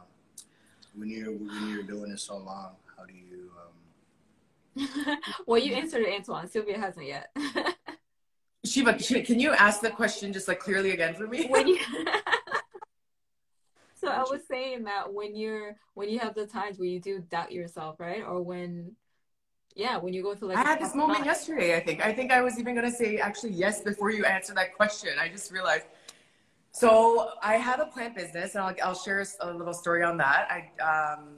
When 0.95 1.09
you're 1.09 1.31
when 1.31 1.69
you're 1.69 1.83
doing 1.83 2.11
this 2.11 2.23
so 2.23 2.37
long 2.37 2.75
how 2.97 3.05
do 3.05 3.13
you 3.13 3.51
um 4.77 5.17
well 5.47 5.59
you 5.59 5.73
answered 5.73 6.01
it 6.01 6.23
Antwane. 6.23 6.49
Sylvia 6.49 6.77
hasn't 6.77 7.05
yet. 7.05 7.35
Shiva 8.65 8.93
can 8.93 9.39
you 9.39 9.51
ask 9.51 9.81
the 9.81 9.89
question 9.89 10.33
just 10.33 10.47
like 10.47 10.59
clearly 10.59 10.91
again 10.91 11.15
for 11.15 11.27
me? 11.27 11.47
When 11.49 11.67
you 11.67 11.79
so 13.95 14.07
I 14.07 14.21
was 14.21 14.47
saying 14.47 14.85
that 14.85 15.13
when 15.13 15.35
you're 15.35 15.75
when 15.93 16.09
you 16.09 16.19
have 16.19 16.33
the 16.33 16.45
times 16.45 16.79
where 16.79 16.87
you 16.87 17.01
do 17.01 17.19
doubt 17.19 17.51
yourself, 17.51 17.99
right? 17.99 18.23
Or 18.23 18.41
when 18.41 18.95
yeah, 19.79 19.95
when 19.97 20.13
you 20.13 20.21
go 20.21 20.35
through 20.35 20.49
like 20.49 20.57
I 20.57 20.63
had 20.63 20.81
this 20.81 20.93
moment 20.93 21.19
time. 21.19 21.25
yesterday, 21.25 21.77
I 21.77 21.79
think. 21.79 22.05
I 22.05 22.11
think 22.11 22.31
I 22.31 22.41
was 22.41 22.59
even 22.59 22.75
gonna 22.75 22.91
say 22.91 23.17
actually 23.17 23.53
yes 23.53 23.81
before 23.81 24.11
you 24.11 24.25
answer 24.25 24.53
that 24.55 24.75
question. 24.75 25.11
I 25.19 25.29
just 25.29 25.51
realized. 25.51 25.85
So 26.71 27.29
I 27.41 27.55
have 27.55 27.79
a 27.79 27.85
plant 27.85 28.13
business 28.15 28.55
and 28.55 28.63
I'll, 28.63 28.75
I'll 28.83 28.93
share 28.93 29.25
a 29.39 29.53
little 29.53 29.73
story 29.73 30.03
on 30.03 30.17
that. 30.17 30.47
I 30.51 30.59
um 30.91 31.29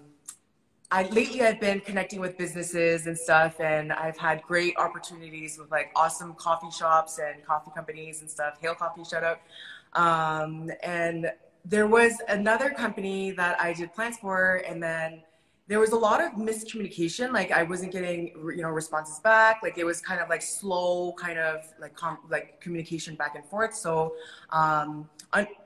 I 0.92 1.04
lately 1.10 1.44
I've 1.44 1.62
been 1.62 1.82
connecting 1.82 2.20
with 2.20 2.36
businesses 2.38 3.06
and 3.06 3.18
stuff 3.18 3.60
and 3.60 3.94
I've 3.94 4.18
had 4.18 4.42
great 4.42 4.76
opportunities 4.78 5.58
with 5.60 5.70
like 5.72 5.92
awesome 5.96 6.34
coffee 6.34 6.72
shops 6.72 7.20
and 7.20 7.46
coffee 7.46 7.72
companies 7.76 8.22
and 8.22 8.30
stuff. 8.30 8.58
Hail 8.60 8.74
Coffee 8.74 9.04
shout 9.04 9.24
out. 9.24 9.40
Um, 9.94 10.72
and 10.84 11.32
there 11.64 11.86
was 11.86 12.14
another 12.28 12.72
company 12.72 13.32
that 13.32 13.62
I 13.62 13.74
did 13.74 13.94
plants 13.94 14.18
for, 14.18 14.64
and 14.68 14.82
then 14.82 15.22
there 15.72 15.80
was 15.80 15.94
a 15.94 15.98
lot 15.98 16.22
of 16.22 16.34
miscommunication. 16.34 17.32
Like 17.32 17.54
I 17.54 17.64
wasn't 17.64 17.94
getting, 17.94 18.34
you 18.36 18.62
know, 18.62 18.68
responses 18.68 19.20
back. 19.20 19.62
Like 19.64 19.78
it 19.78 19.86
was 19.86 20.02
kind 20.02 20.20
of 20.20 20.28
like 20.28 20.42
slow, 20.42 21.14
kind 21.14 21.40
of 21.40 21.66
like 21.80 21.96
com- 21.96 22.18
like 22.30 22.60
communication 22.60 23.16
back 23.16 23.36
and 23.36 23.46
forth. 23.46 23.74
So 23.74 24.14
um, 24.50 25.10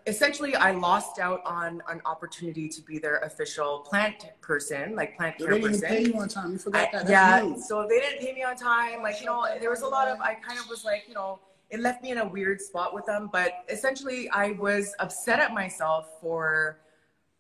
essentially, 0.06 0.56
I 0.56 0.74
lost 0.74 1.18
out 1.18 1.41
on 1.43 1.82
an 1.89 2.01
opportunity 2.06 2.70
to 2.70 2.84
be 2.84 2.99
their 2.99 3.18
official 3.22 3.80
plant 3.80 4.30
person, 4.41 4.95
like 4.95 5.18
plant 5.18 5.39
care 5.39 5.49
they 5.49 5.60
didn't 5.60 5.82
person. 5.82 5.88
Pay 5.88 6.03
you 6.03 6.20
on 6.20 6.28
time. 6.30 6.51
You 6.51 6.60
forgot 6.60 6.89
I, 6.93 6.97
that. 6.99 7.10
Yeah. 7.10 7.41
New. 7.41 7.60
So 7.60 7.88
they 7.89 7.99
didn't 7.99 8.20
pay 8.20 8.32
me 8.32 8.43
on 8.43 8.56
time. 8.56 9.01
Like 9.01 9.20
you 9.22 9.26
know, 9.26 9.47
there 9.60 9.72
was 9.72 9.82
a 9.82 9.88
lot 9.88 10.08
of. 10.08 10.22
I 10.22 10.36
kind 10.36 10.60
of 10.60 10.70
was 10.70 10.86
like, 10.86 11.06
you 11.08 11.16
know 11.16 11.39
it 11.72 11.80
left 11.80 12.03
me 12.03 12.12
in 12.12 12.20
a 12.20 12.28
weird 12.28 12.62
spot 12.62 12.93
with 12.93 13.08
them. 13.08 13.28
But 13.34 13.66
essentially, 13.70 14.30
I 14.30 14.51
was 14.51 14.93
upset 14.99 15.39
at 15.39 15.51
myself 15.51 16.06
for 16.22 16.78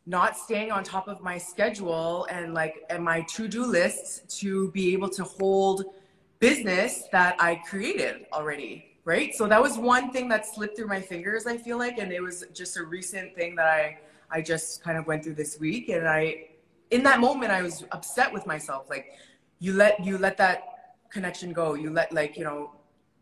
not 0.05 0.37
staying 0.37 0.71
on 0.71 0.83
top 0.83 1.07
of 1.07 1.21
my 1.21 1.37
schedule 1.37 2.27
and 2.29 2.53
like 2.53 2.83
and 2.89 3.03
my 3.03 3.21
to-do 3.21 3.65
lists 3.65 4.39
to 4.39 4.71
be 4.71 4.93
able 4.93 5.09
to 5.09 5.23
hold 5.23 5.85
business 6.39 7.03
that 7.11 7.35
I 7.39 7.55
created 7.67 8.25
already. 8.31 8.91
Right. 9.03 9.35
So 9.35 9.47
that 9.47 9.61
was 9.61 9.77
one 9.77 10.11
thing 10.11 10.27
that 10.29 10.47
slipped 10.47 10.75
through 10.75 10.87
my 10.87 10.99
fingers, 10.99 11.45
I 11.45 11.57
feel 11.57 11.77
like. 11.77 11.99
And 11.99 12.11
it 12.11 12.21
was 12.21 12.43
just 12.53 12.75
a 12.77 12.83
recent 12.83 13.35
thing 13.35 13.55
that 13.55 13.67
I 13.67 13.99
I 14.31 14.41
just 14.41 14.83
kind 14.83 14.97
of 14.97 15.05
went 15.05 15.23
through 15.23 15.35
this 15.35 15.59
week. 15.59 15.89
And 15.89 16.07
I 16.07 16.49
in 16.91 17.03
that 17.03 17.19
moment 17.19 17.51
I 17.51 17.61
was 17.61 17.83
upset 17.91 18.33
with 18.33 18.45
myself. 18.47 18.89
Like 18.89 19.13
you 19.59 19.73
let 19.73 20.03
you 20.03 20.17
let 20.17 20.37
that 20.37 20.63
connection 21.09 21.53
go. 21.53 21.75
You 21.75 21.91
let 21.91 22.11
like, 22.11 22.35
you 22.37 22.43
know, 22.43 22.71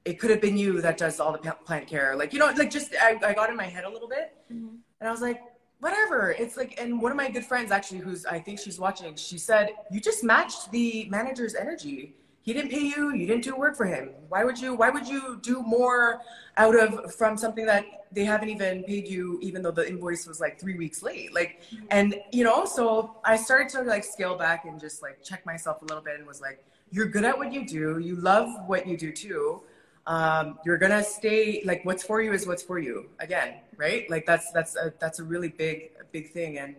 it 0.05 0.19
could 0.19 0.31
have 0.31 0.41
been 0.41 0.57
you 0.57 0.81
that 0.81 0.97
does 0.97 1.19
all 1.19 1.31
the 1.31 1.37
plant 1.37 1.87
care. 1.87 2.15
Like, 2.15 2.33
you 2.33 2.39
know, 2.39 2.51
like 2.57 2.71
just, 2.71 2.93
I, 2.99 3.19
I 3.23 3.33
got 3.33 3.49
in 3.49 3.55
my 3.55 3.65
head 3.65 3.85
a 3.85 3.89
little 3.89 4.09
bit 4.09 4.35
mm-hmm. 4.51 4.75
and 4.99 5.07
I 5.07 5.11
was 5.11 5.21
like, 5.21 5.39
whatever. 5.79 6.31
It's 6.31 6.57
like, 6.57 6.79
and 6.79 7.01
one 7.01 7.11
of 7.11 7.17
my 7.17 7.29
good 7.29 7.45
friends 7.45 7.71
actually, 7.71 7.99
who's, 7.99 8.25
I 8.25 8.39
think 8.39 8.59
she's 8.59 8.79
watching, 8.79 9.15
she 9.15 9.37
said, 9.37 9.71
you 9.91 9.99
just 9.99 10.23
matched 10.23 10.71
the 10.71 11.07
manager's 11.09 11.55
energy. 11.55 12.15
He 12.41 12.51
didn't 12.51 12.71
pay 12.71 12.81
you. 12.81 13.13
You 13.13 13.25
didn't 13.25 13.43
do 13.43 13.55
work 13.55 13.75
for 13.75 13.85
him. 13.85 14.11
Why 14.27 14.43
would 14.43 14.59
you, 14.59 14.75
why 14.75 14.89
would 14.89 15.07
you 15.07 15.39
do 15.41 15.61
more 15.63 16.21
out 16.57 16.75
of, 16.77 17.13
from 17.15 17.37
something 17.37 17.65
that 17.65 17.85
they 18.11 18.25
haven't 18.25 18.49
even 18.49 18.83
paid 18.83 19.07
you, 19.07 19.39
even 19.41 19.61
though 19.61 19.71
the 19.71 19.87
invoice 19.87 20.27
was 20.27 20.41
like 20.41 20.59
three 20.59 20.77
weeks 20.77 21.01
late? 21.03 21.33
Like, 21.33 21.61
mm-hmm. 21.71 21.85
and 21.89 22.15
you 22.31 22.43
know, 22.43 22.65
so 22.65 23.17
I 23.23 23.37
started 23.37 23.69
to 23.69 23.83
like 23.83 24.03
scale 24.03 24.37
back 24.37 24.65
and 24.65 24.79
just 24.79 25.01
like 25.01 25.23
check 25.23 25.45
myself 25.45 25.81
a 25.81 25.85
little 25.85 26.03
bit 26.03 26.17
and 26.17 26.27
was 26.27 26.41
like, 26.41 26.63
you're 26.91 27.07
good 27.07 27.23
at 27.23 27.37
what 27.37 27.51
you 27.53 27.65
do. 27.65 27.97
You 27.99 28.17
love 28.17 28.67
what 28.67 28.85
you 28.87 28.97
do 28.97 29.11
too 29.11 29.63
um, 30.07 30.59
you're 30.65 30.77
gonna 30.77 31.03
stay 31.03 31.61
like 31.65 31.83
what's 31.85 32.03
for 32.03 32.21
you 32.21 32.33
is 32.33 32.45
what's 32.45 32.63
for 32.63 32.79
you 32.79 33.09
again 33.19 33.55
right 33.77 34.09
like 34.09 34.25
that's 34.25 34.51
that's 34.51 34.75
a, 34.75 34.93
that's 34.99 35.19
a 35.19 35.23
really 35.23 35.49
big 35.49 35.91
big 36.11 36.31
thing 36.31 36.57
and 36.57 36.75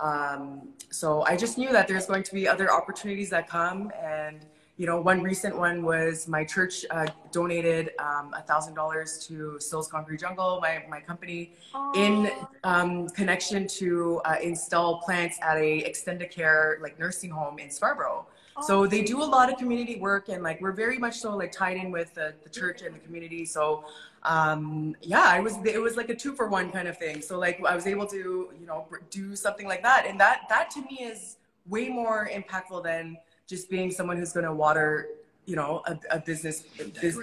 um, 0.00 0.68
so 0.90 1.22
i 1.22 1.36
just 1.36 1.58
knew 1.58 1.70
that 1.70 1.88
there's 1.88 2.06
going 2.06 2.22
to 2.22 2.34
be 2.34 2.46
other 2.46 2.72
opportunities 2.72 3.30
that 3.30 3.48
come 3.48 3.90
and 4.00 4.46
you 4.78 4.86
know 4.86 5.00
one 5.00 5.20
recent 5.22 5.56
one 5.56 5.82
was 5.82 6.28
my 6.28 6.44
church 6.44 6.86
uh, 6.90 7.06
donated 7.32 7.90
um, 7.98 8.32
a 8.32 8.42
thousand 8.42 8.74
dollars 8.74 9.18
to 9.26 9.58
Sil's 9.58 9.88
Concrete 9.88 10.20
Jungle, 10.20 10.60
my, 10.62 10.84
my 10.88 11.00
company, 11.00 11.52
Aww. 11.74 11.96
in 11.96 12.30
um, 12.62 13.08
connection 13.08 13.66
to 13.66 14.20
uh, 14.24 14.36
install 14.40 15.00
plants 15.00 15.36
at 15.42 15.56
a 15.56 15.78
extended 15.78 16.30
care 16.30 16.78
like 16.80 16.96
nursing 16.98 17.30
home 17.30 17.58
in 17.58 17.70
Scarborough. 17.70 18.24
So 18.62 18.86
they 18.86 19.02
do 19.02 19.22
a 19.22 19.24
lot 19.24 19.52
of 19.52 19.58
community 19.58 19.96
work 19.96 20.28
and 20.28 20.42
like 20.42 20.60
we're 20.60 20.72
very 20.72 20.98
much 20.98 21.18
so 21.18 21.36
like 21.36 21.52
tied 21.52 21.76
in 21.76 21.90
with 21.90 22.14
the, 22.14 22.34
the 22.42 22.50
church 22.50 22.82
and 22.82 22.94
the 22.94 22.98
community. 23.00 23.44
So 23.44 23.84
um, 24.24 24.96
yeah, 25.00 25.22
I 25.22 25.40
was 25.40 25.56
it 25.64 25.80
was 25.80 25.96
like 25.96 26.08
a 26.08 26.14
two 26.14 26.34
for 26.34 26.48
one 26.48 26.70
kind 26.70 26.88
of 26.88 26.98
thing. 26.98 27.22
So 27.22 27.38
like 27.38 27.62
I 27.64 27.74
was 27.74 27.86
able 27.86 28.06
to 28.08 28.16
you 28.58 28.66
know 28.66 28.86
do 29.10 29.36
something 29.36 29.66
like 29.66 29.82
that, 29.82 30.06
and 30.06 30.18
that 30.20 30.42
that 30.48 30.70
to 30.72 30.82
me 30.82 30.98
is 31.02 31.36
way 31.66 31.88
more 31.88 32.28
impactful 32.32 32.82
than 32.84 33.16
just 33.46 33.70
being 33.70 33.90
someone 33.90 34.16
who's 34.16 34.32
going 34.32 34.46
to 34.46 34.52
water 34.52 35.08
you 35.46 35.56
know 35.56 35.82
a, 35.86 35.98
a 36.10 36.20
business, 36.20 36.64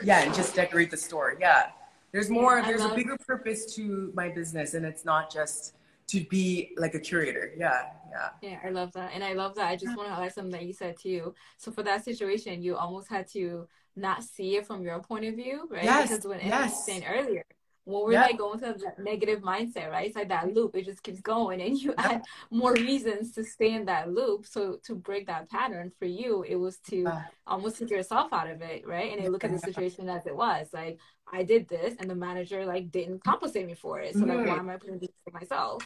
yeah, 0.04 0.22
and 0.22 0.34
just 0.34 0.56
decorate 0.56 0.90
the 0.90 0.98
store. 0.98 1.38
Yeah, 1.40 1.68
there's 2.12 2.30
more. 2.30 2.62
There's 2.64 2.84
a 2.84 2.90
bigger 2.90 3.18
purpose 3.18 3.76
to 3.76 4.12
my 4.16 4.30
business, 4.30 4.74
and 4.74 4.86
it's 4.86 5.06
not 5.06 5.32
just 5.32 5.76
to 6.08 6.22
be 6.22 6.72
like 6.78 6.96
a 6.96 7.00
curator. 7.00 7.52
Yeah, 7.58 7.90
yeah. 8.16 8.30
Yeah, 8.50 8.60
I 8.64 8.70
love 8.70 8.92
that. 8.94 9.12
And 9.14 9.24
I 9.24 9.34
love 9.34 9.56
that. 9.56 9.68
I 9.70 9.76
just 9.76 9.96
want 9.96 10.08
to 10.10 10.14
highlight 10.16 10.34
something 10.34 10.52
that 10.52 10.64
you 10.66 10.74
said 10.74 10.98
too. 10.98 11.34
So 11.58 11.72
for 11.72 11.84
that 11.84 12.04
situation, 12.04 12.62
you 12.62 12.76
almost 12.76 13.10
had 13.10 13.28
to 13.30 13.68
not 13.96 14.24
see 14.24 14.58
it 14.58 14.66
from 14.68 14.84
your 14.84 15.00
point 15.00 15.26
of 15.26 15.36
view, 15.36 15.68
right? 15.72 15.84
Yes. 15.84 16.10
Because 16.10 16.26
when 16.26 16.40
yes. 16.40 16.72
was 16.72 16.86
saying 16.86 17.06
earlier, 17.06 17.44
when 17.86 18.04
we're 18.04 18.12
Yep. 18.14 18.22
like 18.30 18.38
going 18.38 18.60
to 18.60 18.66
that 18.84 19.00
negative 19.00 19.42
mindset, 19.42 19.92
right? 19.92 20.08
It's 20.08 20.16
like 20.16 20.30
that 20.30 20.54
loop, 20.54 20.76
it 20.76 20.86
just 20.86 21.04
keeps 21.04 21.22
going 21.22 21.62
and 21.62 21.78
you 21.80 21.94
add 21.98 22.24
more 22.50 22.74
reasons 22.74 23.32
to 23.34 23.44
stay 23.44 23.74
in 23.74 23.86
that 23.86 24.12
loop. 24.12 24.46
So 24.46 24.80
to 24.86 24.96
break 24.96 25.28
that 25.28 25.50
pattern 25.50 25.92
for 26.00 26.06
you, 26.06 26.44
it 26.44 26.56
was 26.56 26.78
to 26.90 26.96
Yeah. 27.04 27.24
almost 27.46 27.78
take 27.78 27.92
yourself 27.92 28.34
out 28.34 28.50
of 28.50 28.62
it, 28.62 28.88
right? 28.88 29.12
And 29.12 29.22
then 29.24 29.32
look 29.32 29.44
at 29.44 29.52
the 29.52 29.60
situation 29.60 30.10
as 30.10 30.26
it 30.26 30.36
was. 30.36 30.68
Like 30.74 31.00
I 31.32 31.44
did 31.44 31.68
this 31.68 31.96
and 32.00 32.10
the 32.10 32.16
manager 32.16 32.66
like 32.66 32.92
didn't 32.92 33.24
compensate 33.24 33.68
me 33.68 33.76
for 33.76 34.00
it. 34.00 34.16
So 34.16 34.26
like 34.26 34.46
why 34.48 34.58
am 34.58 34.70
I 34.70 34.78
putting 34.78 35.00
this 35.00 35.10
for 35.24 35.32
myself? 35.32 35.84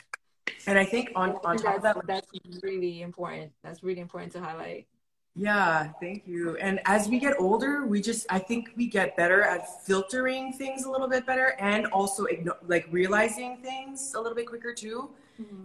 And 0.67 0.77
I 0.77 0.85
think 0.85 1.11
on, 1.15 1.37
on 1.43 1.57
top 1.57 1.77
of 1.77 1.81
that, 1.83 2.07
that's 2.07 2.31
really 2.61 3.01
important. 3.01 3.51
That's 3.63 3.83
really 3.83 4.01
important 4.01 4.31
to 4.33 4.41
highlight. 4.41 4.87
Yeah, 5.35 5.91
thank 6.01 6.27
you. 6.27 6.57
And 6.57 6.81
as 6.85 7.07
we 7.07 7.19
get 7.19 7.39
older, 7.39 7.85
we 7.85 8.01
just 8.01 8.25
I 8.29 8.39
think 8.39 8.71
we 8.75 8.87
get 8.87 9.15
better 9.15 9.41
at 9.41 9.85
filtering 9.85 10.51
things 10.53 10.83
a 10.83 10.91
little 10.91 11.07
bit 11.07 11.25
better 11.25 11.55
and 11.59 11.85
also 11.87 12.25
like 12.67 12.87
realizing 12.91 13.57
things 13.57 14.13
a 14.15 14.19
little 14.19 14.35
bit 14.35 14.47
quicker 14.47 14.73
too. 14.73 15.11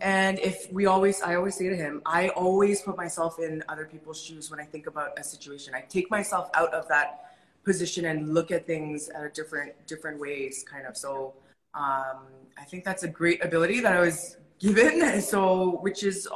And 0.01 0.39
if 0.39 0.73
we 0.73 0.87
always 0.87 1.21
I 1.23 1.35
always 1.35 1.57
say 1.57 1.69
to 1.69 1.77
him, 1.77 2.03
I 2.07 2.29
always 2.31 2.83
put 2.83 2.97
myself 2.97 3.41
in 3.41 3.65
other 3.69 3.87
people's 3.87 4.21
shoes 4.23 4.51
when 4.51 4.61
I 4.61 4.65
think 4.65 4.87
about 4.87 5.19
a 5.19 5.25
situation. 5.25 5.75
I 5.75 5.81
take 5.81 6.11
myself 6.11 6.51
out 6.55 6.73
of 6.73 6.87
that 6.89 7.35
position 7.65 8.05
and 8.05 8.35
look 8.35 8.53
at 8.53 8.67
things 8.67 9.09
at 9.09 9.25
a 9.25 9.31
different 9.31 9.73
different 9.87 10.21
ways 10.21 10.65
kind 10.71 10.87
of. 10.87 10.97
So 10.97 11.35
um 11.75 12.19
I 12.57 12.65
think 12.69 12.85
that's 12.85 13.03
a 13.03 13.09
great 13.09 13.45
ability 13.45 13.81
that 13.81 13.93
I 13.93 14.01
was 14.01 14.37
given 14.59 15.21
so 15.21 15.79
which 15.83 16.03
is 16.03 16.29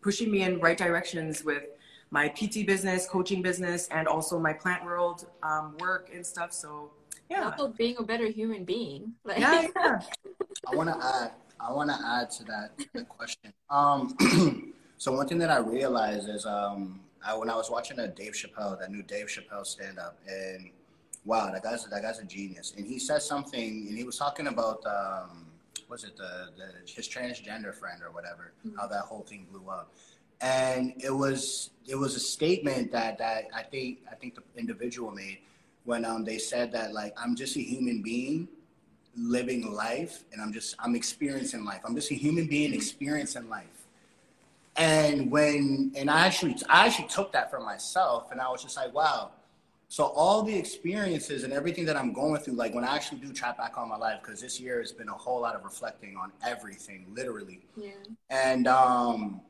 pushing 0.00 0.30
me 0.30 0.42
in 0.42 0.58
right 0.60 0.76
directions 0.76 1.44
with 1.44 1.62
my 2.10 2.28
PT 2.28 2.66
business, 2.66 3.08
coaching 3.08 3.40
business, 3.40 3.88
and 3.90 4.06
also 4.06 4.38
my 4.38 4.52
plant 4.52 4.84
world 4.84 5.26
um, 5.42 5.74
work 5.80 6.10
and 6.12 6.24
stuff. 6.24 6.52
So 6.52 6.90
yeah, 7.30 7.50
Also 7.50 7.68
being 7.68 7.96
a 7.98 8.02
better 8.02 8.26
human 8.26 8.64
being. 8.64 9.14
Like, 9.24 9.38
yeah, 9.38 9.66
yeah. 9.74 10.00
I 10.70 10.76
want 10.76 10.90
to 10.90 10.96
add. 11.04 11.32
I 11.58 11.72
want 11.72 11.90
to 11.90 11.96
add 12.04 12.28
to 12.32 12.44
that, 12.44 12.72
that 12.92 13.08
question. 13.08 13.52
Um, 13.70 14.74
so 14.98 15.12
one 15.12 15.28
thing 15.28 15.38
that 15.38 15.50
I 15.50 15.58
realized 15.58 16.28
is 16.28 16.44
um, 16.44 17.00
I, 17.24 17.34
when 17.36 17.48
I 17.48 17.54
was 17.54 17.70
watching 17.70 18.00
a 18.00 18.08
Dave 18.08 18.32
Chappelle, 18.32 18.78
that 18.80 18.90
new 18.90 19.02
Dave 19.04 19.26
Chappelle 19.26 19.64
stand 19.64 19.98
up, 20.00 20.18
and 20.28 20.70
wow, 21.24 21.50
that 21.52 21.62
guy's 21.62 21.84
that 21.86 22.02
guy's 22.02 22.18
a 22.18 22.24
genius. 22.24 22.74
And 22.76 22.84
he 22.84 22.98
said 22.98 23.22
something, 23.22 23.86
and 23.88 23.96
he 23.96 24.04
was 24.04 24.18
talking 24.18 24.48
about 24.48 24.84
um, 24.84 25.46
was 25.92 26.04
it 26.04 26.16
the, 26.16 26.48
the 26.56 26.90
his 26.90 27.06
transgender 27.06 27.74
friend 27.74 28.00
or 28.02 28.10
whatever, 28.10 28.54
how 28.78 28.86
that 28.86 29.02
whole 29.02 29.20
thing 29.20 29.46
blew 29.52 29.68
up. 29.68 29.92
And 30.40 30.94
it 30.96 31.14
was 31.14 31.70
it 31.86 31.94
was 31.94 32.16
a 32.16 32.20
statement 32.20 32.90
that 32.92 33.18
that 33.18 33.44
I 33.54 33.62
think 33.62 33.98
I 34.10 34.14
think 34.14 34.34
the 34.34 34.42
individual 34.56 35.10
made 35.10 35.40
when 35.84 36.06
um, 36.06 36.24
they 36.24 36.38
said 36.38 36.72
that 36.72 36.94
like 36.94 37.12
I'm 37.22 37.36
just 37.36 37.56
a 37.56 37.60
human 37.60 38.00
being 38.00 38.48
living 39.14 39.70
life 39.70 40.24
and 40.32 40.40
I'm 40.40 40.52
just 40.52 40.74
I'm 40.78 40.96
experiencing 40.96 41.62
life. 41.64 41.82
I'm 41.84 41.94
just 41.94 42.10
a 42.10 42.14
human 42.14 42.46
being 42.46 42.72
experiencing 42.72 43.50
life. 43.50 43.86
And 44.76 45.30
when 45.30 45.92
and 45.94 46.10
I 46.10 46.20
actually 46.20 46.56
I 46.70 46.86
actually 46.86 47.08
took 47.08 47.32
that 47.32 47.50
for 47.50 47.60
myself 47.60 48.32
and 48.32 48.40
I 48.40 48.48
was 48.48 48.62
just 48.62 48.78
like, 48.78 48.94
wow. 48.94 49.32
So 49.92 50.04
all 50.04 50.42
the 50.42 50.56
experiences 50.56 51.44
and 51.44 51.52
everything 51.52 51.84
that 51.84 51.98
I'm 51.98 52.14
going 52.14 52.40
through, 52.40 52.54
like 52.54 52.74
when 52.74 52.82
I 52.82 52.96
actually 52.96 53.18
do 53.18 53.30
try 53.30 53.52
back 53.52 53.76
on 53.76 53.90
my 53.90 53.98
life, 53.98 54.20
because 54.22 54.40
this 54.40 54.58
year 54.58 54.80
has 54.80 54.90
been 54.90 55.10
a 55.10 55.12
whole 55.12 55.42
lot 55.42 55.54
of 55.54 55.64
reflecting 55.64 56.16
on 56.16 56.32
everything, 56.42 57.04
literally. 57.14 57.60
yeah. 57.76 57.90
And 58.30 58.66
um 58.68 59.42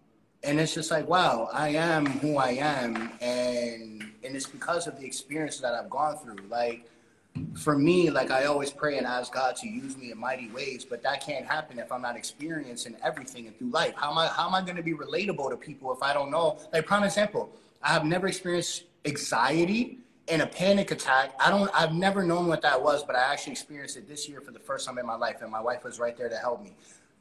and 0.42 0.58
it's 0.58 0.74
just 0.74 0.90
like, 0.90 1.06
wow, 1.06 1.48
I 1.52 1.68
am 1.68 2.06
who 2.06 2.38
I 2.38 2.54
am 2.54 3.12
and 3.20 4.02
and 4.24 4.34
it's 4.34 4.48
because 4.48 4.88
of 4.88 4.98
the 4.98 5.06
experiences 5.06 5.60
that 5.60 5.74
I've 5.74 5.88
gone 5.88 6.18
through. 6.18 6.44
Like 6.50 6.90
for 7.54 7.78
me, 7.78 8.10
like 8.10 8.32
I 8.32 8.46
always 8.46 8.72
pray 8.72 8.98
and 8.98 9.06
ask 9.06 9.32
God 9.32 9.54
to 9.58 9.68
use 9.68 9.96
me 9.96 10.10
in 10.10 10.18
mighty 10.18 10.48
ways, 10.48 10.84
but 10.84 11.04
that 11.04 11.24
can't 11.24 11.46
happen 11.46 11.78
if 11.78 11.92
I'm 11.92 12.02
not 12.02 12.16
experiencing 12.16 12.96
everything 13.04 13.46
and 13.46 13.56
through 13.56 13.70
life. 13.70 13.94
How 13.94 14.10
am 14.10 14.18
I 14.18 14.26
how 14.26 14.48
am 14.48 14.56
I 14.56 14.62
gonna 14.62 14.82
be 14.82 14.94
relatable 14.94 15.50
to 15.50 15.56
people 15.56 15.92
if 15.92 16.02
I 16.02 16.12
don't 16.12 16.32
know? 16.32 16.58
Like 16.72 16.84
prime 16.84 17.04
example, 17.04 17.48
I 17.80 17.90
have 17.90 18.04
never 18.04 18.26
experienced 18.26 18.86
anxiety 19.04 19.98
and 20.28 20.42
a 20.42 20.46
panic 20.46 20.90
attack. 20.90 21.34
I 21.40 21.50
don't 21.50 21.70
I've 21.74 21.92
never 21.92 22.22
known 22.22 22.46
what 22.46 22.62
that 22.62 22.82
was, 22.82 23.02
but 23.04 23.16
I 23.16 23.32
actually 23.32 23.52
experienced 23.52 23.96
it 23.96 24.08
this 24.08 24.28
year 24.28 24.40
for 24.40 24.52
the 24.52 24.58
first 24.58 24.86
time 24.86 24.98
in 24.98 25.06
my 25.06 25.16
life, 25.16 25.42
and 25.42 25.50
my 25.50 25.60
wife 25.60 25.84
was 25.84 25.98
right 25.98 26.16
there 26.16 26.28
to 26.28 26.36
help 26.36 26.62
me. 26.62 26.74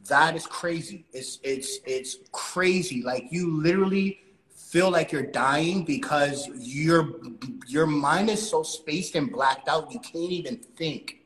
That 0.08 0.36
is 0.36 0.46
crazy. 0.46 1.06
It's 1.14 1.40
it's 1.44 1.80
it's 1.86 2.18
crazy. 2.32 3.04
Like 3.04 3.28
you 3.32 3.62
literally 3.62 4.20
feel 4.72 4.90
like 4.90 5.12
you're 5.12 5.22
dying 5.22 5.84
because 5.84 6.48
your 6.56 7.10
your 7.68 7.86
mind 7.86 8.30
is 8.30 8.50
so 8.50 8.64
spaced 8.64 9.16
and 9.16 9.30
blacked 9.30 9.68
out 9.68 9.92
you 9.92 10.00
can't 10.00 10.32
even 10.32 10.56
think 10.56 11.26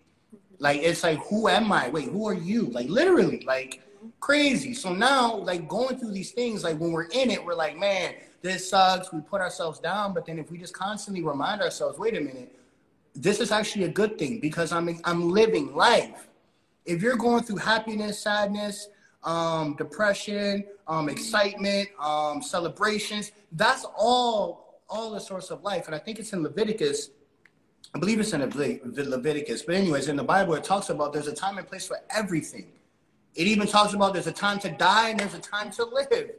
like 0.57 0.81
it's 0.81 1.03
like 1.03 1.19
who 1.27 1.47
am 1.47 1.71
i 1.71 1.87
wait 1.89 2.09
who 2.09 2.27
are 2.27 2.33
you 2.33 2.65
like 2.71 2.89
literally 2.89 3.43
like 3.45 3.83
crazy 4.19 4.73
so 4.73 4.91
now 4.91 5.35
like 5.35 5.67
going 5.67 5.95
through 5.95 6.11
these 6.11 6.31
things 6.31 6.63
like 6.63 6.79
when 6.79 6.91
we're 6.91 7.03
in 7.09 7.29
it 7.29 7.43
we're 7.45 7.53
like 7.53 7.77
man 7.77 8.15
this 8.45 8.69
sucks 8.69 9.11
we 9.11 9.21
put 9.21 9.41
ourselves 9.41 9.79
down 9.79 10.13
but 10.13 10.25
then 10.25 10.37
if 10.37 10.51
we 10.51 10.57
just 10.57 10.73
constantly 10.73 11.23
remind 11.23 11.61
ourselves 11.61 11.97
wait 11.97 12.15
a 12.15 12.21
minute 12.21 12.55
this 13.27 13.39
is 13.39 13.51
actually 13.51 13.85
a 13.85 13.93
good 14.01 14.17
thing 14.19 14.39
because 14.39 14.71
i'm 14.71 14.87
i'm 15.03 15.29
living 15.29 15.73
life 15.73 16.27
if 16.85 17.01
you're 17.01 17.21
going 17.27 17.43
through 17.43 17.57
happiness 17.57 18.19
sadness 18.19 18.89
um, 19.25 19.75
depression, 19.75 20.63
um, 20.87 21.09
excitement, 21.09 21.89
um, 21.99 22.41
celebrations. 22.41 23.31
That's 23.51 23.85
all 23.97 24.81
all 24.87 25.09
the 25.11 25.19
source 25.19 25.49
of 25.49 25.63
life. 25.63 25.87
And 25.87 25.95
I 25.95 25.99
think 25.99 26.19
it's 26.19 26.31
in 26.31 26.43
Leviticus. 26.43 27.09
I 27.95 27.99
believe 27.99 28.19
it's 28.19 28.33
in 28.33 28.41
Levit- 28.41 29.07
Leviticus. 29.07 29.63
But 29.63 29.75
anyways, 29.75 30.09
in 30.09 30.15
the 30.15 30.23
Bible, 30.23 30.53
it 30.53 30.63
talks 30.63 30.89
about 30.89 31.11
there's 31.11 31.27
a 31.27 31.33
time 31.33 31.57
and 31.57 31.67
place 31.67 31.87
for 31.87 31.97
everything. 32.11 32.67
It 33.33 33.47
even 33.47 33.67
talks 33.67 33.93
about 33.93 34.13
there's 34.13 34.27
a 34.27 34.31
time 34.31 34.59
to 34.59 34.69
die 34.69 35.09
and 35.09 35.19
there's 35.19 35.33
a 35.33 35.39
time 35.39 35.71
to 35.71 35.85
live. 35.85 36.31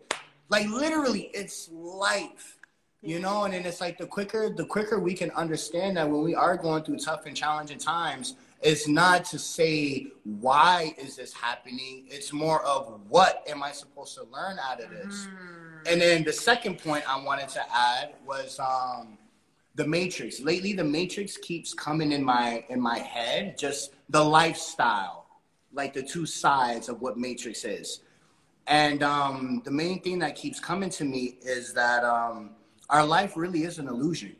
Like 0.48 0.68
literally, 0.68 1.30
it's 1.34 1.68
life. 1.72 2.58
You 3.02 3.20
know, 3.20 3.44
and 3.44 3.54
then 3.54 3.64
it's 3.64 3.80
like 3.80 3.98
the 3.98 4.06
quicker 4.06 4.52
the 4.52 4.64
quicker 4.64 4.98
we 4.98 5.14
can 5.14 5.30
understand 5.32 5.96
that 5.96 6.10
when 6.10 6.22
we 6.22 6.34
are 6.34 6.56
going 6.56 6.82
through 6.82 6.98
tough 6.98 7.26
and 7.26 7.36
challenging 7.36 7.78
times, 7.78 8.34
it's 8.62 8.88
not 8.88 9.24
to 9.26 9.38
say 9.38 10.08
why 10.24 10.94
is 10.98 11.14
this 11.16 11.32
happening. 11.32 12.06
It's 12.08 12.32
more 12.32 12.64
of 12.64 13.00
what 13.08 13.44
am 13.46 13.62
I 13.62 13.70
supposed 13.72 14.14
to 14.16 14.24
learn 14.24 14.58
out 14.58 14.82
of 14.82 14.90
this. 14.90 15.28
And 15.86 16.00
then 16.00 16.24
the 16.24 16.32
second 16.32 16.78
point 16.78 17.08
I 17.08 17.22
wanted 17.22 17.48
to 17.50 17.62
add 17.72 18.14
was 18.26 18.58
um, 18.58 19.18
the 19.76 19.86
Matrix. 19.86 20.40
Lately, 20.40 20.72
the 20.72 20.84
Matrix 20.84 21.36
keeps 21.36 21.74
coming 21.74 22.12
in 22.12 22.24
my 22.24 22.64
in 22.70 22.80
my 22.80 22.98
head. 22.98 23.56
Just 23.56 23.94
the 24.08 24.24
lifestyle, 24.24 25.26
like 25.72 25.92
the 25.92 26.02
two 26.02 26.26
sides 26.26 26.88
of 26.88 27.00
what 27.00 27.18
Matrix 27.18 27.64
is. 27.64 28.00
And 28.66 29.02
um, 29.02 29.62
the 29.64 29.70
main 29.70 30.00
thing 30.00 30.18
that 30.20 30.34
keeps 30.34 30.58
coming 30.58 30.90
to 30.90 31.04
me 31.04 31.38
is 31.42 31.72
that 31.74 32.04
um, 32.04 32.50
our 32.90 33.04
life 33.04 33.36
really 33.36 33.62
is 33.62 33.78
an 33.78 33.86
illusion. 33.86 34.36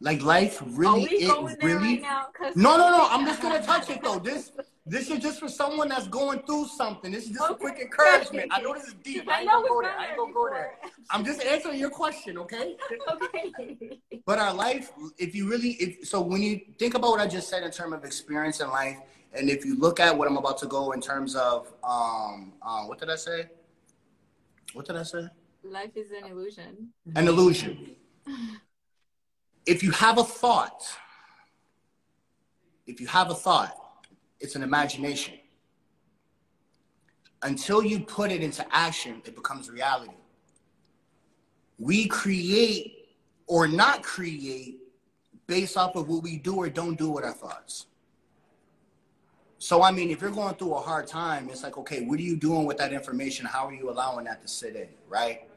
Like 0.00 0.22
life 0.22 0.62
really, 0.66 1.00
we 1.00 1.16
it 1.16 1.28
going 1.28 1.56
there 1.60 1.78
really. 1.78 2.02
right 2.02 2.56
No, 2.56 2.76
no, 2.76 2.90
no. 2.90 3.06
I'm 3.08 3.24
just 3.24 3.40
gonna 3.40 3.62
touch 3.62 3.88
it 3.88 4.02
though. 4.02 4.18
This, 4.18 4.50
this 4.84 5.08
is 5.08 5.20
just 5.20 5.40
for 5.40 5.48
someone 5.48 5.88
that's 5.88 6.08
going 6.08 6.40
through 6.40 6.66
something. 6.66 7.10
This 7.10 7.24
is 7.24 7.30
just 7.30 7.50
a 7.50 7.54
quick 7.54 7.78
encouragement. 7.78 8.48
I 8.50 8.60
know 8.60 8.74
this 8.74 8.88
is 8.88 8.94
deep. 9.02 9.26
I 9.28 9.38
ain't 9.38 9.46
know 9.46 9.62
gonna 9.62 9.68
go 9.68 9.82
there. 9.82 9.96
I 9.96 10.08
ain't 10.08 10.16
gonna 10.18 10.32
go 10.34 10.50
there. 10.50 10.74
I'm 11.10 11.24
just 11.24 11.42
answering 11.42 11.78
your 11.78 11.88
question, 11.88 12.36
okay? 12.38 12.76
okay. 13.12 13.98
But 14.26 14.40
our 14.40 14.52
life, 14.52 14.92
if 15.16 15.34
you 15.34 15.48
really, 15.48 15.70
if 15.70 16.06
so, 16.06 16.20
when 16.20 16.42
you 16.42 16.60
think 16.78 16.94
about 16.94 17.12
what 17.12 17.20
I 17.20 17.26
just 17.26 17.48
said 17.48 17.62
in 17.62 17.70
terms 17.70 17.94
of 17.94 18.04
experience 18.04 18.60
in 18.60 18.68
life, 18.68 18.98
and 19.34 19.50
if 19.50 19.64
you 19.64 19.76
look 19.76 20.00
at 20.00 20.16
what 20.16 20.28
I'm 20.28 20.36
about 20.36 20.58
to 20.58 20.66
go 20.66 20.92
in 20.92 21.00
terms 21.00 21.34
of, 21.34 21.72
um, 21.82 22.52
uh, 22.62 22.84
what 22.84 22.98
did 22.98 23.10
I 23.10 23.16
say? 23.16 23.50
What 24.72 24.86
did 24.86 24.96
I 24.96 25.02
say? 25.02 25.28
Life 25.64 25.96
is 25.96 26.10
an 26.10 26.30
illusion. 26.30 26.88
An 27.16 27.26
illusion. 27.26 27.96
If 29.66 29.82
you 29.82 29.90
have 29.92 30.18
a 30.18 30.24
thought, 30.24 30.82
if 32.86 33.00
you 33.00 33.06
have 33.06 33.30
a 33.30 33.34
thought, 33.34 33.76
it's 34.40 34.56
an 34.56 34.62
imagination. 34.62 35.34
Until 37.42 37.82
you 37.82 38.00
put 38.00 38.30
it 38.30 38.42
into 38.42 38.64
action, 38.70 39.22
it 39.24 39.34
becomes 39.34 39.70
reality. 39.70 40.12
We 41.78 42.06
create 42.06 43.08
or 43.46 43.66
not 43.66 44.02
create 44.02 44.78
based 45.46 45.76
off 45.76 45.96
of 45.96 46.08
what 46.08 46.22
we 46.22 46.36
do 46.36 46.56
or 46.56 46.68
don't 46.68 46.96
do 46.96 47.10
with 47.10 47.24
our 47.24 47.32
thoughts. 47.32 47.86
So, 49.64 49.82
I 49.82 49.92
mean, 49.92 50.10
if 50.10 50.20
you're 50.20 50.30
going 50.30 50.54
through 50.56 50.74
a 50.74 50.80
hard 50.82 51.06
time, 51.06 51.48
it's 51.48 51.62
like, 51.62 51.78
okay, 51.78 52.02
what 52.02 52.18
are 52.18 52.22
you 52.22 52.36
doing 52.36 52.66
with 52.66 52.76
that 52.76 52.92
information? 52.92 53.46
How 53.46 53.66
are 53.66 53.72
you 53.72 53.88
allowing 53.88 54.26
that 54.26 54.42
to 54.42 54.46
sit 54.46 54.76
in, 54.76 54.88
right? 55.08 55.48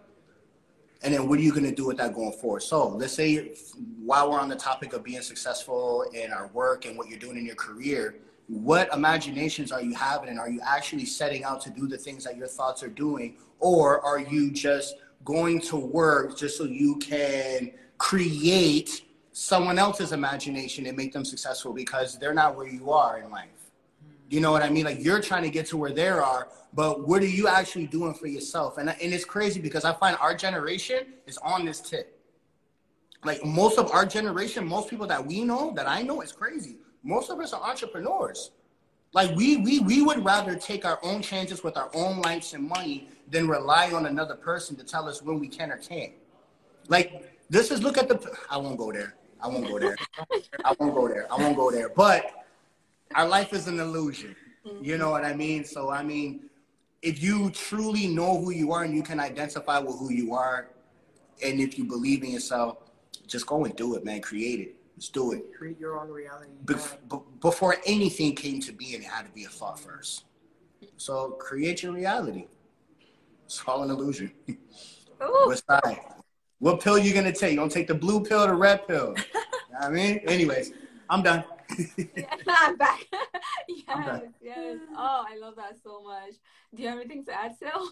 And 1.03 1.13
then 1.13 1.27
what 1.27 1.39
are 1.39 1.41
you 1.41 1.51
going 1.51 1.65
to 1.65 1.75
do 1.75 1.85
with 1.87 1.97
that 1.97 2.13
going 2.13 2.31
forward? 2.31 2.63
So, 2.63 2.87
let's 2.87 3.11
say 3.11 3.53
while 4.01 4.31
we're 4.31 4.39
on 4.39 4.47
the 4.47 4.55
topic 4.55 4.93
of 4.93 5.03
being 5.03 5.19
successful 5.19 6.05
in 6.13 6.31
our 6.31 6.47
work 6.53 6.85
and 6.85 6.97
what 6.97 7.09
you're 7.09 7.19
doing 7.19 7.37
in 7.37 7.45
your 7.45 7.55
career, 7.55 8.15
what 8.47 8.87
imaginations 8.93 9.73
are 9.73 9.81
you 9.81 9.93
having 9.93 10.29
and 10.29 10.39
are 10.39 10.49
you 10.49 10.61
actually 10.65 11.03
setting 11.03 11.43
out 11.43 11.59
to 11.63 11.69
do 11.69 11.85
the 11.85 11.97
things 11.97 12.23
that 12.23 12.37
your 12.37 12.47
thoughts 12.47 12.81
are 12.83 12.87
doing 12.87 13.35
or 13.59 13.99
are 14.05 14.19
you 14.19 14.51
just 14.51 14.95
going 15.25 15.59
to 15.59 15.75
work 15.75 16.37
just 16.37 16.57
so 16.57 16.63
you 16.63 16.95
can 16.99 17.71
create 17.97 19.01
someone 19.33 19.77
else's 19.77 20.13
imagination 20.13 20.85
and 20.85 20.95
make 20.95 21.11
them 21.11 21.25
successful 21.25 21.73
because 21.73 22.17
they're 22.17 22.33
not 22.33 22.55
where 22.55 22.69
you 22.69 22.89
are 22.89 23.19
in 23.19 23.29
life 23.29 23.56
you 24.29 24.39
know 24.39 24.51
what 24.51 24.63
i 24.63 24.69
mean 24.69 24.85
like 24.85 25.03
you're 25.03 25.21
trying 25.21 25.43
to 25.43 25.49
get 25.49 25.65
to 25.65 25.77
where 25.77 25.91
they 25.91 26.07
are 26.07 26.49
but 26.73 27.07
what 27.07 27.21
are 27.21 27.27
you 27.27 27.47
actually 27.47 27.87
doing 27.87 28.13
for 28.13 28.27
yourself 28.27 28.77
and, 28.77 28.89
and 28.89 29.13
it's 29.13 29.25
crazy 29.25 29.59
because 29.59 29.85
i 29.85 29.93
find 29.93 30.17
our 30.19 30.35
generation 30.35 31.13
is 31.25 31.37
on 31.39 31.65
this 31.65 31.79
tip 31.79 32.19
like 33.23 33.43
most 33.45 33.77
of 33.77 33.91
our 33.91 34.05
generation 34.05 34.67
most 34.67 34.89
people 34.89 35.07
that 35.07 35.25
we 35.25 35.43
know 35.43 35.71
that 35.75 35.87
i 35.87 36.01
know 36.01 36.21
is 36.21 36.31
crazy 36.31 36.77
most 37.07 37.29
of 37.29 37.39
us 37.39 37.53
are 37.53 37.63
entrepreneurs. 37.63 38.51
Like 39.13 39.33
we 39.35 39.57
we 39.57 39.79
we 39.79 40.01
would 40.01 40.23
rather 40.23 40.55
take 40.55 40.85
our 40.85 40.99
own 41.01 41.21
chances 41.21 41.63
with 41.63 41.77
our 41.77 41.89
own 41.93 42.21
lives 42.21 42.53
and 42.53 42.67
money 42.67 43.07
than 43.29 43.47
rely 43.47 43.91
on 43.93 44.05
another 44.05 44.35
person 44.35 44.75
to 44.75 44.83
tell 44.83 45.07
us 45.07 45.21
when 45.21 45.39
we 45.39 45.47
can 45.47 45.71
or 45.71 45.77
can't. 45.77 46.11
Like 46.89 47.33
this 47.49 47.71
is 47.71 47.81
look 47.81 47.97
at 47.97 48.09
the 48.09 48.19
I 48.49 48.57
won't 48.57 48.77
go 48.77 48.91
there. 48.91 49.15
I 49.41 49.47
won't 49.47 49.67
go 49.67 49.79
there. 49.79 49.95
I 50.65 50.75
won't 50.77 50.93
go 50.93 51.07
there. 51.07 51.31
I 51.31 51.37
won't 51.37 51.55
go 51.55 51.71
there. 51.71 51.89
But 51.89 52.36
our 53.15 53.27
life 53.27 53.53
is 53.53 53.67
an 53.67 53.79
illusion. 53.79 54.35
You 54.81 54.97
know 54.97 55.11
what 55.11 55.23
I 55.23 55.33
mean? 55.33 55.63
So 55.63 55.89
I 55.89 56.03
mean, 56.03 56.49
if 57.01 57.21
you 57.23 57.49
truly 57.51 58.07
know 58.07 58.39
who 58.39 58.51
you 58.51 58.71
are 58.73 58.83
and 58.83 58.95
you 58.95 59.03
can 59.03 59.19
identify 59.19 59.79
with 59.79 59.97
who 59.97 60.11
you 60.11 60.33
are, 60.33 60.69
and 61.43 61.59
if 61.59 61.77
you 61.77 61.85
believe 61.85 62.23
in 62.23 62.31
yourself, 62.31 62.77
just 63.27 63.45
go 63.45 63.65
and 63.65 63.75
do 63.75 63.95
it, 63.95 64.03
man. 64.03 64.21
Create 64.21 64.59
it. 64.59 64.75
Let's 64.95 65.09
do 65.09 65.31
it. 65.33 65.53
Create 65.55 65.79
your 65.79 65.99
own 65.99 66.09
reality. 66.09 66.51
Bef- 66.65 66.97
b- 67.09 67.19
before 67.39 67.77
anything 67.85 68.33
came 68.33 68.59
to 68.61 68.71
be, 68.71 68.85
it 68.87 69.03
had 69.03 69.25
to 69.25 69.31
be 69.31 69.43
a 69.43 69.47
thought 69.47 69.79
first. 69.79 70.25
So 70.97 71.31
create 71.31 71.83
your 71.83 71.93
reality. 71.93 72.47
It's 73.45 73.61
all 73.67 73.83
an 73.83 73.89
illusion. 73.89 74.31
What 75.19 75.61
side? 75.69 75.99
What 76.59 76.81
pill 76.81 76.97
you 76.97 77.13
gonna 77.13 77.31
take? 77.31 77.51
You 77.51 77.57
gonna 77.57 77.69
take 77.69 77.87
the 77.87 77.95
blue 77.95 78.23
pill 78.23 78.43
or 78.43 78.47
the 78.47 78.55
red 78.55 78.87
pill? 78.87 79.13
you 79.17 79.23
know 79.71 79.79
I 79.79 79.89
mean, 79.89 80.17
anyways, 80.27 80.73
I'm 81.09 81.21
done. 81.21 81.43
I'm 82.47 82.77
back. 82.77 83.05
yes, 83.67 84.23
yes. 84.41 84.77
Oh, 84.95 85.25
I 85.27 85.37
love 85.37 85.55
that 85.57 85.75
so 85.83 86.01
much. 86.03 86.33
Do 86.75 86.83
you 86.83 86.89
have 86.89 86.99
anything 86.99 87.25
to 87.25 87.33
add, 87.33 87.55
Sil? 87.59 87.91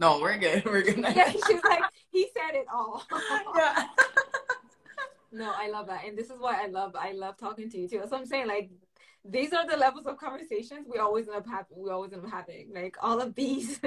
no, 0.00 0.20
we're 0.20 0.38
good. 0.38 0.64
We're 0.64 0.82
good. 0.82 0.98
yeah, 0.98 1.30
she's 1.30 1.62
like, 1.64 1.82
he 2.10 2.28
said 2.36 2.56
it 2.56 2.66
all. 2.72 3.04
yeah. 3.56 3.86
No, 5.32 5.52
I 5.56 5.68
love 5.70 5.86
that. 5.86 6.04
And 6.04 6.18
this 6.18 6.30
is 6.30 6.40
why 6.40 6.62
I 6.62 6.66
love 6.66 6.96
I 6.96 7.12
love 7.12 7.36
talking 7.36 7.70
to 7.70 7.78
you 7.78 7.88
too. 7.88 8.02
So 8.08 8.16
I'm 8.16 8.26
saying 8.26 8.48
like 8.48 8.70
these 9.24 9.52
are 9.52 9.66
the 9.66 9.76
levels 9.76 10.06
of 10.06 10.16
conversations 10.16 10.86
we 10.90 10.98
always 10.98 11.28
end 11.28 11.36
up 11.36 11.46
having 11.46 11.76
we 11.76 11.90
always 11.90 12.12
end 12.12 12.24
up 12.24 12.30
having. 12.30 12.70
Like 12.74 12.96
all 13.00 13.20
of 13.20 13.34
these. 13.34 13.80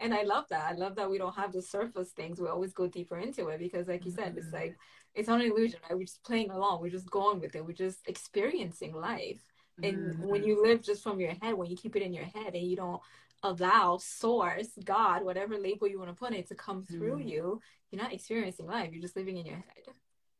and 0.00 0.14
I 0.14 0.22
love 0.22 0.44
that. 0.50 0.70
I 0.70 0.74
love 0.74 0.96
that 0.96 1.10
we 1.10 1.18
don't 1.18 1.34
have 1.36 1.52
the 1.52 1.62
surface 1.62 2.10
things. 2.10 2.40
We 2.40 2.48
always 2.48 2.72
go 2.72 2.86
deeper 2.86 3.18
into 3.18 3.48
it 3.48 3.60
because 3.60 3.88
like 3.88 4.04
you 4.04 4.10
said, 4.10 4.34
it's 4.36 4.46
mm-hmm. 4.46 4.56
like 4.56 4.78
it's 5.18 5.28
not 5.28 5.40
an 5.40 5.50
illusion, 5.50 5.80
right? 5.82 5.98
We're 5.98 6.04
just 6.04 6.22
playing 6.22 6.50
along. 6.50 6.80
We're 6.80 6.90
just 6.90 7.10
going 7.10 7.40
with 7.40 7.56
it. 7.56 7.64
We're 7.64 7.72
just 7.72 7.98
experiencing 8.06 8.94
life. 8.94 9.40
And 9.82 9.96
mm-hmm. 9.96 10.28
when 10.28 10.44
you 10.44 10.62
live 10.62 10.82
just 10.82 11.02
from 11.02 11.20
your 11.20 11.34
head, 11.42 11.54
when 11.54 11.68
you 11.68 11.76
keep 11.76 11.96
it 11.96 12.02
in 12.02 12.12
your 12.12 12.24
head 12.24 12.54
and 12.54 12.66
you 12.66 12.76
don't 12.76 13.00
allow 13.42 13.98
source, 13.98 14.68
God, 14.84 15.24
whatever 15.24 15.58
label 15.58 15.88
you 15.88 15.98
want 15.98 16.10
to 16.10 16.16
put 16.16 16.32
it 16.32 16.48
to 16.48 16.54
come 16.54 16.84
through 16.84 17.18
mm-hmm. 17.18 17.28
you, 17.28 17.60
you're 17.90 18.02
not 18.02 18.12
experiencing 18.12 18.66
life. 18.66 18.90
You're 18.92 19.02
just 19.02 19.16
living 19.16 19.36
in 19.36 19.46
your 19.46 19.56
head. 19.56 19.94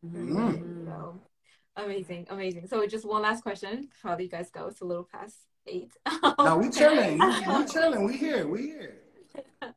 Mm-hmm. 0.04 0.86
So 0.86 1.20
amazing, 1.76 2.26
amazing. 2.30 2.68
So 2.68 2.86
just 2.86 3.04
one 3.04 3.22
last 3.22 3.42
question 3.42 3.88
before 3.90 4.20
you 4.20 4.28
guys 4.28 4.50
go. 4.50 4.66
It's 4.66 4.80
a 4.80 4.84
little 4.84 5.08
past 5.12 5.34
eight. 5.66 5.92
no, 6.38 6.56
we 6.56 6.70
chilling. 6.70 7.18
we 7.48 7.64
chilling. 7.66 8.04
We 8.04 8.16
here. 8.16 8.46
We're 8.46 8.58
here. 8.58 8.98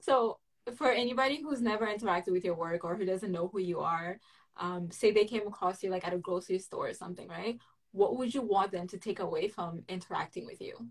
so 0.00 0.38
for 0.76 0.90
anybody 0.90 1.42
who's 1.42 1.60
never 1.60 1.86
interacted 1.86 2.32
with 2.32 2.44
your 2.44 2.54
work 2.54 2.84
or 2.84 2.96
who 2.96 3.04
doesn't 3.04 3.32
know 3.32 3.48
who 3.48 3.58
you 3.60 3.80
are, 3.80 4.18
um, 4.56 4.90
say 4.90 5.10
they 5.10 5.24
came 5.24 5.46
across 5.46 5.82
you 5.82 5.90
like 5.90 6.06
at 6.06 6.14
a 6.14 6.18
grocery 6.18 6.58
store 6.58 6.88
or 6.88 6.94
something, 6.94 7.28
right? 7.28 7.58
What 7.92 8.16
would 8.16 8.34
you 8.34 8.42
want 8.42 8.72
them 8.72 8.86
to 8.88 8.98
take 8.98 9.20
away 9.20 9.48
from 9.48 9.82
interacting 9.88 10.46
with 10.46 10.60
you? 10.60 10.88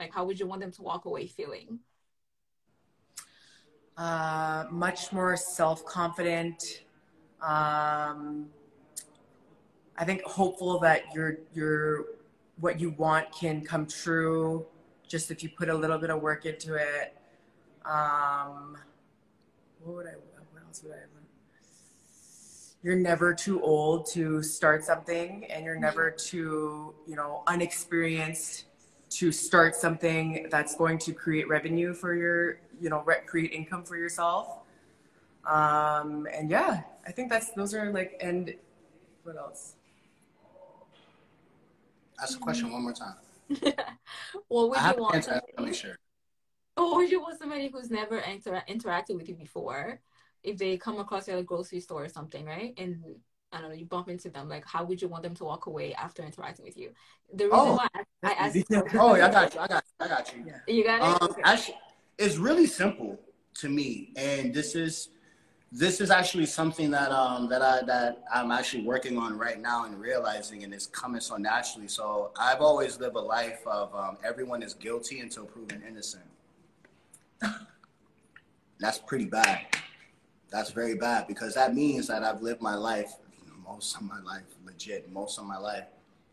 Like, 0.00 0.14
how 0.14 0.24
would 0.24 0.40
you 0.40 0.46
want 0.46 0.60
them 0.60 0.72
to 0.72 0.82
walk 0.82 1.04
away 1.04 1.26
feeling? 1.26 1.80
Uh, 3.96 4.64
much 4.70 5.12
more 5.12 5.36
self 5.36 5.84
confident, 5.84 6.82
um, 7.42 8.48
I 9.96 10.04
think 10.04 10.22
hopeful 10.22 10.78
that 10.80 11.14
your 11.14 11.38
your 11.52 12.06
what 12.58 12.80
you 12.80 12.90
want 12.90 13.30
can 13.32 13.62
come 13.62 13.86
true 13.86 14.66
just 15.06 15.30
if 15.30 15.42
you 15.42 15.50
put 15.50 15.68
a 15.68 15.74
little 15.74 15.98
bit 15.98 16.08
of 16.08 16.22
work 16.22 16.46
into 16.46 16.74
it. 16.74 17.14
Um, 17.84 18.78
what 19.84 19.96
would 19.96 20.06
I? 20.06 20.10
What 20.10 20.62
else 20.66 20.82
would 20.82 20.92
I? 20.92 20.96
Want? 20.96 21.26
You're 22.82 22.96
never 22.96 23.32
too 23.32 23.62
old 23.62 24.06
to 24.12 24.42
start 24.42 24.84
something, 24.84 25.44
and 25.50 25.64
you're 25.64 25.78
never 25.78 26.10
too 26.10 26.94
you 27.06 27.16
know 27.16 27.42
unexperienced 27.46 28.64
to 29.10 29.30
start 29.30 29.74
something 29.74 30.46
that's 30.50 30.74
going 30.74 30.98
to 30.98 31.12
create 31.12 31.48
revenue 31.48 31.94
for 31.94 32.14
your 32.14 32.58
you 32.80 32.90
know 32.90 33.02
re- 33.04 33.22
create 33.26 33.52
income 33.52 33.84
for 33.84 33.96
yourself. 33.96 34.58
Um, 35.46 36.26
and 36.32 36.50
yeah, 36.50 36.82
I 37.06 37.12
think 37.12 37.30
that's 37.30 37.50
those 37.50 37.74
are 37.74 37.92
like 37.92 38.16
and 38.20 38.54
what 39.22 39.36
else? 39.36 39.74
Ask 42.20 42.34
the 42.34 42.40
question 42.40 42.70
one 42.70 42.82
more 42.82 42.92
time. 42.92 43.14
what 44.48 44.70
would 44.70 44.78
I 44.78 44.92
you 44.94 45.00
want? 45.00 45.22
To 45.24 45.42
make 45.58 45.74
sure. 45.74 45.96
Or 46.76 47.02
you 47.02 47.20
want 47.20 47.38
somebody 47.38 47.68
who's 47.68 47.90
never 47.90 48.18
inter- 48.18 48.62
interacted 48.68 49.16
with 49.16 49.28
you 49.28 49.34
before, 49.34 50.00
if 50.42 50.58
they 50.58 50.76
come 50.76 50.98
across 50.98 51.28
you 51.28 51.34
at 51.34 51.40
a 51.40 51.42
grocery 51.42 51.80
store 51.80 52.04
or 52.04 52.08
something, 52.08 52.44
right? 52.44 52.74
And 52.78 53.02
I 53.52 53.60
don't 53.60 53.68
know, 53.68 53.74
you 53.74 53.84
bump 53.84 54.08
into 54.08 54.30
them. 54.30 54.48
Like, 54.48 54.66
how 54.66 54.84
would 54.84 55.00
you 55.02 55.08
want 55.08 55.22
them 55.22 55.34
to 55.34 55.44
walk 55.44 55.66
away 55.66 55.94
after 55.94 56.22
interacting 56.22 56.64
with 56.64 56.76
you? 56.76 56.90
The 57.34 57.44
reason 57.44 57.58
oh, 57.60 57.76
why 57.76 57.88
I, 58.22 58.32
asked. 58.32 58.64
oh, 58.94 59.12
I 59.12 59.30
got 59.30 59.54
you. 59.54 59.60
I 59.60 59.66
got. 59.68 59.84
You, 59.84 60.06
I 60.06 60.08
got 60.08 60.34
you. 60.34 60.44
Yeah. 60.46 60.58
You 60.66 60.84
got 60.84 60.96
it. 60.96 61.22
Um, 61.22 61.30
okay. 61.30 61.42
actually, 61.44 61.78
it's 62.18 62.36
really 62.36 62.66
simple 62.66 63.20
to 63.54 63.68
me, 63.68 64.12
and 64.16 64.54
this 64.54 64.74
is 64.74 65.10
this 65.70 66.00
is 66.00 66.10
actually 66.10 66.46
something 66.46 66.90
that 66.90 67.10
um 67.10 67.48
that 67.48 67.62
I 67.62 67.82
that 67.86 68.22
I'm 68.32 68.50
actually 68.50 68.84
working 68.84 69.18
on 69.18 69.38
right 69.38 69.60
now 69.60 69.84
and 69.84 70.00
realizing, 70.00 70.64
and 70.64 70.72
it's 70.72 70.86
coming 70.86 71.20
so 71.20 71.36
naturally. 71.36 71.88
So 71.88 72.30
I've 72.38 72.60
always 72.60 72.98
lived 72.98 73.16
a 73.16 73.20
life 73.20 73.60
of 73.66 73.94
um, 73.94 74.16
everyone 74.24 74.62
is 74.62 74.72
guilty 74.72 75.20
until 75.20 75.44
proven 75.44 75.82
innocent. 75.86 76.24
That's 78.78 78.98
pretty 78.98 79.26
bad. 79.26 79.66
That's 80.50 80.70
very 80.70 80.96
bad 80.96 81.28
because 81.28 81.54
that 81.54 81.74
means 81.74 82.06
that 82.08 82.22
I've 82.22 82.42
lived 82.42 82.60
my 82.60 82.74
life, 82.74 83.14
most 83.64 83.96
of 83.96 84.02
my 84.02 84.20
life, 84.20 84.42
legit, 84.64 85.10
most 85.12 85.38
of 85.38 85.46
my 85.46 85.56
life, 85.56 85.84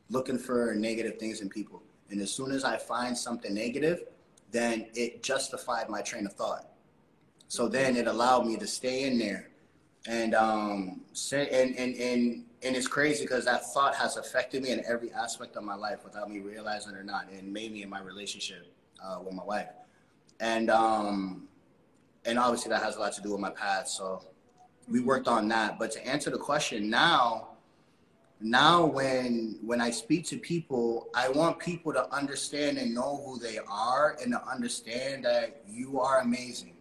looking 0.10 0.38
for 0.38 0.74
negative 0.76 1.18
things 1.20 1.42
in 1.42 1.50
people. 1.50 1.82
And 2.10 2.20
as 2.22 2.32
soon 2.32 2.52
as 2.52 2.64
I 2.64 2.78
find 2.78 3.18
something 3.18 3.54
negative, 3.54 4.04
then 4.52 4.88
it 4.96 5.22
justified 5.22 5.90
my 5.90 6.02
train 6.02 6.26
of 6.26 6.34
thought. 6.34 6.68
So 7.48 7.68
then 7.68 7.96
it 7.96 8.08
allowed 8.08 8.46
me 8.46 8.58
to 8.58 8.68
stay 8.68 9.04
in 9.04 9.18
there, 9.18 9.50
and 10.08 10.36
um, 10.36 11.02
and 11.32 11.76
and 11.76 11.96
and 11.96 12.46
and 12.62 12.76
it's 12.76 12.88
crazy 12.88 13.24
because 13.24 13.46
that 13.46 13.74
thought 13.74 13.96
has 13.96 14.18
affected 14.18 14.64
me 14.64 14.72
in 14.72 14.84
every 14.86 15.12
aspect 15.12 15.56
of 15.56 15.64
my 15.64 15.76
life 15.76 16.04
without 16.04 16.30
me 16.30 16.40
realizing 16.40 16.94
it 16.94 16.98
or 16.98 17.04
not, 17.04 17.28
and 17.32 17.52
mainly 17.52 17.82
in 17.82 17.90
my 17.90 18.02
relationship 18.02 18.72
uh, 19.04 19.20
with 19.24 19.34
my 19.34 19.44
wife, 19.44 19.70
and 20.40 20.70
um, 20.70 21.48
and 22.26 22.38
obviously 22.38 22.70
that 22.70 22.84
has 22.84 22.96
a 22.96 23.00
lot 23.00 23.14
to 23.14 23.22
do 23.22 23.32
with 23.32 23.40
my 23.40 23.50
past. 23.50 23.98
So 23.98 24.24
we 24.88 25.00
worked 25.00 25.28
on 25.28 25.48
that. 25.50 25.80
But 25.80 25.92
to 25.92 26.08
answer 26.08 26.30
the 26.30 26.38
question 26.38 26.90
now, 26.90 27.50
now 28.42 28.86
when 28.86 29.58
when 29.62 29.82
I 29.82 29.92
speak 29.92 30.26
to 30.28 30.38
people, 30.38 31.10
I 31.16 31.30
want 31.30 31.60
people 31.60 31.94
to 31.94 32.12
understand 32.14 32.78
and 32.78 32.94
know 32.94 33.22
who 33.26 33.40
they 33.40 33.60
are 33.70 34.18
and 34.22 34.32
to 34.34 34.44
understand 34.48 35.26
that 35.26 35.62
you 35.68 36.00
are 36.00 36.22
amazing 36.22 36.74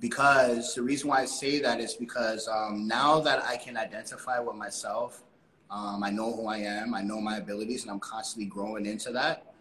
because 0.00 0.74
the 0.74 0.82
reason 0.82 1.08
why 1.08 1.22
I 1.22 1.24
say 1.24 1.60
that 1.60 1.80
is 1.80 1.94
because 1.94 2.48
um, 2.48 2.86
now 2.86 3.20
that 3.20 3.44
I 3.44 3.56
can 3.56 3.76
identify 3.76 4.38
with 4.38 4.56
myself, 4.56 5.22
um, 5.70 6.02
I 6.04 6.10
know 6.10 6.34
who 6.34 6.46
I 6.46 6.58
am, 6.58 6.94
I 6.94 7.00
know 7.00 7.20
my 7.20 7.38
abilities, 7.38 7.82
and 7.82 7.90
I'm 7.90 8.00
constantly 8.00 8.46
growing 8.46 8.86
into 8.86 9.12
that. 9.12 9.53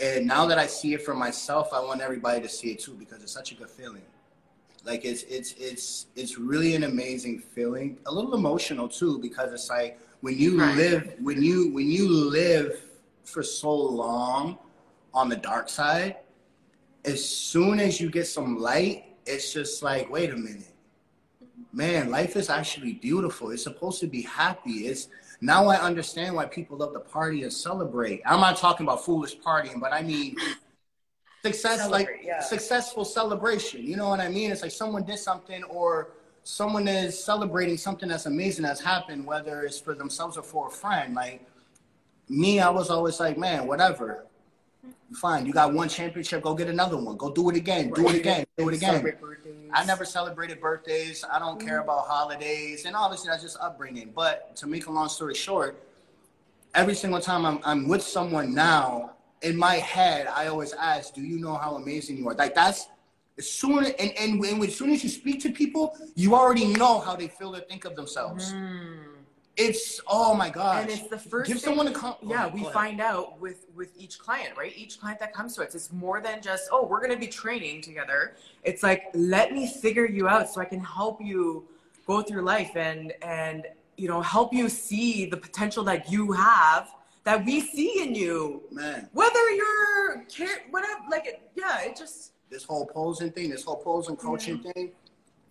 And 0.00 0.26
now 0.26 0.46
that 0.46 0.58
I 0.58 0.66
see 0.66 0.94
it 0.94 1.02
for 1.02 1.14
myself, 1.14 1.72
I 1.72 1.80
want 1.80 2.00
everybody 2.00 2.40
to 2.40 2.48
see 2.48 2.72
it 2.72 2.80
too 2.80 2.94
because 2.94 3.22
it's 3.22 3.32
such 3.32 3.52
a 3.52 3.54
good 3.54 3.70
feeling. 3.70 4.02
Like 4.84 5.04
it's 5.04 5.22
it's 5.24 5.52
it's 5.52 6.06
it's 6.14 6.36
really 6.38 6.74
an 6.74 6.84
amazing 6.84 7.38
feeling. 7.38 7.98
A 8.06 8.12
little 8.12 8.34
emotional 8.34 8.88
too 8.88 9.18
because 9.18 9.52
it's 9.52 9.70
like 9.70 9.98
when 10.20 10.36
you 10.36 10.60
right. 10.60 10.76
live 10.76 11.14
when 11.20 11.42
you 11.42 11.72
when 11.72 11.90
you 11.90 12.08
live 12.08 12.80
for 13.24 13.42
so 13.42 13.72
long 13.74 14.58
on 15.14 15.28
the 15.28 15.36
dark 15.36 15.68
side, 15.68 16.16
as 17.04 17.26
soon 17.26 17.80
as 17.80 18.00
you 18.00 18.10
get 18.10 18.26
some 18.26 18.58
light, 18.58 19.04
it's 19.26 19.52
just 19.52 19.82
like, 19.82 20.10
wait 20.10 20.30
a 20.30 20.36
minute. 20.36 20.72
Man, 21.72 22.10
life 22.10 22.36
is 22.36 22.50
actually 22.50 22.94
beautiful. 22.94 23.50
It's 23.50 23.62
supposed 23.62 24.00
to 24.00 24.06
be 24.06 24.22
happy. 24.22 24.86
It's 24.86 25.08
Now 25.40 25.68
I 25.68 25.76
understand 25.76 26.34
why 26.34 26.46
people 26.46 26.78
love 26.78 26.92
to 26.94 27.00
party 27.00 27.42
and 27.42 27.52
celebrate. 27.52 28.22
I'm 28.24 28.40
not 28.40 28.56
talking 28.56 28.86
about 28.86 29.04
foolish 29.04 29.38
partying, 29.38 29.80
but 29.80 29.92
I 29.92 30.02
mean 30.02 30.36
success, 31.44 31.80
Celebrate, 31.80 31.98
like 31.98 32.20
yeah. 32.24 32.40
successful 32.40 33.04
celebration. 33.04 33.84
You 33.84 33.96
know 33.96 34.08
what 34.08 34.20
I 34.20 34.28
mean? 34.28 34.50
It's 34.50 34.62
like 34.62 34.70
someone 34.70 35.04
did 35.04 35.18
something 35.18 35.62
or 35.64 36.12
someone 36.44 36.88
is 36.88 37.22
celebrating 37.22 37.76
something 37.76 38.08
that's 38.08 38.26
amazing 38.26 38.64
that's 38.64 38.80
happened, 38.80 39.26
whether 39.26 39.62
it's 39.62 39.80
for 39.80 39.94
themselves 39.94 40.36
or 40.36 40.42
for 40.42 40.68
a 40.68 40.70
friend. 40.70 41.14
Like 41.14 41.46
me, 42.28 42.60
I 42.60 42.70
was 42.70 42.90
always 42.90 43.20
like, 43.20 43.36
man, 43.36 43.66
whatever. 43.66 44.26
Fine, 45.14 45.46
you 45.46 45.52
got 45.52 45.72
one 45.72 45.88
championship, 45.88 46.42
go 46.42 46.54
get 46.54 46.68
another 46.68 46.96
one. 46.96 47.16
Go 47.16 47.32
do 47.32 47.48
it 47.50 47.56
again, 47.56 47.90
do 47.90 48.08
it 48.08 48.16
again, 48.16 48.44
do 48.56 48.68
it 48.70 48.74
again. 48.74 49.14
I 49.72 49.84
never 49.84 50.04
celebrated 50.04 50.60
birthdays. 50.60 51.24
I 51.30 51.38
don't 51.38 51.60
care 51.60 51.80
about 51.80 52.06
holidays, 52.06 52.84
and 52.84 52.96
obviously 52.96 53.30
that's 53.30 53.42
just 53.42 53.56
upbringing. 53.60 54.12
But 54.14 54.56
to 54.56 54.66
make 54.66 54.86
a 54.86 54.90
long 54.92 55.08
story 55.08 55.34
short, 55.34 55.82
every 56.74 56.94
single 56.94 57.20
time 57.20 57.46
I'm, 57.46 57.60
I'm 57.64 57.88
with 57.88 58.02
someone 58.02 58.54
now, 58.54 59.12
in 59.42 59.56
my 59.56 59.76
head, 59.76 60.26
I 60.26 60.46
always 60.46 60.72
ask, 60.72 61.14
"Do 61.14 61.22
you 61.22 61.38
know 61.38 61.54
how 61.54 61.76
amazing 61.76 62.16
you 62.16 62.28
are?" 62.28 62.34
Like 62.34 62.54
that's 62.54 62.88
as 63.38 63.50
soon 63.50 63.84
and 63.84 64.12
and 64.18 64.40
when 64.40 64.62
as 64.62 64.76
soon 64.76 64.90
as 64.90 65.02
you 65.02 65.10
speak 65.10 65.40
to 65.42 65.52
people, 65.52 65.96
you 66.14 66.34
already 66.34 66.66
know 66.66 67.00
how 67.00 67.14
they 67.14 67.28
feel 67.28 67.54
or 67.54 67.60
think 67.60 67.84
of 67.84 67.94
themselves. 67.94 68.52
Mm. 68.52 69.13
It's 69.56 70.00
oh 70.08 70.34
my 70.34 70.50
gosh. 70.50 70.82
And 70.82 70.90
it's 70.90 71.08
the 71.08 71.18
first 71.18 71.46
Give 71.48 71.58
thing- 71.58 71.64
someone 71.64 71.86
a 71.88 71.92
com- 71.92 72.16
yeah 72.22 72.48
we 72.48 72.62
ahead. 72.62 72.72
find 72.72 73.00
out 73.00 73.40
with 73.40 73.66
with 73.76 73.90
each 73.96 74.18
client 74.18 74.56
right 74.56 74.72
each 74.76 74.98
client 75.00 75.20
that 75.20 75.32
comes 75.32 75.54
to 75.54 75.64
us 75.64 75.74
it's 75.74 75.92
more 75.92 76.20
than 76.20 76.42
just 76.42 76.68
oh 76.72 76.84
we're 76.86 76.98
going 76.98 77.12
to 77.12 77.18
be 77.18 77.28
training 77.28 77.80
together 77.80 78.34
it's 78.64 78.82
like 78.82 79.04
let 79.14 79.52
me 79.52 79.66
figure 79.68 80.06
you 80.06 80.26
out 80.26 80.48
so 80.48 80.60
i 80.60 80.64
can 80.64 80.80
help 80.80 81.20
you 81.22 81.64
go 82.06 82.20
through 82.20 82.42
life 82.42 82.72
and 82.76 83.12
and 83.22 83.66
you 83.96 84.08
know 84.08 84.20
help 84.20 84.52
you 84.52 84.68
see 84.68 85.24
the 85.26 85.36
potential 85.36 85.84
that 85.84 86.10
you 86.10 86.32
have 86.32 86.90
that 87.22 87.44
we 87.44 87.60
see 87.60 88.02
in 88.02 88.12
you 88.14 88.62
man. 88.72 89.08
whether 89.12 89.50
you're 89.52 90.24
care 90.28 90.58
whatever 90.70 91.00
like 91.10 91.26
it, 91.26 91.48
yeah 91.54 91.80
it 91.82 91.96
just 91.96 92.32
this 92.50 92.62
whole 92.64 92.86
posing 92.86 93.30
thing, 93.32 93.50
this 93.50 93.64
whole 93.64 93.76
posing 93.82 94.14
coaching 94.16 94.58
thing, 94.62 94.92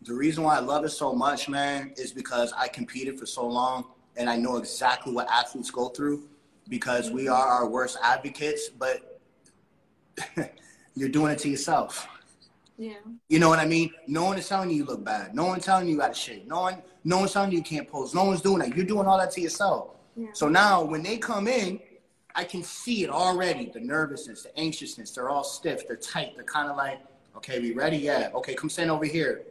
the 0.05 0.13
reason 0.13 0.43
why 0.43 0.57
I 0.57 0.59
love 0.59 0.84
it 0.85 0.89
so 0.89 1.13
much, 1.13 1.47
man, 1.49 1.93
is 1.97 2.11
because 2.11 2.53
I 2.57 2.67
competed 2.67 3.19
for 3.19 3.25
so 3.25 3.47
long 3.47 3.85
and 4.17 4.30
I 4.30 4.35
know 4.35 4.57
exactly 4.57 5.13
what 5.13 5.30
athletes 5.30 5.71
go 5.71 5.89
through 5.89 6.27
because 6.69 7.11
we 7.11 7.27
are 7.27 7.47
our 7.47 7.67
worst 7.67 7.97
advocates, 8.01 8.69
but 8.69 9.21
you're 10.95 11.09
doing 11.09 11.31
it 11.31 11.39
to 11.39 11.49
yourself. 11.49 12.07
Yeah. 12.77 12.93
You 13.30 13.39
know 13.39 13.49
what 13.49 13.59
I 13.59 13.65
mean? 13.65 13.91
No 14.07 14.25
one 14.25 14.38
is 14.38 14.47
telling 14.47 14.69
you 14.69 14.77
you 14.77 14.85
look 14.85 15.03
bad. 15.03 15.35
No 15.35 15.45
one 15.45 15.59
telling 15.59 15.88
you 15.88 15.95
you 15.95 16.01
out 16.01 16.11
of 16.11 16.17
shape. 16.17 16.47
No 16.47 16.61
one, 16.61 16.81
no 17.03 17.19
one's 17.19 17.34
telling 17.34 17.51
you 17.51 17.59
you 17.59 17.63
can't 17.63 17.88
pose. 17.88 18.13
No 18.13 18.25
one's 18.25 18.41
doing 18.41 18.59
that. 18.59 18.75
You're 18.75 18.85
doing 18.85 19.05
all 19.05 19.17
that 19.17 19.31
to 19.31 19.41
yourself. 19.41 19.91
Yeah. 20.15 20.27
So 20.34 20.49
now 20.49 20.84
when 20.84 21.03
they 21.03 21.17
come 21.17 21.47
in, 21.47 21.80
I 22.35 22.43
can 22.43 22.63
see 22.63 23.03
it 23.03 23.09
already. 23.09 23.69
The 23.71 23.80
nervousness, 23.80 24.43
the 24.43 24.59
anxiousness, 24.59 25.11
they're 25.11 25.30
all 25.30 25.43
stiff, 25.43 25.88
they're 25.88 25.95
tight, 25.95 26.34
they're 26.35 26.43
kind 26.43 26.69
of 26.69 26.75
like, 26.75 26.99
okay, 27.38 27.59
we 27.59 27.73
ready? 27.73 27.97
Yeah. 27.97 28.30
Okay, 28.34 28.55
come 28.55 28.69
stand 28.69 28.89
over 28.89 29.05
here. 29.05 29.43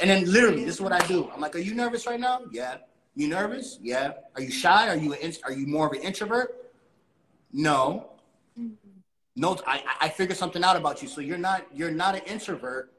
And 0.00 0.10
then 0.10 0.30
literally, 0.30 0.64
this 0.64 0.76
is 0.76 0.80
what 0.80 0.92
I 0.92 1.04
do. 1.06 1.30
I'm 1.34 1.40
like, 1.40 1.54
are 1.56 1.60
you 1.60 1.74
nervous 1.74 2.06
right 2.06 2.20
now? 2.20 2.42
Yeah. 2.52 2.76
You 3.14 3.28
nervous? 3.28 3.78
Yeah. 3.82 4.12
Are 4.36 4.42
you 4.42 4.50
shy? 4.50 4.88
Are 4.88 4.96
you 4.96 5.12
an, 5.14 5.32
are 5.44 5.52
you 5.52 5.66
more 5.66 5.86
of 5.86 5.92
an 5.92 6.02
introvert? 6.02 6.72
No. 7.52 8.10
Mm-hmm. 8.58 8.88
No, 9.34 9.56
I, 9.66 9.82
I 10.00 10.08
figured 10.08 10.36
something 10.36 10.64
out 10.64 10.76
about 10.76 11.00
you. 11.00 11.08
So 11.08 11.20
you're 11.20 11.38
not 11.38 11.66
you're 11.72 11.92
not 11.92 12.16
an 12.16 12.22
introvert. 12.26 12.92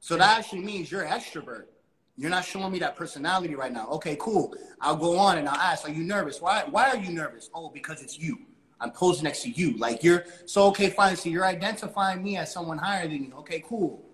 So 0.00 0.16
that 0.16 0.38
actually 0.38 0.62
means 0.62 0.90
you're 0.90 1.02
an 1.02 1.12
extrovert. 1.12 1.66
You're 2.16 2.30
not 2.30 2.44
showing 2.44 2.72
me 2.72 2.80
that 2.80 2.96
personality 2.96 3.54
right 3.54 3.72
now. 3.72 3.88
Okay, 3.90 4.16
cool. 4.20 4.54
I'll 4.80 4.96
go 4.96 5.16
on 5.16 5.38
and 5.38 5.48
I'll 5.48 5.54
ask, 5.54 5.88
are 5.88 5.92
you 5.92 6.02
nervous? 6.02 6.40
Why 6.40 6.64
why 6.68 6.90
are 6.90 6.96
you 6.96 7.12
nervous? 7.12 7.48
Oh, 7.54 7.70
because 7.70 8.02
it's 8.02 8.18
you. 8.18 8.38
I'm 8.80 8.90
posing 8.90 9.24
next 9.24 9.42
to 9.42 9.50
you. 9.50 9.78
Like 9.78 10.02
you're 10.02 10.24
so 10.46 10.66
okay, 10.68 10.90
fine. 10.90 11.14
So 11.14 11.28
you're 11.28 11.44
identifying 11.44 12.22
me 12.22 12.36
as 12.36 12.52
someone 12.52 12.78
higher 12.78 13.06
than 13.06 13.24
you. 13.24 13.32
Okay, 13.38 13.62
cool. 13.64 14.04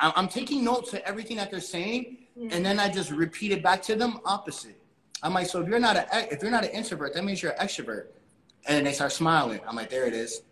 I'm, 0.00 0.12
I'm 0.16 0.28
taking 0.28 0.64
notes 0.64 0.92
of 0.94 1.00
everything 1.00 1.36
that 1.36 1.50
they're 1.50 1.60
saying, 1.60 2.16
and 2.50 2.64
then 2.64 2.80
I 2.80 2.88
just 2.88 3.10
repeat 3.10 3.52
it 3.52 3.62
back 3.62 3.82
to 3.82 3.94
them 3.94 4.20
opposite. 4.24 4.80
I'm 5.22 5.34
like, 5.34 5.46
so 5.46 5.60
if 5.60 5.68
you're 5.68 5.78
not 5.78 5.96
a 5.96 6.32
if 6.32 6.42
you're 6.42 6.50
not 6.50 6.64
an 6.64 6.70
introvert, 6.70 7.14
that 7.14 7.24
means 7.24 7.42
you're 7.42 7.52
an 7.52 7.66
extrovert. 7.66 8.06
And 8.66 8.86
they 8.86 8.92
start 8.92 9.12
smiling. 9.12 9.60
I'm 9.66 9.76
like, 9.76 9.90
there 9.90 10.06
it 10.06 10.14
is. 10.14 10.42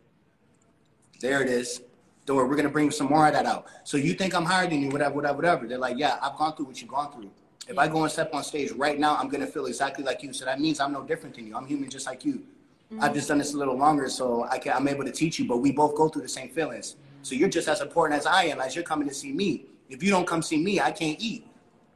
There 1.20 1.42
it 1.42 1.48
is. 1.48 1.82
Don't 2.26 2.36
worry, 2.36 2.46
we're 2.46 2.56
gonna 2.56 2.68
bring 2.68 2.90
some 2.90 3.08
more 3.08 3.26
of 3.26 3.32
that 3.32 3.46
out. 3.46 3.66
So 3.84 3.96
you 3.96 4.12
think 4.12 4.34
I'm 4.34 4.44
higher 4.44 4.68
than 4.68 4.82
you, 4.82 4.90
whatever, 4.90 5.14
whatever, 5.14 5.36
whatever. 5.36 5.66
They're 5.66 5.78
like, 5.78 5.96
yeah, 5.98 6.18
I've 6.20 6.36
gone 6.36 6.54
through 6.54 6.66
what 6.66 6.80
you've 6.80 6.90
gone 6.90 7.10
through. 7.10 7.30
If 7.66 7.78
I 7.78 7.88
go 7.88 8.02
and 8.02 8.12
step 8.12 8.34
on 8.34 8.44
stage 8.44 8.70
right 8.72 8.98
now, 8.98 9.16
I'm 9.16 9.28
gonna 9.28 9.46
feel 9.46 9.66
exactly 9.66 10.04
like 10.04 10.22
you. 10.22 10.34
So 10.34 10.44
that 10.44 10.60
means 10.60 10.80
I'm 10.80 10.92
no 10.92 11.04
different 11.04 11.36
than 11.36 11.46
you. 11.46 11.56
I'm 11.56 11.66
human 11.66 11.88
just 11.88 12.06
like 12.06 12.24
you. 12.24 12.42
I've 12.90 12.98
mm-hmm. 12.98 13.14
just 13.14 13.28
done 13.28 13.38
this 13.38 13.54
a 13.54 13.56
little 13.56 13.76
longer, 13.76 14.08
so 14.08 14.44
I 14.44 14.58
can, 14.58 14.72
I'm 14.72 14.88
able 14.88 15.04
to 15.04 15.12
teach 15.12 15.38
you. 15.38 15.46
But 15.46 15.58
we 15.58 15.72
both 15.72 15.94
go 15.94 16.08
through 16.08 16.22
the 16.22 16.28
same 16.28 16.48
feelings. 16.48 16.96
So 17.28 17.34
you're 17.34 17.50
just 17.50 17.68
as 17.68 17.82
important 17.82 18.18
as 18.18 18.26
I 18.26 18.44
am, 18.44 18.58
as 18.60 18.74
you're 18.74 18.84
coming 18.84 19.06
to 19.06 19.14
see 19.14 19.32
me. 19.32 19.66
If 19.90 20.02
you 20.02 20.10
don't 20.10 20.26
come 20.26 20.40
see 20.40 20.56
me, 20.56 20.80
I 20.80 20.90
can't 20.90 21.20
eat. 21.20 21.46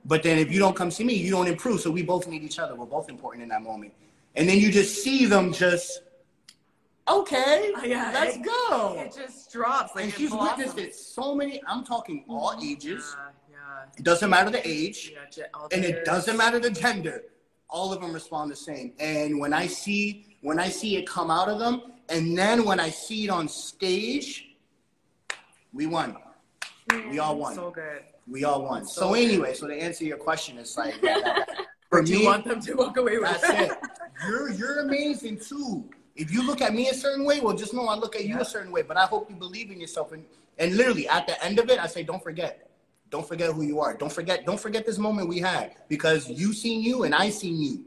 But 0.04 0.22
then 0.22 0.38
if 0.38 0.52
you 0.52 0.59
don't 0.59 0.76
come 0.76 0.90
see 0.90 1.04
me, 1.04 1.14
you 1.14 1.30
don't 1.30 1.46
improve. 1.48 1.80
So 1.80 1.90
we 1.90 2.02
both 2.02 2.28
need 2.28 2.42
each 2.42 2.59
other. 2.59 2.74
We're 2.74 2.84
both 2.84 3.09
important 3.09 3.42
in 3.42 3.48
that 3.48 3.62
moment. 3.62 3.94
And 4.36 4.46
then 4.48 4.59
you 4.59 4.70
just 4.70 5.02
see 5.02 5.24
them 5.24 5.52
just, 5.52 6.02
okay, 7.09 7.72
oh, 7.76 7.82
Yeah, 7.84 8.10
let's 8.12 8.36
it- 8.36 8.42
go. 8.44 8.94
it 8.98 9.14
just 9.16 9.50
drops 9.50 9.94
like 9.94 10.04
and 10.04 10.14
she's 10.14 10.30
blossoms. 10.30 10.74
witnessed 10.74 10.78
it 10.78 10.94
so 10.94 11.34
many. 11.34 11.62
I'm 11.66 11.84
talking 11.84 12.24
all 12.28 12.54
ages. 12.62 13.14
yeah 13.16 13.30
yeah 13.52 13.84
It 13.96 14.04
doesn't 14.04 14.28
matter 14.28 14.50
the 14.50 14.66
age, 14.68 15.12
yeah 15.14 15.44
and 15.72 15.84
it 15.84 16.04
doesn't 16.04 16.36
matter 16.36 16.59
the 16.59 16.70
gender. 16.70 17.22
All 17.70 17.90
of 17.92 18.00
them 18.02 18.12
respond 18.12 18.50
the 18.50 18.56
same. 18.56 18.92
And 19.00 19.40
when 19.40 19.52
I 19.54 19.66
see 19.66 20.26
when 20.42 20.59
I 20.59 20.68
see 20.68 20.96
it 20.96 21.06
come 21.06 21.30
out 21.30 21.48
of 21.48 21.59
them, 21.59 21.82
and 22.09 22.36
then 22.36 22.64
when 22.64 22.80
I 22.80 22.90
see 22.90 23.24
it 23.24 23.30
on 23.30 23.46
stage, 23.48 24.51
we 25.73 25.86
won. 25.86 26.16
We 27.11 27.19
all 27.19 27.36
won. 27.39 27.55
so 27.55 27.70
good 27.70 28.03
We 28.28 28.44
all 28.44 28.62
won. 28.65 28.85
So 28.86 29.01
So 29.01 29.15
anyway, 29.15 29.55
so 29.55 29.66
to 29.66 29.74
answer 29.74 30.05
your 30.05 30.16
question, 30.19 30.59
it's 30.59 30.77
like 30.77 31.01
that- 31.01 31.24
that- 31.24 31.47
that- 31.49 31.66
for 31.90 32.03
do 32.03 32.16
you 32.19 32.24
want 32.24 32.44
them 32.44 32.61
to 32.61 32.74
walk 32.74 32.97
away 32.97 33.19
with 33.19 33.28
that's 33.31 33.44
it. 33.70 33.78
You're 34.27 34.51
you're 34.51 34.78
amazing 34.81 35.39
too. 35.40 35.85
If 36.16 36.31
you 36.32 36.47
look 36.47 36.61
at 36.61 36.73
me 36.74 36.89
a 36.89 36.94
certain 36.94 37.24
way, 37.24 37.40
well, 37.40 37.55
just 37.57 37.74
know 37.74 37.86
I 37.86 37.97
look 37.97 38.15
at 38.16 38.24
you 38.24 38.35
Yeah. 38.36 38.40
a 38.40 38.44
certain 38.44 38.73
way. 38.73 38.82
But 38.82 38.97
I 38.97 39.05
hope 39.07 39.28
you 39.31 39.36
believe 39.36 39.70
in 39.70 39.81
yourself. 39.81 40.12
And 40.12 40.24
and 40.59 40.77
literally 40.77 41.09
at 41.09 41.27
the 41.27 41.43
end 41.44 41.59
of 41.59 41.69
it, 41.70 41.78
I 41.78 41.86
say, 41.86 42.03
don't 42.03 42.23
forget. 42.23 42.69
Don't 43.11 43.27
forget 43.27 43.53
who 43.53 43.62
you 43.62 43.81
are. 43.81 43.94
Don't 43.94 44.12
forget. 44.12 44.47
Don't 44.47 44.59
forget 44.61 44.86
this 44.86 44.99
moment 44.99 45.28
we 45.28 45.39
had 45.39 45.74
because 45.89 46.28
you 46.31 46.53
seen 46.55 46.82
you 46.82 47.05
and 47.05 47.15
I 47.15 47.28
seen 47.31 47.61
you. 47.61 47.85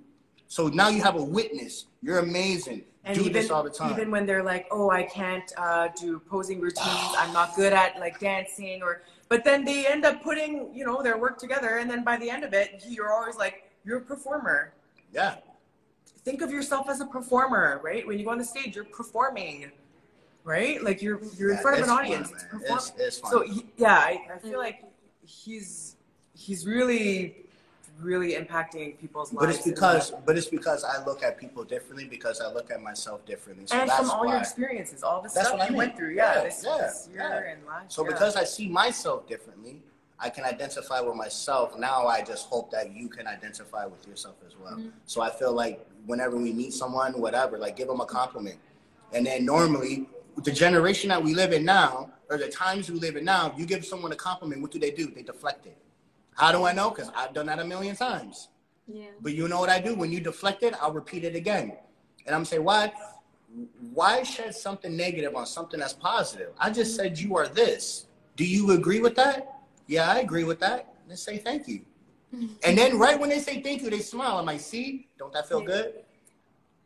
So 0.47 0.67
now 0.67 0.89
you 0.89 1.01
have 1.01 1.15
a 1.15 1.23
witness. 1.23 1.85
You're 2.03 2.19
amazing. 2.19 2.83
And 3.05 3.15
Do 3.15 3.21
even, 3.21 3.33
this 3.33 3.51
all 3.51 3.61
the 3.63 3.69
time. 3.69 3.91
even 3.91 4.09
when 4.09 4.25
they're 4.25 4.41
like, 4.43 4.65
oh, 4.71 4.89
I 4.89 5.03
can't 5.03 5.51
uh, 5.57 5.89
do 5.99 6.19
posing 6.19 6.59
routines, 6.59 7.13
I'm 7.19 7.31
not 7.31 7.55
good 7.55 7.71
at 7.71 7.99
like 7.99 8.19
dancing, 8.19 8.81
or 8.81 9.03
but 9.29 9.43
then 9.43 9.63
they 9.63 9.85
end 9.85 10.05
up 10.05 10.23
putting 10.23 10.73
you 10.73 10.83
know 10.85 11.03
their 11.03 11.17
work 11.17 11.37
together, 11.37 11.77
and 11.77 11.87
then 11.89 12.03
by 12.03 12.17
the 12.17 12.29
end 12.29 12.43
of 12.43 12.53
it, 12.53 12.83
you're 12.87 13.13
always 13.13 13.35
like, 13.37 13.69
you're 13.85 13.99
a 13.99 14.01
performer. 14.01 14.73
yeah. 15.13 15.35
Think 16.23 16.41
of 16.41 16.49
yourself 16.51 16.89
as 16.89 17.01
a 17.01 17.05
performer, 17.05 17.79
right? 17.83 18.05
When 18.07 18.17
you 18.17 18.25
go 18.25 18.31
on 18.31 18.39
the 18.39 18.43
stage, 18.45 18.75
you're 18.75 18.85
performing, 18.85 19.71
right? 20.43 20.83
Like 20.83 20.99
you're 21.03 21.21
you're 21.37 21.51
in 21.51 21.57
front 21.59 21.77
of 21.77 21.83
an 21.83 21.89
fun, 21.89 21.99
audience. 22.05 22.33
it's 22.63 22.91
It's-. 22.97 23.21
So 23.29 23.45
yeah, 23.77 23.93
I, 23.97 24.25
I 24.33 24.39
feel 24.39 24.57
like 24.57 24.83
he's 25.23 25.97
he's 26.33 26.65
really 26.65 27.44
really 27.99 28.33
impacting 28.33 28.97
people's 28.99 29.33
lives. 29.33 29.45
But 29.45 29.55
it's 29.55 29.65
because, 29.65 30.11
but 30.25 30.37
it's 30.37 30.47
because 30.47 30.83
I 30.83 31.03
look 31.05 31.23
at 31.23 31.37
people 31.37 31.63
differently 31.63 32.05
because 32.05 32.41
I 32.41 32.51
look 32.51 32.71
at 32.71 32.81
myself 32.81 33.25
differently. 33.25 33.67
So 33.67 33.77
and 33.77 33.89
that's 33.89 33.99
from 33.99 34.11
all 34.11 34.25
why. 34.25 34.33
your 34.33 34.41
experiences, 34.41 35.03
all 35.03 35.21
the 35.21 35.29
That's 35.33 35.49
stuff 35.49 35.69
you 35.69 35.75
went 35.75 35.95
through, 35.95 36.15
yeah, 36.15 36.35
Yeah, 36.35 36.43
this, 36.43 36.63
yeah, 36.65 36.77
this 36.77 37.09
year 37.11 37.59
yeah. 37.65 37.81
So 37.87 38.03
yeah. 38.03 38.11
because 38.11 38.35
I 38.35 38.43
see 38.43 38.67
myself 38.67 39.27
differently, 39.27 39.81
I 40.19 40.29
can 40.29 40.45
identify 40.45 41.01
with 41.01 41.15
myself. 41.15 41.77
Now 41.77 42.07
I 42.07 42.21
just 42.21 42.47
hope 42.47 42.71
that 42.71 42.93
you 42.93 43.09
can 43.09 43.27
identify 43.27 43.85
with 43.85 44.07
yourself 44.07 44.35
as 44.45 44.55
well. 44.57 44.73
Mm-hmm. 44.73 44.89
So 45.05 45.21
I 45.21 45.29
feel 45.29 45.53
like 45.53 45.85
whenever 46.05 46.37
we 46.37 46.53
meet 46.53 46.73
someone, 46.73 47.19
whatever, 47.19 47.57
like 47.57 47.75
give 47.75 47.87
them 47.87 47.99
a 47.99 48.05
compliment. 48.05 48.57
And 49.13 49.25
then 49.25 49.45
normally, 49.45 50.07
the 50.43 50.51
generation 50.51 51.09
that 51.09 51.23
we 51.23 51.33
live 51.33 51.53
in 51.53 51.63
now, 51.63 52.11
or 52.29 52.37
the 52.37 52.49
times 52.49 52.89
we 52.89 52.99
live 52.99 53.15
in 53.15 53.25
now, 53.25 53.53
you 53.57 53.65
give 53.65 53.85
someone 53.85 54.11
a 54.11 54.15
compliment, 54.15 54.61
what 54.61 54.71
do 54.71 54.79
they 54.79 54.91
do? 54.91 55.07
They 55.07 55.21
deflect 55.21 55.65
it. 55.65 55.77
How 56.35 56.51
do 56.51 56.65
I 56.65 56.73
know? 56.73 56.89
Because 56.89 57.09
I've 57.15 57.33
done 57.33 57.47
that 57.47 57.59
a 57.59 57.65
million 57.65 57.95
times. 57.95 58.49
Yeah. 58.87 59.05
But 59.21 59.33
you 59.33 59.47
know 59.47 59.59
what 59.59 59.69
I 59.69 59.79
do? 59.79 59.95
When 59.95 60.11
you 60.11 60.19
deflect 60.19 60.63
it, 60.63 60.73
I'll 60.79 60.93
repeat 60.93 61.23
it 61.23 61.35
again. 61.35 61.73
And 62.25 62.35
I'm 62.35 62.45
saying, 62.45 62.63
why, 62.63 62.91
why 63.93 64.23
shed 64.23 64.53
something 64.53 64.95
negative 64.95 65.35
on 65.35 65.45
something 65.45 65.79
that's 65.79 65.93
positive? 65.93 66.49
I 66.59 66.69
just 66.69 66.95
said 66.95 67.17
you 67.17 67.35
are 67.37 67.47
this. 67.47 68.07
Do 68.35 68.45
you 68.45 68.71
agree 68.71 68.99
with 68.99 69.15
that? 69.15 69.61
Yeah, 69.87 70.11
I 70.11 70.19
agree 70.19 70.43
with 70.43 70.59
that. 70.59 70.93
Then 71.07 71.17
say 71.17 71.37
thank 71.37 71.67
you. 71.67 71.81
Mm-hmm. 72.35 72.47
And 72.63 72.77
then 72.77 72.99
right 72.99 73.19
when 73.19 73.29
they 73.29 73.39
say 73.39 73.61
thank 73.61 73.81
you, 73.81 73.89
they 73.89 73.99
smile. 73.99 74.37
I'm 74.37 74.45
like, 74.45 74.59
see, 74.59 75.07
don't 75.17 75.31
that 75.33 75.47
feel 75.47 75.61
good? 75.61 76.04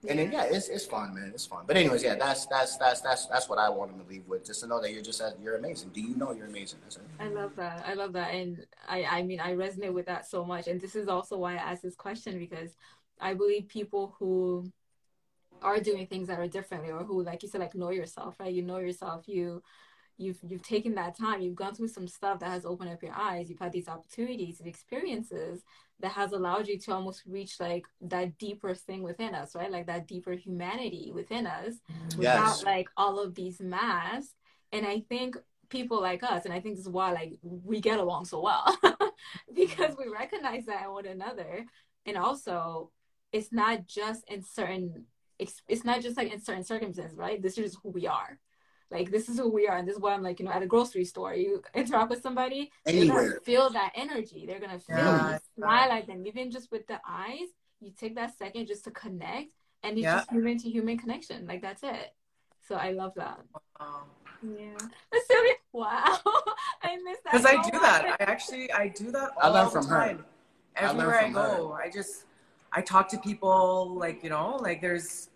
And 0.08 0.18
then 0.18 0.32
yeah, 0.32 0.44
it's 0.44 0.70
it's 0.70 0.86
fun, 0.86 1.14
man. 1.14 1.32
It's 1.34 1.46
fun. 1.46 1.66
But 1.68 1.76
anyways, 1.76 2.04
yeah, 2.04 2.16
that's 2.16 2.46
that's 2.46 2.78
that's 2.78 3.02
that's 3.02 3.26
that's 3.26 3.50
what 3.50 3.60
I 3.60 3.70
want 3.70 3.98
to 3.98 4.10
leave 4.10 4.26
with. 4.28 4.46
Just 4.46 4.62
to 4.62 4.68
know 4.68 4.82
that 4.82 4.94
you're 4.94 5.02
just 5.02 5.22
you're 5.42 5.58
amazing. 5.58 5.90
Do 5.90 6.02
you 6.02 6.16
know 6.16 6.32
you're 6.32 6.46
amazing? 6.46 6.80
I 7.20 7.28
love 7.28 7.56
that. 7.58 7.84
I 7.86 7.96
love 7.96 8.14
that, 8.14 8.34
and 8.34 8.66
I 8.88 9.04
I 9.04 9.24
mean 9.24 9.42
I 9.42 9.56
resonate 9.56 9.94
with 9.94 10.06
that 10.06 10.26
so 10.26 10.46
much. 10.46 10.68
And 10.68 10.80
this 10.80 10.96
is 10.96 11.10
also 11.10 11.38
why 11.38 11.54
I 11.54 11.58
asked 11.58 11.84
this 11.84 11.96
question 11.96 12.40
because 12.40 12.78
I 13.20 13.34
believe 13.34 13.68
people 13.68 14.16
who 14.20 14.72
are 15.62 15.80
doing 15.80 16.08
things 16.08 16.30
that 16.30 16.40
are 16.40 16.48
differently 16.48 16.92
or 16.92 17.04
who 17.04 17.22
like 17.22 17.44
you 17.44 17.50
said 17.50 17.60
like 17.60 17.76
know 17.76 17.90
yourself 17.90 18.40
right 18.40 18.54
you 18.54 18.62
know 18.62 18.78
yourself 18.78 19.28
you 19.28 19.62
you've 20.20 20.40
you've 20.48 20.64
taken 20.64 20.96
that 20.96 21.18
time. 21.18 21.42
You've 21.42 21.56
gone 21.56 21.74
through 21.74 21.88
some 21.88 22.08
stuff 22.08 22.40
that 22.40 22.50
has 22.50 22.66
opened 22.66 22.92
up 22.92 23.02
your 23.02 23.16
eyes. 23.16 23.50
You've 23.50 23.60
had 23.60 23.72
these 23.72 23.88
opportunities 23.88 24.58
these 24.58 24.68
experiences 24.68 25.64
that 26.02 26.12
has 26.12 26.32
allowed 26.32 26.68
you 26.68 26.78
to 26.78 26.94
almost 26.94 27.24
reach 27.26 27.60
like 27.60 27.86
that 28.02 28.38
deeper 28.38 28.74
thing 28.76 29.02
within 29.04 29.34
us 29.34 29.56
right? 29.56 29.72
Like 29.72 29.88
that 29.88 30.08
deeper 30.08 30.34
humanity 30.34 31.12
within 31.14 31.48
us 31.48 31.76
mm-hmm. 31.92 32.22
yes. 32.22 32.62
without 32.62 32.66
like 32.66 32.90
all 32.98 33.20
of 33.20 33.36
these 33.36 33.60
masks. 33.60 34.34
And 34.72 34.86
i 34.86 35.00
think 35.10 35.36
people 35.70 36.02
like 36.02 36.24
us 36.24 36.46
and 36.46 36.54
i 36.54 36.60
think 36.60 36.76
this 36.76 36.86
is 36.86 36.92
why 36.92 37.12
like 37.12 37.38
we 37.44 37.80
get 37.80 38.00
along 38.00 38.26
so 38.26 38.42
well 38.42 38.76
because 39.54 39.96
we 39.98 40.08
recognize 40.08 40.66
that 40.66 40.86
in 40.86 40.92
one 40.92 41.06
another. 41.06 41.66
And 42.06 42.18
also 42.18 42.92
it's 43.32 43.52
not 43.52 43.88
just 43.88 44.24
in 44.30 44.44
certain 44.44 45.06
it's 45.40 45.86
not 45.86 46.02
just 46.02 46.18
like 46.18 46.34
in 46.34 46.42
certain 46.42 46.64
circumstances 46.64 47.18
right? 47.18 47.42
This 47.42 47.58
is 47.58 47.78
who 47.82 47.90
we 47.90 48.08
are 48.08 48.40
like 48.92 49.12
this 49.12 49.30
is 49.30 49.38
who 49.38 49.50
we 49.50 49.68
are 49.68 49.78
and 49.78 49.88
this 49.88 49.96
is 49.96 50.02
why 50.02 50.14
i'm 50.14 50.24
like 50.24 50.40
you 50.40 50.46
know 50.46 50.52
at 50.52 50.62
a 50.62 50.68
grocery 50.68 51.06
store 51.06 51.34
you 51.34 51.62
interact 51.74 52.10
with 52.10 52.22
somebody 52.22 52.72
Anywhere. 52.86 53.22
they're 53.22 53.30
gonna 53.30 53.42
feel 53.42 53.70
that 53.70 53.92
energy 53.96 54.46
they're 54.46 54.60
gonna 54.60 54.80
feel 54.80 54.98
yeah. 54.98 55.34
you 55.34 55.40
smile 55.58 55.92
at 55.92 56.08
them 56.08 56.26
even 56.26 56.52
just 56.52 56.72
with 56.72 56.88
the 56.88 57.00
eyes 57.08 57.50
you 57.82 57.92
take 57.98 58.16
that 58.16 58.38
second 58.38 58.68
just 58.68 58.84
to 58.84 58.92
connect 58.92 59.52
and 59.84 59.98
it's 59.98 60.04
yeah. 60.04 60.18
just 60.18 60.32
human 60.32 60.58
to 60.58 60.70
human 60.70 60.98
connection 60.98 61.46
like 61.48 61.62
that's 61.62 61.84
it 61.84 62.14
so 62.68 62.76
i 62.76 62.92
love 62.92 63.14
that 63.16 63.40
wow. 63.80 64.04
yeah 64.44 64.78
Sylvia, 65.28 65.54
wow 65.72 66.18
i 66.84 66.98
miss 67.04 67.18
that 67.24 67.32
because 67.32 67.46
i 67.46 67.62
do 67.70 67.80
that 67.80 68.18
i 68.20 68.24
actually 68.24 68.72
i 68.72 68.88
do 68.88 69.12
that 69.12 69.32
all 69.42 69.56
I 69.56 69.62
learn 69.62 69.70
from 69.70 69.84
the 69.84 69.90
time 69.90 70.18
her. 70.76 70.88
everywhere 70.88 71.20
i, 71.20 71.26
I 71.26 71.30
go 71.30 71.70
her. 71.70 71.82
i 71.82 71.90
just 71.90 72.26
I 72.72 72.82
talk 72.82 73.10
to 73.10 73.18
people 73.18 73.96
like 73.96 74.24
you 74.24 74.30
know 74.30 74.58
like 74.62 74.82
there's 74.82 75.30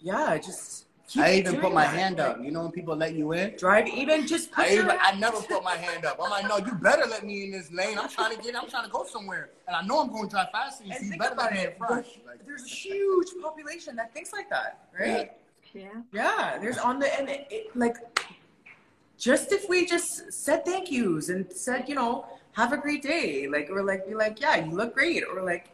yeah 0.00 0.24
I 0.24 0.38
just 0.38 0.86
I 1.16 1.34
even 1.34 1.60
put 1.60 1.72
my 1.72 1.84
that. 1.84 1.94
hand 1.94 2.20
up. 2.20 2.42
You 2.42 2.50
know 2.50 2.62
when 2.62 2.72
people 2.72 2.94
let 2.96 3.14
you 3.14 3.32
in? 3.32 3.56
Drive 3.56 3.88
even 3.88 4.26
just 4.26 4.50
I 4.56 4.72
even 4.72 4.90
I 5.00 5.12
never 5.18 5.40
put 5.40 5.64
my 5.64 5.76
hand 5.76 6.04
up. 6.04 6.18
I'm 6.22 6.30
like, 6.30 6.48
no, 6.48 6.58
you 6.58 6.74
better 6.74 7.06
let 7.06 7.24
me 7.24 7.44
in 7.44 7.52
this 7.52 7.72
lane. 7.72 7.98
I'm 7.98 8.08
trying 8.08 8.36
to 8.36 8.42
get 8.42 8.54
I'm 8.56 8.68
trying 8.68 8.84
to 8.84 8.90
go 8.90 9.04
somewhere. 9.04 9.50
And 9.66 9.76
I 9.76 9.82
know 9.82 10.00
I'm 10.00 10.10
going 10.10 10.24
to 10.24 10.30
drive 10.30 10.50
fast 10.52 10.82
and, 10.82 10.92
you 11.00 11.18
better 11.18 11.34
let 11.36 11.52
me 11.52 11.64
in 11.64 11.72
front. 11.78 12.06
Like, 12.26 12.44
there's 12.46 12.64
a 12.64 12.68
huge 12.68 13.28
population 13.42 13.96
that 13.96 14.12
thinks 14.12 14.32
like 14.32 14.48
that, 14.50 14.88
right? 14.98 15.32
Yeah. 15.72 15.88
Yeah. 16.12 16.58
There's 16.60 16.78
on 16.78 16.98
the 16.98 17.18
and 17.18 17.28
it, 17.28 17.46
it, 17.50 17.76
like 17.76 17.96
just 19.18 19.52
if 19.52 19.68
we 19.68 19.86
just 19.86 20.32
said 20.32 20.64
thank 20.64 20.90
yous 20.90 21.28
and 21.28 21.50
said, 21.52 21.88
you 21.88 21.94
know, 21.94 22.26
have 22.52 22.72
a 22.72 22.76
great 22.76 23.02
day. 23.02 23.48
Like 23.48 23.70
or 23.70 23.82
like 23.82 24.06
be 24.06 24.14
like, 24.14 24.40
yeah, 24.40 24.64
you 24.64 24.72
look 24.72 24.94
great. 24.94 25.24
Or 25.24 25.42
like 25.42 25.70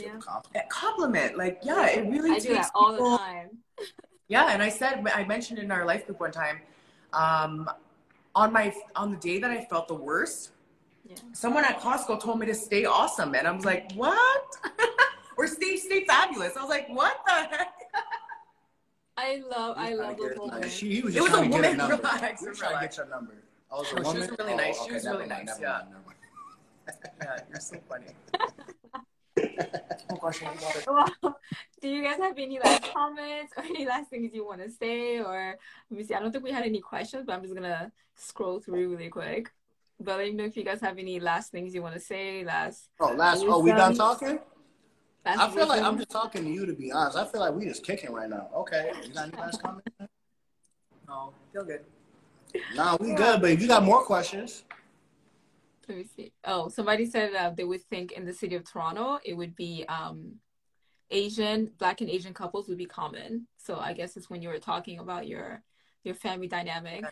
yeah. 0.00 0.16
compliment. 0.18 0.70
compliment. 0.70 1.38
Like, 1.38 1.60
yeah, 1.62 1.86
it 1.88 2.08
really 2.08 2.30
I 2.30 2.34
takes 2.34 2.46
do 2.46 2.54
that 2.54 2.70
all 2.74 2.92
people, 2.92 3.10
the 3.10 3.18
time. 3.18 3.58
yeah, 4.28 4.52
and 4.52 4.62
I 4.62 4.68
said 4.68 5.06
I 5.14 5.24
mentioned 5.24 5.58
in 5.58 5.70
our 5.70 5.84
life 5.84 6.06
group 6.06 6.20
one 6.20 6.32
time, 6.32 6.60
um, 7.12 7.68
on 8.34 8.52
my 8.52 8.74
on 8.96 9.10
the 9.10 9.16
day 9.18 9.38
that 9.38 9.50
I 9.50 9.64
felt 9.64 9.88
the 9.88 9.94
worst, 9.94 10.50
yeah. 11.04 11.16
someone 11.32 11.64
at 11.64 11.80
Costco 11.80 12.20
told 12.20 12.38
me 12.38 12.46
to 12.46 12.54
stay 12.54 12.84
awesome, 12.84 13.34
and 13.34 13.46
I 13.46 13.52
was 13.52 13.64
like, 13.64 13.92
what? 13.92 14.44
or 15.36 15.46
stay 15.46 15.76
stay 15.76 16.04
fabulous. 16.04 16.56
I 16.56 16.60
was 16.60 16.70
like, 16.70 16.88
what 16.88 17.20
the 17.26 17.32
heck? 17.32 17.74
I 19.16 19.42
love, 19.48 19.76
I 19.78 19.94
love 19.94 20.16
the 20.16 20.34
woman. 20.38 20.68
She, 20.68 21.02
was 21.02 21.14
just 21.14 21.26
it 21.26 21.30
was 21.30 21.38
a 21.38 21.48
woman. 21.48 21.78
Relax, 21.78 22.40
he 22.40 22.48
was 22.48 22.58
trying 22.58 22.74
to 22.74 22.80
get 22.80 22.96
your 22.96 23.06
number. 23.08 23.34
Oh, 23.70 23.80
oh 23.80 23.84
she 23.84 23.94
was 24.18 24.30
really 24.38 24.52
oh, 24.52 24.56
nice. 24.56 24.78
Okay, 24.80 24.88
she 24.88 24.94
was 24.94 25.06
really 25.06 25.26
nice. 25.26 25.50
Yeah. 25.60 25.82
yeah, 27.20 27.38
you're 27.50 27.60
so 27.60 27.76
funny. 27.88 28.06
oh 30.10 30.16
gosh, 30.16 30.42
well, 30.86 31.38
do 31.80 31.88
you 31.88 32.02
guys 32.02 32.18
have 32.18 32.38
any 32.38 32.58
last 32.58 32.92
comments 32.92 33.52
or 33.56 33.64
any 33.64 33.84
last 33.86 34.10
things 34.10 34.32
you 34.34 34.44
want 34.44 34.62
to 34.62 34.70
say? 34.70 35.18
Or 35.18 35.58
let 35.90 35.96
me 35.96 36.04
see. 36.04 36.14
I 36.14 36.20
don't 36.20 36.32
think 36.32 36.44
we 36.44 36.50
had 36.50 36.64
any 36.64 36.80
questions, 36.80 37.24
but 37.26 37.34
I'm 37.34 37.42
just 37.42 37.54
gonna 37.54 37.92
scroll 38.14 38.60
through 38.60 38.90
really 38.90 39.08
quick. 39.08 39.50
But 40.00 40.18
let 40.18 40.26
me 40.28 40.32
know 40.32 40.44
if 40.44 40.56
you 40.56 40.64
guys 40.64 40.80
have 40.80 40.98
any 40.98 41.20
last 41.20 41.52
things 41.52 41.74
you 41.74 41.82
want 41.82 41.94
to 41.94 42.00
say. 42.00 42.44
Last. 42.44 42.88
Oh, 43.00 43.12
last. 43.12 43.44
Oh, 43.46 43.60
we 43.60 43.70
done 43.70 43.94
talking. 43.94 44.38
Last 45.24 45.38
I 45.38 45.50
feel 45.50 45.68
like 45.68 45.82
I'm 45.82 45.96
just 45.98 46.10
talking 46.10 46.44
to 46.44 46.50
you 46.50 46.66
to 46.66 46.72
be 46.72 46.90
honest. 46.90 47.16
I 47.16 47.26
feel 47.26 47.40
like 47.40 47.54
we 47.54 47.64
just 47.64 47.84
kicking 47.84 48.12
right 48.12 48.28
now. 48.28 48.48
Okay, 48.56 48.90
you 49.06 49.14
got 49.14 49.28
any 49.28 49.36
last 49.36 49.62
comments? 49.62 49.88
No, 51.06 51.32
feel 51.52 51.64
good. 51.64 51.84
Nah, 52.74 52.96
we 53.00 53.14
good. 53.14 53.40
But 53.40 53.50
if 53.50 53.62
you 53.62 53.68
got 53.68 53.84
more 53.84 54.02
questions. 54.02 54.64
Let 55.92 55.98
me 55.98 56.04
see. 56.16 56.32
Oh, 56.46 56.70
somebody 56.70 57.04
said 57.04 57.34
uh, 57.34 57.50
they 57.50 57.64
would 57.64 57.82
think 57.82 58.12
in 58.12 58.24
the 58.24 58.32
city 58.32 58.54
of 58.54 58.64
Toronto 58.64 59.18
it 59.26 59.34
would 59.34 59.54
be 59.54 59.84
um, 59.90 60.36
Asian, 61.10 61.70
Black 61.76 62.00
and 62.00 62.08
Asian 62.08 62.32
couples 62.32 62.66
would 62.68 62.78
be 62.78 62.86
common. 62.86 63.46
So 63.58 63.78
I 63.78 63.92
guess 63.92 64.16
it's 64.16 64.30
when 64.30 64.40
you 64.40 64.48
were 64.48 64.58
talking 64.58 65.00
about 65.00 65.26
your 65.26 65.62
your 66.02 66.14
family 66.14 66.48
dynamic. 66.48 67.04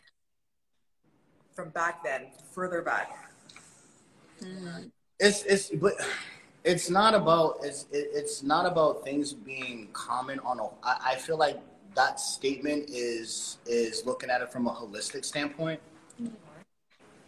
From 1.52 1.68
back 1.68 2.02
then, 2.02 2.28
further 2.52 2.80
back. 2.80 3.28
Mm. 4.42 4.90
It's 5.18 5.42
it's 5.42 5.68
but 5.68 5.92
it's 6.64 6.88
not 6.88 7.14
about 7.14 7.58
it's 7.62 7.84
it's 7.92 8.42
not 8.42 8.64
about 8.64 9.04
things 9.04 9.34
being 9.34 9.88
common 9.92 10.38
on 10.38 10.58
a. 10.58 10.68
I, 10.82 11.12
I 11.12 11.14
feel 11.16 11.36
like 11.36 11.60
that 11.94 12.18
statement 12.18 12.88
is 12.88 13.58
is 13.66 14.06
looking 14.06 14.30
at 14.30 14.40
it 14.40 14.50
from 14.50 14.68
a 14.68 14.70
holistic 14.72 15.26
standpoint 15.26 15.82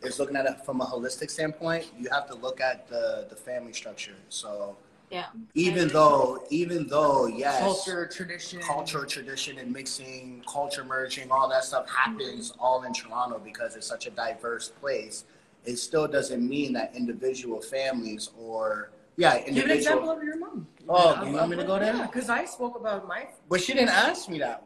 is 0.05 0.19
looking 0.19 0.37
at 0.37 0.47
it 0.47 0.65
from 0.65 0.81
a 0.81 0.85
holistic 0.85 1.31
standpoint, 1.31 1.91
you 1.99 2.09
have 2.11 2.27
to 2.29 2.35
look 2.35 2.61
at 2.61 2.89
the 2.89 3.27
the 3.29 3.37
family 3.37 3.73
structure. 3.73 4.17
So 4.29 4.77
yeah. 5.13 5.27
Even 5.53 5.89
though, 5.89 6.43
even 6.49 6.87
though, 6.87 7.27
yes, 7.27 7.61
culture, 7.61 8.07
tradition, 8.07 8.61
culture, 8.61 9.05
tradition, 9.05 9.59
and 9.59 9.71
mixing, 9.71 10.43
culture 10.51 10.85
merging, 10.85 11.31
all 11.31 11.51
that 11.51 11.65
stuff 11.65 11.87
happens 11.87 12.51
mm-hmm. 12.51 12.61
all 12.61 12.83
in 12.85 12.95
Toronto 12.95 13.39
because 13.39 13.77
it's 13.77 13.87
such 13.87 14.07
a 14.07 14.11
diverse 14.11 14.69
place. 14.69 15.25
It 15.67 15.77
still 15.77 16.09
doesn't 16.09 16.49
mean 16.49 16.73
that 16.73 16.97
individual 16.97 17.61
families 17.61 18.31
or 18.39 18.91
yeah, 19.19 19.37
individual. 19.37 19.61
Give 19.61 19.71
an 19.71 19.77
example 19.77 20.11
of 20.11 20.23
your 20.23 20.39
mom. 20.39 20.67
Oh, 20.89 21.25
you 21.27 21.35
want 21.35 21.51
me 21.51 21.57
to 21.59 21.65
go 21.65 21.79
there? 21.79 21.95
Yeah, 21.95 22.07
because 22.07 22.31
I 22.31 22.47
spoke 22.47 22.77
about 22.77 23.07
my. 23.07 23.27
But 23.51 23.61
she 23.61 23.75
didn't 23.75 23.91
ask 23.91 24.31
me 24.31 24.39
that. 24.39 24.65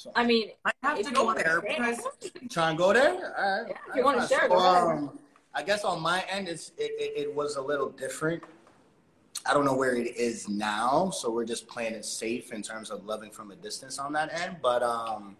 So 0.00 0.10
I 0.16 0.24
mean, 0.24 0.52
I 0.64 0.72
have 0.82 1.02
to 1.02 1.10
go 1.10 1.34
there 1.34 1.60
because 1.60 2.00
you 2.40 2.48
try 2.48 2.70
and 2.70 2.78
go 2.78 2.94
there. 2.94 3.10
All 3.10 3.18
right. 3.18 3.66
Yeah, 3.68 3.76
if 3.90 3.96
you 3.96 4.02
want 4.02 4.18
to 4.18 4.26
share, 4.26 4.48
so, 4.48 4.56
um, 4.56 5.18
I 5.54 5.62
guess 5.62 5.84
on 5.84 6.00
my 6.00 6.24
end, 6.30 6.48
it's 6.48 6.72
it, 6.78 6.92
it, 6.98 7.20
it, 7.28 7.34
was 7.34 7.56
a 7.56 7.60
little 7.60 7.90
different. 7.90 8.42
I 9.44 9.52
don't 9.52 9.66
know 9.66 9.74
where 9.74 9.94
it 9.94 10.16
is 10.16 10.48
now, 10.48 11.10
so 11.10 11.30
we're 11.30 11.44
just 11.44 11.68
playing 11.68 11.92
it 11.92 12.06
safe 12.06 12.54
in 12.54 12.62
terms 12.62 12.90
of 12.90 13.04
loving 13.04 13.30
from 13.30 13.50
a 13.50 13.56
distance 13.56 13.98
on 13.98 14.14
that 14.14 14.32
end. 14.40 14.56
But 14.62 14.82
um, 14.82 15.36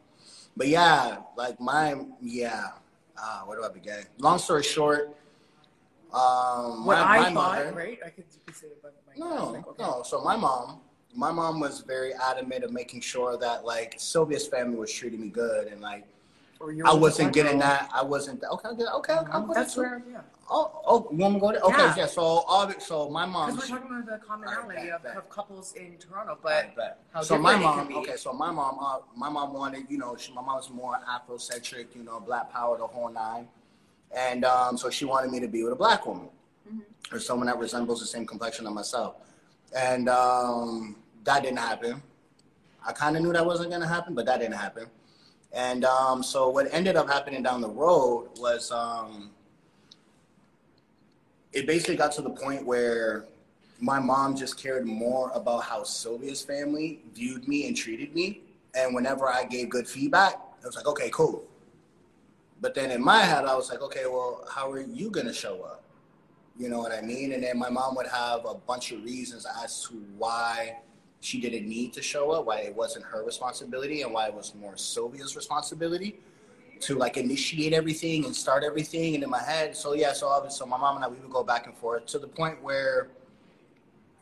but 0.59 0.69
yeah, 0.69 1.21
like 1.39 1.59
my 1.59 1.95
yeah. 2.21 2.73
Uh, 3.17 3.41
where 3.45 3.57
do 3.57 3.65
I 3.65 3.71
begin? 3.71 4.05
Long 4.19 4.39
story 4.39 4.63
short, 4.63 5.17
um, 6.13 6.85
what 6.85 6.99
my, 6.99 7.03
I 7.03 7.19
my 7.19 7.25
thought, 7.33 7.57
mother, 7.65 7.73
right? 7.73 7.99
I 8.05 8.11
could, 8.11 8.25
you 8.31 8.41
could 8.45 8.57
say 8.57 8.67
it, 8.67 8.83
but 8.83 8.95
my 9.07 9.15
no, 9.17 9.57
okay. 9.57 9.83
no. 9.83 10.03
So 10.03 10.23
my 10.23 10.37
mom, 10.37 10.81
my 11.15 11.33
mom 11.33 11.61
was 11.61 11.81
very 11.81 12.13
adamant 12.15 12.65
of 12.65 12.73
making 12.73 13.01
sure 13.01 13.37
that 13.39 13.65
like 13.65 13.95
Sylvia's 13.99 14.47
family 14.47 14.77
was 14.77 14.93
treating 14.93 15.21
me 15.21 15.29
good 15.29 15.69
and 15.69 15.81
like 15.81 16.07
I 16.85 16.93
wasn't 16.93 17.33
getting 17.33 17.59
that. 17.61 17.89
I 17.93 18.03
wasn't 18.03 18.43
okay. 18.45 18.69
Okay, 18.69 18.85
okay. 18.85 19.13
I'll 19.31 19.43
go 19.43 19.55
That's 19.55 19.77
where. 19.77 20.03
Yeah. 20.11 20.21
Oh, 20.51 20.83
oh, 20.85 21.09
you 21.11 21.19
want 21.19 21.35
to 21.35 21.41
go 21.41 21.53
there? 21.53 21.61
Okay, 21.61 21.77
yeah. 21.77 21.95
yeah 21.97 22.07
so 22.07 22.23
all 22.23 22.63
of 22.65 22.71
it, 22.71 22.83
so 22.83 23.09
my 23.09 23.25
mom. 23.25 23.55
Because 23.55 23.71
we're 23.71 23.79
talking 23.79 23.97
about 23.97 24.21
the 24.21 24.27
commonality 24.27 24.91
right, 24.91 24.91
of, 24.91 25.05
of, 25.17 25.31
couples 25.31 25.75
in 25.75 25.97
Toronto, 25.97 26.37
but 26.43 26.99
how 27.15 27.23
so 27.23 27.39
my 27.39 27.57
mom. 27.57 27.95
Okay, 27.99 28.17
so 28.17 28.33
my 28.33 28.51
mom. 28.51 28.79
Uh, 28.81 28.99
my 29.17 29.31
mom 29.31 29.55
wanted, 29.55 29.87
you 29.89 29.97
know, 29.97 30.17
she, 30.17 30.33
my 30.35 30.43
mom's 30.43 30.69
more 30.69 30.99
Afrocentric, 31.09 31.95
you 31.95 32.03
know, 32.03 32.21
Black 32.21 32.53
Power, 32.53 32.77
the 32.77 32.87
whole 32.87 33.11
nine, 33.11 33.49
and 34.15 34.45
um, 34.45 34.77
so 34.77 34.91
she 34.91 35.05
wanted 35.05 35.31
me 35.31 35.41
to 35.41 35.49
be 35.49 35.63
with 35.63 35.73
a 35.73 35.77
black 35.77 36.05
woman 36.05 36.29
mm-hmm. 36.69 37.15
or 37.15 37.21
someone 37.21 37.47
that 37.47 37.57
resembles 37.57 38.01
the 38.01 38.07
same 38.07 38.27
complexion 38.27 38.67
of 38.67 38.75
myself, 38.75 39.15
and 39.75 40.09
um, 40.09 40.97
that 41.25 41.43
didn't 41.43 41.59
happen. 41.59 42.03
I 42.87 42.93
kind 42.93 43.17
of 43.17 43.23
knew 43.23 43.33
that 43.33 43.45
wasn't 43.45 43.71
going 43.71 43.83
to 43.83 43.89
happen, 43.89 44.15
but 44.15 44.27
that 44.27 44.41
didn't 44.41 44.55
happen. 44.55 44.87
And 45.53 45.85
um, 45.85 46.23
so 46.23 46.49
what 46.49 46.73
ended 46.73 46.97
up 46.97 47.09
happening 47.09 47.43
down 47.43 47.61
the 47.61 47.69
road 47.69 48.31
was 48.39 48.71
um, 48.71 49.31
it 51.53 51.67
basically 51.67 51.97
got 51.97 52.13
to 52.13 52.23
the 52.23 52.31
point 52.31 52.65
where 52.65 53.27
my 53.81 53.99
mom 53.99 54.37
just 54.37 54.59
cared 54.59 54.87
more 54.87 55.31
about 55.35 55.65
how 55.65 55.83
Sylvia's 55.83 56.43
family 56.43 57.01
viewed 57.15 57.49
me 57.49 57.67
and 57.67 57.77
treated 57.77 58.15
me. 58.15 58.43
And 58.75 58.95
whenever 58.95 59.29
I 59.29 59.45
gave 59.45 59.71
good 59.71 59.89
feedback, 59.89 60.35
it 60.63 60.67
was 60.67 60.77
like, 60.77 60.87
okay, 60.87 61.11
cool. 61.11 61.45
But 62.61 62.75
then 62.75 62.91
in 62.91 63.03
my 63.03 63.21
head, 63.21 63.47
I 63.47 63.57
was 63.57 63.71
like, 63.71 63.81
okay, 63.83 64.05
well, 64.05 64.45
how 64.49 64.71
are 64.71 64.81
you 64.81 65.11
going 65.11 65.27
to 65.27 65.33
show 65.33 65.63
up? 65.63 65.80
You 66.61 66.69
know 66.69 66.79
what 66.79 66.93
I 66.93 67.01
mean? 67.01 67.33
And 67.33 67.43
then 67.43 67.59
my 67.59 67.71
mom 67.71 67.95
would 67.95 68.07
have 68.09 68.45
a 68.45 68.55
bunch 68.55 68.93
of 68.93 69.03
reasons 69.03 69.47
as 69.65 69.83
to 69.85 69.95
why 70.19 70.77
she 71.21 71.41
didn't 71.41 71.67
need 71.67 71.95
to 71.95 72.03
show 72.03 72.33
up, 72.33 72.45
why 72.45 72.59
it 72.59 72.77
wasn't 72.77 73.07
her 73.07 73.25
responsibility, 73.25 74.03
and 74.03 74.13
why 74.13 74.27
it 74.27 74.35
was 74.35 74.55
more 74.55 74.77
Sylvia's 74.77 75.35
responsibility 75.37 76.21
to 76.81 76.97
like 76.97 77.17
initiate 77.17 77.73
everything 77.73 78.27
and 78.27 78.37
start 78.37 78.63
everything. 78.63 79.15
And 79.15 79.25
in 79.25 79.31
my 79.31 79.43
head, 79.43 79.75
so 79.75 79.95
yeah, 79.95 80.13
so 80.13 80.29
obviously, 80.29 80.59
so 80.59 80.67
my 80.67 80.77
mom 80.77 80.97
and 80.97 81.05
I 81.05 81.09
we 81.09 81.17
would 81.17 81.31
go 81.31 81.43
back 81.43 81.67
and 81.67 81.75
forth 81.75 82.05
to 82.09 82.19
the 82.19 82.29
point 82.29 82.63
where 82.63 83.09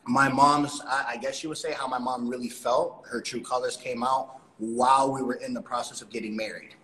my 0.05 0.29
mom's, 0.29 0.81
I, 0.87 1.05
I 1.09 1.17
guess 1.17 1.43
you 1.43 1.49
would 1.49 1.57
say, 1.57 1.73
how 1.73 1.89
my 1.89 1.99
mom 1.99 2.25
really 2.29 2.49
felt. 2.49 3.03
Her 3.05 3.19
true 3.19 3.41
colors 3.41 3.75
came 3.75 4.01
out 4.01 4.39
while 4.59 5.11
we 5.11 5.21
were 5.21 5.35
in 5.35 5.53
the 5.53 5.61
process 5.61 6.01
of 6.01 6.09
getting 6.09 6.37
married. 6.37 6.75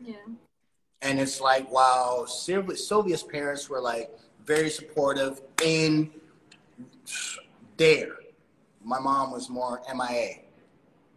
Yeah. 0.00 0.14
And 1.02 1.18
it's 1.18 1.40
like, 1.40 1.68
wow, 1.68 2.26
Sylvia, 2.28 2.76
Sylvia's 2.76 3.24
parents 3.24 3.68
were 3.68 3.80
like 3.80 4.10
very 4.50 4.68
supportive 4.68 5.42
in 5.64 6.10
there. 7.76 8.16
My 8.82 8.98
mom 8.98 9.30
was 9.30 9.48
more 9.48 9.80
MIA, 9.94 10.40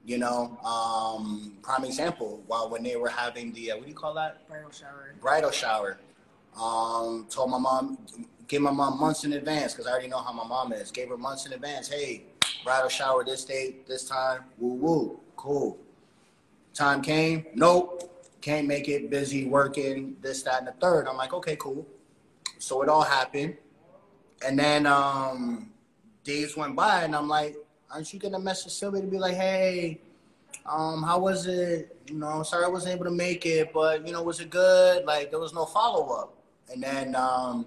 you 0.06 0.20
know. 0.20 0.56
Um, 0.64 1.58
prime 1.64 1.84
example, 1.84 2.44
while 2.46 2.70
when 2.70 2.84
they 2.84 2.96
were 2.96 3.10
having 3.10 3.52
the, 3.54 3.72
uh, 3.72 3.78
what 3.78 3.86
do 3.86 3.90
you 3.90 3.96
call 3.96 4.14
that? 4.14 4.48
Bridal 4.48 4.70
shower. 4.70 5.16
Bridal 5.20 5.50
shower. 5.50 5.98
Um, 6.62 7.26
told 7.28 7.50
my 7.50 7.58
mom, 7.58 7.98
gave 8.48 8.62
my 8.62 8.70
mom 8.70 9.00
months 9.00 9.24
in 9.24 9.34
advance 9.34 9.74
because 9.74 9.88
I 9.88 9.92
already 9.94 10.10
know 10.10 10.20
how 10.20 10.32
my 10.32 10.46
mom 10.46 10.72
is. 10.72 10.92
Gave 10.92 11.10
her 11.10 11.18
months 11.18 11.48
in 11.48 11.54
advance. 11.54 11.88
Hey, 11.88 12.26
bridal 12.64 12.88
shower 12.90 13.24
this 13.24 13.44
date, 13.46 13.88
this 13.88 14.08
time. 14.08 14.42
Woo 14.60 14.76
woo, 14.76 15.20
cool. 15.36 15.80
Time 16.76 17.02
came. 17.02 17.48
Nope, 17.56 18.32
can't 18.42 18.68
make 18.68 18.88
it. 18.90 19.10
Busy 19.10 19.48
working. 19.48 20.18
This, 20.22 20.44
that, 20.44 20.60
and 20.60 20.68
the 20.68 20.74
third. 20.74 21.08
I'm 21.08 21.18
like, 21.18 21.34
okay, 21.34 21.56
cool. 21.56 21.88
So 22.64 22.81
it 22.81 22.90
all 22.90 23.03
happened, 23.03 23.57
and 24.45 24.57
then 24.57 24.85
um, 24.88 25.72
days 26.23 26.56
went 26.56 26.76
by, 26.76 27.03
and 27.03 27.15
I'm 27.15 27.27
like, 27.27 27.56
aren't 27.91 28.14
you 28.14 28.19
gonna 28.19 28.40
message 28.40 28.72
Sylvia 28.72 29.02
to 29.02 29.07
be 29.07 29.19
like, 29.19 29.35
hey, 29.35 29.99
um, 30.65 31.03
how 31.03 31.19
was 31.19 31.45
it? 31.48 31.95
You 32.07 32.15
know, 32.15 32.44
sorry 32.44 32.65
I 32.65 32.69
wasn't 32.69 32.95
able 32.95 33.06
to 33.06 33.11
make 33.11 33.45
it, 33.45 33.73
but 33.73 34.06
you 34.07 34.14
know, 34.14 34.23
was 34.23 34.40
it 34.40 34.49
good? 34.49 35.06
Like 35.06 35.30
there 35.30 35.40
was 35.40 35.53
no 35.53 35.65
follow 35.65 36.14
up, 36.15 36.34
and 36.72 36.81
then 36.81 37.15
um, 37.15 37.65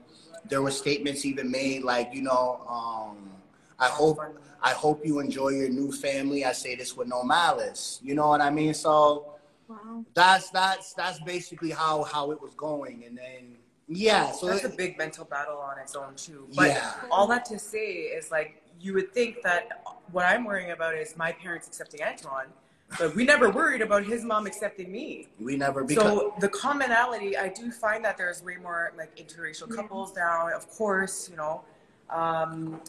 there 0.49 0.63
were 0.63 0.71
statements 0.71 1.25
even 1.27 1.51
made 1.51 1.83
like, 1.85 2.11
you 2.15 2.23
know, 2.23 2.61
um, 2.69 3.31
I 3.79 3.89
hope 3.89 4.19
I 4.63 4.71
hope 4.71 5.05
you 5.05 5.21
enjoy 5.21 5.51
your 5.51 5.69
new 5.69 5.93
family. 5.93 6.45
I 6.45 6.53
say 6.53 6.75
this 6.75 6.97
with 6.97 7.09
no 7.09 7.23
malice. 7.23 8.01
You 8.03 8.15
know 8.15 8.29
what 8.29 8.41
I 8.41 8.51
mean? 8.51 8.75
So 8.75 9.27
Wow. 9.69 10.05
that's 10.15 10.51
that's 10.51 10.95
that's 10.95 11.21
basically 11.21 11.71
how 11.71 12.05
how 12.05 12.31
it 12.33 12.41
was 12.41 12.55
going, 12.55 13.05
and 13.05 13.19
then 13.19 13.57
yeah, 13.89 14.33
so 14.33 14.47
that's 14.47 14.65
it- 14.65 14.73
a 14.73 14.77
big 14.77 14.99
mental 14.99 15.25
battle 15.25 15.59
on 15.59 15.79
its 15.79 15.95
own 15.95 16.15
too. 16.17 16.49
But 16.55 16.69
Yeah. 16.71 16.93
all 17.11 17.27
that 17.29 17.45
to 17.47 17.59
say 17.59 17.87
is 17.87 18.31
like 18.31 18.63
you 18.81 18.93
would 18.95 19.13
think 19.15 19.43
that 19.43 19.83
what 20.13 20.25
I'm 20.27 20.45
worrying 20.45 20.73
about 20.73 20.95
is 20.95 21.17
my 21.17 21.33
parents 21.33 21.67
accepting 21.67 22.01
Antwane, 22.01 22.49
but 22.99 23.15
we 23.15 23.25
never 23.25 23.49
worried 23.51 23.81
about 23.81 24.05
his 24.05 24.23
mom 24.25 24.47
accepting 24.47 24.93
me. 24.93 25.29
we 25.41 25.57
never 25.57 25.83
because 25.85 26.05
So 26.05 26.35
the 26.41 26.49
commonality, 26.49 27.37
I 27.37 27.49
do 27.49 27.71
find 27.71 28.05
that 28.05 28.17
there's 28.19 28.43
way 28.43 28.57
more 28.57 28.93
like 28.99 29.17
interracial 29.17 29.75
couples 29.75 30.15
now. 30.15 30.49
Of 30.55 30.69
course, 30.71 31.29
you 31.31 31.37
know, 31.37 31.63
um, 32.11 32.81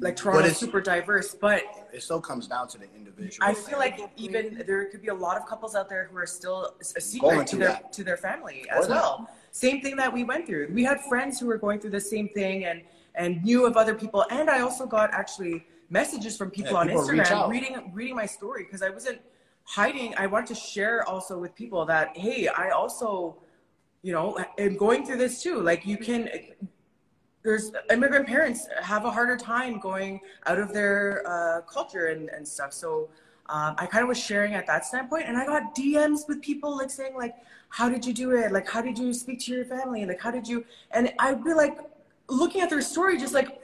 but 0.00 0.16
Toronto's 0.16 0.50
it's, 0.52 0.60
super 0.60 0.80
diverse, 0.80 1.34
but 1.34 1.62
it 1.92 2.02
still 2.02 2.20
comes 2.20 2.48
down 2.48 2.66
to 2.68 2.78
the 2.78 2.88
individual. 2.96 3.46
I 3.46 3.54
feel 3.54 3.78
like 3.78 4.00
even 4.16 4.64
there 4.66 4.86
could 4.86 5.02
be 5.02 5.08
a 5.08 5.14
lot 5.14 5.36
of 5.36 5.46
couples 5.46 5.74
out 5.76 5.88
there 5.88 6.08
who 6.10 6.16
are 6.18 6.26
still 6.26 6.74
a 6.80 7.00
secret 7.00 7.46
to 7.48 7.56
their 7.56 7.68
that. 7.68 7.92
to 7.92 8.02
their 8.04 8.16
family 8.16 8.66
Or 8.70 8.78
as 8.78 8.88
that. 8.88 8.94
well. 8.94 9.28
Same 9.58 9.80
thing 9.80 9.96
that 9.96 10.12
we 10.12 10.22
went 10.22 10.46
through. 10.46 10.68
We 10.72 10.84
had 10.84 11.00
friends 11.00 11.40
who 11.40 11.46
were 11.46 11.58
going 11.58 11.80
through 11.80 11.90
the 11.90 12.06
same 12.14 12.28
thing 12.28 12.66
and 12.66 12.82
and 13.16 13.42
knew 13.42 13.66
of 13.66 13.76
other 13.76 13.94
people. 14.02 14.24
And 14.30 14.48
I 14.48 14.60
also 14.60 14.86
got 14.86 15.12
actually 15.12 15.66
messages 15.90 16.36
from 16.36 16.48
people 16.50 16.74
Yeah, 16.74 16.78
on 16.78 16.86
people 16.86 17.02
Instagram 17.02 17.48
reading 17.48 17.90
reading 17.92 18.14
my 18.14 18.26
story 18.26 18.62
because 18.62 18.82
I 18.82 18.90
wasn't 18.90 19.20
hiding. 19.64 20.14
I 20.16 20.28
wanted 20.28 20.48
to 20.48 20.54
share 20.54 20.96
also 21.08 21.36
with 21.40 21.56
people 21.56 21.84
that 21.86 22.16
hey, 22.16 22.46
I 22.46 22.70
also, 22.70 23.38
you 24.02 24.12
know, 24.12 24.38
am 24.58 24.76
going 24.76 25.04
through 25.04 25.18
this 25.18 25.42
too. 25.42 25.60
Like 25.60 25.84
you 25.84 25.96
can 25.96 26.28
there's 27.42 27.72
immigrant 27.90 28.28
parents 28.28 28.68
have 28.80 29.06
a 29.06 29.10
harder 29.10 29.36
time 29.36 29.80
going 29.80 30.20
out 30.46 30.60
of 30.60 30.72
their 30.72 31.26
uh, 31.26 31.62
culture 31.62 32.06
and, 32.06 32.28
and 32.28 32.46
stuff. 32.46 32.72
So 32.72 33.08
um, 33.48 33.74
I 33.78 33.86
kind 33.86 34.02
of 34.02 34.08
was 34.08 34.18
sharing 34.18 34.54
at 34.54 34.66
that 34.66 34.84
standpoint, 34.84 35.24
and 35.26 35.36
I 35.36 35.46
got 35.46 35.74
DMs 35.74 36.28
with 36.28 36.42
people 36.42 36.76
like 36.76 36.90
saying 36.90 37.16
like, 37.16 37.34
"How 37.68 37.88
did 37.88 38.04
you 38.06 38.12
do 38.12 38.32
it? 38.32 38.52
Like, 38.52 38.68
how 38.68 38.80
did 38.82 38.98
you 38.98 39.12
speak 39.12 39.40
to 39.40 39.52
your 39.52 39.64
family? 39.64 40.04
Like, 40.06 40.20
how 40.20 40.30
did 40.30 40.46
you?" 40.48 40.64
And 40.90 41.12
I'd 41.18 41.42
be 41.44 41.54
like, 41.54 41.78
looking 42.28 42.60
at 42.60 42.70
their 42.70 42.80
story, 42.82 43.18
just 43.18 43.34
like, 43.34 43.60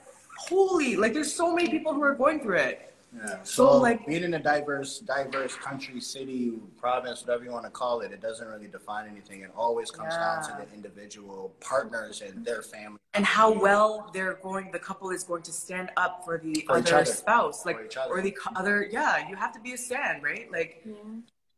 "Holy!" 0.48 0.96
Like, 0.96 1.12
there's 1.14 1.34
so 1.34 1.54
many 1.54 1.68
people 1.68 1.92
who 1.94 2.02
are 2.02 2.14
going 2.14 2.40
through 2.40 2.56
it. 2.58 2.90
Yeah. 3.16 3.26
So, 3.44 3.44
So, 3.44 3.76
like- 3.78 3.98
like 4.00 4.06
being 4.08 4.24
in 4.24 4.34
a 4.34 4.40
diverse, 4.40 4.98
diverse 4.98 5.54
country, 5.54 6.00
city, 6.00 6.58
province, 6.78 7.20
whatever 7.24 7.44
you 7.44 7.52
want 7.52 7.64
to 7.64 7.70
call 7.70 8.00
it, 8.00 8.10
it 8.10 8.20
doesn't 8.20 8.48
really 8.48 8.66
define 8.66 9.08
anything. 9.08 9.42
It 9.42 9.52
always 9.56 9.90
comes 9.92 10.14
down 10.14 10.42
to 10.42 10.56
the 10.66 10.74
individual 10.74 11.54
partners 11.60 12.22
and 12.22 12.44
their 12.44 12.60
family. 12.62 12.98
And 13.12 13.24
how 13.24 13.52
well 13.52 14.10
they're 14.12 14.34
going, 14.34 14.72
the 14.72 14.80
couple 14.80 15.10
is 15.10 15.22
going 15.22 15.42
to 15.44 15.52
stand 15.52 15.90
up 15.96 16.24
for 16.24 16.38
the 16.38 16.64
For 16.66 16.72
other 16.78 16.96
other. 16.96 17.04
spouse, 17.04 17.64
like, 17.64 17.76
For 17.78 17.84
each 17.84 17.96
other. 17.96 18.12
or 18.12 18.20
the 18.20 18.36
other. 18.56 18.88
Yeah, 18.90 19.28
you 19.28 19.36
have 19.36 19.52
to 19.52 19.60
be 19.60 19.74
a 19.74 19.78
stand, 19.78 20.24
right? 20.24 20.50
Like, 20.50 20.82
Yeah. 20.84 20.94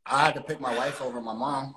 I 0.04 0.26
had 0.26 0.34
to 0.34 0.42
pick 0.42 0.60
my 0.60 0.76
wife 0.76 1.00
over 1.00 1.22
my 1.22 1.32
mom. 1.32 1.74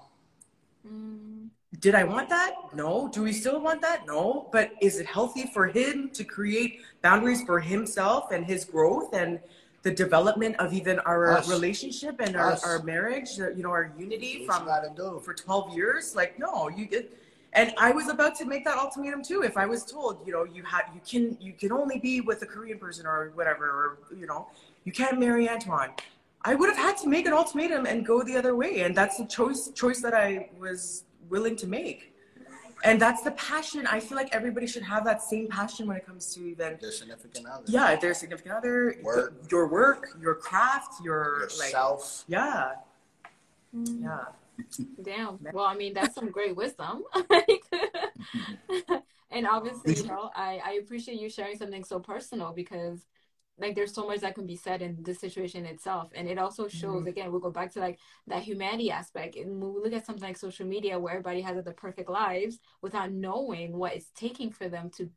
Did 1.80 1.96
I 1.96 2.04
want 2.04 2.30
that? 2.30 2.56
No. 2.74 3.10
Do 3.14 3.24
we 3.24 3.32
still 3.32 3.62
want 3.62 3.82
that? 3.82 4.06
No. 4.06 4.50
But 4.52 4.72
is 4.82 5.00
it 5.00 5.06
healthy 5.06 5.46
for 5.54 5.68
him 5.68 6.10
to 6.14 6.24
create 6.24 6.82
boundaries 7.02 7.44
for 7.44 7.60
himself 7.60 8.32
and 8.32 8.46
his 8.46 8.66
growth 8.66 9.14
and 9.14 9.40
the 9.84 9.92
development 9.92 10.58
of 10.58 10.74
even 10.74 11.00
our 11.00 11.38
Us. 11.38 11.50
relationship 11.50 12.20
and 12.20 12.36
our, 12.36 12.52
Us. 12.52 12.66
our 12.66 12.84
marriage, 12.84 13.38
you 13.38 13.64
know, 13.64 13.70
our 13.70 13.94
unity 13.98 14.46
What 14.46 14.58
from 14.58 14.68
you 14.68 14.74
gotta 14.74 14.92
do? 14.96 15.22
for 15.24 15.34
12 15.34 15.74
years? 15.76 16.16
Like, 16.16 16.38
no, 16.38 16.70
you 16.70 16.86
get. 16.86 17.12
And 17.54 17.74
I 17.78 17.92
was 17.92 18.10
about 18.10 18.36
to 18.36 18.46
make 18.46 18.64
that 18.66 18.78
ultimatum 18.78 19.24
too. 19.24 19.42
If 19.42 19.58
I 19.58 19.66
was 19.66 19.84
told, 19.86 20.26
you 20.26 20.34
know, 20.34 20.44
you 20.44 20.64
have, 20.64 20.84
you 20.94 21.02
can, 21.10 21.38
you 21.42 21.54
can 21.54 21.72
only 21.72 21.98
be 21.98 22.22
with 22.22 22.42
a 22.42 22.46
Korean 22.46 22.78
person 22.78 23.08
or 23.08 23.32
whatever, 23.36 23.66
or 23.66 23.98
you 24.16 24.28
know, 24.28 24.48
you 24.84 24.92
can't 24.92 25.20
marry 25.20 25.48
Antwane. 25.48 25.98
I 26.44 26.56
would 26.56 26.70
have 26.70 26.78
had 26.78 26.98
to 26.98 27.08
make 27.08 27.26
an 27.26 27.34
ultimatum 27.34 27.86
and 27.86 28.06
go 28.06 28.24
the 28.24 28.38
other 28.38 28.56
way, 28.56 28.82
and 28.82 28.96
that's 28.96 29.18
the 29.18 29.26
choice 29.26 29.70
choice 29.76 30.02
that 30.02 30.14
I 30.14 30.50
was 30.60 31.04
willing 31.30 31.56
to 31.58 31.68
make. 31.68 32.14
And 32.86 33.02
that's 33.02 33.24
the 33.24 33.32
passion. 33.32 33.86
I 33.88 34.00
feel 34.00 34.16
like 34.16 34.34
everybody 34.34 34.66
should 34.66 34.84
have 34.84 35.04
that 35.04 35.22
same 35.22 35.50
passion 35.50 35.86
when 35.86 35.98
it 35.98 36.06
comes 36.06 36.34
to 36.36 36.40
even 36.48 36.78
Their 36.80 36.92
significant 36.94 37.46
other. 37.46 37.64
yeah, 37.68 37.98
their 37.98 38.14
significant 38.14 38.56
other, 38.56 38.96
Work. 39.04 39.34
your 39.52 39.68
work, 39.68 40.08
your 40.22 40.36
craft, 40.36 41.04
your 41.04 41.50
like 41.60 41.74
yeah, 42.28 42.72
Mm. 43.76 44.02
yeah. 44.02 44.26
Damn. 45.04 45.40
Well, 45.54 45.66
I 45.66 45.76
mean, 45.76 45.94
that's 45.94 46.16
some 46.16 46.32
great 46.32 46.56
wisdom. 46.56 47.04
and 49.32 49.48
obviously, 49.48 49.96
you 49.96 50.04
know, 50.08 50.30
I, 50.36 50.62
I 50.66 50.72
appreciate 50.82 51.20
you 51.20 51.30
sharing 51.30 51.58
something 51.58 51.84
so 51.84 52.00
personal 52.00 52.52
because 52.52 53.06
like 53.60 53.76
there's 53.76 53.94
so 53.94 54.08
much 54.08 54.22
that 54.22 54.36
can 54.36 54.46
be 54.46 54.56
said 54.56 54.82
in 54.82 54.98
the 55.04 55.14
situation 55.14 55.66
itself. 55.66 56.12
And 56.16 56.28
it 56.28 56.38
also 56.38 56.68
shows 56.68 57.02
mm-hmm. 57.02 57.08
again, 57.08 57.32
we'll 57.32 57.42
go 57.42 57.52
back 57.52 57.74
to 57.74 57.80
like 57.80 58.00
that 58.28 58.44
humanity 58.44 58.92
aspect. 58.92 59.36
And 59.36 59.62
we 59.62 59.82
look 59.82 59.94
at 59.94 60.06
something 60.06 60.24
like 60.24 60.38
social 60.38 60.66
media 60.66 60.98
where 60.98 61.14
everybody 61.14 61.42
has 61.42 61.64
the 61.64 61.72
perfect 61.72 62.10
lives 62.10 62.60
without 62.82 63.12
knowing 63.12 63.78
what 63.78 63.94
it's 63.94 64.12
taking 64.16 64.52
for 64.52 64.70
them 64.70 64.90
to 64.98 65.10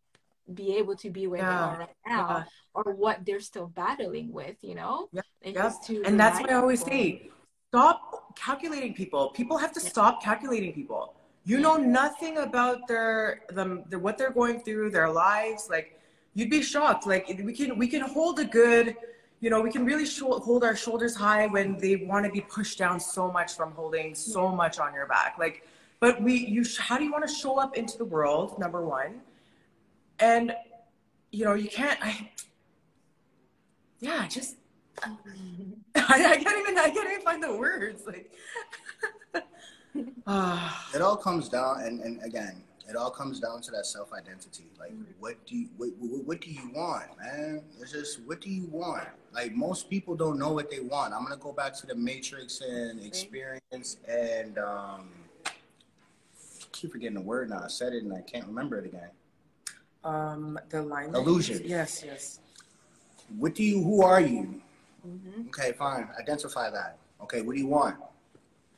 be 0.52 0.76
able 0.76 0.96
to 0.96 1.08
be 1.10 1.26
where 1.26 1.40
they 1.40 1.46
are 1.46 1.78
right 1.78 1.96
now 2.06 2.28
Yeah. 2.28 2.44
or 2.74 2.92
what 2.94 3.24
they're 3.24 3.40
still 3.40 3.68
battling 3.68 4.32
with, 4.32 4.56
you 4.62 4.74
know? 4.74 5.08
Yep. 5.12 5.24
And 5.42 5.56
to 5.86 6.02
And 6.04 6.18
that's 6.18 6.40
what 6.40 6.50
I 6.50 6.54
always 6.54 6.82
people- 6.82 6.98
say, 6.98 7.30
stop 7.68 8.36
calculating 8.36 8.92
people. 8.92 9.30
People 9.30 9.56
have 9.56 9.72
to 9.72 9.80
stop 9.80 10.22
calculating 10.22 10.72
people. 10.72 11.14
You 11.44 11.58
know 11.58 11.76
nothing 11.76 12.38
about 12.38 12.86
their 12.86 13.42
them 13.48 13.82
their, 13.88 13.98
what 13.98 14.16
they're 14.16 14.30
going 14.30 14.60
through, 14.60 14.90
their 14.90 15.10
lives. 15.10 15.68
Like 15.68 15.98
you'd 16.34 16.50
be 16.50 16.62
shocked. 16.62 17.06
Like 17.06 17.28
we 17.42 17.52
can 17.52 17.78
we 17.78 17.88
can 17.88 18.02
hold 18.02 18.38
a 18.38 18.44
good, 18.44 18.96
you 19.40 19.50
know, 19.50 19.60
we 19.60 19.70
can 19.70 19.84
really 19.84 20.06
sho- 20.06 20.38
hold 20.38 20.64
our 20.64 20.76
shoulders 20.76 21.14
high 21.14 21.46
when 21.46 21.76
they 21.78 21.96
want 21.96 22.24
to 22.26 22.30
be 22.30 22.40
pushed 22.40 22.78
down 22.78 23.00
so 23.00 23.30
much 23.30 23.54
from 23.54 23.72
holding 23.72 24.14
so 24.14 24.48
much 24.54 24.78
on 24.78 24.94
your 24.94 25.06
back. 25.06 25.36
Like, 25.38 25.66
but 26.00 26.22
we 26.22 26.34
you 26.34 26.64
sh- 26.64 26.78
how 26.78 26.98
do 26.98 27.04
you 27.04 27.12
want 27.12 27.26
to 27.26 27.32
show 27.32 27.58
up 27.58 27.76
into 27.76 27.98
the 27.98 28.04
world? 28.04 28.58
Number 28.58 28.84
one, 28.84 29.20
and 30.18 30.54
you 31.30 31.44
know 31.44 31.54
you 31.54 31.68
can't. 31.68 31.98
I, 32.02 32.30
yeah, 34.00 34.26
just 34.26 34.56
I, 35.04 35.14
I 35.96 36.36
can't 36.36 36.58
even 36.58 36.78
I 36.78 36.90
can't 36.90 37.08
even 37.10 37.22
find 37.22 37.42
the 37.42 37.56
words. 37.56 38.04
Like 38.06 38.32
ah, 40.26 40.90
It 40.94 41.02
all 41.02 41.16
comes 41.16 41.48
down, 41.48 41.82
and, 41.82 42.00
and 42.00 42.22
again, 42.22 42.62
it 42.92 42.96
all 42.98 43.10
comes 43.10 43.40
down 43.40 43.62
to 43.62 43.70
that 43.70 43.86
self 43.86 44.12
identity. 44.12 44.66
Like, 44.78 44.92
what 45.18 45.44
do 45.46 45.56
you 45.56 45.68
what, 45.78 45.88
what, 45.98 46.24
what 46.24 46.40
do 46.42 46.50
you 46.50 46.70
want, 46.74 47.06
man? 47.18 47.62
It's 47.80 47.92
just 47.92 48.20
what 48.26 48.40
do 48.42 48.50
you 48.50 48.66
want? 48.66 49.08
Like 49.32 49.52
most 49.54 49.88
people 49.88 50.14
don't 50.14 50.38
know 50.38 50.52
what 50.52 50.70
they 50.70 50.80
want. 50.80 51.14
I'm 51.14 51.22
gonna 51.22 51.38
go 51.38 51.52
back 51.52 51.74
to 51.78 51.86
the 51.86 51.94
Matrix 51.94 52.60
and 52.60 53.02
experience, 53.02 53.96
and 54.06 54.58
um, 54.58 55.08
keep 56.72 56.92
forgetting 56.92 57.14
the 57.14 57.22
word 57.22 57.48
now. 57.48 57.62
I 57.64 57.68
said 57.68 57.94
it 57.94 58.02
and 58.02 58.12
I 58.12 58.20
can't 58.20 58.46
remember 58.46 58.78
it 58.78 58.84
again. 58.84 59.10
um 60.04 60.58
the 60.68 60.82
line 60.82 61.14
Illusion. 61.14 61.62
Yes, 61.64 62.02
yes. 62.04 62.40
What 63.38 63.54
do 63.54 63.64
you? 63.64 63.82
Who 63.82 64.02
are 64.02 64.20
you? 64.20 64.60
Mm-hmm. 65.06 65.48
Okay, 65.48 65.72
fine. 65.72 66.08
Identify 66.20 66.70
that. 66.70 66.98
Okay, 67.22 67.40
what 67.40 67.54
do 67.54 67.58
you 67.60 67.68
want? 67.68 67.96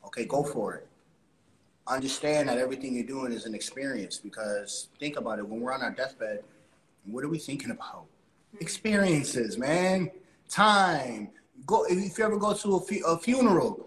Okay, 0.07 0.25
go 0.25 0.43
for 0.45 0.75
it. 0.77 0.87
Understand 1.87 2.49
that 2.49 2.57
everything 2.57 2.95
you're 2.95 3.05
doing 3.05 3.33
is 3.33 3.45
an 3.45 3.55
experience 3.55 4.17
because 4.17 4.89
think 4.99 5.17
about 5.19 5.39
it. 5.39 5.47
When 5.47 5.61
we're 5.61 5.73
on 5.73 5.83
our 5.83 5.91
deathbed, 5.91 6.43
what 7.05 7.25
are 7.25 7.29
we 7.29 7.39
thinking 7.39 7.71
about? 7.71 8.05
Mm-hmm. 8.05 8.63
Experiences, 8.63 9.59
man. 9.59 10.11
Time. 10.49 11.31
Go 11.67 11.85
if 11.89 12.19
you 12.19 12.25
ever 12.25 12.39
go 12.39 12.55
to 12.55 12.77
a, 12.77 12.81
fu- 12.81 13.05
a 13.07 13.19
funeral. 13.19 13.87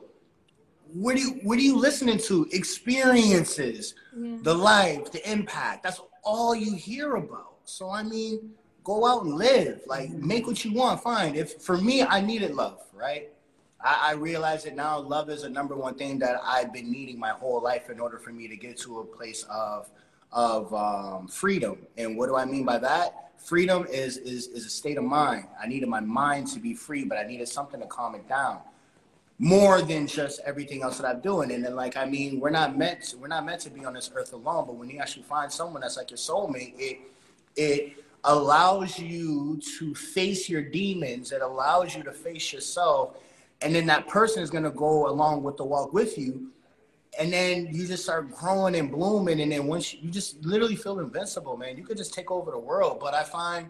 What 0.93 1.15
do 1.15 1.21
you 1.21 1.39
what 1.43 1.57
are 1.57 1.61
you 1.61 1.75
listening 1.75 2.19
to? 2.19 2.47
Experiences, 2.51 3.95
yeah. 4.15 4.37
the 4.41 4.53
life, 4.53 5.11
the 5.11 5.29
impact. 5.29 5.83
That's 5.83 5.99
all 6.23 6.55
you 6.55 6.75
hear 6.75 7.15
about. 7.15 7.55
So 7.65 7.89
I 7.89 8.03
mean, 8.03 8.51
go 8.83 9.05
out 9.05 9.23
and 9.23 9.33
live. 9.33 9.81
Like 9.87 10.11
make 10.11 10.45
what 10.45 10.63
you 10.63 10.71
want. 10.71 11.01
Fine. 11.01 11.35
If 11.35 11.61
for 11.61 11.77
me, 11.77 12.03
I 12.03 12.21
needed 12.21 12.53
love, 12.53 12.81
right? 12.93 13.31
I, 13.81 14.09
I 14.09 14.13
realize 14.13 14.65
it 14.65 14.75
now. 14.75 14.99
Love 14.99 15.29
is 15.29 15.43
the 15.43 15.49
number 15.49 15.75
one 15.75 15.95
thing 15.95 16.19
that 16.19 16.39
I've 16.43 16.73
been 16.73 16.91
needing 16.91 17.19
my 17.19 17.29
whole 17.29 17.61
life 17.61 17.89
in 17.89 17.99
order 17.99 18.17
for 18.17 18.31
me 18.31 18.47
to 18.47 18.55
get 18.55 18.77
to 18.79 18.99
a 18.99 19.05
place 19.05 19.43
of 19.49 19.89
of 20.33 20.73
um, 20.73 21.27
freedom. 21.27 21.77
And 21.97 22.17
what 22.17 22.27
do 22.27 22.35
I 22.35 22.45
mean 22.45 22.65
by 22.65 22.77
that? 22.79 23.31
Freedom 23.37 23.85
is 23.89 24.17
is 24.17 24.47
is 24.47 24.65
a 24.65 24.69
state 24.69 24.97
of 24.97 25.03
mind. 25.03 25.45
I 25.61 25.67
needed 25.67 25.89
my 25.89 25.99
mind 26.01 26.47
to 26.47 26.59
be 26.59 26.73
free, 26.73 27.05
but 27.05 27.17
I 27.17 27.23
needed 27.23 27.47
something 27.47 27.79
to 27.79 27.87
calm 27.87 28.15
it 28.15 28.27
down 28.27 28.59
more 29.39 29.81
than 29.81 30.07
just 30.07 30.39
everything 30.45 30.81
else 30.81 30.97
that 30.97 31.07
I'm 31.07 31.21
doing. 31.21 31.51
And 31.51 31.63
then 31.63 31.75
like 31.75 31.95
I 31.95 32.05
mean, 32.05 32.39
we're 32.39 32.49
not 32.49 32.77
meant 32.77 33.03
to, 33.03 33.17
we're 33.17 33.27
not 33.27 33.45
meant 33.45 33.61
to 33.61 33.69
be 33.69 33.85
on 33.85 33.93
this 33.93 34.09
earth 34.15 34.33
alone. 34.33 34.65
But 34.65 34.75
when 34.75 34.89
you 34.89 34.99
actually 34.99 35.23
find 35.23 35.51
someone 35.51 35.81
that's 35.81 35.97
like 35.97 36.09
your 36.09 36.17
soulmate, 36.17 36.73
it 36.77 36.99
it 37.55 38.03
allows 38.23 38.99
you 38.99 39.59
to 39.77 39.93
face 39.95 40.49
your 40.49 40.61
demons. 40.61 41.31
It 41.31 41.41
allows 41.41 41.95
you 41.95 42.03
to 42.03 42.11
face 42.11 42.51
yourself, 42.51 43.17
and 43.61 43.73
then 43.73 43.85
that 43.87 44.07
person 44.07 44.43
is 44.43 44.49
gonna 44.49 44.71
go 44.71 45.09
along 45.09 45.43
with 45.43 45.57
the 45.57 45.63
walk 45.63 45.93
with 45.93 46.17
you. 46.17 46.51
And 47.19 47.33
then 47.33 47.67
you 47.71 47.87
just 47.87 48.03
start 48.03 48.31
growing 48.31 48.75
and 48.75 48.91
blooming, 48.91 49.41
and 49.41 49.51
then 49.51 49.65
once 49.65 49.93
you, 49.93 49.99
you 50.03 50.11
just 50.11 50.43
literally 50.45 50.75
feel 50.75 50.99
invincible, 50.99 51.57
man. 51.57 51.75
You 51.75 51.83
could 51.83 51.97
just 51.97 52.13
take 52.13 52.29
over 52.29 52.51
the 52.51 52.59
world. 52.59 52.99
But 52.99 53.15
I 53.15 53.23
find 53.23 53.69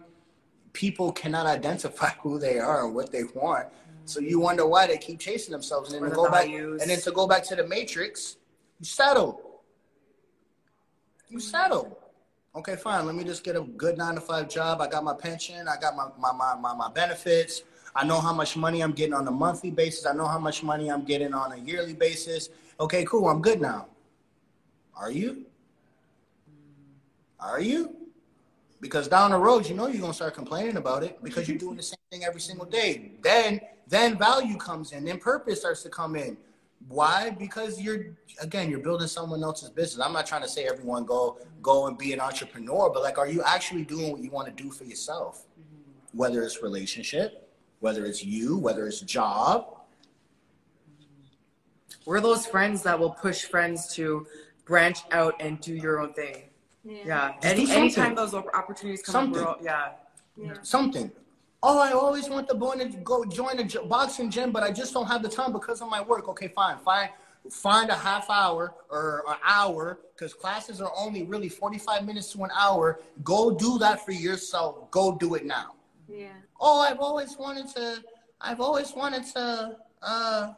people 0.74 1.12
cannot 1.12 1.46
identify 1.46 2.10
who 2.22 2.38
they 2.38 2.58
are 2.58 2.84
and 2.84 2.94
what 2.94 3.10
they 3.10 3.24
want 3.34 3.68
so 4.08 4.20
you 4.20 4.40
wonder 4.40 4.66
why 4.66 4.86
they 4.86 4.96
keep 4.96 5.20
chasing 5.20 5.52
themselves, 5.52 5.92
and 5.92 6.02
then 6.02 6.10
to 6.10 6.16
go 6.16 6.30
back, 6.30 6.46
and 6.46 6.80
then 6.80 6.98
to 7.00 7.10
go 7.10 7.26
back 7.26 7.42
to 7.44 7.54
the 7.54 7.66
matrix, 7.66 8.38
you 8.80 8.86
settle. 8.86 9.60
You 11.28 11.40
settle. 11.40 11.98
Okay, 12.56 12.76
fine. 12.76 13.04
Let 13.04 13.14
me 13.14 13.22
just 13.22 13.44
get 13.44 13.54
a 13.54 13.60
good 13.60 13.98
nine 13.98 14.14
to 14.14 14.22
five 14.22 14.48
job. 14.48 14.80
I 14.80 14.88
got 14.88 15.04
my 15.04 15.12
pension. 15.12 15.68
I 15.68 15.76
got 15.76 15.94
my 15.94 16.08
my 16.18 16.32
my 16.32 16.54
my, 16.54 16.74
my 16.74 16.90
benefits. 16.90 17.64
I 17.98 18.04
know 18.04 18.20
how 18.20 18.32
much 18.32 18.56
money 18.56 18.80
I'm 18.80 18.92
getting 18.92 19.12
on 19.12 19.26
a 19.26 19.30
monthly 19.32 19.72
basis. 19.72 20.06
I 20.06 20.12
know 20.12 20.28
how 20.28 20.38
much 20.38 20.62
money 20.62 20.88
I'm 20.88 21.04
getting 21.04 21.34
on 21.34 21.50
a 21.50 21.56
yearly 21.56 21.94
basis. 21.94 22.48
Okay, 22.78 23.04
cool. 23.04 23.28
I'm 23.28 23.42
good 23.42 23.60
now. 23.60 23.88
Are 24.96 25.10
you? 25.10 25.46
Are 27.40 27.60
you? 27.60 27.96
Because 28.80 29.08
down 29.08 29.32
the 29.32 29.36
road, 29.36 29.68
you 29.68 29.74
know 29.74 29.88
you're 29.88 30.00
gonna 30.00 30.14
start 30.14 30.34
complaining 30.34 30.76
about 30.76 31.02
it 31.02 31.20
because 31.24 31.48
you're 31.48 31.58
doing 31.58 31.76
the 31.76 31.82
same 31.82 31.98
thing 32.12 32.22
every 32.22 32.40
single 32.40 32.66
day. 32.66 33.10
Then 33.20 33.60
then 33.88 34.16
value 34.16 34.56
comes 34.58 34.92
in, 34.92 35.04
then 35.04 35.18
purpose 35.18 35.58
starts 35.58 35.82
to 35.82 35.88
come 35.88 36.14
in. 36.14 36.36
Why? 36.86 37.30
Because 37.30 37.80
you're 37.80 38.14
again, 38.40 38.70
you're 38.70 38.78
building 38.78 39.08
someone 39.08 39.42
else's 39.42 39.70
business. 39.70 40.06
I'm 40.06 40.12
not 40.12 40.24
trying 40.24 40.42
to 40.42 40.48
say 40.48 40.68
everyone 40.68 41.04
go 41.04 41.38
go 41.62 41.88
and 41.88 41.98
be 41.98 42.12
an 42.12 42.20
entrepreneur, 42.20 42.90
but 42.90 43.02
like 43.02 43.18
are 43.18 43.28
you 43.28 43.42
actually 43.42 43.82
doing 43.82 44.12
what 44.12 44.20
you 44.20 44.30
want 44.30 44.46
to 44.46 44.62
do 44.62 44.70
for 44.70 44.84
yourself? 44.84 45.46
Whether 46.12 46.44
it's 46.44 46.62
relationship, 46.62 47.47
whether 47.80 48.04
it's 48.04 48.24
you, 48.24 48.58
whether 48.58 48.86
it's 48.86 49.00
job. 49.00 49.76
We're 52.06 52.20
those 52.20 52.46
friends 52.46 52.82
that 52.82 52.98
will 52.98 53.10
push 53.10 53.44
friends 53.44 53.94
to 53.94 54.26
branch 54.64 55.00
out 55.12 55.34
and 55.40 55.60
do 55.60 55.74
your 55.74 56.00
own 56.00 56.12
thing. 56.14 56.44
Yeah. 56.84 57.02
yeah. 57.04 57.32
Any, 57.42 57.70
anytime 57.70 58.14
those 58.14 58.34
opportunities 58.34 59.02
come 59.02 59.12
something. 59.12 59.42
up, 59.42 59.60
yeah. 59.62 59.90
yeah. 60.36 60.54
Something. 60.62 61.10
Oh, 61.62 61.80
I 61.80 61.92
always 61.92 62.30
want 62.30 62.48
to 62.48 62.54
go 63.02 63.24
join 63.24 63.58
a 63.58 63.64
boxing 63.86 64.30
gym, 64.30 64.52
but 64.52 64.62
I 64.62 64.70
just 64.70 64.94
don't 64.94 65.06
have 65.06 65.22
the 65.22 65.28
time 65.28 65.52
because 65.52 65.82
of 65.82 65.90
my 65.90 66.00
work. 66.00 66.28
Okay, 66.28 66.48
fine. 66.48 66.78
Fine. 66.78 67.08
Find 67.50 67.90
a 67.90 67.94
half 67.94 68.28
hour 68.30 68.74
or 68.90 69.24
an 69.28 69.36
hour 69.44 70.00
because 70.14 70.34
classes 70.34 70.80
are 70.80 70.92
only 70.96 71.24
really 71.24 71.48
45 71.48 72.04
minutes 72.04 72.32
to 72.32 72.44
an 72.44 72.50
hour. 72.56 73.00
Go 73.24 73.50
do 73.50 73.78
that 73.78 74.04
for 74.04 74.12
yourself. 74.12 74.90
Go 74.90 75.16
do 75.16 75.34
it 75.34 75.44
now. 75.44 75.74
Yeah. 76.08 76.32
Oh, 76.60 76.80
I've 76.80 77.00
always 77.00 77.36
wanted 77.38 77.68
to, 77.76 78.02
I've 78.40 78.60
always 78.60 78.92
wanted 78.94 79.24
to, 79.34 79.76
uh, 80.02 80.52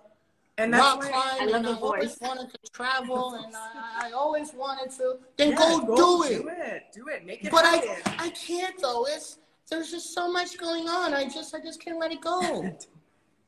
and 0.59 0.74
that's 0.74 0.82
rock 0.82 1.01
climb, 1.01 1.48
I 1.48 1.56
and 1.56 1.66
I've 1.66 1.82
always 1.82 2.18
wanted 2.20 2.51
to 2.51 2.70
travel, 2.72 3.35
and 3.44 3.55
I, 3.56 4.09
I, 4.09 4.12
always 4.12 4.52
wanted 4.52 4.90
to. 4.98 5.16
Then 5.39 5.51
yeah, 5.51 5.56
go, 5.56 5.81
go, 5.81 5.97
do 5.97 6.22
it. 6.24 6.43
Do 6.43 6.48
it. 6.48 6.82
Do 6.94 7.09
it. 7.09 7.27
Make 7.27 7.44
it 7.44 7.51
but 7.51 7.64
happen. 7.64 7.89
I, 8.06 8.27
I 8.27 8.31
can't 8.31 8.74
though. 8.81 9.06
It's 9.09 9.39
there's 9.70 9.90
just 9.90 10.12
so 10.12 10.31
much 10.31 10.59
going 10.59 10.89
on. 10.89 11.14
I 11.14 11.24
just, 11.28 11.55
I 11.55 11.60
just 11.60 11.82
can't 11.82 11.98
let 11.98 12.12
it 12.12 12.20
go. 12.20 12.40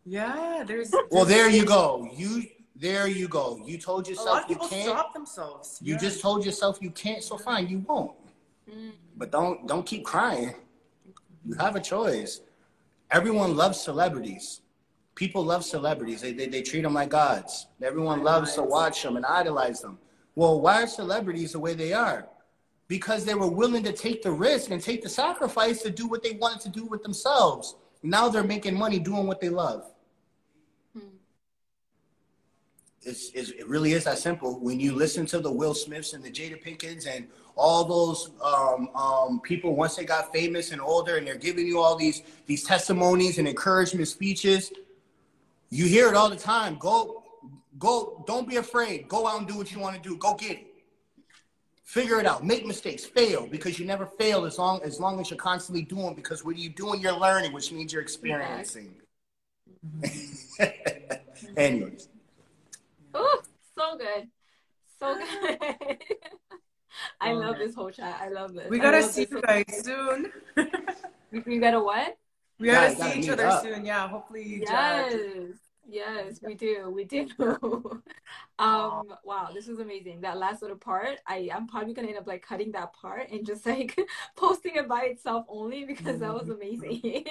yeah, 0.06 0.62
there's, 0.66 0.90
there's. 0.90 1.04
Well, 1.10 1.24
there 1.24 1.50
you 1.50 1.66
go. 1.66 2.08
You, 2.14 2.44
there 2.76 3.08
you 3.08 3.28
go. 3.28 3.60
You 3.64 3.76
told 3.76 4.08
yourself 4.08 4.44
you 4.48 4.56
can't. 4.56 4.88
Stop 4.88 5.12
themselves. 5.12 5.78
You 5.82 5.94
yeah. 5.94 6.00
just 6.00 6.20
told 6.22 6.46
yourself 6.46 6.78
you 6.80 6.90
can't. 6.90 7.22
So 7.22 7.36
fine, 7.36 7.68
you 7.68 7.80
won't. 7.80 8.12
Mm. 8.70 8.92
But 9.16 9.32
don't, 9.32 9.66
don't 9.66 9.84
keep 9.84 10.04
crying. 10.04 10.54
You 11.44 11.54
have 11.54 11.76
a 11.76 11.80
choice. 11.80 12.40
Everyone 13.10 13.56
loves 13.56 13.80
celebrities 13.80 14.62
people 15.14 15.44
love 15.44 15.64
celebrities. 15.64 16.20
They, 16.20 16.32
they, 16.32 16.46
they 16.46 16.62
treat 16.62 16.82
them 16.82 16.94
like 16.94 17.10
gods. 17.10 17.66
Everyone 17.82 18.22
loves 18.22 18.54
to 18.54 18.62
watch 18.62 19.02
them 19.02 19.16
and 19.16 19.26
idolize 19.26 19.80
them. 19.80 19.98
Well, 20.34 20.60
why 20.60 20.82
are 20.82 20.86
celebrities 20.86 21.52
the 21.52 21.58
way 21.58 21.74
they 21.74 21.92
are? 21.92 22.28
Because 22.88 23.24
they 23.24 23.34
were 23.34 23.50
willing 23.50 23.82
to 23.84 23.92
take 23.92 24.22
the 24.22 24.32
risk 24.32 24.70
and 24.70 24.82
take 24.82 25.02
the 25.02 25.08
sacrifice 25.08 25.82
to 25.82 25.90
do 25.90 26.06
what 26.06 26.22
they 26.22 26.32
wanted 26.32 26.60
to 26.62 26.68
do 26.68 26.86
with 26.86 27.02
themselves. 27.02 27.76
Now 28.02 28.28
they're 28.28 28.42
making 28.42 28.76
money 28.76 28.98
doing 28.98 29.26
what 29.26 29.40
they 29.40 29.48
love. 29.48 29.84
Hmm. 30.94 31.16
It's, 33.02 33.30
it's, 33.34 33.50
it 33.50 33.68
really 33.68 33.92
is 33.92 34.04
that 34.04 34.18
simple. 34.18 34.58
When 34.58 34.80
you 34.80 34.94
listen 34.94 35.26
to 35.26 35.38
the 35.38 35.52
Will 35.52 35.74
Smiths 35.74 36.14
and 36.14 36.24
the 36.24 36.30
Jada 36.30 36.62
Pinketts 36.62 37.06
and 37.06 37.28
all 37.56 37.84
those 37.84 38.30
um, 38.42 38.88
um, 38.94 39.40
people, 39.40 39.76
once 39.76 39.96
they 39.96 40.04
got 40.04 40.32
famous 40.32 40.72
and 40.72 40.80
older, 40.80 41.16
and 41.16 41.26
they're 41.26 41.36
giving 41.36 41.66
you 41.66 41.80
all 41.80 41.96
these 41.96 42.22
these 42.46 42.64
testimonies 42.64 43.38
and 43.38 43.46
encouragement 43.46 44.08
speeches, 44.08 44.72
you 45.70 45.86
hear 45.86 46.08
it 46.08 46.14
all 46.14 46.28
the 46.28 46.36
time. 46.36 46.76
Go, 46.78 47.24
go, 47.78 48.24
don't 48.26 48.48
be 48.48 48.56
afraid. 48.56 49.08
Go 49.08 49.26
out 49.26 49.38
and 49.38 49.48
do 49.48 49.56
what 49.56 49.72
you 49.72 49.78
want 49.78 49.96
to 49.96 50.02
do. 50.02 50.16
Go 50.16 50.34
get 50.34 50.52
it. 50.52 50.66
Figure 51.84 52.20
it 52.20 52.26
out. 52.26 52.44
Make 52.44 52.66
mistakes. 52.66 53.04
Fail 53.04 53.46
because 53.46 53.78
you 53.78 53.84
never 53.84 54.06
fail 54.06 54.46
as 54.46 54.58
long 54.58 54.80
as 54.82 54.98
long 54.98 55.20
as 55.20 55.30
you're 55.30 55.38
constantly 55.38 55.82
doing 55.82 56.14
because 56.14 56.44
what 56.44 56.56
are 56.56 56.58
you 56.58 56.70
doing? 56.70 57.00
You're 57.00 57.18
learning, 57.18 57.52
which 57.52 57.70
means 57.70 57.92
you're 57.92 58.02
experiencing. 58.02 58.94
Anyways. 61.56 62.08
Oh, 63.14 63.42
so 63.76 63.98
good. 63.98 64.28
So 64.98 65.18
good. 65.18 65.98
I 67.20 67.32
love 67.32 67.58
this 67.58 67.74
whole 67.74 67.90
chat. 67.90 68.18
I 68.20 68.28
love 68.28 68.54
this. 68.54 68.68
We 68.68 68.78
gotta 68.78 69.02
see 69.02 69.26
you 69.30 69.40
guys 69.42 69.64
soon. 69.84 70.32
we 71.46 71.58
gotta 71.58 71.80
what? 71.80 72.16
We 72.58 72.68
gotta 72.68 72.94
see 72.94 73.20
each 73.20 73.28
other 73.28 73.46
up. 73.46 73.62
soon. 73.62 73.84
Yeah, 73.84 74.08
hopefully. 74.08 74.62
Yes. 74.66 75.14
Yes, 75.88 76.40
we 76.42 76.54
do. 76.54 76.90
We 76.90 77.04
do. 77.04 77.28
um, 78.58 79.14
wow, 79.24 79.50
this 79.52 79.66
was 79.66 79.80
amazing. 79.80 80.20
That 80.20 80.38
last 80.38 80.62
little 80.62 80.76
part, 80.76 81.18
I 81.26 81.50
I'm 81.52 81.66
probably 81.66 81.92
gonna 81.92 82.08
end 82.08 82.18
up 82.18 82.26
like 82.26 82.42
cutting 82.42 82.72
that 82.72 82.92
part 82.92 83.30
and 83.30 83.44
just 83.44 83.66
like 83.66 83.98
posting 84.36 84.76
it 84.76 84.88
by 84.88 85.02
itself 85.04 85.44
only 85.48 85.84
because 85.84 86.20
that 86.20 86.32
was 86.32 86.48
amazing. 86.48 87.24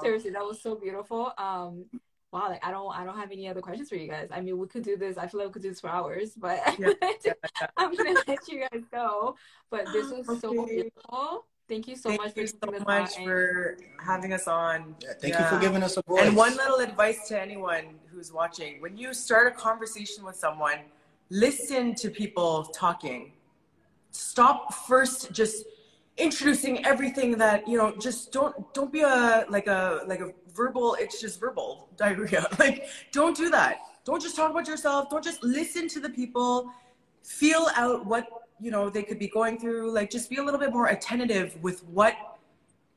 Seriously, 0.00 0.30
that 0.30 0.44
was 0.44 0.62
so 0.62 0.76
beautiful. 0.76 1.32
Um, 1.36 1.86
wow, 2.32 2.48
like 2.48 2.64
I 2.64 2.70
don't 2.70 2.94
I 2.94 3.04
don't 3.04 3.16
have 3.16 3.30
any 3.30 3.48
other 3.48 3.60
questions 3.60 3.88
for 3.88 3.96
you 3.96 4.08
guys. 4.08 4.28
I 4.30 4.40
mean, 4.40 4.58
we 4.58 4.66
could 4.66 4.82
do 4.82 4.96
this. 4.96 5.16
I 5.16 5.26
feel 5.26 5.40
like 5.40 5.48
we 5.48 5.52
could 5.54 5.62
do 5.62 5.70
this 5.70 5.80
for 5.80 5.90
hours, 5.90 6.32
but 6.36 6.60
yeah, 6.78 6.92
yeah, 7.00 7.12
yeah. 7.60 7.66
I'm 7.76 7.94
gonna 7.94 8.20
let 8.26 8.48
you 8.48 8.60
guys 8.60 8.82
go. 8.92 9.36
But 9.70 9.86
this 9.92 10.10
was 10.10 10.28
okay. 10.28 10.40
so 10.40 10.66
beautiful. 10.66 11.46
Thank 11.68 11.86
you 11.86 11.96
so 11.96 12.08
Thank 12.08 12.22
much 12.22 12.36
you 12.36 12.46
for 12.46 12.78
so 12.78 12.84
much 12.84 13.16
for 13.16 13.76
having 14.02 14.32
us 14.32 14.48
on. 14.48 14.96
Yeah, 15.02 15.12
thank 15.20 15.34
yeah. 15.34 15.42
you 15.42 15.56
for 15.56 15.60
giving 15.60 15.82
us 15.82 15.98
a 15.98 16.02
voice. 16.02 16.26
And 16.26 16.34
one 16.34 16.56
little 16.56 16.78
advice 16.78 17.28
to 17.28 17.40
anyone 17.40 17.96
who's 18.10 18.32
watching: 18.32 18.80
when 18.80 18.96
you 18.96 19.12
start 19.12 19.46
a 19.46 19.50
conversation 19.50 20.24
with 20.24 20.36
someone, 20.36 20.78
listen 21.30 21.94
to 21.96 22.10
people 22.10 22.64
talking. 22.66 23.32
Stop 24.10 24.72
first 24.72 25.30
just 25.32 25.64
introducing 26.16 26.84
everything 26.86 27.36
that 27.38 27.68
you 27.68 27.76
know. 27.76 27.94
Just 27.98 28.32
don't 28.32 28.72
don't 28.72 28.90
be 28.90 29.02
a 29.02 29.44
like 29.50 29.66
a 29.66 30.02
like 30.06 30.20
a 30.20 30.32
verbal. 30.58 30.96
It's 31.02 31.18
just 31.24 31.40
verbal 31.44 31.88
diarrhea. 31.96 32.44
Like 32.64 32.78
don't 33.18 33.36
do 33.42 33.48
that. 33.58 33.74
Don't 34.08 34.22
just 34.26 34.36
talk 34.36 34.50
about 34.54 34.66
yourself. 34.72 35.00
Don't 35.12 35.24
just 35.30 35.40
listen 35.42 35.84
to 35.94 36.00
the 36.00 36.10
people. 36.20 36.52
Feel 37.22 37.64
out 37.82 38.04
what 38.12 38.24
you 38.60 38.70
know 38.74 38.84
they 38.96 39.04
could 39.08 39.20
be 39.26 39.28
going 39.38 39.54
through 39.62 39.84
like 39.98 40.08
just 40.10 40.28
be 40.32 40.36
a 40.42 40.44
little 40.46 40.58
bit 40.64 40.72
more 40.78 40.88
attentive 40.96 41.48
with 41.66 41.78
what 41.98 42.14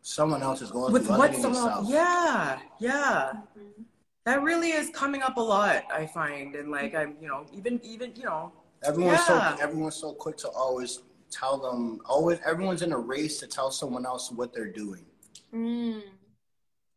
someone 0.01 0.41
else 0.41 0.59
is 0.65 0.71
going 0.71 0.91
with 0.91 1.05
through 1.05 1.17
what 1.21 1.31
someone 1.35 1.63
yourself. 1.65 1.85
yeah 1.87 2.59
yeah 2.79 3.33
Mhm. 3.59 3.83
that 4.27 4.41
really 4.49 4.71
is 4.71 4.89
coming 5.01 5.21
up 5.27 5.35
a 5.37 5.45
lot 5.55 5.83
i 5.93 6.03
find 6.07 6.55
and 6.59 6.71
like 6.77 6.95
i'm 6.95 7.11
you 7.21 7.27
know 7.31 7.45
even 7.59 7.73
even 7.93 8.07
you 8.15 8.23
know 8.31 8.51
Everyone's 8.83 9.19
Yeah. 9.29 9.55
so 9.55 9.63
everyone's 9.65 9.97
so 10.05 10.09
quick 10.13 10.37
to 10.37 10.49
always 10.63 10.91
tell 11.39 11.55
them 11.65 11.99
always 12.13 12.39
everyone's 12.51 12.81
in 12.81 12.91
a 12.93 12.97
race 13.15 13.35
to 13.41 13.45
tell 13.57 13.69
someone 13.81 14.03
else 14.11 14.31
what 14.31 14.49
they're 14.53 14.73
doing. 14.83 15.05
Mm. 15.53 16.01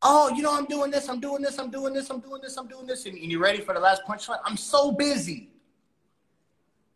Oh, 0.06 0.28
you 0.36 0.42
know, 0.42 0.54
I'm 0.54 0.66
doing 0.66 0.90
this, 0.90 1.08
I'm 1.08 1.18
doing 1.18 1.40
this, 1.40 1.58
I'm 1.58 1.70
doing 1.70 1.94
this, 1.94 2.10
I'm 2.10 2.20
doing 2.20 2.40
this, 2.42 2.56
I'm 2.58 2.68
doing 2.68 2.86
this, 2.86 3.06
and, 3.06 3.16
and 3.16 3.32
you 3.32 3.38
ready 3.38 3.60
for 3.60 3.72
the 3.72 3.80
last 3.80 4.02
punchline? 4.06 4.38
I'm 4.44 4.56
so 4.58 4.92
busy. 4.92 5.48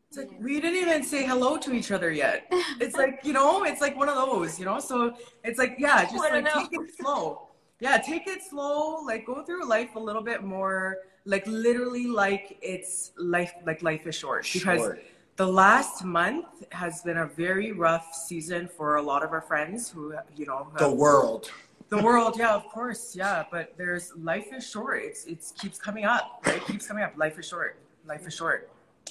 it's 0.09 0.19
like 0.19 0.31
we 0.41 0.61
didn't 0.61 0.77
even 0.77 1.03
say 1.03 1.25
hello 1.25 1.57
to 1.59 1.73
each 1.73 1.91
other 1.91 2.11
yet 2.11 2.47
it's 2.81 2.97
like 3.03 3.21
you 3.25 3.33
know 3.33 3.65
it's 3.65 3.81
like 3.81 3.95
one 3.97 4.09
of 4.09 4.15
those 4.15 4.59
you 4.59 4.65
know 4.65 4.79
so 4.79 5.15
it's 5.45 5.59
like 5.59 5.77
yeah 5.79 6.05
just 6.05 6.17
like 6.17 6.45
take 6.45 6.73
it 6.73 6.91
slow 6.99 7.49
yeah 7.81 7.99
take 7.99 8.27
it 8.27 8.43
slow 8.43 9.03
like 9.05 9.27
go 9.27 9.43
through 9.43 9.69
life 9.69 9.97
a 9.97 9.99
little 10.09 10.23
bit 10.23 10.43
more 10.43 10.99
like 11.25 11.47
literally 11.47 12.07
like 12.07 12.57
it's 12.63 13.13
life 13.19 13.53
like 13.67 13.83
life 13.83 14.07
is 14.07 14.15
short 14.15 14.47
because 14.51 14.81
Short. 14.81 15.05
the 15.37 15.47
last 15.47 16.05
month 16.05 16.47
has 16.73 17.03
been 17.03 17.19
a 17.19 17.27
very 17.27 17.73
rough 17.73 18.15
season 18.15 18.67
for 18.67 18.97
a 18.97 19.03
lot 19.03 19.23
of 19.23 19.33
our 19.33 19.43
friends 19.43 19.91
who 19.91 20.15
you 20.37 20.47
know 20.47 20.69
The 20.79 20.91
world. 20.91 21.51
The 21.89 22.03
world 22.03 22.37
yeah 22.39 22.55
of 22.55 22.67
course 22.69 23.17
yeah 23.17 23.45
but 23.51 23.75
there's 23.77 24.13
life 24.17 24.53
is 24.53 24.69
short. 24.69 25.03
It's 25.03 25.25
it's 25.25 25.53
keeps 25.53 25.79
coming 25.79 26.05
up 26.05 26.43
right? 26.47 26.65
Keeps 26.67 26.87
coming 26.87 27.05
up. 27.05 27.17
Life 27.17 27.39
is 27.39 27.49
short. 27.49 27.79
Life 28.07 28.27
is 28.27 28.35
short. 28.35 28.71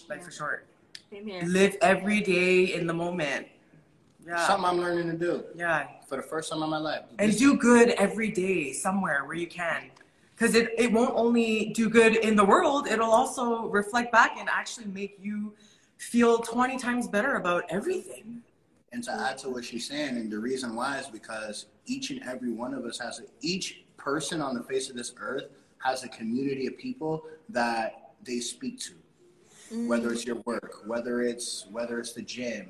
Life 0.09 0.27
is 0.27 0.35
short. 0.35 0.65
Same 1.11 1.25
here. 1.25 1.43
live 1.43 1.77
every 1.81 2.21
day 2.21 2.73
in 2.73 2.87
the 2.87 2.93
moment. 2.93 3.47
Yeah. 4.25 4.45
Something 4.45 4.65
I'm 4.65 4.77
learning 4.79 5.09
to 5.11 5.17
do. 5.17 5.45
Yeah. 5.55 5.87
For 6.07 6.17
the 6.17 6.21
first 6.23 6.51
time 6.51 6.61
in 6.61 6.69
my 6.69 6.77
life. 6.77 7.03
and 7.17 7.37
do 7.37 7.55
good 7.55 7.89
every 7.91 8.29
day 8.29 8.73
somewhere 8.73 9.23
where 9.25 9.35
you 9.35 9.47
can. 9.47 9.91
Because 10.35 10.53
it, 10.53 10.69
it 10.77 10.91
won't 10.91 11.15
only 11.15 11.71
do 11.73 11.89
good 11.89 12.15
in 12.17 12.35
the 12.35 12.45
world 12.45 12.87
it'll 12.87 13.11
also 13.11 13.67
reflect 13.67 14.11
back 14.11 14.37
and 14.37 14.47
actually 14.49 14.85
make 14.87 15.17
you 15.19 15.53
feel 15.97 16.39
20 16.39 16.77
times 16.77 17.07
better 17.07 17.35
about 17.35 17.63
everything. 17.69 18.43
And 18.91 19.03
to 19.03 19.11
add 19.11 19.37
to 19.39 19.49
what 19.49 19.65
she's 19.65 19.87
saying, 19.87 20.15
and 20.15 20.31
the 20.31 20.39
reason 20.39 20.75
why 20.75 20.99
is 20.99 21.07
because 21.07 21.65
each 21.87 22.11
and 22.11 22.21
every 22.23 22.51
one 22.51 22.73
of 22.73 22.85
us 22.85 22.99
has 22.99 23.19
a, 23.19 23.23
each 23.41 23.83
person 23.97 24.41
on 24.41 24.53
the 24.53 24.63
face 24.63 24.89
of 24.89 24.95
this 24.95 25.13
earth 25.19 25.45
has 25.79 26.03
a 26.03 26.07
community 26.09 26.67
of 26.67 26.77
people 26.77 27.23
that 27.49 28.13
they 28.23 28.39
speak 28.39 28.79
to, 28.79 28.93
whether 29.87 30.11
it's 30.11 30.25
your 30.25 30.37
work, 30.45 30.83
whether 30.85 31.21
it's 31.21 31.65
whether 31.71 31.99
it's 31.99 32.13
the 32.13 32.21
gym. 32.21 32.69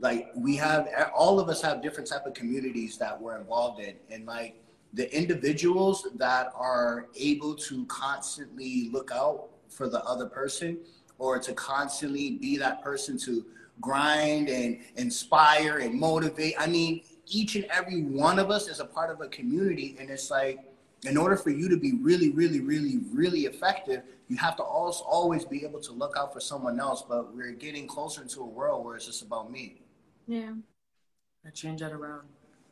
Like 0.00 0.30
we 0.34 0.56
have, 0.56 0.88
all 1.14 1.38
of 1.38 1.48
us 1.48 1.62
have 1.62 1.82
different 1.82 2.08
type 2.08 2.26
of 2.26 2.34
communities 2.34 2.98
that 2.98 3.20
we're 3.20 3.38
involved 3.38 3.80
in, 3.80 3.94
and 4.10 4.26
like 4.26 4.60
the 4.92 5.14
individuals 5.16 6.06
that 6.16 6.52
are 6.54 7.06
able 7.16 7.54
to 7.54 7.84
constantly 7.86 8.90
look 8.90 9.10
out 9.12 9.48
for 9.68 9.88
the 9.88 10.02
other 10.04 10.26
person, 10.26 10.78
or 11.18 11.38
to 11.38 11.52
constantly 11.54 12.32
be 12.32 12.56
that 12.56 12.82
person 12.82 13.18
to 13.18 13.44
grind 13.80 14.48
and 14.48 14.78
inspire 14.96 15.78
and 15.78 15.94
motivate. 15.94 16.54
I 16.58 16.66
mean, 16.66 17.02
each 17.26 17.56
and 17.56 17.64
every 17.66 18.02
one 18.02 18.38
of 18.38 18.50
us 18.50 18.68
is 18.68 18.80
a 18.80 18.84
part 18.84 19.10
of 19.10 19.20
a 19.20 19.28
community, 19.28 19.96
and 19.98 20.10
it's 20.10 20.30
like, 20.30 20.60
in 21.04 21.16
order 21.16 21.36
for 21.36 21.50
you 21.50 21.68
to 21.68 21.76
be 21.76 21.92
really, 22.00 22.30
really, 22.30 22.60
really, 22.60 23.00
really 23.12 23.40
effective, 23.40 24.02
you 24.28 24.36
have 24.36 24.56
to 24.56 24.62
also 24.62 25.04
always 25.04 25.44
be 25.44 25.64
able 25.64 25.80
to 25.80 25.92
look 25.92 26.16
out 26.16 26.32
for 26.32 26.40
someone 26.40 26.80
else. 26.80 27.04
But 27.06 27.34
we're 27.34 27.52
getting 27.52 27.86
closer 27.86 28.22
into 28.22 28.40
a 28.40 28.46
world 28.46 28.84
where 28.84 28.96
it's 28.96 29.04
just 29.04 29.22
about 29.22 29.50
me. 29.50 29.82
Yeah. 30.26 30.54
I 31.46 31.50
change 31.50 31.80
that 31.80 31.92
around 31.92 32.22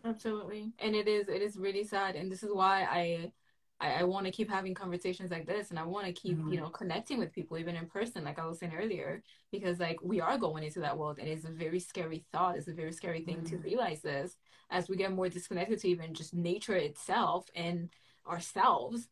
Absolutely. 0.05 0.73
And 0.79 0.95
it 0.95 1.07
is 1.07 1.29
it 1.29 1.43
is 1.43 1.57
really 1.57 1.85
sad 1.85 2.17
and 2.17 2.31
this 2.31 2.43
is 2.43 2.51
why 2.53 2.87
I 2.91 3.33
I, 3.83 4.01
I 4.01 4.05
want 4.05 4.27
to 4.27 4.33
keep 4.33 4.51
having 4.51 4.75
conversations 4.75 5.31
like 5.33 5.47
this 5.47 5.71
and 5.71 5.79
I 5.79 5.85
want 5.85 6.07
to 6.07 6.13
keep, 6.15 6.39
Mhm. 6.39 6.53
you 6.53 6.61
know, 6.61 6.71
connecting 6.71 7.19
with 7.19 7.33
people 7.33 7.59
even 7.59 7.77
in 7.77 7.87
person, 7.87 8.25
like 8.25 8.39
I 8.39 8.47
was 8.47 8.61
saying 8.61 8.75
earlier, 8.77 9.23
because 9.53 9.81
like 9.81 9.99
we 10.03 10.21
are 10.21 10.39
going 10.39 10.65
into 10.65 10.81
that 10.81 10.99
world 10.99 11.19
and 11.21 11.29
it's 11.29 11.47
a 11.47 11.51
very 11.53 11.81
scary 11.81 12.25
thought. 12.33 12.57
It's 12.57 12.69
a 12.69 12.75
very 12.75 12.93
scary 12.93 13.23
thing 13.23 13.45
to 13.45 13.59
Mhm. 13.59 13.65
realize 13.65 14.03
this 14.03 14.37
as 14.71 14.89
we 14.89 14.97
get 14.97 15.13
more 15.13 15.29
disconnected 15.29 15.81
to 15.81 15.89
even 15.89 16.15
just 16.15 16.35
nature 16.35 16.77
itself 16.77 17.47
and 17.57 17.91
ourselves 18.29 19.09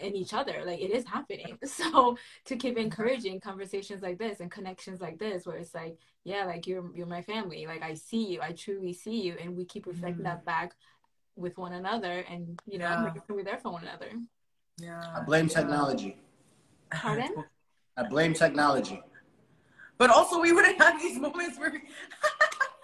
and 0.00 0.16
each 0.16 0.34
other. 0.34 0.62
Like 0.66 0.80
it 0.80 0.90
is 0.90 1.06
happening. 1.06 1.58
So 1.66 2.16
to 2.46 2.56
keep 2.56 2.76
encouraging 2.78 3.40
conversations 3.40 4.02
like 4.02 4.18
this 4.18 4.40
and 4.40 4.50
connections 4.50 5.00
like 5.00 5.18
this 5.18 5.46
where 5.46 5.56
it's 5.56 5.74
like, 5.74 5.98
yeah, 6.24 6.44
like 6.44 6.66
you're 6.66 6.90
you're 6.94 7.06
my 7.06 7.22
family. 7.22 7.66
Like 7.66 7.82
I 7.82 7.94
see 7.94 8.26
you, 8.32 8.40
I 8.42 8.52
truly 8.52 8.92
see 8.92 9.20
you, 9.22 9.36
and 9.40 9.56
we 9.56 9.64
keep 9.64 9.86
reflecting 9.86 10.24
Mhm. 10.24 10.24
that 10.24 10.44
back 10.44 10.74
with 11.36 11.56
one 11.58 11.72
another, 11.72 12.24
and 12.30 12.58
you 12.66 12.78
know, 12.78 12.88
Yeah. 12.88 13.02
making 13.04 13.22
sure 13.26 13.36
we're 13.36 13.44
there 13.44 13.58
for 13.58 13.72
one 13.72 13.82
another. 13.82 14.10
yeah 14.78 15.02
I 15.16 15.20
blame 15.20 15.46
yeah. 15.48 15.54
technology. 15.60 16.16
Pardon? 16.90 17.34
I 17.96 18.02
blame 18.08 18.34
technology. 18.34 19.00
but 19.98 20.10
also 20.10 20.40
we 20.40 20.52
wouldn't 20.52 20.80
have 20.82 21.00
these 21.00 21.18
moments 21.18 21.58
where 21.58 21.72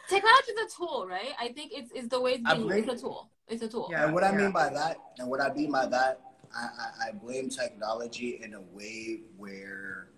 Technology 0.09 0.51
is 0.59 0.59
a 0.75 0.77
tool, 0.77 1.07
right? 1.09 1.35
I 1.41 1.49
think 1.53 1.71
it's 1.73 1.91
it's 1.95 2.09
the 2.09 2.21
way 2.21 2.33
it's 2.35 2.43
I 2.47 2.55
being. 2.55 2.67
believe- 2.69 2.89
It's 2.89 3.01
a 3.03 3.05
tool. 3.05 3.31
It's 3.47 3.63
a 3.63 3.69
tool. 3.69 3.89
Yeah. 3.91 4.05
and 4.05 4.15
what 4.15 4.25
I 4.25 4.33
mean 4.33 4.51
by 4.53 4.69
that, 4.69 4.97
and 5.19 5.29
what 5.31 5.41
I 5.41 5.53
mean 5.53 5.71
by 5.73 5.87
that, 5.87 6.21
I, 6.55 6.63
I, 6.85 7.09
I 7.09 7.13
blame 7.13 7.49
technology 7.49 8.41
in 8.43 8.55
a 8.55 8.61
way 8.61 9.21
where 9.37 10.11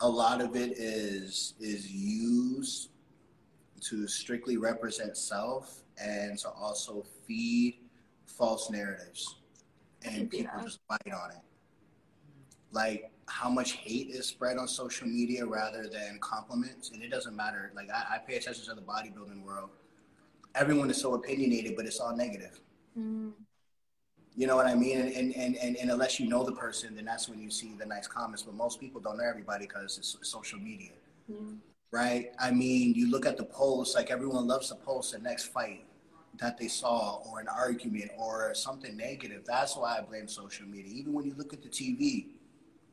a 0.00 0.08
lot 0.08 0.40
of 0.40 0.54
it 0.56 0.72
is 0.78 1.54
is 1.60 1.90
used 1.92 2.90
to 3.88 4.06
strictly 4.08 4.56
represent 4.56 5.16
self 5.16 5.82
and 6.00 6.38
to 6.38 6.50
also 6.50 7.04
feed 7.26 7.80
false 8.26 8.70
narratives, 8.70 9.36
and 10.04 10.30
people 10.30 10.60
just 10.62 10.80
bite 10.88 11.12
on 11.12 11.30
it. 11.30 11.42
Like 12.70 13.10
how 13.26 13.48
much 13.48 13.72
hate 13.72 14.08
is 14.10 14.26
spread 14.26 14.56
on 14.58 14.68
social 14.68 15.06
media 15.06 15.44
rather 15.44 15.88
than 15.88 16.18
compliments, 16.20 16.90
and 16.92 17.02
it 17.02 17.10
doesn't 17.10 17.36
matter. 17.36 17.72
Like 17.74 17.90
I, 17.90 18.16
I 18.16 18.18
pay 18.18 18.36
attention 18.36 18.64
to 18.66 18.74
the 18.74 18.82
bodybuilding 18.82 19.42
world. 19.44 19.70
Everyone 20.54 20.90
is 20.90 21.00
so 21.00 21.14
opinionated, 21.14 21.76
but 21.76 21.86
it's 21.86 22.00
all 22.00 22.16
negative. 22.16 22.60
Mm, 22.98 23.32
You 24.34 24.46
know 24.46 24.56
what 24.56 24.66
I 24.66 24.74
mean? 24.74 24.98
And, 25.00 25.12
and, 25.12 25.34
and, 25.36 25.56
and, 25.56 25.76
and 25.76 25.90
unless 25.90 26.20
you 26.20 26.28
know 26.28 26.44
the 26.44 26.52
person, 26.52 26.94
then 26.94 27.04
that's 27.04 27.28
when 27.28 27.40
you 27.40 27.50
see 27.50 27.74
the 27.78 27.84
nice 27.86 28.06
comments. 28.06 28.42
But 28.44 28.54
most 28.54 28.80
people 28.80 29.00
don't 29.00 29.18
know 29.18 29.24
everybody 29.24 29.66
because 29.66 29.98
it's 29.98 30.16
social 30.22 30.58
media, 30.60 30.92
yeah. 31.28 31.36
right? 31.90 32.32
I 32.38 32.50
mean, 32.50 32.94
you 32.94 33.10
look 33.10 33.26
at 33.26 33.36
the 33.36 33.44
posts, 33.44 33.94
like 33.94 34.10
everyone 34.10 34.46
loves 34.46 34.68
to 34.68 34.76
post 34.76 35.12
the 35.12 35.18
next 35.18 35.46
fight 35.46 35.84
that 36.38 36.58
they 36.58 36.68
saw 36.68 37.22
or 37.26 37.40
an 37.40 37.48
argument 37.48 38.10
or 38.18 38.54
something 38.54 38.96
negative. 38.96 39.42
That's 39.46 39.76
why 39.76 39.98
I 39.98 40.02
blame 40.02 40.28
social 40.28 40.66
media. 40.66 40.92
Even 40.94 41.12
when 41.12 41.24
you 41.24 41.34
look 41.36 41.52
at 41.52 41.62
the 41.62 41.68
TV, 41.68 42.26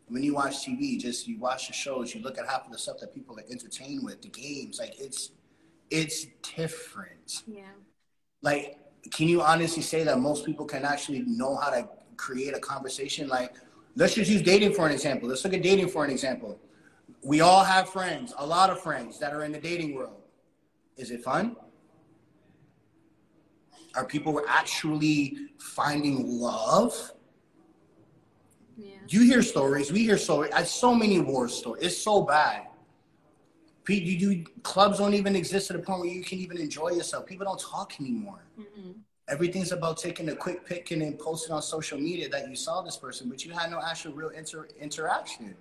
when 0.08 0.24
you 0.24 0.36
watch 0.36 0.66
TV, 0.66 1.00
just 1.00 1.28
you 1.28 1.38
watch 1.40 1.68
the 1.68 1.74
shows, 1.74 2.16
you 2.16 2.22
look 2.22 2.38
at 2.38 2.48
half 2.48 2.66
of 2.66 2.72
the 2.72 2.78
stuff 2.78 2.98
that 3.00 3.14
people 3.14 3.38
are 3.38 3.44
entertained 3.52 4.04
with, 4.04 4.22
the 4.22 4.30
games, 4.30 4.80
like 4.80 4.94
it's, 5.00 5.32
it's 5.90 6.28
different 6.56 7.44
Yeah. 7.48 7.64
like 8.42 8.80
can 9.12 9.28
you 9.28 9.42
honestly 9.42 9.84
say 9.84 10.04
that 10.04 10.20
most 10.20 10.46
people 10.46 10.66
can 10.66 10.84
actually 10.84 11.20
know 11.22 11.56
how 11.56 11.70
to 11.70 11.88
create 12.18 12.56
a 12.56 12.60
conversation 12.60 13.28
like 13.28 13.54
let's 13.96 14.16
just 14.16 14.30
use 14.32 14.42
dating 14.42 14.74
for 14.74 14.86
an 14.88 14.92
example 14.92 15.30
let's 15.30 15.44
look 15.44 15.54
at 15.54 15.62
dating 15.62 15.88
for 15.88 16.04
an 16.04 16.12
example 16.12 16.60
we 17.24 17.42
all 17.42 17.64
have 17.64 17.90
friends 17.90 18.34
a 18.40 18.46
lot 18.46 18.70
of 18.70 18.80
friends 18.80 19.20
that 19.20 19.34
are 19.34 19.44
in 19.44 19.52
the 19.52 19.60
dating 19.60 19.94
world 19.94 20.22
is 20.98 21.12
it 21.12 21.24
fun 21.24 21.56
are 23.96 24.06
people 24.06 24.42
actually 24.48 25.50
finding 25.58 26.40
love 26.40 27.12
Yeah. 28.78 28.98
you 29.08 29.22
hear 29.22 29.42
stories 29.42 29.92
we 29.92 30.00
hear 30.04 30.18
stories 30.18 30.52
so 30.70 30.94
many 30.94 31.20
war 31.20 31.48
stories 31.48 31.84
it's 31.84 31.98
so 31.98 32.22
bad 32.22 32.68
Pete, 33.84 34.04
you 34.04 34.44
clubs 34.64 34.98
don't 34.98 35.14
even 35.14 35.36
exist 35.36 35.70
at 35.70 35.78
the 35.78 35.84
point 35.84 36.00
where 36.00 36.10
you 36.10 36.24
can 36.24 36.40
even 36.40 36.58
enjoy 36.58 36.90
yourself 36.90 37.26
people 37.26 37.46
don't 37.46 37.60
talk 37.60 38.00
anymore 38.00 38.42
hmm 38.58 38.92
everything's 39.28 39.72
about 39.72 39.98
taking 39.98 40.30
a 40.30 40.36
quick 40.36 40.66
pic 40.66 40.92
and 40.92 41.02
then 41.02 41.14
posting 41.18 41.54
on 41.54 41.62
social 41.62 41.98
media 41.98 42.30
that 42.30 42.48
you 42.48 42.56
saw 42.56 42.82
this 42.82 42.98
person, 42.98 43.30
but 43.30 43.44
you 43.44 43.52
had 43.52 43.72
no 43.72 43.82
actual 43.82 44.14
real 44.14 44.30
inter- 44.30 44.68
interaction. 44.80 45.56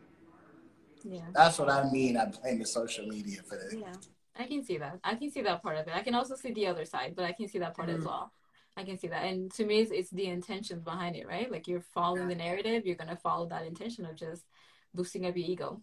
Yeah. 1.02 1.22
That's 1.34 1.58
what 1.58 1.70
I 1.70 1.90
mean. 1.90 2.16
I 2.16 2.26
blame 2.26 2.58
the 2.58 2.66
social 2.66 3.06
media 3.06 3.40
for 3.42 3.56
this. 3.56 3.74
Yeah. 3.74 3.92
I 4.36 4.46
can 4.46 4.64
see 4.64 4.78
that. 4.78 4.98
I 5.04 5.14
can 5.14 5.30
see 5.30 5.42
that 5.42 5.62
part 5.62 5.76
of 5.78 5.86
it. 5.86 5.94
I 5.94 6.02
can 6.02 6.14
also 6.14 6.34
see 6.34 6.52
the 6.52 6.66
other 6.66 6.84
side, 6.84 7.14
but 7.14 7.24
I 7.24 7.32
can 7.32 7.48
see 7.48 7.58
that 7.60 7.74
part 7.76 7.88
as 7.88 8.00
Mhm. 8.00 8.06
well. 8.06 8.32
I 8.76 8.82
can 8.84 8.98
see 8.98 9.06
that. 9.08 9.24
And 9.24 9.52
to 9.52 9.64
me, 9.64 9.80
it's, 9.80 9.92
it's 9.92 10.10
the 10.10 10.26
intentions 10.26 10.82
behind 10.82 11.14
it, 11.14 11.28
right? 11.28 11.50
Like 11.50 11.68
you're 11.68 11.80
following 11.80 12.26
the 12.26 12.34
narrative, 12.34 12.84
you're 12.84 12.96
going 12.96 13.10
to 13.10 13.16
follow 13.16 13.46
that 13.46 13.64
intention 13.66 14.04
of 14.04 14.16
just 14.16 14.44
boosting 14.92 15.26
up 15.26 15.36
your 15.36 15.46
ego. 15.46 15.80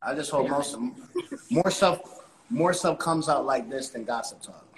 I 0.00 0.14
just 0.14 0.30
hope 0.30 0.48
most 0.48 0.76
more 1.50 1.70
stuff 1.70 2.00
more 2.50 2.74
stuff 2.74 2.98
comes 2.98 3.28
out 3.30 3.46
like 3.46 3.70
this 3.70 3.88
than 3.90 4.04
gossip 4.04 4.42
talk 4.42 4.68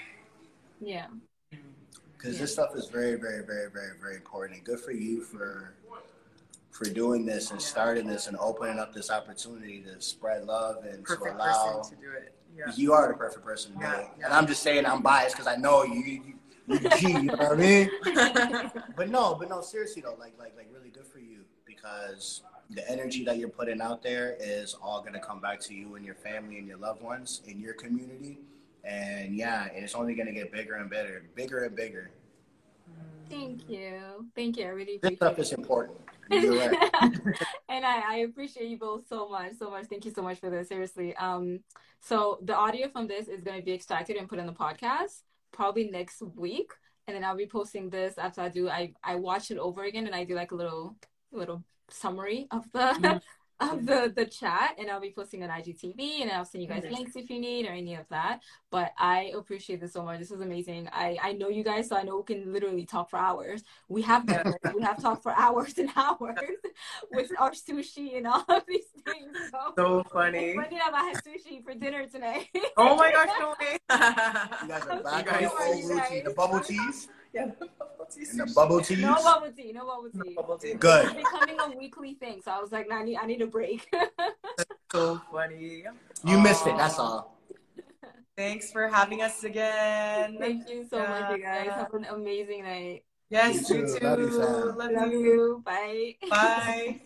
Yeah. 0.80 1.08
because 2.16 2.34
Yeah. 2.36 2.40
this 2.42 2.52
stuff 2.52 2.70
is 2.76 2.86
very, 2.88 3.16
very, 3.16 3.44
very, 3.44 3.68
very, 3.70 3.98
very 4.00 4.14
important. 4.16 4.58
And 4.58 4.66
good 4.66 4.80
for 4.80 4.92
you 4.92 5.20
for 5.22 5.74
for 6.70 6.84
doing 6.86 7.24
this 7.26 7.50
and 7.50 7.60
starting 7.60 8.06
this 8.06 8.26
and 8.26 8.36
opening 8.38 8.78
up 8.78 8.92
this 8.92 9.10
opportunity 9.10 9.80
to 9.82 10.00
spread 10.00 10.44
love 10.44 10.84
and 10.84 11.06
to 11.06 11.16
perfect 11.16 11.34
allow. 11.36 11.78
person 11.78 11.96
to 11.96 12.02
do 12.02 12.12
it 12.12 12.34
yeah 12.56 12.72
You 12.76 12.92
are 12.92 13.08
the 13.08 13.14
perfect 13.14 13.44
person 13.44 13.72
to 13.72 13.78
do 13.78 13.84
Yeah, 13.84 14.06
And 14.24 14.32
I'm 14.32 14.46
just 14.46 14.62
saying 14.62 14.86
I'm 14.86 15.02
biased 15.02 15.36
because 15.36 15.46
I 15.46 15.56
know 15.56 15.84
you, 15.84 16.00
you 16.02 16.34
G, 16.96 17.08
you 17.10 17.22
know 17.24 17.36
what 17.36 17.52
I 17.52 17.56
mean? 17.56 17.90
but 18.96 19.10
no, 19.10 19.34
but 19.38 19.48
no, 19.48 19.60
seriously 19.60 20.02
though, 20.02 20.16
like 20.18 20.34
like 20.38 20.56
like 20.56 20.68
really 20.72 20.88
good 20.90 21.06
for 21.06 21.18
you 21.18 21.40
because 21.66 22.42
the 22.70 22.88
energy 22.90 23.24
that 23.24 23.38
you're 23.38 23.50
putting 23.50 23.80
out 23.82 24.02
there 24.02 24.36
is 24.40 24.74
all 24.82 25.02
gonna 25.02 25.20
come 25.20 25.40
back 25.40 25.60
to 25.60 25.74
you 25.74 25.96
and 25.96 26.04
your 26.04 26.14
family 26.14 26.58
and 26.58 26.66
your 26.66 26.78
loved 26.78 27.02
ones 27.02 27.42
in 27.46 27.60
your 27.60 27.74
community. 27.74 28.38
And 28.84 29.36
yeah, 29.36 29.68
and 29.74 29.84
it's 29.84 29.94
only 29.94 30.14
gonna 30.14 30.32
get 30.32 30.52
bigger 30.52 30.74
and 30.76 30.88
better, 30.90 31.24
bigger 31.34 31.64
and 31.64 31.76
bigger. 31.76 32.10
Thank 33.30 33.68
you. 33.68 34.26
Thank 34.36 34.58
you. 34.58 34.66
I 34.66 34.68
really 34.68 34.98
This 35.02 35.16
stuff 35.16 35.38
it. 35.38 35.42
is 35.42 35.52
important. 35.52 35.98
And 37.68 37.84
I, 37.84 38.02
I 38.06 38.16
appreciate 38.18 38.68
you 38.68 38.78
both 38.78 39.06
so 39.08 39.28
much, 39.28 39.54
so 39.58 39.70
much. 39.70 39.86
Thank 39.86 40.04
you 40.04 40.12
so 40.14 40.22
much 40.22 40.38
for 40.38 40.50
this. 40.50 40.68
Seriously. 40.68 41.14
Um, 41.16 41.60
so 42.00 42.38
the 42.42 42.54
audio 42.54 42.88
from 42.88 43.06
this 43.06 43.28
is 43.28 43.42
going 43.42 43.58
to 43.58 43.64
be 43.64 43.72
extracted 43.72 44.16
and 44.16 44.28
put 44.28 44.38
in 44.38 44.46
the 44.46 44.52
podcast 44.52 45.22
probably 45.52 45.88
next 45.88 46.22
week, 46.36 46.70
and 47.06 47.16
then 47.16 47.24
I'll 47.24 47.36
be 47.36 47.46
posting 47.46 47.90
this 47.90 48.18
after 48.18 48.40
I 48.40 48.48
do. 48.48 48.68
I 48.68 48.92
I 49.02 49.14
watch 49.16 49.50
it 49.50 49.58
over 49.58 49.84
again 49.84 50.06
and 50.06 50.14
I 50.14 50.24
do 50.24 50.34
like 50.34 50.52
a 50.52 50.56
little 50.56 50.96
little 51.32 51.64
summary 51.90 52.46
of 52.50 52.70
the 52.72 53.20
of 53.60 53.86
the 53.86 54.12
the 54.14 54.26
chat, 54.26 54.74
and 54.78 54.90
I'll 54.90 55.00
be 55.00 55.12
posting 55.12 55.42
on 55.42 55.48
IGTV, 55.50 56.22
and 56.22 56.30
I'll 56.30 56.44
send 56.44 56.62
you 56.62 56.68
guys 56.68 56.84
Mhm. 56.84 56.92
links 56.92 57.16
if 57.16 57.30
you 57.30 57.38
need 57.40 57.66
or 57.66 57.70
any 57.70 57.94
of 57.94 58.08
that. 58.08 58.40
But 58.70 58.92
I 58.98 59.32
appreciate 59.36 59.80
this 59.80 59.92
so 59.92 60.02
much. 60.02 60.18
This 60.18 60.30
is 60.30 60.40
amazing. 60.40 60.88
I 60.92 61.16
I 61.22 61.32
know 61.32 61.48
you 61.48 61.62
guys, 61.64 61.88
so 61.88 61.96
I 61.96 62.02
know 62.02 62.16
we 62.18 62.24
can 62.34 62.52
literally 62.52 62.84
talk 62.84 63.10
for 63.10 63.18
hours. 63.18 63.62
We 63.88 64.02
have 64.02 64.24
Yeah. 64.28 64.42
done 64.42 64.74
we 64.74 64.82
have 64.82 65.00
talked 65.00 65.22
for 65.22 65.32
hours 65.32 65.78
and 65.78 65.90
hours 65.96 66.38
with 67.12 67.30
our 67.38 67.52
sushi 67.52 68.16
and 68.16 68.26
all 68.26 68.44
of 68.48 68.64
these 68.66 68.86
things. 69.04 69.36
So, 69.54 69.72
so 69.76 69.98
it's 70.00 70.12
funny. 70.12 70.54
funny 70.54 70.76
enough, 70.76 70.92
I 70.92 71.04
had 71.04 71.16
sushi 71.24 71.62
for 71.62 71.74
dinner 71.74 72.06
tonight. 72.06 72.48
Oh 72.76 72.96
my 72.96 73.12
gosh, 73.12 73.28
no 73.38 73.54
way. 73.60 73.72
You 73.72 74.68
guys 74.68 74.82
are 74.86 74.92
I'm 74.92 75.02
back 75.02 75.28
so 75.28 75.36
on 75.36 75.42
the 75.42 75.48
sorry, 75.48 75.80
you 75.80 75.88
guys. 75.96 76.22
The 76.24 76.30
bubble 76.30 76.60
teas 76.60 77.08
yeah. 77.34 77.42
and 77.42 77.52
the 77.58 78.52
bubble 78.54 78.80
teas. 78.80 79.00
no 79.00 79.14
bubble 79.16 79.50
tea, 79.52 79.72
no 79.72 79.84
bubble 79.86 80.10
tea. 80.10 80.34
Bubble 80.34 80.58
tea. 80.58 80.74
Good. 80.74 81.04
It's 81.06 81.14
becoming 81.14 81.56
a 81.60 81.76
weekly 81.76 82.14
thing, 82.14 82.40
so 82.44 82.52
I 82.52 82.60
was 82.60 82.72
like, 82.72 82.88
nah, 82.88 82.96
I 82.98 83.04
need, 83.04 83.16
I 83.16 83.26
need 83.26 83.42
a 83.42 83.46
break. 83.46 83.92
So 84.92 85.20
funny. 85.32 85.82
You 86.24 86.38
missed 86.38 86.68
it. 86.68 86.76
That's 86.76 87.00
all. 87.00 87.36
Thanks 88.36 88.70
for 88.70 88.86
having 88.86 89.22
us 89.22 89.42
again. 89.42 90.36
Thank 90.38 90.68
you 90.70 90.86
so 90.88 90.98
much, 91.00 91.32
you 91.32 91.42
guys. 91.42 91.66
Yeah. 91.66 91.78
Have 91.78 91.94
an 91.94 92.04
amazing 92.04 92.62
night. 92.62 93.02
Yes, 93.28 93.68
You 93.70 93.78
you 93.78 93.86
too. 93.88 93.98
too. 93.98 94.04
Love 94.06 94.20
you. 94.20 94.26
Love 94.38 94.90
Love 94.92 95.12
you. 95.12 95.18
you. 95.20 95.62
Bye. 95.64 96.14
Bye. 96.30 97.00